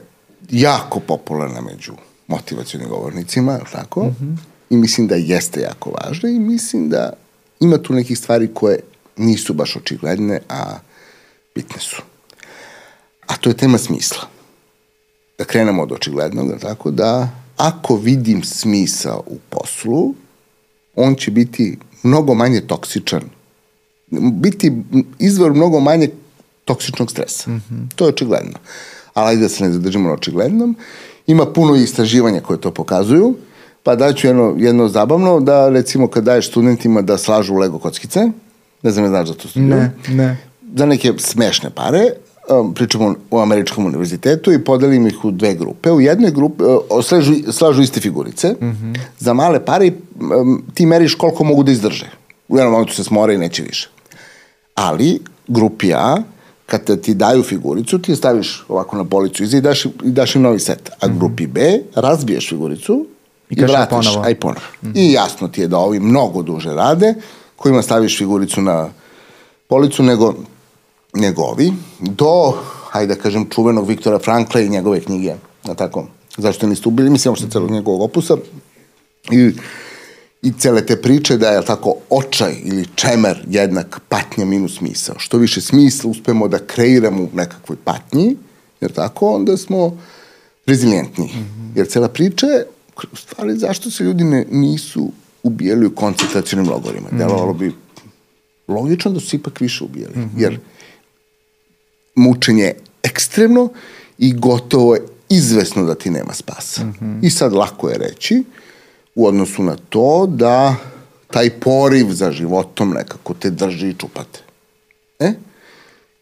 jako 0.49 0.99
popularna 0.99 1.61
među 1.61 1.93
motivacijonim 2.27 2.89
govornicima, 2.89 3.59
tako? 3.71 4.03
Mm 4.05 4.15
-hmm. 4.19 4.37
I 4.69 4.77
mislim 4.77 5.07
da 5.07 5.15
jeste 5.15 5.61
jako 5.61 5.89
važna 5.89 6.29
i 6.29 6.39
mislim 6.39 6.89
da 6.89 7.13
ima 7.59 7.77
tu 7.77 7.93
nekih 7.93 8.17
stvari 8.17 8.49
koje 8.53 8.79
nisu 9.17 9.53
baš 9.53 9.75
očigledne, 9.75 10.39
a 10.49 10.77
bitne 11.55 11.79
su. 11.79 12.01
A 13.27 13.37
to 13.37 13.49
je 13.49 13.57
tema 13.57 13.77
smisla. 13.77 14.21
Da 15.37 15.45
krenemo 15.45 15.83
od 15.83 15.91
očiglednog, 15.91 16.49
da 16.49 16.57
tako 16.57 16.91
da 16.91 17.29
ako 17.57 17.95
vidim 17.95 18.43
smisa 18.43 19.15
u 19.15 19.37
poslu, 19.49 20.13
on 20.95 21.15
će 21.15 21.31
biti 21.31 21.77
mnogo 22.03 22.33
manje 22.33 22.61
toksičan. 22.61 23.21
Biti 24.31 24.71
izvor 25.19 25.53
mnogo 25.53 25.79
manje 25.79 26.09
toksičnog 26.65 27.11
stresa. 27.11 27.51
Mm 27.51 27.63
-hmm. 27.69 27.87
To 27.95 28.05
je 28.05 28.09
očigledno. 28.09 28.59
Ali 29.13 29.29
ajde 29.29 29.41
da 29.41 29.49
se 29.49 29.63
ne 29.63 29.71
zadržimo 29.71 30.07
na 30.07 30.13
očiglednom. 30.13 30.75
Ima 31.27 31.45
puno 31.53 31.75
istraživanja 31.75 32.41
koje 32.41 32.61
to 32.61 32.71
pokazuju. 32.71 33.35
Pa 33.85 33.95
daću 33.95 34.27
jedno, 34.27 34.55
jedno 34.57 34.87
zabavno, 34.87 35.39
da 35.39 35.69
recimo 35.69 36.07
kad 36.07 36.23
daješ 36.23 36.47
studentima 36.49 37.01
da 37.01 37.17
slažu 37.17 37.55
Lego 37.55 37.79
kockice, 37.79 38.19
ne 38.83 38.91
znam 38.91 39.05
je 39.05 39.09
znaš 39.09 39.27
za 39.27 39.33
to 39.33 39.47
studiju. 39.47 39.75
Ne, 39.75 39.91
ne. 40.09 40.37
Za 40.75 40.85
neke 40.85 41.13
smešne 41.17 41.69
pare, 41.69 42.09
um, 42.49 42.73
pričamo 42.73 43.15
u 43.31 43.39
američkom 43.39 43.85
univerzitetu 43.85 44.53
i 44.53 44.63
podelim 44.63 45.07
ih 45.07 45.25
u 45.25 45.31
dve 45.31 45.53
grupe. 45.53 45.91
U 45.91 46.01
jednoj 46.01 46.31
grupi 46.31 46.63
uh, 46.63 47.03
slažu, 47.03 47.33
slažu 47.51 47.81
iste 47.81 48.01
figurice. 48.01 48.55
Mm 48.61 48.65
-hmm. 48.65 48.97
Za 49.19 49.33
male 49.33 49.65
pare 49.65 49.91
um, 50.41 50.63
ti 50.73 50.85
meriš 50.85 51.15
koliko 51.15 51.43
mogu 51.43 51.63
da 51.63 51.71
izdrže. 51.71 52.09
U 52.47 52.57
jednom 52.57 52.71
momentu 52.73 52.93
se 52.93 53.03
smore 53.03 53.35
i 53.35 53.37
neće 53.37 53.63
više. 53.63 53.89
Ali, 54.75 55.19
grupi 55.47 55.93
A, 55.93 56.17
kad 56.65 57.01
ti 57.01 57.13
daju 57.13 57.43
figuricu, 57.43 57.99
ti 57.99 58.11
je 58.11 58.15
staviš 58.15 58.65
ovako 58.69 58.97
na 58.97 59.05
policu 59.05 59.43
iza 59.43 59.57
i 59.57 59.61
daš, 59.61 59.85
i 59.85 59.91
daš 60.03 60.35
im 60.35 60.41
novi 60.41 60.59
set. 60.59 60.89
A 60.99 61.07
mhm. 61.07 61.19
grupi 61.19 61.47
B, 61.47 61.79
razbiješ 61.95 62.49
figuricu 62.49 63.05
i, 63.49 63.59
i 63.59 63.63
vratiš, 63.63 63.89
ponovo. 63.89 64.25
aj 64.25 64.35
ponovo. 64.35 64.65
Mm 64.81 64.87
-hmm. 64.87 64.91
I 64.95 65.11
jasno 65.11 65.47
ti 65.47 65.61
je 65.61 65.67
da 65.67 65.77
ovi 65.77 65.99
mnogo 65.99 66.41
duže 66.41 66.73
rade, 66.73 67.13
kojima 67.55 67.81
staviš 67.81 68.17
figuricu 68.17 68.61
na 68.61 68.89
policu, 69.67 70.03
nego, 70.03 70.33
nego 71.13 71.41
ovi, 71.41 71.73
do, 71.99 72.53
hajde 72.89 73.15
da 73.15 73.21
kažem, 73.21 73.49
čuvenog 73.49 73.87
Viktora 73.87 74.19
Frankla 74.19 74.61
i 74.61 74.69
njegove 74.69 74.99
knjige, 74.99 75.33
na 75.63 75.75
tako, 75.75 76.07
zašto 76.37 76.67
niste 76.67 76.89
ubili, 76.89 77.09
mislim, 77.09 77.35
što 77.35 77.47
celog 77.47 77.71
njegovog 77.71 78.01
opusa, 78.01 78.37
i 79.31 79.51
i 80.45 80.53
cele 80.59 80.85
te 80.85 81.01
priče 81.01 81.37
da 81.37 81.49
je 81.49 81.65
tako 81.65 81.95
očaj 82.09 82.53
ili 82.63 82.85
čemer 82.95 83.45
jednak 83.49 83.99
patnja 84.09 84.45
minus 84.45 84.77
smisao. 84.77 85.15
Što 85.19 85.37
više 85.37 85.61
smisla 85.61 86.11
uspemo 86.11 86.47
da 86.47 86.59
kreiramo 86.59 87.23
u 87.23 87.29
nekakvoj 87.33 87.77
patnji, 87.83 88.35
jer 88.81 88.91
tako, 88.91 89.35
onda 89.35 89.57
smo 89.57 89.97
rezilijentni. 90.65 91.25
Mm 91.25 91.39
-hmm. 91.39 91.77
Jer 91.77 91.87
cela 91.87 92.07
priča 92.07 92.45
je, 92.45 92.65
u 93.11 93.15
stvari, 93.15 93.57
zašto 93.57 93.91
se 93.91 94.03
ljudi 94.03 94.23
ne, 94.23 94.45
nisu 94.51 95.11
ubijali 95.43 95.85
u 95.85 95.95
koncentracijnim 95.95 96.69
logorima. 96.69 97.07
Mm. 97.11 97.17
Delovalo 97.17 97.53
bi 97.53 97.73
logično 98.67 99.11
da 99.11 99.19
su 99.19 99.35
ipak 99.35 99.61
više 99.61 99.83
ubijali. 99.83 100.13
Mm 100.15 100.21
-hmm. 100.21 100.41
Jer 100.41 100.59
mučenje 102.15 102.63
je 102.63 102.79
ekstremno 103.03 103.69
i 104.17 104.33
gotovo 104.33 104.95
je 104.95 105.01
izvesno 105.29 105.85
da 105.85 105.95
ti 105.95 106.09
nema 106.09 106.33
spasa. 106.33 106.83
Mm 106.83 106.93
-hmm. 107.01 107.19
I 107.21 107.29
sad 107.29 107.53
lako 107.53 107.89
je 107.89 107.97
reći, 107.97 108.43
u 109.15 109.27
odnosu 109.27 109.63
na 109.63 109.75
to 109.89 110.27
da 110.29 110.75
taj 111.27 111.49
poriv 111.49 112.11
za 112.11 112.31
životom 112.31 112.89
nekako 112.89 113.33
te 113.33 113.49
drži 113.49 113.89
i 113.89 113.93
čupate. 113.93 114.39
E? 115.19 115.33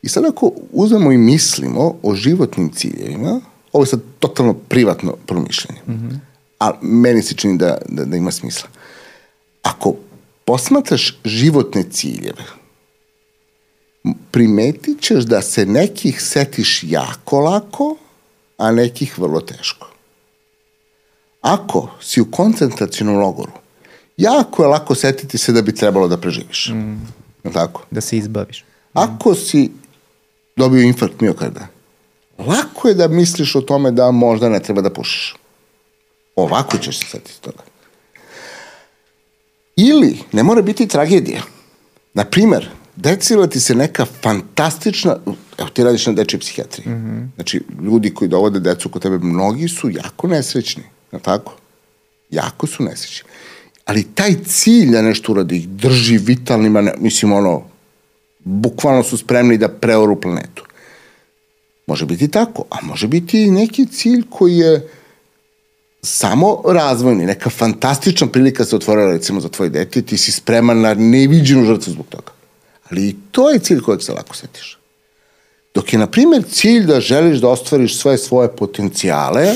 I 0.01 0.09
sad 0.09 0.25
ako 0.25 0.51
uzmemo 0.71 1.11
i 1.11 1.17
mislimo 1.17 1.95
o 2.03 2.15
životnim 2.15 2.71
ciljevima, 2.71 3.41
ovo 3.73 3.83
je 3.83 3.87
sad 3.87 4.01
totalno 4.19 4.53
privatno 4.53 5.15
promišljanje, 5.25 5.81
mm 5.87 5.91
-hmm. 5.91 6.32
A 6.63 6.71
meni 6.81 7.21
se 7.21 7.35
čini 7.35 7.57
da, 7.57 7.77
da, 7.89 8.05
da 8.05 8.17
ima 8.17 8.31
smisla. 8.31 8.69
Ako 9.63 9.95
posmatraš 10.45 11.19
životne 11.25 11.83
ciljeve, 11.83 12.45
primetit 14.31 15.01
ćeš 15.01 15.23
da 15.23 15.41
se 15.41 15.65
nekih 15.65 16.21
setiš 16.21 16.83
jako 16.83 17.39
lako, 17.39 17.95
a 18.57 18.71
nekih 18.71 19.19
vrlo 19.19 19.41
teško. 19.41 19.89
Ako 21.41 21.89
si 22.01 22.21
u 22.21 22.31
koncentracijnom 22.31 23.17
logoru, 23.17 23.51
jako 24.17 24.63
je 24.63 24.67
lako 24.67 24.95
setiti 24.95 25.37
se 25.37 25.51
da 25.51 25.61
bi 25.61 25.75
trebalo 25.75 26.07
da 26.07 26.17
preživiš. 26.17 26.69
Mm. 26.73 27.51
Tako? 27.53 27.85
Da 27.91 28.01
se 28.01 28.17
izbaviš. 28.17 28.65
Ako 28.93 29.35
si 29.35 29.71
dobio 30.55 30.81
infarkt 30.81 31.21
miokarda, 31.21 31.67
lako 32.37 32.87
je 32.87 32.93
da 32.93 33.07
misliš 33.07 33.55
o 33.55 33.61
tome 33.61 33.91
da 33.91 34.11
možda 34.11 34.49
ne 34.49 34.59
treba 34.59 34.81
da 34.81 34.93
pušiš. 34.93 35.35
Ovako 36.35 36.77
ćeš 36.77 36.99
se 36.99 37.05
setiti 37.05 37.41
toga. 37.41 37.63
Ili, 39.75 40.19
ne 40.31 40.43
mora 40.43 40.61
biti 40.61 40.87
tragedija. 40.87 41.41
Na 42.13 42.25
primer, 42.25 42.69
decila 42.95 43.47
ti 43.47 43.59
se 43.59 43.75
neka 43.75 44.05
fantastična, 44.21 45.17
evo 45.57 45.69
ti 45.69 45.83
radiš 45.83 46.05
na 46.05 46.13
dečoj 46.13 46.39
psihijatriji. 46.39 46.87
Mm 46.87 46.95
-hmm. 46.95 47.35
Znači, 47.35 47.61
ljudi 47.81 48.13
koji 48.13 48.29
dovode 48.29 48.59
decu 48.59 48.89
kod 48.89 49.01
tebe, 49.01 49.17
mnogi 49.17 49.67
su 49.67 49.89
jako 49.89 50.27
nesrećni. 50.27 50.83
Na 51.11 51.19
tako? 51.19 51.55
Jako 52.29 52.67
su 52.67 52.83
nesrećni. 52.83 53.29
Ali 53.85 54.03
taj 54.03 54.35
cilj 54.45 54.91
da 54.91 55.01
nešto 55.01 55.31
uradi 55.31 55.57
ih 55.57 55.69
drži 55.69 56.17
vitalnima, 56.17 56.81
ne, 56.81 56.93
mislim 56.97 57.31
ono, 57.31 57.63
bukvalno 58.39 59.03
su 59.03 59.17
spremni 59.17 59.57
da 59.57 59.67
preoru 59.67 60.21
planetu. 60.21 60.63
Može 61.87 62.05
biti 62.05 62.27
tako, 62.27 62.63
a 62.69 62.75
može 62.81 63.07
biti 63.07 63.43
i 63.43 63.51
neki 63.51 63.85
cilj 63.85 64.23
koji 64.29 64.57
je 64.57 64.89
samo 66.03 66.61
razvojni, 66.65 67.25
neka 67.25 67.49
fantastična 67.49 68.27
prilika 68.27 68.65
se 68.65 68.75
otvorila 68.75 69.11
recimo 69.11 69.41
za 69.41 69.49
tvoje 69.49 69.69
dete, 69.69 70.01
ti 70.01 70.17
si 70.17 70.31
spreman 70.31 70.81
na 70.81 70.93
neviđenu 70.93 71.65
žrtvu 71.65 71.91
zbog 71.91 72.05
toga. 72.09 72.31
Ali 72.89 73.07
i 73.07 73.15
to 73.31 73.49
je 73.49 73.59
cilj 73.59 73.81
kojeg 73.81 74.01
se 74.01 74.13
lako 74.13 74.35
setiš. 74.35 74.77
Dok 75.73 75.93
je, 75.93 75.99
na 75.99 76.07
primjer, 76.07 76.43
cilj 76.51 76.85
da 76.85 76.99
želiš 76.99 77.39
da 77.39 77.49
ostvariš 77.49 77.97
sve 77.97 78.17
svoje 78.17 78.55
potencijale, 78.55 79.53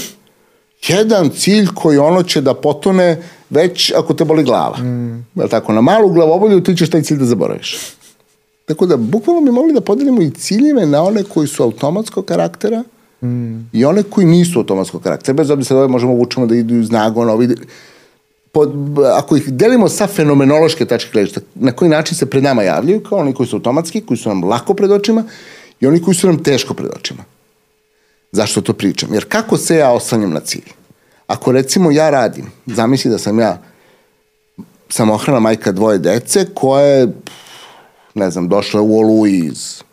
jedan 0.88 1.30
cilj 1.30 1.68
koji 1.76 1.98
ono 1.98 2.24
će 2.24 2.42
da 2.42 2.54
potone 2.54 3.22
već 3.50 3.92
ako 3.92 4.14
te 4.14 4.26
boli 4.26 4.44
glava. 4.44 4.78
Mm. 4.78 5.26
Je 5.36 5.48
tako? 5.50 5.74
Na 5.74 5.82
malu 5.82 6.10
glavobolju 6.10 6.64
ti 6.64 6.78
ćeš 6.78 6.90
taj 6.90 7.02
cilj 7.02 7.18
da 7.18 7.26
zaboraviš. 7.26 7.78
Tako 8.66 8.86
da, 8.86 8.98
bukvalno 8.98 9.42
bi 9.42 9.52
mogli 9.52 9.74
da 9.74 9.82
podelimo 9.82 10.22
i 10.22 10.32
ciljeve 10.32 10.86
na 10.86 11.04
one 11.04 11.24
koji 11.24 11.48
su 11.48 11.64
automatskog 11.64 12.26
karaktera 12.26 12.84
mm. 13.22 13.70
i 13.74 13.86
one 13.86 14.04
koji 14.04 14.28
nisu 14.28 14.60
automatskog 14.60 15.04
karaktera. 15.04 15.36
Bez 15.36 15.50
obzira 15.50 15.76
da 15.76 15.80
ove 15.80 15.88
možemo 15.88 16.14
vučemo 16.14 16.46
da 16.46 16.56
idu 16.56 16.76
iz 16.76 16.92
nagona, 16.92 17.34
ovi, 17.34 17.56
pod, 18.52 18.74
ako 19.14 19.38
ih 19.38 19.54
delimo 19.54 19.90
sa 19.90 20.08
fenomenološke 20.08 20.86
tačke 20.86 21.10
gledišta, 21.14 21.42
na 21.56 21.72
koji 21.72 21.90
način 21.90 22.18
se 22.18 22.26
pred 22.26 22.44
nama 22.44 22.64
javljaju, 22.64 23.04
kao 23.04 23.20
oni 23.20 23.34
koji 23.34 23.48
su 23.48 23.56
automatski, 23.56 24.02
koji 24.02 24.18
su 24.18 24.30
nam 24.30 24.44
lako 24.44 24.74
pred 24.74 24.92
očima 24.92 25.24
i 25.80 25.88
oni 25.88 26.02
koji 26.02 26.16
su 26.16 26.28
nam 26.28 26.44
teško 26.44 26.74
pred 26.74 26.90
očima. 26.96 27.24
Zašto 28.32 28.62
to 28.62 28.74
pričam? 28.74 29.14
Jer 29.14 29.26
kako 29.28 29.58
se 29.58 29.78
ja 29.78 29.92
oslanjam 29.92 30.32
na 30.32 30.40
cilj? 30.40 30.72
Ako 31.28 31.52
recimo 31.52 31.92
ja 31.92 32.10
radim, 32.10 32.52
zamisli 32.66 33.12
da 33.12 33.18
sam 33.18 33.40
ja 33.40 33.62
samohrana 34.90 35.40
majka 35.40 35.72
dvoje 35.72 35.98
dece 35.98 36.46
koje 36.54 37.08
ne 38.16 38.32
znam, 38.32 38.48
došla 38.48 38.82
u 38.82 38.98
Olu 39.00 39.28
iz 39.28 39.84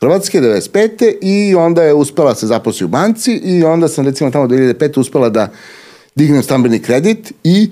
Hrvatske 0.00 0.40
95. 0.40 1.14
i 1.22 1.54
onda 1.54 1.82
je 1.82 1.94
uspela 1.94 2.34
se 2.34 2.46
zaposli 2.46 2.84
u 2.84 2.88
banci 2.88 3.32
i 3.32 3.64
onda 3.64 3.88
sam 3.88 4.06
recimo 4.06 4.30
tamo 4.30 4.46
2005. 4.46 5.00
uspela 5.00 5.28
da 5.28 5.48
dignem 6.14 6.42
stambeni 6.42 6.82
kredit 6.82 7.32
i 7.44 7.70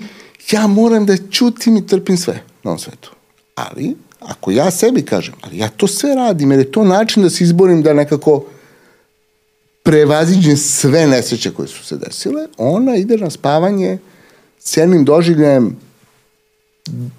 ja 0.51 0.67
moram 0.67 1.05
da 1.05 1.17
čutim 1.31 1.77
i 1.77 1.87
trpim 1.87 2.17
sve 2.17 2.33
na 2.63 2.71
ovom 2.71 2.79
svetu. 2.79 3.11
Ali, 3.55 3.95
ako 4.19 4.51
ja 4.51 4.71
sebi 4.71 5.01
kažem, 5.01 5.33
ali 5.41 5.57
ja 5.57 5.67
to 5.67 5.87
sve 5.87 6.15
radim 6.15 6.51
jer 6.51 6.59
je 6.59 6.71
to 6.71 6.83
način 6.83 7.23
da 7.23 7.29
se 7.29 7.43
izborim 7.43 7.81
da 7.81 7.93
nekako 7.93 8.45
prevaziđen 9.83 10.57
sve 10.57 11.07
nesreće 11.07 11.51
koje 11.51 11.67
su 11.67 11.85
se 11.85 11.97
desile, 11.97 12.47
ona 12.57 12.95
ide 12.95 13.17
na 13.17 13.29
spavanje 13.29 13.97
s 14.59 14.77
jednim 14.77 15.05
doživljajem, 15.05 15.77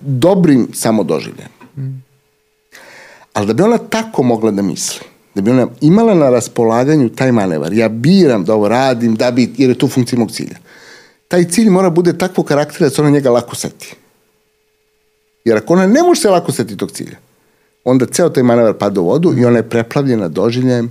dobrim 0.00 0.68
samodoživljajem. 0.72 1.50
Mm. 1.76 2.09
Ali 3.32 3.46
da 3.46 3.52
bi 3.52 3.62
ona 3.62 3.78
tako 3.78 4.22
mogla 4.22 4.50
da 4.50 4.62
misli, 4.62 5.06
da 5.34 5.42
bi 5.42 5.50
ona 5.50 5.66
imala 5.80 6.14
na 6.14 6.30
raspolaganju 6.30 7.08
taj 7.08 7.32
manevar, 7.32 7.72
ja 7.72 7.88
biram 7.88 8.44
da 8.44 8.54
ovo 8.54 8.68
radim, 8.68 9.14
da 9.14 9.30
bi, 9.30 9.50
jer 9.56 9.70
je 9.70 9.78
to 9.78 9.88
funkcija 9.88 10.18
mog 10.18 10.32
cilja. 10.32 10.56
Taj 11.28 11.44
cilj 11.44 11.70
mora 11.70 11.90
bude 11.90 12.18
takvog 12.18 12.46
karaktera 12.46 12.88
da 12.88 12.94
se 12.94 13.02
ona 13.02 13.10
njega 13.10 13.30
lako 13.30 13.56
seti. 13.56 13.94
Jer 15.44 15.56
ako 15.56 15.72
ona 15.72 15.86
ne 15.86 16.02
može 16.02 16.20
se 16.20 16.30
lako 16.30 16.52
setiti 16.52 16.76
tog 16.76 16.90
cilja, 16.90 17.16
onda 17.84 18.06
ceo 18.06 18.28
taj 18.28 18.42
manevar 18.42 18.74
pada 18.78 19.00
u 19.00 19.06
vodu 19.06 19.34
i 19.38 19.44
ona 19.44 19.56
je 19.56 19.68
preplavljena 19.68 20.28
doživljajem 20.28 20.90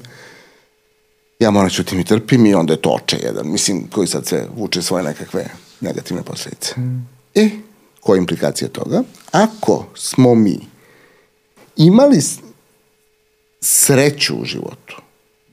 ja 1.40 1.52
moram 1.52 1.70
ćutim 1.70 1.98
da 1.98 2.02
i 2.02 2.06
trpim 2.06 2.46
i 2.46 2.54
onda 2.54 2.74
je 2.74 2.82
to 2.82 2.90
oče 2.90 3.18
jedan, 3.24 3.52
mislim, 3.52 3.88
koji 3.92 4.08
sad 4.08 4.26
se 4.26 4.48
vuče 4.58 4.82
svoje 4.82 5.04
nekakve 5.04 5.46
negativne 5.82 6.24
posledice. 6.24 6.74
Mm. 6.78 7.08
E, 7.36 7.50
koja 8.00 8.16
je 8.16 8.20
implikacija 8.20 8.68
toga? 8.68 9.04
Ako 9.32 9.86
smo 9.96 10.36
mi 10.36 10.60
imali 11.80 12.20
sreću 13.62 14.36
u 14.36 14.46
životu, 14.46 15.02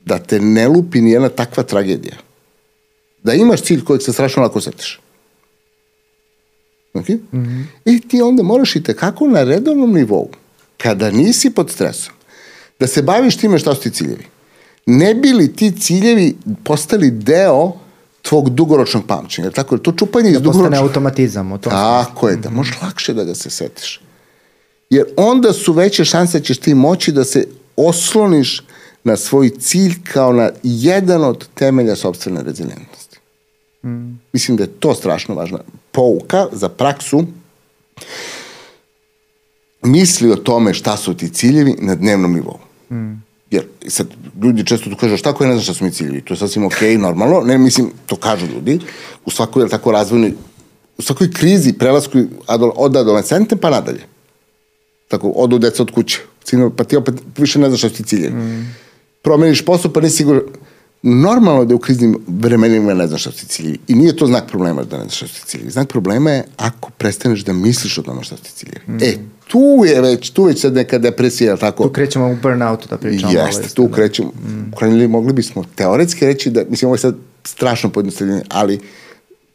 da 0.05 0.19
te 0.19 0.39
ne 0.39 0.67
lupi 0.67 1.01
ni 1.01 1.11
jedna 1.11 1.29
takva 1.29 1.63
tragedija, 1.63 2.17
Da 3.23 3.33
imaš 3.33 3.61
cilj 3.61 3.83
kojeg 3.83 4.01
se 4.01 4.13
strašno 4.13 4.43
lako 4.43 4.61
setiš. 4.61 4.99
Okay? 6.93 7.17
Mm 7.31 7.37
-hmm. 7.37 7.63
I 7.85 7.99
ti 7.99 8.21
onda 8.21 8.43
moraš 8.43 8.75
i 8.75 8.83
tekako 8.83 9.27
na 9.27 9.43
redovnom 9.43 9.93
nivou, 9.93 10.29
kada 10.77 11.11
nisi 11.11 11.49
pod 11.49 11.71
stresom, 11.71 12.13
da 12.79 12.87
se 12.87 13.01
baviš 13.01 13.37
time 13.37 13.59
šta 13.59 13.75
su 13.75 13.81
ti 13.81 13.91
ciljevi. 13.91 14.25
Ne 14.85 15.15
bi 15.15 15.33
li 15.33 15.53
ti 15.55 15.71
ciljevi 15.79 16.35
postali 16.63 17.11
deo 17.11 17.73
tvog 18.21 18.49
dugoročnog 18.49 19.05
pamćenja. 19.07 19.51
Tako 19.51 19.75
je 19.75 19.83
to 19.83 19.91
čupanje 19.91 20.29
da 20.29 20.37
iz 20.37 20.41
dugoročnog... 20.41 20.63
postane 20.63 20.87
automatizam 20.87 21.51
u 21.51 21.57
tom 21.57 21.71
Tako 21.71 22.29
je, 22.29 22.35
da 22.35 22.49
možeš 22.49 22.77
lakše 22.81 23.13
da 23.13 23.23
ga 23.23 23.35
se 23.35 23.49
setiš. 23.49 24.01
Jer 24.89 25.05
onda 25.17 25.53
su 25.53 25.73
veće 25.73 26.05
šanse 26.05 26.39
da 26.39 26.45
ćeš 26.45 26.57
ti 26.57 26.73
moći 26.73 27.11
da 27.11 27.23
se 27.23 27.47
osloniš 27.75 28.63
na 29.03 29.17
svoj 29.17 29.49
cilj 29.59 29.93
kao 30.13 30.33
na 30.33 30.49
jedan 30.63 31.23
od 31.23 31.47
temelja 31.53 31.95
sobstvene 31.95 32.43
rezilijentnosti. 32.43 33.17
Mm. 33.83 34.19
Mislim 34.33 34.57
da 34.57 34.63
je 34.63 34.79
to 34.79 34.95
strašno 34.95 35.35
važna 35.35 35.59
pouka 35.91 36.47
za 36.51 36.69
praksu. 36.69 37.23
Misli 39.81 40.31
o 40.31 40.35
tome 40.35 40.73
šta 40.73 40.97
su 40.97 41.13
ti 41.13 41.29
ciljevi 41.29 41.75
na 41.79 41.95
dnevnom 41.95 42.33
nivou. 42.33 42.59
Mm. 42.91 43.23
Jer 43.51 43.65
sad 43.87 44.07
ljudi 44.43 44.65
često 44.65 44.89
tu 44.89 44.95
kažu 44.95 45.17
šta 45.17 45.33
ko 45.33 45.43
je 45.43 45.47
ne 45.47 45.53
zna 45.53 45.63
šta 45.63 45.73
su 45.73 45.83
mi 45.83 45.91
ciljevi. 45.91 46.21
To 46.21 46.33
je 46.33 46.37
sasvim 46.37 46.65
okej, 46.65 46.89
okay, 46.89 47.01
normalno. 47.07 47.41
Ne, 47.41 47.57
mislim, 47.57 47.91
to 48.05 48.15
kažu 48.15 48.45
ljudi. 48.45 48.79
U 49.25 49.31
svakoj, 49.31 49.69
tako, 49.69 49.91
razvojnoj, 49.91 50.33
u 50.97 51.01
svakoj 51.01 51.31
krizi, 51.31 51.73
prelasku 51.73 52.19
od 52.75 52.95
adolescente 52.95 53.55
pa 53.55 53.69
nadalje. 53.69 54.16
Tako, 55.07 55.29
odu 55.29 55.59
deca 55.59 55.83
od 55.83 55.91
kuće. 55.91 56.19
Pa 56.77 56.83
ti 56.83 56.97
opet 56.97 57.15
više 57.37 57.59
ne 57.59 57.67
znaš 57.67 57.81
su 57.81 57.89
ti 57.89 58.03
ciljevi. 58.03 58.35
Mm. 58.35 58.75
Promeniš 59.21 59.65
posao, 59.65 59.93
pa 59.93 60.01
nisi 60.01 60.15
siguran. 60.17 60.41
Normalno 61.01 61.65
da 61.65 61.75
u 61.75 61.79
kriznim 61.79 62.17
vremenima 62.27 62.93
ne 62.93 63.07
znaš 63.07 63.21
šta 63.21 63.31
su 63.31 63.37
ti 63.37 63.45
ciljevi. 63.45 63.77
I 63.87 63.95
nije 63.95 64.15
to 64.15 64.27
znak 64.27 64.47
problema 64.47 64.83
da 64.83 64.97
ne 64.97 65.03
znaš 65.03 65.15
šta 65.15 65.27
su 65.27 65.33
ti 65.33 65.47
ciljevi. 65.47 65.71
Znak 65.71 65.89
problema 65.89 66.31
je 66.31 66.43
ako 66.57 66.89
prestaneš 66.89 67.43
da 67.43 67.53
misliš 67.53 67.97
o 67.97 68.01
tome 68.01 68.23
šta 68.23 68.37
su 68.37 68.43
ti 68.43 68.51
ciljevi. 68.51 68.79
Mm. 68.87 68.97
E, 69.01 69.17
tu 69.47 69.83
je 69.85 70.01
već, 70.01 70.29
tu 70.29 70.43
već 70.43 70.61
sad 70.61 70.73
neka 70.73 70.97
depresija, 70.97 71.57
tako. 71.57 71.83
Tu 71.83 71.89
krećemo 71.89 72.31
u 72.31 72.35
burnoutu 72.41 72.87
da 72.89 72.97
pričamo. 72.97 73.33
Jeste, 73.33 73.67
tu 73.75 73.89
krećemo. 73.89 74.29
Mm. 74.29 74.71
Krenili, 74.77 75.07
mogli 75.07 75.33
bismo 75.33 75.63
teoretski 75.75 76.25
reći 76.25 76.49
da, 76.49 76.63
mislim, 76.69 76.87
ovo 76.87 76.95
je 76.95 76.99
sad 76.99 77.15
strašno 77.43 77.89
pojednostavljenje, 77.89 78.41
ali 78.49 78.79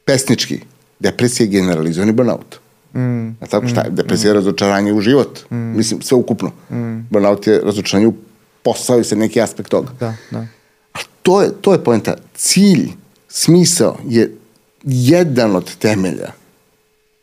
pesnički, 0.04 0.60
depresija 1.00 1.44
je 1.44 1.50
generalizovani 1.50 2.12
burnout. 2.12 2.61
Mm. 2.94 3.28
A 3.40 3.47
tako 3.51 3.69
šta 3.69 3.81
je? 3.81 3.90
Mm. 3.90 3.94
Depresija 3.94 4.31
je 4.31 4.35
razočaranje 4.35 4.93
u 4.93 5.01
život. 5.01 5.39
Mm. 5.51 5.56
Mislim, 5.56 6.02
sve 6.02 6.16
ukupno. 6.16 6.51
Mm. 6.70 7.01
Burnout 7.10 7.47
je 7.47 7.60
razočaranje 7.64 8.06
u 8.06 8.14
posao 8.62 9.01
i 9.01 9.05
se 9.05 9.16
neki 9.16 9.40
aspekt 9.40 9.70
toga. 9.70 9.90
Da, 10.01 10.14
da. 10.31 10.47
A 10.93 10.98
to 11.23 11.43
je, 11.43 11.52
to 11.60 11.73
je 11.73 11.85
poenta. 11.85 12.16
Cilj, 12.35 12.89
smisao 13.28 13.98
je 14.09 14.36
jedan 14.85 15.56
od 15.56 15.77
temelja 15.77 16.32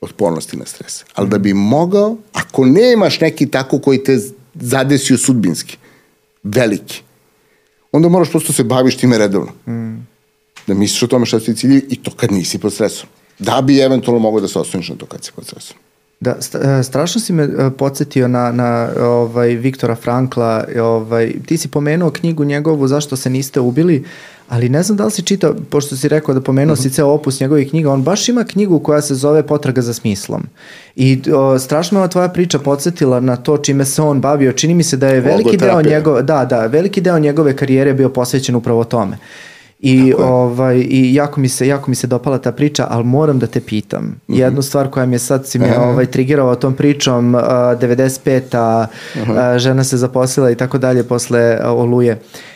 otpornosti 0.02 0.58
na 0.58 0.66
stres. 0.66 1.04
Ali 1.14 1.30
da 1.30 1.38
bi 1.38 1.54
mogao, 1.54 2.18
ako 2.34 2.66
nemaš 2.66 3.20
neki 3.20 3.48
tako 3.48 3.80
koji 3.80 4.04
te 4.04 4.20
zadesio 4.56 5.18
sudbinski, 5.18 5.78
veliki, 6.44 7.02
onda 7.92 8.10
moraš 8.10 8.30
prosto 8.30 8.54
se 8.54 8.64
baviš 8.64 8.98
time 8.98 9.18
redovno. 9.18 9.52
Mm. 9.68 10.08
Da 10.68 10.74
misliš 10.74 11.04
o 11.04 11.08
tome 11.08 11.26
šta 11.26 11.40
su 11.40 11.46
ti 11.46 11.56
ciljevi 11.56 11.86
i 11.90 11.96
to 11.96 12.12
kad 12.12 12.32
nisi 12.32 12.58
pod 12.58 12.74
stresom. 12.74 13.10
Da 13.40 13.62
bi 13.62 13.80
eventualno 13.80 14.20
mogao 14.20 14.42
da 14.42 14.48
se 14.48 14.60
osloniš 14.60 14.90
na 14.90 14.96
to 14.96 15.06
kad 15.06 15.24
si 15.24 15.32
pod 15.36 15.46
stresom. 15.46 15.78
Da, 16.20 16.32
e, 16.32 16.84
strašno 16.84 17.22
si 17.22 17.34
me 17.34 17.44
e, 17.44 17.70
podsjetio 17.78 18.28
na, 18.28 18.52
na 18.52 18.90
ovaj, 19.02 19.56
Viktora 19.56 19.96
Frankla. 19.96 20.64
Ovaj, 20.82 21.34
ti 21.46 21.58
si 21.58 21.68
pomenuo 21.68 22.12
knjigu 22.12 22.44
njegovu 22.44 22.88
Zašto 22.88 23.16
se 23.16 23.30
niste 23.30 23.60
ubili, 23.60 24.06
ali 24.50 24.70
ne 24.70 24.84
znam 24.84 24.98
da 24.98 25.06
li 25.06 25.12
si 25.12 25.22
čitao, 25.22 25.56
pošto 25.70 25.96
si 25.96 26.08
rekao 26.08 26.34
da 26.34 26.42
pomenuo 26.42 26.74
uh 26.74 26.80
-huh. 26.80 26.82
si 26.82 26.90
ceo 26.90 27.08
opus 27.08 27.40
njegovih 27.40 27.70
knjiga, 27.70 27.92
on 27.92 28.04
baš 28.04 28.30
ima 28.30 28.44
knjigu 28.44 28.80
koja 28.80 29.02
se 29.02 29.16
zove 29.16 29.48
Potraga 29.48 29.82
za 29.82 29.94
smislom. 29.94 30.44
I 30.96 31.22
o, 31.36 31.60
strašno 31.60 32.02
me 32.02 32.10
tvoja 32.10 32.30
priča 32.30 32.60
podsjetila 32.60 33.20
na 33.20 33.36
to 33.36 33.58
čime 33.58 33.86
se 33.86 34.02
on 34.02 34.22
bavio. 34.22 34.52
Čini 34.52 34.74
mi 34.74 34.84
se 34.84 34.98
da 34.98 35.08
je 35.08 35.22
veliki 35.22 35.58
deo 35.58 35.82
njegove, 35.82 36.24
da, 36.24 36.46
da, 36.46 36.66
veliki 36.66 37.02
deo 37.02 37.20
njegove 37.20 37.56
karijere 37.56 37.94
bio 37.94 38.10
posvećen 38.10 38.56
upravo 38.56 38.84
tome. 38.84 39.18
I, 39.80 40.14
ovaj, 40.14 40.78
I 40.90 41.14
jako 41.14 41.40
mi, 41.40 41.50
se, 41.50 41.68
jako 41.68 41.90
mi 41.90 41.96
se 41.96 42.08
dopala 42.08 42.38
ta 42.38 42.52
priča, 42.52 42.88
ali 42.90 43.04
moram 43.04 43.40
da 43.40 43.48
te 43.48 43.60
pitam. 43.62 44.04
Mm 44.04 44.36
-hmm. 44.36 44.40
Jednu 44.40 44.62
stvar 44.62 44.90
koja 44.90 45.06
mi 45.06 45.16
je 45.16 45.20
sad 45.20 45.48
si 45.48 45.60
uh 45.60 45.66
ovaj, 45.78 46.06
trigirao 46.06 46.56
tom 46.56 46.74
pričom, 46.74 47.36
uh, 47.36 47.42
95-a, 47.42 48.88
uh 49.16 49.28
-huh. 49.28 49.54
uh, 49.54 49.58
žena 49.58 49.84
se 49.84 49.98
zaposlila 49.98 50.52
i 50.52 50.56
tako 50.56 50.78
dalje 50.78 51.04
posle 51.04 51.60
uh, 51.62 51.80
oluje. 51.80 52.12
Uh, 52.14 52.49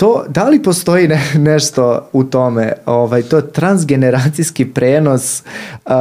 to, 0.00 0.24
da 0.28 0.44
li 0.44 0.62
postoji 0.62 1.08
ne, 1.08 1.20
nešto 1.34 2.08
u 2.12 2.24
tome, 2.24 2.72
ovaj, 2.86 3.22
to 3.22 3.40
transgeneracijski 3.40 4.64
prenos 4.64 5.42
uh, 5.86 5.92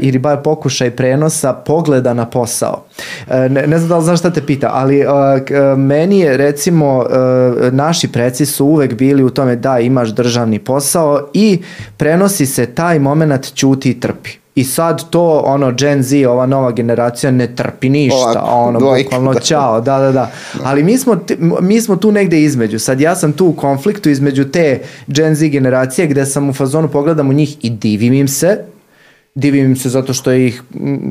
ili 0.00 0.18
bar 0.18 0.42
pokušaj 0.42 0.90
prenosa 0.90 1.52
pogleda 1.52 2.14
na 2.14 2.26
posao. 2.26 2.84
Uh, 3.26 3.34
ne, 3.34 3.66
ne 3.66 3.78
znam 3.78 3.88
da 3.88 3.98
li 3.98 4.04
znaš 4.04 4.18
šta 4.18 4.30
te 4.30 4.46
pita, 4.46 4.70
ali 4.72 5.04
uh, 5.06 5.78
meni 5.78 6.20
je 6.20 6.36
recimo 6.36 6.98
uh, 6.98 7.72
naši 7.72 8.12
preci 8.12 8.46
su 8.46 8.66
uvek 8.66 8.94
bili 8.94 9.24
u 9.24 9.30
tome 9.30 9.56
da 9.56 9.78
imaš 9.78 10.08
državni 10.08 10.58
posao 10.58 11.28
i 11.32 11.62
prenosi 11.96 12.46
se 12.46 12.66
taj 12.66 12.98
moment 12.98 13.54
ćuti 13.54 13.90
i 13.90 14.00
trpi. 14.00 14.41
I 14.54 14.64
sad 14.64 15.10
to, 15.10 15.42
ono, 15.44 15.72
Gen 15.72 16.02
Z, 16.02 16.26
ova 16.26 16.46
nova 16.46 16.72
generacija 16.72 17.30
ne 17.30 17.54
trpi 17.56 17.88
ništa, 17.88 18.16
Ovako, 18.16 18.50
ono, 18.50 18.78
dvojka, 18.78 19.04
bukvalno, 19.04 19.32
da. 19.32 19.40
čao, 19.40 19.80
da, 19.80 19.98
da, 19.98 20.12
da. 20.12 20.30
Ali 20.64 20.84
mi 20.84 20.98
smo, 20.98 21.16
mi 21.60 21.80
smo 21.80 21.96
tu 21.96 22.12
negde 22.12 22.42
između. 22.42 22.78
Sad 22.78 23.00
ja 23.00 23.16
sam 23.16 23.32
tu 23.32 23.46
u 23.46 23.52
konfliktu 23.52 24.08
između 24.10 24.44
te 24.44 24.80
Gen 25.06 25.34
Z 25.34 25.48
generacije 25.48 26.06
gde 26.06 26.26
sam 26.26 26.50
u 26.50 26.52
fazonu 26.52 26.88
pogledam 26.88 27.30
u 27.30 27.32
njih 27.32 27.56
i 27.62 27.70
divim 27.70 28.12
im 28.12 28.28
se, 28.28 28.58
divim 29.34 29.64
im 29.64 29.76
se 29.76 29.88
zato 29.88 30.12
što 30.12 30.32
ih, 30.32 30.62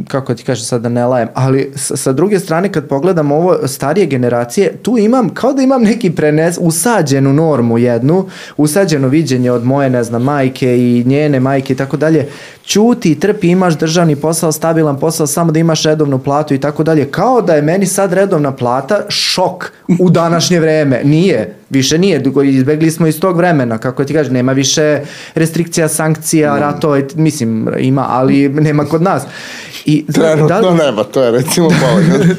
kako 0.07 0.35
ti 0.35 0.43
kažem 0.43 0.65
sad 0.65 0.81
da 0.81 0.89
ne 0.89 1.05
lajem, 1.05 1.27
ali 1.33 1.71
sa, 1.75 2.11
druge 2.11 2.39
strane 2.39 2.71
kad 2.71 2.87
pogledam 2.87 3.31
ovo 3.31 3.67
starije 3.67 4.05
generacije, 4.05 4.77
tu 4.81 4.97
imam, 4.97 5.29
kao 5.29 5.53
da 5.53 5.61
imam 5.61 5.83
neki 5.83 6.11
prenes, 6.11 6.57
usađenu 6.61 7.33
normu 7.33 7.77
jednu, 7.77 8.25
usađeno 8.57 9.07
viđenje 9.07 9.51
od 9.51 9.65
moje, 9.65 9.89
ne 9.89 10.03
znam, 10.03 10.23
majke 10.23 10.77
i 10.77 11.03
njene 11.05 11.39
majke 11.39 11.73
i 11.73 11.77
tako 11.77 11.97
dalje, 11.97 12.27
ćuti, 12.65 13.19
trpi, 13.19 13.47
imaš 13.47 13.77
državni 13.77 14.15
posao, 14.15 14.51
stabilan 14.51 14.99
posao, 14.99 15.27
samo 15.27 15.51
da 15.51 15.59
imaš 15.59 15.83
redovnu 15.83 16.19
platu 16.19 16.53
i 16.53 16.59
tako 16.59 16.83
dalje, 16.83 17.11
kao 17.11 17.41
da 17.41 17.55
je 17.55 17.61
meni 17.61 17.85
sad 17.85 18.13
redovna 18.13 18.55
plata 18.55 19.01
šok 19.09 19.71
u 19.99 20.09
današnje 20.09 20.59
vreme. 20.59 21.01
Nije, 21.03 21.60
više 21.71 21.97
nije, 21.97 22.23
izbegli 22.45 22.91
smo 22.91 23.07
iz 23.07 23.19
tog 23.19 23.37
vremena, 23.37 23.77
kako 23.77 24.03
ti 24.03 24.13
kažeš, 24.13 24.31
nema 24.31 24.51
više 24.51 25.01
restrikcija, 25.35 25.87
sankcija, 25.87 26.55
mm. 26.55 26.59
ratova, 26.59 27.01
mislim, 27.15 27.69
ima, 27.79 28.05
ali 28.09 28.49
nema 28.49 28.85
kod 28.85 29.01
nas. 29.01 29.23
I, 29.85 30.05
Trenutno 30.13 30.47
da 30.47 30.59
li, 30.59 30.77
nema, 30.77 31.03
to 31.03 31.23
je 31.23 31.31
recimo 31.31 31.69
bolje. 31.69 32.35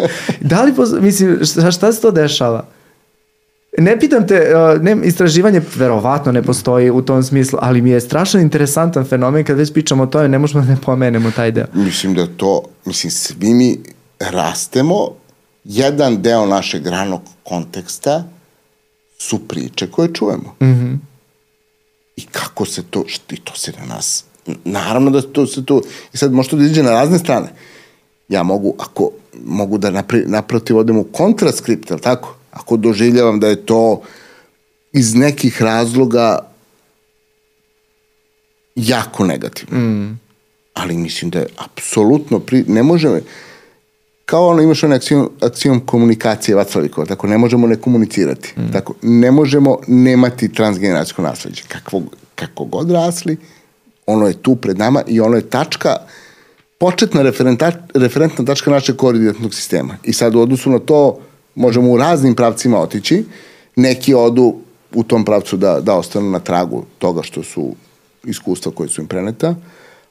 da 0.50 0.62
li, 0.62 0.72
mislim, 1.00 1.38
šta, 1.44 1.70
šta 1.70 1.92
se 1.92 2.00
to 2.00 2.10
dešava? 2.10 2.66
Ne 3.78 4.00
pitam 4.00 4.26
te, 4.26 4.52
ne, 4.80 4.96
istraživanje 5.04 5.62
verovatno 5.74 6.32
ne 6.32 6.42
postoji 6.42 6.90
u 6.90 7.02
tom 7.02 7.22
smislu, 7.22 7.58
ali 7.62 7.82
mi 7.82 7.90
je 7.90 8.00
strašno 8.00 8.40
interesantan 8.40 9.04
fenomen 9.04 9.44
kad 9.44 9.58
već 9.58 9.72
pričamo 9.72 10.02
o 10.02 10.06
tome, 10.06 10.28
ne 10.28 10.38
možemo 10.38 10.64
da 10.64 10.70
ne 10.70 10.76
pomenemo 10.84 11.30
taj 11.30 11.50
deo. 11.50 11.66
Mislim 11.74 12.14
da 12.14 12.26
to, 12.36 12.62
mislim, 12.84 13.10
svi 13.10 13.54
mi 13.54 13.78
rastemo, 14.20 15.08
jedan 15.64 16.22
deo 16.22 16.46
našeg 16.46 16.86
ranog 16.86 17.20
konteksta 17.42 18.24
su 19.18 19.48
priče 19.48 19.90
koje 19.90 20.14
čujemo. 20.14 20.56
Mm 20.60 20.66
-hmm. 20.66 20.98
I 22.16 22.26
kako 22.26 22.64
se 22.64 22.82
to, 22.90 23.04
i 23.30 23.36
to 23.36 23.54
se 23.54 23.72
na 23.78 23.94
nas, 23.94 24.24
naravno 24.64 25.10
da 25.10 25.22
to 25.22 25.46
se 25.46 25.64
to, 25.64 25.82
i 26.12 26.16
sad 26.16 26.32
može 26.32 26.48
to 26.48 26.56
da 26.56 26.64
iđe 26.64 26.82
na 26.82 26.90
razne 26.90 27.18
strane. 27.18 27.52
Ja 28.28 28.42
mogu, 28.42 28.74
ako 28.78 29.10
mogu 29.44 29.78
da 29.78 29.90
napri, 29.90 30.24
naprotiv 30.26 30.76
odem 30.76 30.98
u 30.98 31.04
kontraskript, 31.04 31.90
ali 31.90 32.00
tako? 32.00 32.36
Ako 32.50 32.76
doživljavam 32.76 33.40
da 33.40 33.48
je 33.48 33.66
to 33.66 34.02
iz 34.92 35.14
nekih 35.14 35.62
razloga 35.62 36.38
jako 38.74 39.24
negativno. 39.24 39.78
Mm. 39.78 40.20
Ali 40.74 40.96
mislim 40.96 41.30
da 41.30 41.38
je 41.38 41.46
apsolutno, 41.56 42.40
pri, 42.40 42.64
ne 42.68 42.82
može, 42.82 43.20
kao 44.26 44.48
ono 44.48 44.62
imaš 44.62 44.82
onaj 44.82 44.96
akcijom, 44.96 45.30
akcijom 45.40 45.80
komunikacije 45.80 46.54
Vaclavikova, 46.54 47.06
tako 47.06 47.26
ne 47.26 47.38
možemo 47.38 47.66
ne 47.66 47.76
komunicirati. 47.76 48.54
Mm. 48.56 48.72
Tako, 48.72 48.94
ne 49.02 49.30
možemo 49.30 49.78
nemati 49.86 50.52
transgeneracijsko 50.52 51.22
nasledđe. 51.22 51.62
Kakvo, 51.68 52.02
kako 52.34 52.64
god 52.64 52.90
rasli, 52.90 53.36
ono 54.06 54.26
je 54.26 54.42
tu 54.42 54.56
pred 54.56 54.78
nama 54.78 55.02
i 55.06 55.20
ono 55.20 55.36
je 55.36 55.50
tačka, 55.50 55.96
početna 56.78 57.22
referentna 57.94 58.44
tačka 58.44 58.70
našeg 58.70 58.96
koordinatnog 58.96 59.54
sistema. 59.54 59.96
I 60.02 60.12
sad 60.12 60.34
u 60.34 60.40
odnosu 60.40 60.70
na 60.70 60.78
to 60.78 61.18
možemo 61.54 61.90
u 61.90 61.96
raznim 61.96 62.34
pravcima 62.34 62.80
otići, 62.80 63.24
neki 63.76 64.14
odu 64.14 64.56
u 64.94 65.02
tom 65.02 65.24
pravcu 65.24 65.56
da, 65.56 65.80
da 65.80 65.94
ostanu 65.94 66.30
na 66.30 66.38
tragu 66.38 66.84
toga 66.98 67.22
što 67.22 67.42
su 67.42 67.74
iskustva 68.24 68.72
koje 68.72 68.88
su 68.88 69.00
im 69.00 69.06
preneta, 69.06 69.54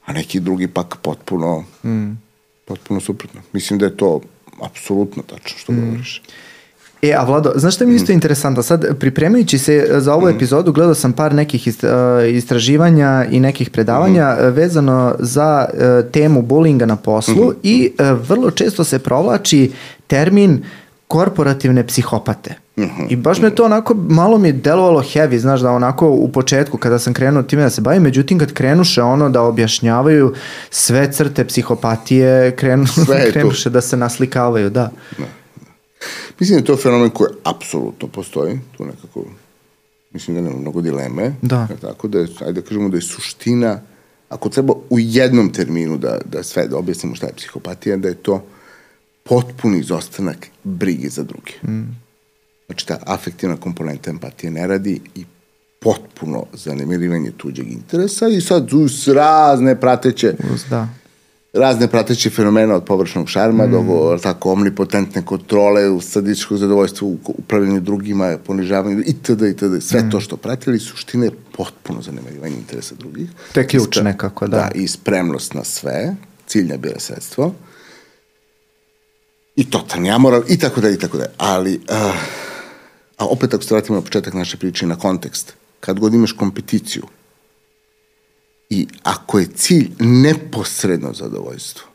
a 0.05 0.13
neki 0.13 0.39
drugi 0.39 0.67
pak 0.67 0.95
potpuno, 1.01 1.63
mm. 1.83 2.25
Potpuno 2.65 2.99
suprotno. 2.99 3.41
Mislim 3.53 3.79
da 3.79 3.85
je 3.85 3.97
to 3.97 4.21
apsolutno 4.61 5.23
tačno 5.23 5.57
što 5.57 5.71
mm. 5.71 5.81
govoriš. 5.81 6.21
E, 7.01 7.13
a 7.13 7.23
Vlado, 7.23 7.51
znaš 7.55 7.75
šta 7.75 7.85
mi 7.85 7.91
je 7.91 7.95
isto 7.95 8.11
interesantno? 8.11 8.63
Sad, 8.63 8.99
pripremajući 8.99 9.57
se 9.57 9.87
za 9.91 10.13
ovu 10.13 10.29
epizodu, 10.29 10.71
gledao 10.71 10.95
sam 10.95 11.13
par 11.13 11.33
nekih 11.33 11.67
ist, 11.67 11.83
uh, 11.83 11.89
istraživanja 12.35 13.25
i 13.31 13.39
nekih 13.39 13.69
predavanja 13.69 14.37
uh, 14.39 14.55
vezano 14.55 15.15
za 15.19 15.65
uh, 15.73 16.11
temu 16.11 16.41
bullyinga 16.41 16.85
na 16.85 16.95
poslu 16.95 17.53
i 17.63 17.91
uh, 17.99 18.29
vrlo 18.29 18.51
često 18.51 18.83
se 18.83 18.99
provlači 18.99 19.71
termin 20.07 20.63
korporativne 21.07 21.87
psihopate. 21.87 22.64
I 23.09 23.15
baš 23.15 23.39
me 23.41 23.55
to 23.55 23.65
onako, 23.65 23.93
malo 23.93 24.37
mi 24.37 24.47
je 24.47 24.53
delovalo 24.53 25.01
heavy, 25.01 25.37
znaš 25.37 25.61
da 25.61 25.71
onako 25.71 26.09
u 26.09 26.31
početku 26.31 26.77
kada 26.77 26.99
sam 26.99 27.13
krenuo 27.13 27.43
time 27.43 27.63
da 27.63 27.69
se 27.69 27.81
bavim, 27.81 28.03
međutim 28.03 28.39
kad 28.39 28.53
krenuše 28.53 29.01
ono 29.01 29.29
da 29.29 29.41
objašnjavaju 29.41 30.33
sve 30.69 31.11
crte 31.13 31.45
psihopatije, 31.47 32.55
krenu, 32.55 32.87
Sve 32.87 33.17
je 33.17 33.25
tu. 33.25 33.31
krenuše 33.31 33.69
da 33.69 33.81
se 33.81 33.97
naslikavaju, 33.97 34.69
da. 34.69 34.91
Mislim 36.39 36.55
da 36.55 36.61
je 36.61 36.65
to 36.65 36.77
fenomen 36.77 37.09
koji 37.09 37.29
apsolutno 37.43 38.07
postoji, 38.07 38.59
tu 38.77 38.85
nekako, 38.85 39.25
mislim 40.13 40.35
da 40.35 40.41
nema 40.41 40.57
mnogo 40.57 40.81
dileme. 40.81 41.33
Da. 41.41 41.67
Tako 41.81 42.07
da, 42.07 42.19
je, 42.19 42.27
ajde 42.41 42.61
da 42.61 42.67
kažemo 42.67 42.89
da 42.89 42.97
je 42.97 43.01
suština, 43.01 43.79
ako 44.29 44.49
treba 44.49 44.73
u 44.89 44.99
jednom 44.99 45.53
terminu 45.53 45.97
da, 45.97 46.17
da 46.25 46.43
sve, 46.43 46.67
da 46.67 46.77
objasnimo 46.77 47.15
šta 47.15 47.27
je 47.27 47.33
psihopatija, 47.33 47.97
da 47.97 48.07
je 48.07 48.15
to 48.15 48.43
potpuni 49.23 49.79
izostanak 49.79 50.47
brige 50.63 51.09
za 51.09 51.23
druge. 51.23 51.51
Mm. 51.67 52.04
Znači, 52.67 52.87
ta 52.87 52.97
afektivna 53.05 53.57
komponenta 53.57 54.09
empatije 54.09 54.51
ne 54.51 54.67
radi 54.67 55.01
i 55.15 55.25
potpuno 55.79 56.45
zanemirivanje 56.53 57.31
tuđeg 57.37 57.71
interesa 57.71 58.27
i 58.27 58.41
sad 58.41 58.73
uz 58.73 59.07
razne 59.07 59.79
prateće 59.79 60.33
Uz, 60.53 60.61
da. 60.69 60.87
razne 61.53 61.87
prateće 61.87 62.29
fenomena 62.29 62.75
od 62.75 62.83
površnog 62.83 63.29
šarma 63.29 63.67
mm. 63.67 63.71
do 63.71 64.17
tako 64.23 64.51
omnipotentne 64.51 65.25
kontrole, 65.25 66.01
sadičkog 66.01 66.57
zadovoljstva 66.57 67.07
u 67.07 67.17
upravljanju 67.25 67.79
drugima, 67.79 68.37
ponižavanju 68.45 69.03
itd. 69.05 69.41
itd. 69.41 69.83
Sve 69.83 70.03
mm. 70.03 70.11
to 70.11 70.19
što 70.19 70.37
pratili, 70.37 70.79
suština 70.79 71.25
je 71.25 71.31
potpuno 71.57 72.01
zanemarivanje 72.01 72.55
interesa 72.55 72.95
drugih. 72.95 73.29
To 73.53 73.59
je 73.59 73.67
ključ 73.67 73.97
I 73.97 73.99
spre- 73.99 74.03
nekako, 74.03 74.47
da. 74.47 74.57
Da, 74.57 74.71
i 74.75 74.87
spremnost 74.87 75.53
na 75.53 75.63
sve, 75.63 76.15
ciljna 76.47 76.77
bira 76.77 76.99
sredstvo. 76.99 77.53
I 79.55 79.69
totalni 79.69 80.11
amoral, 80.11 80.43
i 80.47 80.57
tako 80.59 80.81
da, 80.81 80.89
i 80.89 80.97
tako 80.97 81.17
da. 81.17 81.25
Ali, 81.37 81.75
uh, 81.75 82.44
a 83.17 83.25
opet 83.25 83.53
ako 83.53 83.63
se 83.63 83.73
vratimo 83.73 83.95
na 83.97 84.01
početak 84.01 84.33
naše 84.33 84.57
priče 84.57 84.85
i 84.85 84.89
na 84.89 84.95
kontekst, 84.95 85.53
kad 85.79 85.99
god 85.99 86.13
imaš 86.13 86.31
kompeticiju, 86.31 87.03
I 88.69 88.87
ako 89.03 89.39
je 89.39 89.47
cilj 89.55 89.91
neposredno 89.99 91.13
zadovoljstvo, 91.13 91.87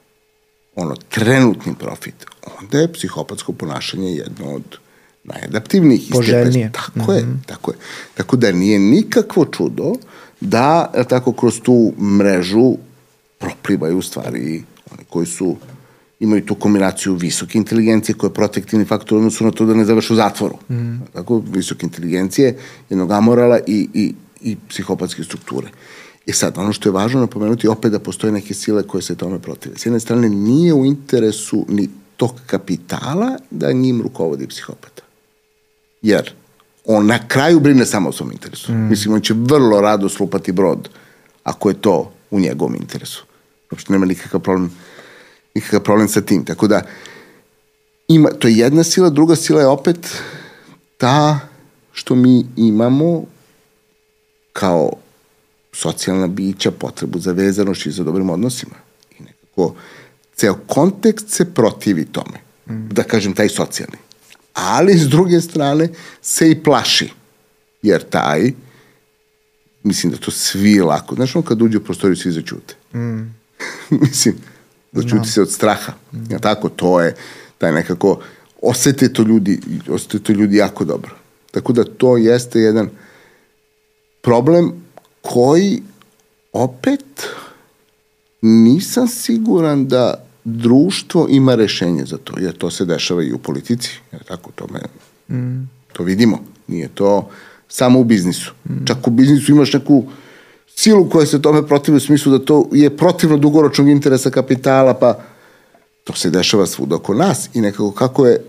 ono, 0.77 0.97
trenutni 1.09 1.75
profit, 1.75 2.15
onda 2.61 2.79
je 2.79 2.93
psihopatsko 2.93 3.53
ponašanje 3.53 4.13
jedno 4.13 4.55
od 4.55 4.79
najadaptivnijih. 5.25 6.09
Poželjnije. 6.13 6.73
Tako 6.73 7.13
je, 7.13 7.27
tako 7.47 7.71
je. 7.71 7.77
Tako 8.15 8.37
da 8.37 8.53
nije 8.53 8.79
nikakvo 8.79 9.45
čudo 9.45 9.93
da 10.41 10.93
tako 11.09 11.33
kroz 11.33 11.61
tu 11.61 11.93
mrežu 12.01 12.77
proplivaju 13.39 13.99
u 13.99 14.03
stvari 14.03 14.65
oni 14.93 15.05
koji 15.09 15.27
su 15.27 15.57
imaju 16.21 16.45
tu 16.47 16.55
kombinaciju 16.55 17.15
visoke 17.15 17.59
inteligencije 17.59 18.15
koja 18.15 18.29
je 18.29 18.35
protektivni 18.35 18.85
faktor 18.85 19.19
odnosu 19.19 19.45
na 19.45 19.51
to 19.51 19.67
da 19.67 19.75
ne 19.75 19.85
završu 19.85 20.13
u 20.13 20.17
zatvoru. 20.17 20.59
Mm. 20.71 20.97
Tako, 21.13 21.43
visoke 21.53 21.87
inteligencije, 21.87 22.57
jednog 22.91 23.11
amorala 23.13 23.59
i, 23.67 23.89
i, 23.95 24.15
i 24.41 24.57
psihopatske 24.69 25.25
strukture. 25.25 25.69
E 26.27 26.33
sad, 26.33 26.59
ono 26.59 26.73
što 26.73 26.89
je 26.89 26.93
važno 26.93 27.21
napomenuti 27.21 27.69
opet 27.69 27.93
da 27.93 27.99
postoje 27.99 28.33
neke 28.33 28.55
sile 28.55 28.83
koje 28.83 29.03
se 29.03 29.17
tome 29.17 29.39
protive. 29.39 29.77
S 29.77 29.87
jedne 29.87 30.01
strane, 30.01 30.29
nije 30.29 30.75
u 30.75 30.85
interesu 30.85 31.67
ni 31.69 31.89
tog 32.17 32.41
kapitala 32.47 33.37
da 33.51 33.73
njim 33.73 34.03
rukovodi 34.03 34.47
psihopata. 34.47 35.03
Jer 36.03 36.33
on 36.85 37.07
na 37.07 37.29
kraju 37.29 37.61
brine 37.61 37.87
samo 37.87 38.09
o 38.09 38.13
svom 38.13 38.33
interesu. 38.33 38.73
Mm. 38.73 38.89
Mislim, 38.89 39.15
on 39.15 39.21
će 39.21 39.35
vrlo 39.37 39.81
rado 39.81 40.09
slupati 40.09 40.53
brod 40.53 40.89
ako 41.45 41.69
je 41.69 41.81
to 41.81 42.13
u 42.31 42.41
njegovom 42.41 42.75
interesu. 42.75 43.25
Uopšte 43.71 43.93
nema 43.93 44.07
nikakav 44.07 44.41
problem, 44.41 44.71
nikakav 45.55 45.81
problem 45.81 46.09
sa 46.09 46.21
tim. 46.21 46.45
Tako 46.45 46.67
da, 46.67 46.83
ima, 48.09 48.29
to 48.29 48.49
je 48.49 48.57
jedna 48.57 48.85
sila, 48.85 49.11
druga 49.11 49.37
sila 49.37 49.61
je 49.61 49.67
opet 49.67 50.23
ta 50.99 51.41
što 51.93 52.15
mi 52.15 52.47
imamo 52.57 53.25
kao 54.53 54.93
socijalna 55.73 56.27
bića 56.27 56.71
potrebu 56.71 57.19
za 57.19 57.33
vezanošću 57.33 57.89
i 57.89 57.93
za 57.93 58.05
dobrim 58.05 58.31
odnosima. 58.31 58.75
I 59.19 59.23
nekako 59.23 59.75
ceo 60.35 60.55
kontekst 60.67 61.31
se 61.31 61.55
protivi 61.55 62.05
tome. 62.05 62.39
Mm. 62.71 62.89
Da 62.89 63.03
kažem, 63.03 63.33
taj 63.33 63.49
socijalni. 63.49 63.97
Ali, 64.53 64.99
s 64.99 65.09
druge 65.09 65.41
strane, 65.41 65.89
se 66.23 66.51
i 66.51 66.63
plaši. 66.63 67.13
Jer 67.83 68.03
taj, 68.03 68.53
mislim 69.83 70.13
da 70.13 70.19
to 70.19 70.31
svi 70.31 70.81
lako, 70.81 71.15
znaš 71.15 71.37
ono 71.37 71.45
kad 71.45 71.63
uđe 71.63 71.79
u 71.79 71.85
prostoriju 71.85 72.17
svi 72.17 72.33
začute. 72.33 72.75
Mm. 72.95 73.35
mislim, 74.03 74.35
začuti 74.93 75.29
se 75.29 75.43
od 75.43 75.51
straha. 75.51 75.93
Mm. 76.13 76.33
Ja, 76.33 76.39
tako, 76.39 76.69
to 76.69 77.01
je 77.01 77.15
taj 77.59 77.73
nekako, 77.73 78.21
osete 78.63 79.13
to 79.13 79.23
ljudi, 79.23 79.61
osete 79.89 80.19
to 80.19 80.33
ljudi 80.33 80.57
jako 80.57 80.85
dobro. 80.85 81.11
Tako 81.51 81.73
da 81.73 81.85
to 81.85 82.17
jeste 82.17 82.61
jedan 82.61 82.91
problem 84.23 84.73
koji 85.21 85.83
opet 86.53 87.27
nisam 88.43 89.09
siguran 89.09 89.89
da 89.89 90.25
društvo 90.45 91.27
ima 91.31 91.55
rešenje 91.55 92.05
za 92.05 92.17
to, 92.17 92.39
jer 92.39 92.57
to 92.57 92.71
se 92.71 92.85
dešava 92.85 93.23
i 93.23 93.33
u 93.33 93.39
politici, 93.39 93.91
jer 94.13 94.23
tako 94.25 94.51
to 94.55 94.67
me, 94.73 94.81
mm. 95.37 95.69
to 95.93 96.03
vidimo, 96.03 96.45
nije 96.67 96.89
to 96.89 97.31
samo 97.69 98.01
u 98.01 98.05
biznisu. 98.05 98.53
Mm. 98.69 98.85
Čak 98.85 99.07
u 99.07 99.11
biznisu 99.11 99.53
imaš 99.53 99.73
neku 99.73 100.05
silu 100.81 101.09
koja 101.11 101.27
se 101.27 101.43
tome 101.43 101.67
protivi 101.67 101.97
u 101.97 102.01
smislu 102.01 102.33
da 102.33 102.45
to 102.45 102.69
je 102.73 102.97
protivno 102.97 103.37
dugoročnog 103.37 103.89
interesa 103.89 104.31
kapitala, 104.31 104.95
pa 104.95 105.19
to 106.05 106.15
se 106.15 106.31
dešava 106.31 106.67
svuda 106.67 106.97
oko 106.97 107.15
nas 107.15 107.51
i 107.55 107.61
nekako 107.61 107.91
kako 107.93 108.27
je 108.27 108.45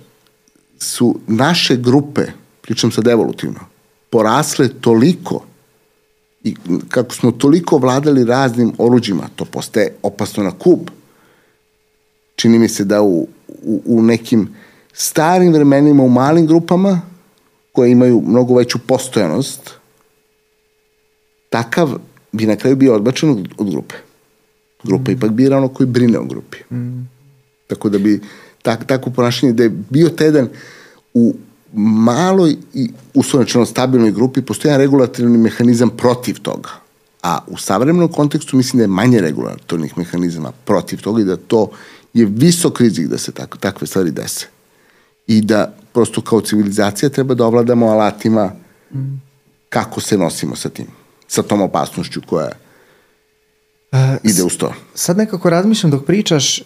su 0.80 1.16
naše 1.28 1.76
grupe, 1.76 2.22
pričam 2.62 2.92
sad 2.92 3.08
evolutivno, 3.08 3.60
porasle 4.10 4.70
toliko 4.82 5.44
i 6.44 6.56
kako 6.90 7.16
smo 7.16 7.32
toliko 7.32 7.78
vladali 7.78 8.26
raznim 8.26 8.74
oruđima, 8.78 9.30
to 9.36 9.46
postaje 9.46 9.96
opasno 10.04 10.44
na 10.44 10.52
kub. 10.52 10.80
Čini 12.36 12.60
mi 12.60 12.70
se 12.70 12.84
da 12.84 13.02
u, 13.02 13.28
u, 13.64 13.82
u 13.86 14.02
nekim 14.02 14.56
starim 14.94 15.54
vremenima, 15.54 16.04
u 16.04 16.10
malim 16.10 16.48
grupama, 16.48 17.02
koje 17.72 17.92
imaju 17.92 18.24
mnogo 18.26 18.56
veću 18.56 18.80
postojanost, 18.88 19.72
takav 21.50 22.00
bi 22.32 22.46
na 22.46 22.56
kraju 22.56 22.76
bio 22.76 22.96
odbačen 22.96 23.30
od, 23.30 23.48
od 23.58 23.70
grupe. 23.70 23.96
Grupa 24.84 25.12
mm. 25.12 25.14
ipak 25.14 25.32
bira 25.32 25.58
ono 25.58 25.68
koji 25.68 25.88
brine 25.88 26.20
o 26.20 26.26
grupi. 26.26 26.58
Mm. 26.76 27.10
Tako 27.68 27.90
da 27.90 27.98
bi 27.98 28.22
tak, 28.62 28.88
tako 28.88 29.10
ponašanje 29.10 29.54
da 29.54 29.64
je 29.64 29.70
bio 29.90 30.10
taj 30.10 30.28
jedan 30.28 30.50
u 31.14 31.36
maloj 31.74 32.56
i 32.74 32.90
uslovnečeno 33.14 33.66
stabilnoj 33.66 34.12
grupi 34.12 34.42
postoji 34.42 34.70
jedan 34.70 34.82
regulatorni 34.82 35.38
mehanizam 35.38 35.90
protiv 35.90 36.40
toga. 36.42 36.70
A 37.24 37.40
u 37.48 37.58
savremenom 37.58 38.12
kontekstu 38.12 38.58
mislim 38.58 38.78
da 38.78 38.84
je 38.84 38.88
manje 38.88 39.22
regulatornih 39.22 39.98
mehanizama 39.98 40.52
protiv 40.66 41.02
toga 41.02 41.22
i 41.22 41.26
da 41.26 41.38
to 41.38 41.70
je 42.14 42.26
visok 42.26 42.82
rizik 42.82 43.08
da 43.08 43.18
se 43.18 43.32
tako, 43.32 43.58
takve 43.58 43.88
stvari 43.88 44.12
dese. 44.12 44.48
I 45.28 45.42
da 45.42 45.76
prosto 45.94 46.22
kao 46.22 46.42
civilizacija 46.42 47.10
treba 47.10 47.34
da 47.34 47.46
ovladamo 47.46 47.88
alatima 47.88 48.52
kako 49.70 50.02
se 50.02 50.18
nosimo 50.18 50.56
sa 50.56 50.70
tim. 50.70 50.88
Sa 51.32 51.44
tom 51.44 51.62
opasnošću 51.62 52.22
koja 52.28 52.52
Uh, 53.94 54.00
ide 54.24 54.44
uz 54.44 54.58
to. 54.58 54.74
Sad 54.94 55.18
nekako 55.18 55.50
razmišljam 55.50 55.92
dok 55.92 56.06
pričaš 56.06 56.60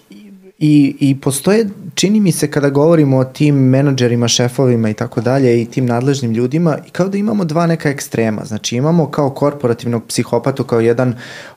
i, 0.60 0.96
i 1.00 1.20
postoje, 1.22 1.70
čini 1.96 2.20
mi 2.20 2.32
se 2.32 2.52
kada 2.52 2.70
govorimo 2.70 3.18
o 3.18 3.24
tim 3.24 3.56
menadžerima, 3.56 4.28
šefovima 4.28 4.90
i 4.90 4.94
tako 4.94 5.22
dalje 5.22 5.62
i 5.62 5.66
tim 5.66 5.86
nadležnim 5.86 6.32
ljudima, 6.32 6.78
i 6.88 6.90
kao 6.90 7.08
da 7.08 7.18
imamo 7.18 7.46
dva 7.46 7.68
neka 7.68 7.90
ekstrema. 7.90 8.46
Znači 8.46 8.76
imamo 8.76 9.12
kao 9.12 9.30
korporativnog 9.30 10.04
psihopatu 10.08 10.64
kao 10.64 10.80
jedan 10.80 11.10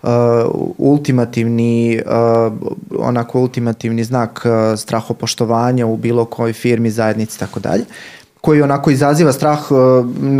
uh, 0.03 0.09
ultimativni, 0.79 2.01
uh, 2.07 2.53
onako 2.99 3.41
ultimativni 3.41 4.05
znak 4.05 4.43
uh, 4.45 4.79
strahopoštovanja 4.79 5.87
u 5.87 5.97
bilo 5.97 6.25
kojoj 6.25 6.53
firmi, 6.53 6.91
zajednici 6.91 7.37
i 7.37 7.39
tako 7.39 7.61
dalje 7.61 7.85
koji 8.41 8.63
onako 8.63 8.91
izaziva 8.91 9.33
strah 9.33 9.71
uh, 9.71 9.79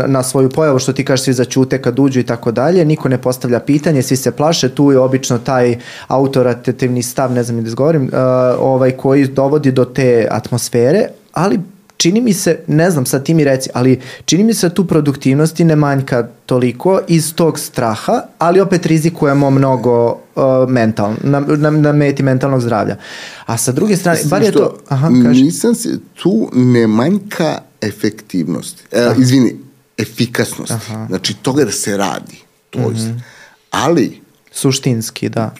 na, 0.07 0.23
svoju 0.23 0.49
pojavu, 0.49 0.79
što 0.79 0.93
ti 0.93 1.05
kažeš 1.05 1.23
svi 1.23 1.33
začute 1.33 1.81
kad 1.81 1.99
uđu 1.99 2.19
i 2.19 2.23
tako 2.23 2.51
dalje, 2.51 2.85
niko 2.85 3.09
ne 3.09 3.17
postavlja 3.17 3.59
pitanje, 3.59 4.01
svi 4.01 4.15
se 4.15 4.31
plaše, 4.31 4.69
tu 4.69 4.91
je 4.91 4.99
obično 4.99 5.37
taj 5.37 5.77
autoritativni 6.07 7.03
stav, 7.03 7.31
ne 7.31 7.43
znam 7.43 7.61
da 7.63 7.67
izgovorim, 7.67 8.03
uh, 8.03 8.11
ovaj, 8.59 8.91
koji 8.91 9.27
dovodi 9.27 9.71
do 9.71 9.85
te 9.85 10.27
atmosfere, 10.31 11.07
ali 11.33 11.59
čini 11.97 12.21
mi 12.21 12.33
se, 12.33 12.59
ne 12.67 12.91
znam, 12.91 13.05
sad 13.05 13.23
ti 13.23 13.33
mi 13.33 13.43
reci, 13.43 13.69
ali 13.73 13.99
čini 14.25 14.43
mi 14.43 14.53
se 14.53 14.69
da 14.69 14.75
tu 14.75 14.85
produktivnosti 14.87 15.63
ne 15.63 15.75
manjka 15.75 16.27
toliko 16.45 16.99
iz 17.07 17.35
tog 17.35 17.59
straha, 17.59 18.21
ali 18.37 18.59
opet 18.59 18.85
rizikujemo 18.85 19.49
mnogo 19.49 20.07
uh, 20.11 20.43
mentalno, 20.67 21.15
na, 21.23 21.39
na, 21.39 21.69
na 21.69 21.91
meti 21.91 22.23
mentalnog 22.23 22.61
zdravlja. 22.61 22.95
A 23.45 23.57
sa 23.57 23.71
druge 23.71 23.95
strane, 23.95 24.19
bar 24.25 24.41
je 24.41 24.51
to... 24.51 24.77
Aha, 24.89 25.09
kaži. 25.23 25.43
Nisam 25.43 25.75
se, 25.75 25.99
tu 26.23 26.49
ne 26.53 26.87
manjka 26.87 27.68
efektivnosti. 27.81 28.83
E, 28.91 29.13
izvini, 29.17 29.55
efikasnosti. 29.97 30.73
Aha. 30.73 31.05
Znači, 31.09 31.33
toga 31.33 31.65
da 31.65 31.71
se 31.71 31.97
radi. 31.97 32.37
To 32.69 32.79
mm 32.79 32.95
-hmm. 32.95 33.19
Ali, 33.71 34.21
Suštinski, 34.51 35.29
da. 35.29 35.55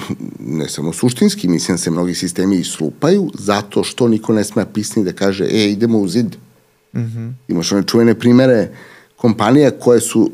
ne 0.58 0.68
samo 0.68 0.92
suštinski, 0.92 1.48
mislim 1.48 1.76
da 1.76 1.82
se 1.82 1.90
mnogi 1.90 2.14
sistemi 2.14 2.56
islupaju 2.56 3.30
zato 3.34 3.84
što 3.84 4.08
niko 4.08 4.32
ne 4.32 4.44
sme 4.44 4.66
pisni 4.72 5.04
da 5.04 5.12
kaže 5.12 5.44
e, 5.44 5.70
idemo 5.70 5.98
u 5.98 6.08
zid. 6.08 6.36
Mm 6.94 7.00
-hmm. 7.00 7.32
Imaš 7.48 7.72
one 7.72 7.82
čuvene 7.86 8.14
primere 8.18 8.70
kompanija 9.16 9.70
koje 9.70 10.00
su 10.00 10.30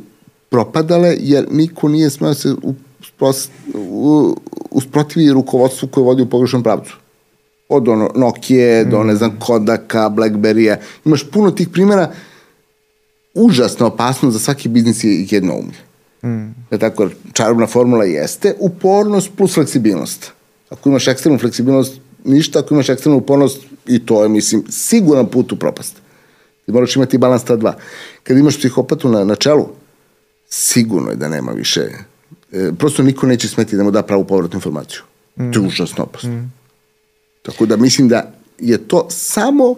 propadale 0.49 1.17
jer 1.21 1.47
niko 1.51 1.89
nije 1.89 2.11
smeo 2.11 2.35
se 2.35 2.55
usprotivi 4.71 5.33
rukovodstvu 5.33 5.89
koje 5.89 6.05
vodi 6.05 6.23
u 6.23 6.31
pogrešnom 6.31 6.63
pravcu. 6.63 6.97
Od 7.71 7.89
ono 7.89 8.11
Nokia, 8.15 8.85
mm. 8.85 8.91
do 8.91 9.03
ne 9.05 9.15
znam 9.15 9.37
Kodaka, 9.39 10.09
Blackberry-a. 10.09 10.77
Imaš 11.05 11.31
puno 11.31 11.51
tih 11.51 11.69
primjera 11.69 12.13
užasno 13.35 13.87
opasno 13.87 14.31
za 14.31 14.39
svaki 14.39 14.69
biznis 14.69 15.05
je 15.05 15.27
jednoumlje. 15.31 15.79
Mm. 16.25 16.55
Da 16.71 16.79
tako, 16.79 17.09
čarobna 17.33 17.67
formula 17.67 18.05
jeste 18.05 18.55
upornost 18.59 19.31
plus 19.37 19.55
fleksibilnost. 19.55 20.33
Ako 20.71 20.89
imaš 20.89 21.09
ekstremnu 21.09 21.39
fleksibilnost, 21.39 22.01
ništa, 22.25 22.59
ako 22.59 22.75
imaš 22.75 22.89
ekstremnu 22.89 23.19
upornost, 23.19 23.63
i 23.87 24.07
to 24.07 24.23
je, 24.23 24.29
mislim, 24.29 24.65
siguran 24.69 25.27
put 25.27 25.53
u 25.53 25.57
propast. 25.57 25.97
Ti 26.67 26.73
moraš 26.73 26.97
imati 26.97 27.19
balans 27.19 27.45
ta 27.45 27.57
dva. 27.57 27.77
Kad 28.23 28.39
imaš 28.39 28.59
psihopatu 28.59 29.09
na, 29.09 29.25
na 29.25 29.35
čelu, 29.35 29.69
sigurno 30.49 31.11
je 31.11 31.17
da 31.17 31.29
nema 31.29 31.53
više. 31.53 31.89
E, 32.53 32.73
prosto 32.79 33.03
niko 33.03 33.27
neće 33.27 33.49
smeti 33.49 33.77
da 33.77 33.83
mu 33.85 33.91
da 33.91 34.03
pravu 34.03 34.25
povratnu 34.25 34.57
informaciju. 34.57 35.01
Mm. 35.39 35.53
To 35.53 35.61
je 35.61 35.67
užasno 35.67 36.05
opasno. 36.05 36.31
Mm. 36.31 36.53
Tako 37.43 37.67
da 37.67 37.77
mislim 37.77 38.09
da 38.09 38.33
je 38.59 38.79
to 38.79 39.07
samo 39.11 39.77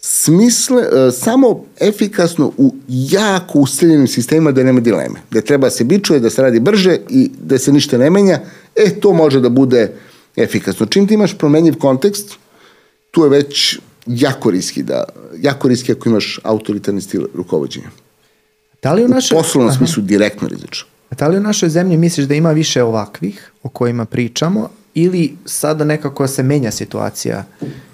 smisle, 0.00 0.82
e, 0.82 1.10
samo 1.10 1.64
efikasno 1.80 2.52
u 2.56 2.74
jako 2.88 3.58
useljenim 3.58 4.06
sistemima 4.06 4.52
da 4.52 4.62
nema 4.62 4.80
dileme. 4.80 5.20
Da 5.30 5.40
treba 5.40 5.70
se 5.70 5.84
bičuje, 5.84 6.20
da 6.20 6.30
se 6.30 6.42
radi 6.42 6.60
brže 6.60 6.98
i 7.10 7.30
da 7.38 7.58
se 7.58 7.72
ništa 7.72 7.98
ne 7.98 8.10
menja, 8.10 8.40
e, 8.76 9.00
to 9.00 9.12
može 9.12 9.40
da 9.40 9.48
bude 9.48 9.92
efikasno. 10.36 10.86
Čim 10.86 11.06
ti 11.06 11.14
imaš 11.14 11.38
promenjiv 11.38 11.78
kontekst, 11.78 12.36
tu 13.10 13.24
je 13.24 13.30
već 13.30 13.78
jako 14.06 14.50
riski, 14.50 14.82
da, 14.82 15.04
jako 15.40 15.68
riski 15.68 15.92
ako 15.92 16.08
imaš 16.08 16.40
autoritarni 16.42 17.00
stil 17.00 17.26
rukovodđenja. 17.34 17.88
Da 18.82 18.92
li 18.92 19.04
u, 19.04 19.08
našoj... 19.08 19.36
u 19.36 19.38
poslovnom 19.38 19.74
smislu 19.74 20.02
direktno 20.02 20.48
rizično. 20.48 20.88
Da 21.18 21.28
li 21.28 21.36
u 21.36 21.40
našoj 21.40 21.68
zemlji 21.68 21.96
misliš 21.96 22.26
da 22.26 22.34
ima 22.34 22.52
više 22.52 22.82
ovakvih 22.82 23.52
o 23.62 23.68
kojima 23.68 24.04
pričamo 24.04 24.70
ili 24.94 25.36
sada 25.44 25.84
nekako 25.84 26.26
se 26.26 26.42
menja 26.42 26.70
situacija? 26.70 27.44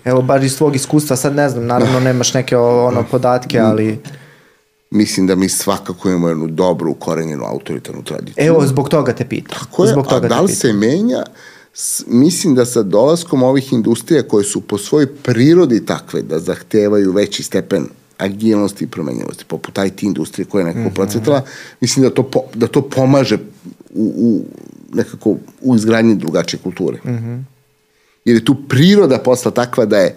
Evo, 0.04 0.22
baš 0.22 0.44
iz 0.44 0.56
tvog 0.56 0.76
iskustva, 0.76 1.16
sad 1.16 1.34
ne 1.34 1.48
znam, 1.48 1.66
naravno 1.66 2.00
nemaš 2.00 2.34
neke 2.34 2.56
ono 2.56 3.04
podatke, 3.10 3.60
ali... 3.60 3.98
Mislim 4.90 5.26
da 5.26 5.34
mi 5.34 5.48
svakako 5.48 6.08
imamo 6.08 6.28
jednu 6.28 6.46
dobru 6.46 6.90
ukorenjenu 6.90 7.44
autoritarnu 7.44 8.02
tradiciju. 8.02 8.44
Evo, 8.46 8.66
zbog 8.66 8.88
toga 8.88 9.12
te 9.12 9.24
pitam. 9.24 9.58
Tako 9.58 9.84
je, 9.84 9.90
zbog 9.90 10.06
toga 10.06 10.26
a 10.26 10.28
da 10.28 10.40
li 10.40 10.52
se 10.52 10.72
menja? 10.72 11.22
mislim 12.06 12.54
da 12.54 12.64
sa 12.64 12.82
dolaskom 12.82 13.42
ovih 13.42 13.72
industrija 13.72 14.22
koje 14.22 14.44
su 14.44 14.60
po 14.60 14.78
svojoj 14.78 15.14
prirodi 15.14 15.86
takve 15.86 16.22
da 16.22 16.38
zahtevaju 16.38 17.12
veći 17.12 17.42
stepen 17.42 17.86
agilnosti 18.18 18.84
i 18.84 18.88
promenjivosti, 18.88 19.44
poput 19.44 19.78
IT 19.86 20.02
industrije 20.02 20.46
koja 20.46 20.60
je 20.60 20.66
nekako 20.66 20.88
mm 20.88 20.90
-hmm. 20.90 20.94
procvetala, 20.94 21.42
mislim 21.80 22.02
da 22.02 22.14
to, 22.14 22.22
po, 22.22 22.40
da 22.54 22.66
to 22.66 22.82
pomaže 22.82 23.38
u, 23.94 24.12
u 24.16 24.44
nekako 24.96 25.36
u 25.60 25.76
izgradnji 25.76 26.14
drugačije 26.14 26.60
kulture. 26.62 26.98
Mm 27.04 27.10
-hmm. 27.10 27.42
Jer 28.24 28.36
je 28.36 28.44
tu 28.44 28.56
priroda 28.68 29.18
posla 29.18 29.50
takva 29.50 29.84
da 29.86 29.98
je 29.98 30.16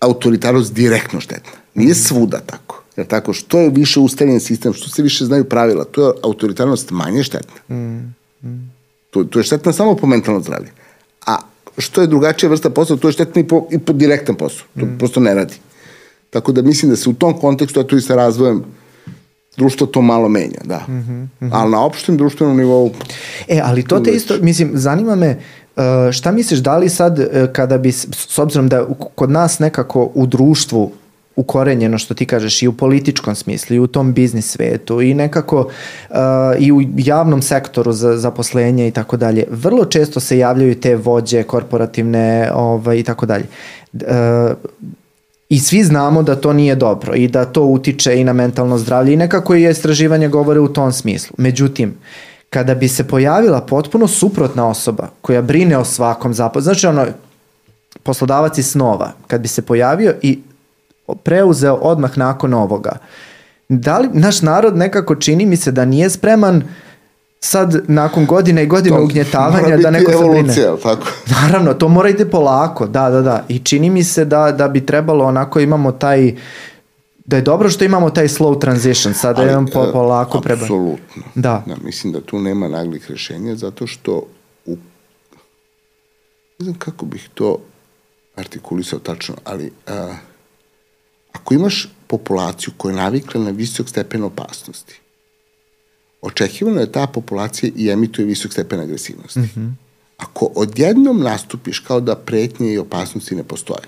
autoritarnost 0.00 0.74
direktno 0.74 1.20
štetna. 1.20 1.52
Nije 1.74 1.90
mm 1.90 1.94
-hmm. 1.94 2.08
svuda 2.08 2.40
tako. 2.46 2.82
Jer 2.96 3.06
tako, 3.06 3.32
što 3.32 3.60
je 3.60 3.70
više 3.70 4.00
ustaljen 4.00 4.40
sistem, 4.40 4.72
što 4.72 4.88
se 4.88 5.02
više 5.02 5.24
znaju 5.24 5.44
pravila, 5.44 5.84
to 5.84 6.06
je 6.06 6.12
autoritarnost 6.22 6.90
manje 6.90 7.22
štetna. 7.22 7.76
Mm 7.76 8.14
-hmm. 8.42 8.68
To, 9.10 9.24
to 9.24 9.38
je 9.38 9.44
štetna 9.44 9.72
samo 9.72 9.96
po 9.96 10.06
mentalno 10.06 10.40
zdravlje. 10.40 10.70
A 11.26 11.36
što 11.78 12.00
je 12.00 12.06
drugačija 12.06 12.50
vrsta 12.50 12.70
posla, 12.70 12.96
to 12.96 13.08
je 13.08 13.12
štetno 13.12 13.40
i 13.40 13.48
po, 13.48 13.66
i 13.70 13.78
po 13.78 13.92
direktan 13.92 14.34
posao. 14.34 14.66
To 14.80 14.86
mm. 14.86 14.98
prosto 14.98 15.20
ne 15.20 15.34
radi. 15.34 15.54
Tako 16.30 16.52
da 16.52 16.62
mislim 16.62 16.90
da 16.90 16.96
se 16.96 17.10
u 17.10 17.12
tom 17.12 17.40
kontekstu, 17.40 17.80
a 17.80 17.86
tu 17.86 17.96
i 17.96 18.00
sa 18.00 18.16
razvojem 18.16 18.64
društvo 19.60 19.86
to 19.86 20.02
malo 20.02 20.28
menja, 20.28 20.64
da. 20.64 20.80
Mm 20.88 20.92
-hmm, 20.92 21.00
mm 21.00 21.30
-hmm. 21.40 21.50
Ali 21.52 21.70
na 21.70 21.84
opštem 21.84 22.16
društvenom 22.16 22.56
nivou... 22.56 22.90
E, 23.48 23.60
ali 23.64 23.84
to 23.84 24.00
te 24.00 24.10
isto, 24.10 24.34
mislim, 24.42 24.70
zanima 24.74 25.14
me, 25.14 25.36
uh, 25.76 26.12
šta 26.12 26.32
misliš, 26.32 26.60
da 26.60 26.76
li 26.76 26.88
sad 26.88 27.18
uh, 27.18 27.26
kada 27.52 27.78
bi, 27.78 27.92
s 27.92 28.38
obzirom 28.38 28.68
da 28.68 28.86
kod 29.14 29.30
nas 29.30 29.58
nekako 29.58 30.10
u 30.14 30.26
društvu 30.26 30.90
ukorenjeno 31.36 31.98
što 31.98 32.14
ti 32.14 32.26
kažeš 32.26 32.62
i 32.62 32.68
u 32.68 32.72
političkom 32.72 33.34
smislu 33.34 33.76
i 33.76 33.80
u 33.80 33.86
tom 33.86 34.12
biznis 34.12 34.50
svetu 34.50 35.00
i 35.00 35.14
nekako 35.14 35.60
uh, 35.60 36.16
i 36.58 36.72
u 36.72 36.80
javnom 36.96 37.42
sektoru 37.42 37.92
za 37.92 38.16
zaposlenje 38.16 38.88
i 38.88 38.90
tako 38.90 39.16
dalje. 39.16 39.44
Vrlo 39.50 39.84
često 39.84 40.20
se 40.20 40.38
javljaju 40.38 40.80
te 40.80 40.96
vođe 40.96 41.42
korporativne 41.42 42.50
ovaj, 42.54 42.98
i 42.98 43.02
tako 43.02 43.26
dalje. 43.26 43.44
Uh, 43.92 44.00
I 45.50 45.58
svi 45.58 45.84
znamo 45.84 46.22
da 46.22 46.36
to 46.36 46.52
nije 46.52 46.74
dobro 46.74 47.14
i 47.14 47.28
da 47.28 47.44
to 47.44 47.62
utiče 47.62 48.20
i 48.20 48.24
na 48.24 48.32
mentalno 48.32 48.78
zdravlje 48.78 49.12
i 49.12 49.16
nekako 49.16 49.54
i 49.54 49.70
istraživanje 49.70 50.28
govore 50.28 50.60
u 50.60 50.68
tom 50.68 50.92
smislu. 50.92 51.34
Međutim, 51.38 51.94
kada 52.50 52.74
bi 52.74 52.88
se 52.88 53.08
pojavila 53.08 53.60
potpuno 53.60 54.08
suprotna 54.08 54.68
osoba 54.68 55.08
koja 55.20 55.42
brine 55.42 55.78
o 55.78 55.84
svakom 55.84 56.34
zaposlu, 56.34 56.62
znači 56.62 56.86
ono, 56.86 57.06
poslodavac 58.02 58.58
iz 58.58 58.70
snova, 58.70 59.12
kad 59.26 59.40
bi 59.40 59.48
se 59.48 59.62
pojavio 59.62 60.14
i 60.22 60.38
preuzeo 61.22 61.74
odmah 61.74 62.18
nakon 62.18 62.54
ovoga, 62.54 62.98
da 63.68 63.98
li 63.98 64.08
naš 64.12 64.42
narod 64.42 64.76
nekako 64.76 65.14
čini 65.14 65.46
mi 65.46 65.56
se 65.56 65.72
da 65.72 65.84
nije 65.84 66.10
spreman 66.10 66.56
uh, 66.56 66.62
sad 67.40 67.84
nakon 67.88 68.26
godine 68.26 68.62
i 68.62 68.66
godine 68.66 68.96
to 68.96 69.02
ugnjetavanja 69.02 69.76
da 69.76 69.90
neko 69.90 70.12
se 70.12 70.18
brine. 70.30 70.54
tako? 70.82 71.06
Naravno, 71.42 71.74
to 71.74 71.88
mora 71.88 72.08
ide 72.08 72.30
polako, 72.30 72.86
da, 72.86 73.10
da, 73.10 73.20
da. 73.20 73.44
I 73.48 73.58
čini 73.58 73.90
mi 73.90 74.04
se 74.04 74.24
da, 74.24 74.52
da 74.52 74.68
bi 74.68 74.86
trebalo 74.86 75.24
onako 75.24 75.60
imamo 75.60 75.92
taj 75.92 76.34
da 77.30 77.36
je 77.36 77.42
dobro 77.42 77.70
što 77.70 77.84
imamo 77.84 78.10
taj 78.10 78.28
slow 78.28 78.60
transition, 78.60 79.14
sad 79.14 79.36
da 79.36 79.42
imam 79.42 79.66
po, 79.66 79.90
polako 79.92 80.40
preba. 80.40 80.62
Apsolutno. 80.62 81.22
Da. 81.34 81.62
da. 81.66 81.76
Mislim 81.84 82.12
da 82.12 82.20
tu 82.20 82.38
nema 82.38 82.68
naglih 82.68 83.10
rešenja, 83.10 83.56
zato 83.56 83.86
što 83.86 84.22
u... 84.66 84.76
ne 86.58 86.64
znam 86.64 86.74
kako 86.74 87.06
bih 87.06 87.28
to 87.34 87.58
artikulisao 88.36 88.98
tačno, 88.98 89.34
ali 89.44 89.72
a, 89.86 90.14
ako 91.32 91.54
imaš 91.54 91.88
populaciju 92.06 92.72
koja 92.76 92.92
je 92.92 92.96
navikla 92.96 93.40
na 93.40 93.50
visok 93.50 93.88
stepen 93.88 94.24
opasnosti, 94.24 95.00
očekivano 96.22 96.80
je 96.80 96.92
ta 96.92 97.06
populacija 97.06 97.72
i 97.76 97.90
emituje 97.90 98.26
visok 98.26 98.52
stepen 98.52 98.80
agresivnosti. 98.80 99.40
Mm 99.40 99.50
-hmm. 99.56 99.72
Ako 100.16 100.50
odjednom 100.54 101.20
nastupiš 101.20 101.78
kao 101.78 102.00
da 102.00 102.16
pretnje 102.16 102.72
i 102.72 102.78
opasnosti 102.78 103.34
ne 103.34 103.42
postoje, 103.42 103.82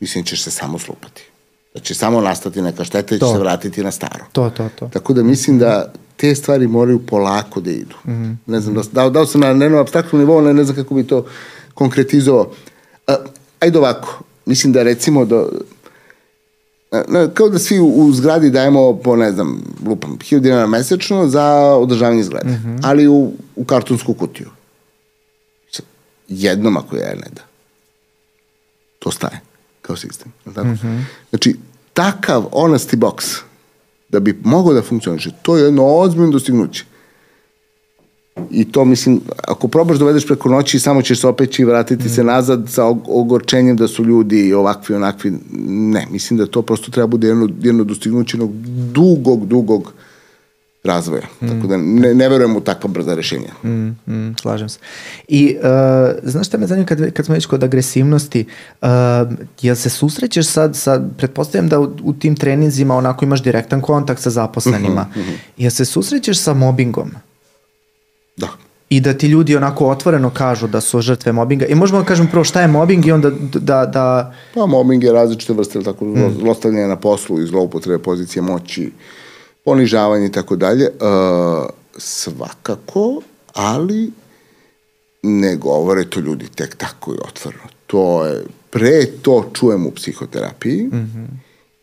mislim 0.00 0.24
da 0.24 0.28
ćeš 0.28 0.42
se 0.42 0.50
samo 0.50 0.78
slupati. 0.78 1.22
Da 1.74 1.80
će 1.80 1.94
samo 1.94 2.20
nastati 2.20 2.62
neka 2.62 2.84
šteta 2.84 3.14
i 3.14 3.18
će 3.18 3.26
se 3.32 3.38
vratiti 3.38 3.84
na 3.84 3.90
staro. 3.90 4.24
To, 4.32 4.50
to, 4.50 4.68
to. 4.78 4.90
Tako 4.92 5.12
da 5.12 5.22
mislim 5.22 5.58
da 5.58 5.92
te 6.16 6.34
stvari 6.34 6.66
moraju 6.66 7.06
polako 7.06 7.60
da 7.60 7.70
idu. 7.70 7.94
Mm 8.06 8.10
-hmm. 8.10 8.36
Ne 8.46 8.60
znam, 8.60 8.74
da, 8.74 8.82
dao, 8.92 9.10
dao 9.10 9.26
sam 9.26 9.40
na 9.40 9.48
jednom 9.48 9.80
abstraktnom 9.80 10.20
nivou, 10.20 10.40
ne, 10.40 10.54
ne 10.54 10.64
znam 10.64 10.76
kako 10.76 10.94
bi 10.94 11.06
to 11.06 11.26
konkretizovao. 11.74 12.50
Ajde 13.60 13.78
ovako, 13.78 14.22
mislim 14.46 14.72
da 14.72 14.82
recimo 14.82 15.24
da 15.24 15.48
kao 17.34 17.48
da 17.48 17.58
svi 17.58 17.80
u, 17.80 18.12
zgradi 18.12 18.50
dajemo 18.50 18.96
po, 18.96 19.16
ne 19.16 19.32
znam, 19.32 19.62
lupam, 19.86 20.18
1000 20.18 20.38
dinara 20.38 20.66
mesečno 20.66 21.28
za 21.28 21.44
održavanje 21.76 22.22
zgrade, 22.22 22.48
mm 22.48 22.62
-hmm. 22.64 22.80
ali 22.82 23.08
u, 23.08 23.32
u 23.56 23.64
kartonsku 23.64 24.14
kutiju. 24.14 24.50
Jednom 26.28 26.76
ako 26.76 26.96
je 26.96 27.16
ne 27.16 27.28
da. 27.32 27.42
To 28.98 29.10
staje 29.10 29.40
kao 29.82 29.96
sistem. 29.96 30.32
Tako? 30.44 30.66
Mm 30.66 30.78
-hmm. 30.82 31.02
Znači, 31.30 31.56
takav 31.92 32.42
honesty 32.52 32.96
box 32.96 33.40
da 34.08 34.20
bi 34.20 34.40
mogao 34.44 34.74
da 34.74 34.82
funkcioniše, 34.82 35.30
to 35.42 35.56
je 35.56 35.64
jedno 35.64 35.86
ozbiljno 35.86 36.30
dostignuće. 36.30 36.84
I 38.50 38.64
to, 38.64 38.84
mislim, 38.84 39.20
ako 39.48 39.68
probaš 39.68 39.98
da 39.98 40.04
uvedeš 40.04 40.26
preko 40.26 40.48
noći, 40.48 40.78
samo 40.78 41.02
ćeš 41.02 41.20
se 41.20 41.26
opeći 41.26 41.62
i 41.62 41.64
vratiti 41.64 42.06
mm. 42.06 42.08
se 42.08 42.24
nazad 42.24 42.68
sa 42.68 42.84
ogorčenjem 43.06 43.76
da 43.76 43.88
su 43.88 44.04
ljudi 44.04 44.52
ovakvi, 44.52 44.94
onakvi. 44.94 45.32
Ne, 45.68 46.06
mislim 46.10 46.38
da 46.38 46.46
to 46.46 46.62
prosto 46.62 46.90
treba 46.90 47.06
bude 47.06 47.28
jedno, 47.28 47.48
jedno 47.62 47.84
dostignuće 47.84 48.36
jednog 48.36 48.52
dugog, 48.92 49.46
dugog 49.46 49.92
razvoja. 50.84 51.22
Mm. 51.40 51.48
Tako 51.48 51.66
da 51.66 51.76
ne, 51.76 52.14
ne 52.14 52.28
verujem 52.28 52.56
u 52.56 52.60
takva 52.60 52.90
brza 52.90 53.14
rešenja. 53.14 53.52
Mm, 53.64 53.68
mm, 54.12 54.34
slažem 54.42 54.68
se. 54.68 54.78
I 55.28 55.56
uh, 55.56 56.30
znaš 56.30 56.46
šta 56.46 56.58
me 56.58 56.66
zanima 56.66 56.86
kad, 56.86 57.12
kad 57.12 57.26
smo 57.26 57.34
već 57.34 57.46
kod 57.46 57.64
agresivnosti, 57.64 58.46
uh, 58.82 58.88
jel 59.60 59.76
se 59.76 59.90
susrećeš 59.90 60.46
sad, 60.46 60.76
sad 60.76 61.10
pretpostavljam 61.16 61.68
da 61.68 61.80
u, 61.80 61.90
u 62.02 62.12
tim 62.12 62.36
treninzima 62.36 62.96
onako 62.96 63.24
imaš 63.24 63.42
direktan 63.42 63.80
kontakt 63.80 64.22
sa 64.22 64.30
zaposlenima, 64.30 65.06
mm 65.10 65.18
-hmm, 65.18 65.22
mm 65.22 65.30
-hmm. 65.30 65.36
jel 65.56 65.70
se 65.70 65.84
susrećeš 65.84 66.38
sa 66.38 66.54
mobbingom? 66.54 67.10
Da. 68.40 68.48
i 68.90 69.00
da 69.00 69.14
ti 69.14 69.26
ljudi 69.26 69.56
onako 69.56 69.86
otvoreno 69.86 70.30
kažu 70.30 70.66
da 70.66 70.80
su 70.80 71.00
žrtve 71.00 71.32
mobinga. 71.32 71.66
I 71.66 71.74
možemo 71.74 72.00
da 72.00 72.06
kažem 72.06 72.28
prvo 72.30 72.44
šta 72.44 72.60
je 72.60 72.68
mobbing 72.68 73.06
i 73.06 73.12
onda 73.12 73.30
da... 73.54 73.86
da... 73.86 74.34
Pa 74.54 74.66
mobbing 74.66 75.04
je 75.04 75.12
različite 75.12 75.52
vrste, 75.52 75.78
ili 75.78 75.84
tako, 75.84 76.04
mm. 76.04 76.34
zlostavljanje 76.40 76.88
na 76.88 76.96
poslu 76.96 77.40
i 77.40 77.46
zloupotrebe 77.46 78.02
pozicije 78.02 78.42
moći, 78.42 78.92
ponižavanje 79.64 80.26
i 80.26 80.32
tako 80.32 80.56
dalje. 80.56 80.88
Uh, 80.88 81.70
svakako, 81.96 83.22
ali 83.54 84.12
ne 85.22 85.56
govore 85.56 86.04
to 86.04 86.20
ljudi 86.20 86.48
tek 86.54 86.76
tako 86.76 87.14
i 87.14 87.18
otvoreno. 87.28 87.64
To 87.86 88.26
je, 88.26 88.44
pre 88.70 89.06
to 89.22 89.50
čujem 89.54 89.86
u 89.86 89.90
psihoterapiji 89.90 90.82
mm 90.82 90.90
-hmm. 90.92 91.26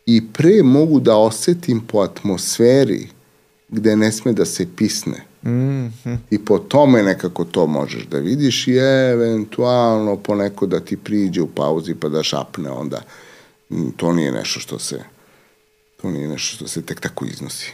i 0.06 0.26
pre 0.32 0.62
mogu 0.62 1.00
da 1.00 1.16
osetim 1.16 1.80
po 1.80 1.98
atmosferi 1.98 3.08
gde 3.68 3.96
ne 3.96 4.12
sme 4.12 4.32
da 4.32 4.44
se 4.44 4.66
pisne. 4.76 5.27
Mm 5.44 5.50
-hmm. 6.04 6.16
I 6.30 6.44
po 6.44 6.58
tome 6.58 7.02
nekako 7.02 7.44
to 7.44 7.66
možeš 7.66 8.06
da 8.06 8.18
vidiš 8.18 8.68
i 8.68 8.72
eventualno 9.12 10.16
poneko 10.16 10.66
da 10.66 10.80
ti 10.80 10.96
priđe 10.96 11.42
u 11.42 11.46
pauzi 11.46 11.94
pa 11.94 12.08
da 12.08 12.22
šapne 12.22 12.70
onda. 12.70 13.02
Mm, 13.70 13.90
to 13.96 14.12
nije 14.12 14.32
nešto 14.32 14.60
što 14.60 14.78
se 14.78 15.02
to 16.00 16.10
nije 16.10 16.28
nešto 16.28 16.56
što 16.56 16.68
se 16.68 16.82
tek 16.82 17.00
tako 17.00 17.24
iznosi. 17.24 17.72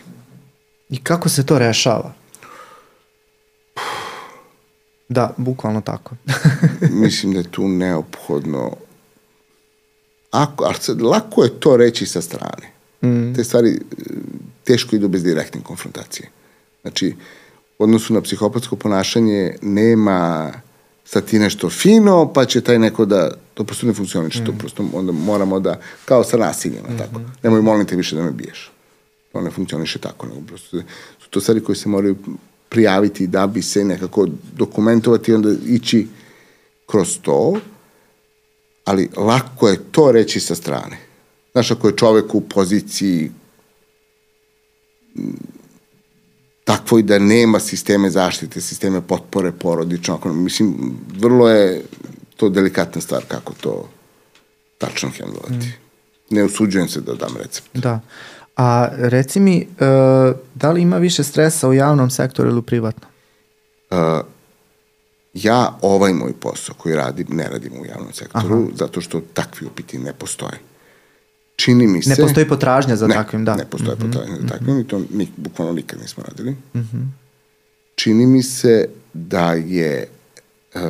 I 0.88 1.02
kako 1.02 1.28
se 1.28 1.46
to 1.46 1.58
rešava? 1.58 2.12
Da, 5.08 5.34
bukvalno 5.36 5.80
tako. 5.80 6.16
Mislim 7.04 7.32
da 7.32 7.38
je 7.38 7.50
tu 7.50 7.68
neophodno 7.68 8.76
Ako, 10.34 10.64
ali 10.64 10.74
sad, 10.80 11.02
lako 11.02 11.44
je 11.44 11.60
to 11.60 11.76
reći 11.76 12.06
sa 12.06 12.20
strane. 12.22 12.70
Mm. 13.02 13.34
Te 13.34 13.44
stvari 13.44 13.80
teško 14.64 14.96
idu 14.96 15.08
bez 15.08 15.22
direktne 15.22 15.60
konfrontacije. 15.62 16.28
Znači, 16.82 17.08
u 17.08 17.14
odnosu 17.85 18.15
na 18.15 18.20
psihopatsko 18.20 18.77
ponašanje 18.77 19.56
nema 19.62 20.52
sad 21.05 21.24
ti 21.24 21.39
nešto 21.39 21.70
fino, 21.70 22.32
pa 22.32 22.44
će 22.44 22.61
taj 22.61 22.78
neko 22.78 23.05
da, 23.05 23.31
to 23.55 23.65
prosto 23.65 23.86
ne 23.86 23.93
funkcioniče, 23.93 24.43
mm. 24.43 24.47
to 24.47 24.52
prosto 24.59 24.85
onda 24.93 25.12
moramo 25.12 25.61
da, 25.61 25.81
kao 26.05 26.24
sa 26.24 26.36
nasiljima, 26.36 26.89
mm 26.89 26.93
-hmm. 26.93 26.98
tako. 26.98 27.20
Nemoj, 27.43 27.62
molim 27.62 27.86
te 27.86 27.97
više 27.97 28.16
da 28.16 28.23
me 28.23 28.31
biješ. 28.31 28.70
To 29.32 29.40
ne 29.40 29.51
funkcioniše 29.51 29.98
tako, 29.98 30.27
nego 30.27 30.40
prosto 30.47 30.77
su 31.19 31.31
to 31.31 31.40
stvari 31.40 31.61
koje 31.61 31.77
se 31.77 31.89
moraju 31.89 32.16
prijaviti 32.69 33.27
da 33.27 33.47
bi 33.47 33.62
se 33.62 33.85
nekako 33.85 34.28
dokumentovati 34.56 35.31
i 35.31 35.35
onda 35.35 35.51
ići 35.66 36.09
kroz 36.86 37.19
to, 37.23 37.55
ali 38.85 39.11
lako 39.16 39.69
je 39.69 39.78
to 39.93 40.12
reći 40.12 40.40
sa 40.40 40.55
strane. 40.55 40.98
Znaš, 41.52 41.70
ako 41.70 41.89
je 41.89 41.97
čovek 41.97 42.35
u 42.35 42.40
poziciji 42.40 43.31
takvoj 46.64 47.02
da 47.02 47.18
nema 47.18 47.60
sisteme 47.60 48.10
zaštite, 48.10 48.60
sisteme 48.60 49.00
potpore 49.00 49.52
porodično, 49.52 50.20
mislim, 50.24 50.96
vrlo 51.18 51.48
je 51.48 51.82
to 52.36 52.48
delikatna 52.48 53.00
stvar 53.00 53.22
kako 53.28 53.52
to 53.60 53.88
tačno 54.78 55.10
hendlovati. 55.10 55.66
Mm. 55.66 55.74
Ne 56.30 56.44
usuđujem 56.44 56.88
se 56.88 57.00
da 57.00 57.14
dam 57.14 57.36
recept. 57.36 57.68
Da. 57.74 58.00
A 58.56 58.88
reci 58.92 59.40
mi, 59.40 59.66
uh, 59.70 60.36
da 60.54 60.70
li 60.70 60.82
ima 60.82 60.98
više 60.98 61.24
stresa 61.24 61.68
u 61.68 61.74
javnom 61.74 62.10
sektoru 62.10 62.48
ili 62.48 62.58
u 62.58 62.62
privatnom? 62.62 63.10
Uh, 63.90 63.98
ja 65.34 65.78
ovaj 65.82 66.12
moj 66.12 66.32
posao 66.40 66.74
koji 66.78 66.94
radim, 66.94 67.26
ne 67.30 67.48
radim 67.48 67.72
u 67.80 67.86
javnom 67.86 68.12
sektoru, 68.12 68.62
Aha. 68.62 68.66
zato 68.74 69.00
što 69.00 69.20
takvi 69.20 69.66
upiti 69.66 69.98
ne 69.98 70.12
postoje. 70.12 70.60
Čini 71.56 71.86
mi 71.86 72.02
se... 72.02 72.10
Ne 72.10 72.16
postoji 72.16 72.48
potražnja 72.48 72.97
za 72.97 73.06
ne, 73.06 73.14
takvim, 73.14 73.44
da. 73.44 73.56
Ne 73.56 73.64
postoji 73.70 73.97
mm 73.97 74.02
-hmm. 74.02 74.12
potražnja 74.12 74.36
za 74.40 74.47
takvim 74.47 74.74
mm 74.74 74.78
-hmm. 74.78 74.85
i 74.85 74.89
to 74.89 75.02
mi 75.10 75.28
bukvalno 75.36 75.72
nikad 75.72 76.01
nismo 76.01 76.24
radili. 76.28 76.51
Mm 76.51 76.81
-hmm. 76.81 77.06
Čini 77.94 78.26
mi 78.26 78.43
se 78.43 78.89
da 79.12 79.52
je 79.52 80.09
uh, 80.74 80.81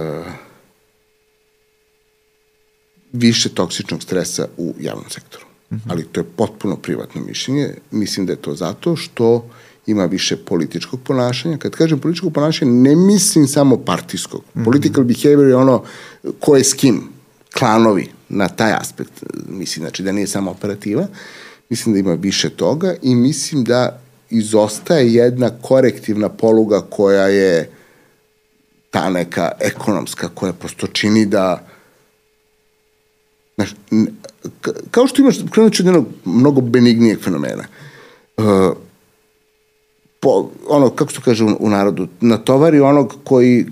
više 3.12 3.48
toksičnog 3.48 4.02
stresa 4.02 4.46
u 4.56 4.74
javnom 4.80 5.10
sektoru. 5.10 5.44
Mm 5.70 5.76
-hmm. 5.76 5.80
Ali 5.88 6.04
to 6.04 6.20
je 6.20 6.24
potpuno 6.24 6.76
privatno 6.76 7.20
mišljenje. 7.20 7.74
Mislim 7.90 8.26
da 8.26 8.32
je 8.32 8.42
to 8.42 8.54
zato 8.54 8.96
što 8.96 9.48
ima 9.86 10.04
više 10.04 10.36
političkog 10.36 11.00
ponašanja. 11.04 11.58
Kad 11.58 11.72
kažem 11.72 11.98
političkog 11.98 12.32
ponašanja, 12.32 12.72
ne 12.72 12.96
mislim 12.96 13.46
samo 13.46 13.76
partijskog. 13.76 14.42
Mm 14.54 14.60
-hmm. 14.60 14.64
Political 14.64 15.04
behavior 15.04 15.46
je 15.46 15.56
ono 15.56 15.84
ko 16.40 16.56
je 16.56 16.64
s 16.64 16.74
kim, 16.74 17.02
klanovi, 17.58 18.08
na 18.34 18.48
taj 18.48 18.72
aspekt. 18.72 19.24
Mislim, 19.48 19.82
znači 19.84 20.02
da 20.02 20.12
nije 20.12 20.26
samo 20.26 20.50
operativa. 20.50 21.06
Mislim 21.68 21.92
da 21.92 21.98
ima 21.98 22.14
više 22.14 22.50
toga 22.50 22.94
i 23.02 23.14
mislim 23.14 23.64
da 23.64 24.00
izostaje 24.30 25.14
jedna 25.14 25.50
korektivna 25.62 26.28
poluga 26.28 26.80
koja 26.80 27.26
je 27.26 27.70
ta 28.90 29.10
neka 29.10 29.50
ekonomska 29.60 30.28
koja 30.28 30.52
prosto 30.52 30.86
čini 30.86 31.26
da 31.26 31.66
znaš, 33.56 33.74
kao 34.90 35.06
što 35.06 35.22
imaš, 35.22 35.36
krenut 35.50 35.72
ću 35.72 35.82
od 35.82 35.86
jednog 35.86 36.06
mnogo 36.24 36.60
benignijeg 36.60 37.20
fenomena. 37.20 37.64
Uh, 38.36 38.44
po, 40.20 40.50
ono, 40.68 40.90
kako 40.90 41.12
se 41.12 41.20
kaže 41.24 41.44
u, 41.44 41.56
u 41.60 41.68
narodu, 41.68 42.08
natovari 42.20 42.80
onog 42.80 43.14
koji, 43.24 43.66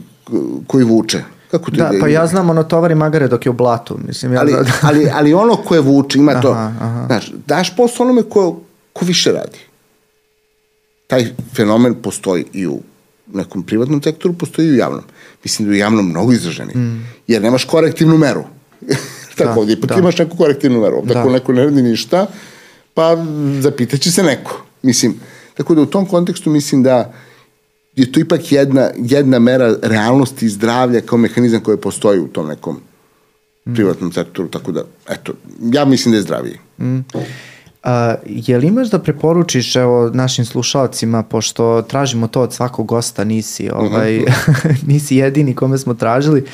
koji 0.67 0.85
vuče. 0.85 1.23
Kako 1.53 1.71
ti 1.71 1.77
da, 1.77 1.91
pa 2.01 2.09
ja 2.09 2.27
znam 2.27 2.51
ono 2.51 2.63
tovari 2.63 2.95
magare 2.95 3.29
dok 3.29 3.47
je 3.47 3.51
u 3.51 3.53
blatu. 3.53 3.99
Mislim, 4.07 4.33
ja 4.33 4.41
ali, 4.41 4.53
da... 4.53 4.73
ali, 4.83 5.09
ali 5.13 5.35
ono 5.35 5.57
koje 5.57 5.81
vuče, 5.81 6.19
ima 6.19 6.41
to. 6.41 6.51
Aha, 6.51 6.73
aha. 6.81 7.07
Znaš, 7.07 7.33
daš 7.47 7.77
posao 7.77 8.05
onome 8.05 8.23
ko, 8.23 8.61
ko 8.93 9.05
više 9.05 9.33
radi. 9.33 9.59
Taj 11.07 11.27
fenomen 11.55 11.95
postoji 11.95 12.45
i 12.53 12.67
u 12.67 12.81
nekom 13.33 13.63
privatnom 13.63 14.03
sektoru, 14.03 14.35
postoji 14.35 14.69
i 14.69 14.73
u 14.73 14.77
javnom. 14.77 15.03
Mislim 15.45 15.69
da 15.69 15.75
je 15.75 15.77
u 15.77 15.81
javnom 15.81 16.09
mnogo 16.09 16.33
izraženi. 16.33 16.75
Mm. 16.75 17.07
Jer 17.27 17.43
nemaš 17.43 17.65
korektivnu 17.65 18.19
meru. 18.19 18.45
Tako, 19.37 19.55
da, 19.55 19.61
ovdje 19.61 19.73
ipak 19.73 19.91
da. 19.91 19.99
imaš 19.99 20.19
neku 20.19 20.37
korektivnu 20.37 20.81
meru. 20.81 21.05
Tako 21.09 21.29
da. 21.29 21.33
neko 21.33 21.53
ne 21.53 21.65
radi 21.65 21.83
ništa, 21.83 22.27
pa 22.95 23.17
zapitaće 23.61 24.13
se 24.13 24.23
neko. 24.23 24.65
Mislim, 24.83 25.21
tako 25.55 25.75
da 25.75 25.81
u 25.81 25.87
tom 25.87 26.07
kontekstu 26.07 26.51
mislim 26.51 26.83
da 26.83 27.13
je 27.97 28.13
to 28.13 28.21
ipak 28.21 28.53
jedna, 28.53 28.91
jedna 28.97 29.39
mera 29.39 29.75
realnosti 29.83 30.47
i 30.47 30.49
zdravlja 30.49 31.01
kao 31.01 31.19
mehanizam 31.19 31.61
koji 31.61 31.77
postoji 31.77 32.21
u 32.21 32.29
tom 32.29 32.49
nekom 32.49 32.81
mm. 33.67 33.75
privatnom 33.75 34.13
sektoru, 34.13 34.49
tako 34.49 34.73
da, 34.73 34.85
eto, 35.09 35.33
ja 35.73 35.85
mislim 35.85 36.13
da 36.13 36.19
je 36.19 36.23
zdraviji. 36.23 36.59
Mm. 36.79 36.99
A, 37.83 38.15
je 38.27 38.59
li 38.59 38.67
imaš 38.67 38.91
da 38.91 38.99
preporučiš 38.99 39.77
evo, 39.77 40.11
našim 40.15 40.45
slušalcima, 40.45 41.23
pošto 41.23 41.83
tražimo 41.83 42.29
to 42.29 42.41
od 42.41 42.53
svakog 42.53 42.87
gosta, 42.87 43.25
nisi, 43.25 43.71
ovaj, 43.71 44.19
uh 44.19 44.23
mhm. 44.23 44.33
-huh. 44.33 44.87
nisi 44.93 45.17
jedini 45.17 45.55
kome 45.55 45.79
smo 45.79 45.95
tražili, 45.95 46.45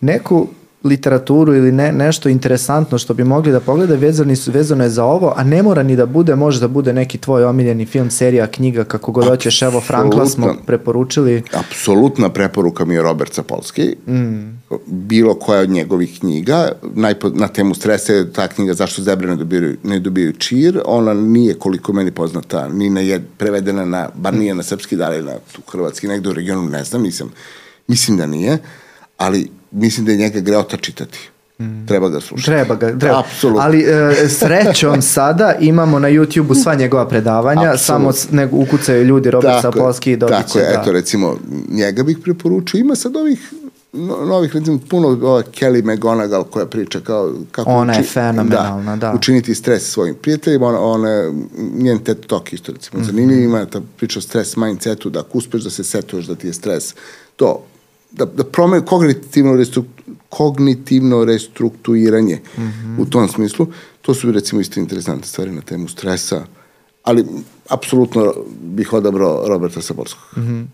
neku 0.00 0.48
literaturu 0.84 1.54
ili 1.54 1.72
ne, 1.72 1.92
nešto 1.92 2.28
interesantno 2.28 2.98
što 2.98 3.14
bi 3.14 3.24
mogli 3.24 3.52
da 3.52 3.60
pogleda 3.60 3.94
vezani 3.94 4.36
su, 4.36 4.52
vezano 4.52 4.84
je 4.84 4.90
za 4.90 5.04
ovo, 5.04 5.32
a 5.36 5.44
ne 5.44 5.62
mora 5.62 5.82
ni 5.82 5.96
da 5.96 6.06
bude, 6.06 6.36
može 6.36 6.60
da 6.60 6.68
bude 6.68 6.92
neki 6.92 7.18
tvoj 7.18 7.44
omiljeni 7.44 7.86
film, 7.86 8.10
serija, 8.10 8.46
knjiga, 8.46 8.84
kako 8.84 9.12
god 9.12 9.24
hoćeš, 9.24 9.62
evo 9.62 9.80
Frankla 9.80 10.26
smo 10.26 10.54
preporučili. 10.66 11.42
Apsolutna 11.52 12.28
preporuka 12.28 12.84
mi 12.84 12.94
je 12.94 13.02
Robert 13.02 13.34
Sapolski, 13.34 13.96
mm. 14.08 14.60
bilo 14.86 15.34
koja 15.34 15.60
od 15.60 15.70
njegovih 15.70 16.18
knjiga, 16.20 16.72
najpo, 16.94 17.28
na 17.28 17.48
temu 17.48 17.74
stresa 17.74 18.12
je 18.12 18.32
ta 18.32 18.48
knjiga 18.48 18.74
Zašto 18.74 19.02
zebre 19.02 19.28
ne 19.28 19.36
dobijaju, 19.36 19.76
ne 19.82 20.00
dobijaju 20.00 20.32
čir, 20.32 20.80
ona 20.84 21.14
nije 21.14 21.54
koliko 21.54 21.92
meni 21.92 22.10
poznata, 22.10 22.68
ni 22.68 22.90
na 22.90 23.00
jed, 23.00 23.22
prevedena 23.36 23.84
na, 23.84 24.08
bar 24.14 24.34
nije 24.34 24.54
na 24.54 24.62
srpski, 24.62 24.96
da 24.96 25.08
li 25.08 25.22
na 25.22 25.34
tu 25.52 25.62
hrvatski, 25.66 26.08
negde 26.08 26.28
u 26.28 26.32
regionu, 26.32 26.68
ne 26.68 26.84
znam, 26.84 27.02
nisam, 27.02 27.30
mislim 27.88 28.16
da 28.16 28.26
nije, 28.26 28.58
ali 29.16 29.57
mislim 29.70 30.06
da 30.06 30.12
je 30.12 30.18
njega 30.18 30.40
greota 30.40 30.76
čitati. 30.76 31.18
Mm. 31.58 31.86
Treba 31.86 32.08
ga 32.08 32.20
slušati. 32.20 32.46
Treba 32.46 32.74
ga, 32.74 32.98
treba. 32.98 33.18
Apsolutno. 33.18 33.62
Ali 33.62 33.82
e, 33.82 34.28
srećom 34.28 35.02
sada 35.02 35.54
imamo 35.60 35.98
na 35.98 36.08
YouTube-u 36.08 36.54
sva 36.54 36.74
njegova 36.74 37.08
predavanja, 37.08 37.70
Absolut. 37.72 38.16
samo 38.16 38.36
nego 38.36 38.56
ukucaju 38.56 39.04
ljudi 39.04 39.30
Robert 39.30 39.62
Sapolski 39.62 40.12
i 40.12 40.16
dobit 40.16 40.36
će. 40.36 40.42
Tako 40.42 40.58
je, 40.58 40.64
da. 40.64 40.80
eto 40.80 40.92
recimo 40.92 41.36
njega 41.70 42.02
bih 42.02 42.18
preporučio. 42.22 42.78
Ima 42.78 42.94
sad 42.94 43.16
ovih 43.16 43.52
no, 43.92 44.16
novih, 44.26 44.54
recimo, 44.54 44.78
puno 44.90 45.08
ova 45.08 45.42
Kelly 45.42 45.94
McGonagall 45.94 46.44
koja 46.44 46.66
priča 46.66 47.00
kao 47.00 47.34
kako 47.50 47.70
ona 47.70 47.92
uči, 47.92 48.00
je 48.00 48.04
fenomenalna, 48.04 48.96
da, 48.96 49.10
da. 49.10 49.14
Učiniti 49.16 49.54
stres 49.54 49.90
svojim 49.90 50.14
prijateljima, 50.14 50.66
ona, 50.66 50.80
ona 50.80 51.32
njen 51.74 51.98
TED 51.98 52.26
Talk 52.26 52.52
isto, 52.52 52.72
recimo, 52.72 53.00
mm 53.00 53.02
-hmm. 53.02 53.06
zanimljiv 53.06 53.42
ima 53.42 53.66
ta 53.66 53.80
priča 53.96 54.18
o 54.18 54.22
stres 54.22 54.56
mindsetu, 54.56 55.10
da 55.10 55.20
ako 55.20 55.38
uspeš 55.38 55.62
da 55.62 55.70
se 55.70 55.84
setuješ 55.84 56.26
da 56.26 56.34
ti 56.34 56.46
je 56.46 56.52
stres, 56.52 56.94
to 57.36 57.64
da, 58.10 58.24
da 58.24 58.44
promeni 58.44 58.84
kognitivno, 58.84 59.56
restruktu, 59.56 60.02
kognitivno 60.28 61.24
restrukturiranje 61.24 62.40
mm 62.58 62.62
-hmm. 62.62 63.02
u 63.02 63.06
tom 63.06 63.28
smislu. 63.28 63.66
To 64.02 64.14
su 64.14 64.32
recimo 64.32 64.60
isto 64.60 64.80
interesantne 64.80 65.26
stvari 65.26 65.50
na 65.50 65.60
temu 65.60 65.88
stresa, 65.88 66.44
ali 67.02 67.24
apsolutno 67.68 68.34
bih 68.62 68.92
odabrao 68.92 69.48
Roberta 69.48 69.82
Saborskog. 69.82 70.22
Mm 70.36 70.40
-hmm. 70.40 70.66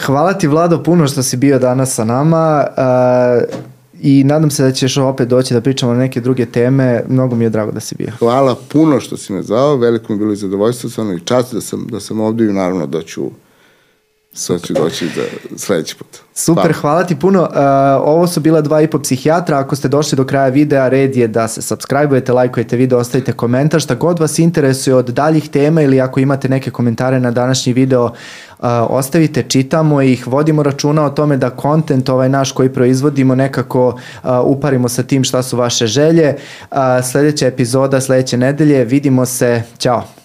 Hvala 0.00 0.34
ti 0.34 0.46
Vlado 0.46 0.82
puno 0.82 1.08
što 1.08 1.22
si 1.22 1.36
bio 1.36 1.58
danas 1.58 1.94
sa 1.94 2.04
nama 2.04 2.66
uh, 2.68 3.58
i 4.00 4.24
nadam 4.24 4.50
se 4.50 4.62
da 4.62 4.72
ćeš 4.72 4.96
opet 4.96 5.28
doći 5.28 5.54
da 5.54 5.60
pričamo 5.60 5.92
na 5.92 5.98
neke 5.98 6.20
druge 6.20 6.46
teme. 6.46 7.04
Mnogo 7.08 7.36
mi 7.36 7.44
je 7.44 7.50
drago 7.50 7.72
da 7.72 7.80
si 7.80 7.94
bio. 7.94 8.12
Hvala 8.18 8.56
puno 8.68 9.00
što 9.00 9.16
si 9.16 9.32
me 9.32 9.42
zvao, 9.42 9.76
veliko 9.76 10.12
mi 10.12 10.14
je 10.14 10.18
bilo 10.18 10.32
i 10.32 10.36
zadovoljstvo, 10.36 10.90
stvarno 10.90 11.14
i 11.14 11.20
čast 11.20 11.54
da 11.54 11.60
sam, 11.60 11.86
da 11.90 12.00
sam 12.00 12.20
ovdje 12.20 12.48
i 12.48 12.52
naravno 12.52 12.86
da 12.86 13.02
ću 13.02 13.30
Sad 14.38 14.62
ću 14.62 14.72
doći 14.72 15.06
za 15.06 15.22
sledeći 15.56 15.96
put. 15.96 16.06
Super, 16.34 16.62
hvala. 16.62 16.80
hvala 16.80 17.04
ti 17.04 17.16
puno. 17.16 17.42
Uh, 17.42 17.48
ovo 18.04 18.26
su 18.26 18.40
bila 18.40 18.60
dva 18.60 18.82
i 18.82 18.86
po 18.86 18.98
psihijatra. 18.98 19.58
Ako 19.58 19.76
ste 19.76 19.88
došli 19.88 20.16
do 20.16 20.24
kraja 20.24 20.48
videa, 20.48 20.88
red 20.88 21.16
je 21.16 21.28
da 21.28 21.48
se 21.48 21.60
subscribe-ujete, 21.60 22.32
lajkujete 22.32 22.76
video, 22.76 22.98
ostavite 22.98 23.32
komentar. 23.32 23.80
Šta 23.80 23.94
god 23.94 24.18
vas 24.18 24.38
interesuje 24.38 24.94
od 24.94 25.08
daljih 25.08 25.48
tema 25.48 25.82
ili 25.82 26.00
ako 26.00 26.20
imate 26.20 26.48
neke 26.48 26.70
komentare 26.70 27.20
na 27.20 27.30
današnji 27.30 27.72
video, 27.72 28.04
uh, 28.04 28.12
ostavite, 28.88 29.42
čitamo 29.42 30.02
ih, 30.02 30.26
vodimo 30.26 30.62
računa 30.62 31.04
o 31.04 31.10
tome 31.10 31.36
da 31.36 31.50
kontent 31.50 32.08
ovaj 32.08 32.28
naš 32.28 32.52
koji 32.52 32.72
proizvodimo 32.72 33.34
nekako 33.34 33.88
uh, 33.88 34.30
uparimo 34.44 34.88
sa 34.88 35.02
tim 35.02 35.24
šta 35.24 35.42
su 35.42 35.56
vaše 35.56 35.86
želje. 35.86 36.36
Uh, 36.70 36.78
sledeća 37.10 37.46
epizoda 37.46 38.00
sledeće 38.00 38.36
nedelje. 38.36 38.84
Vidimo 38.84 39.26
se. 39.26 39.62
Ćao. 39.78 40.17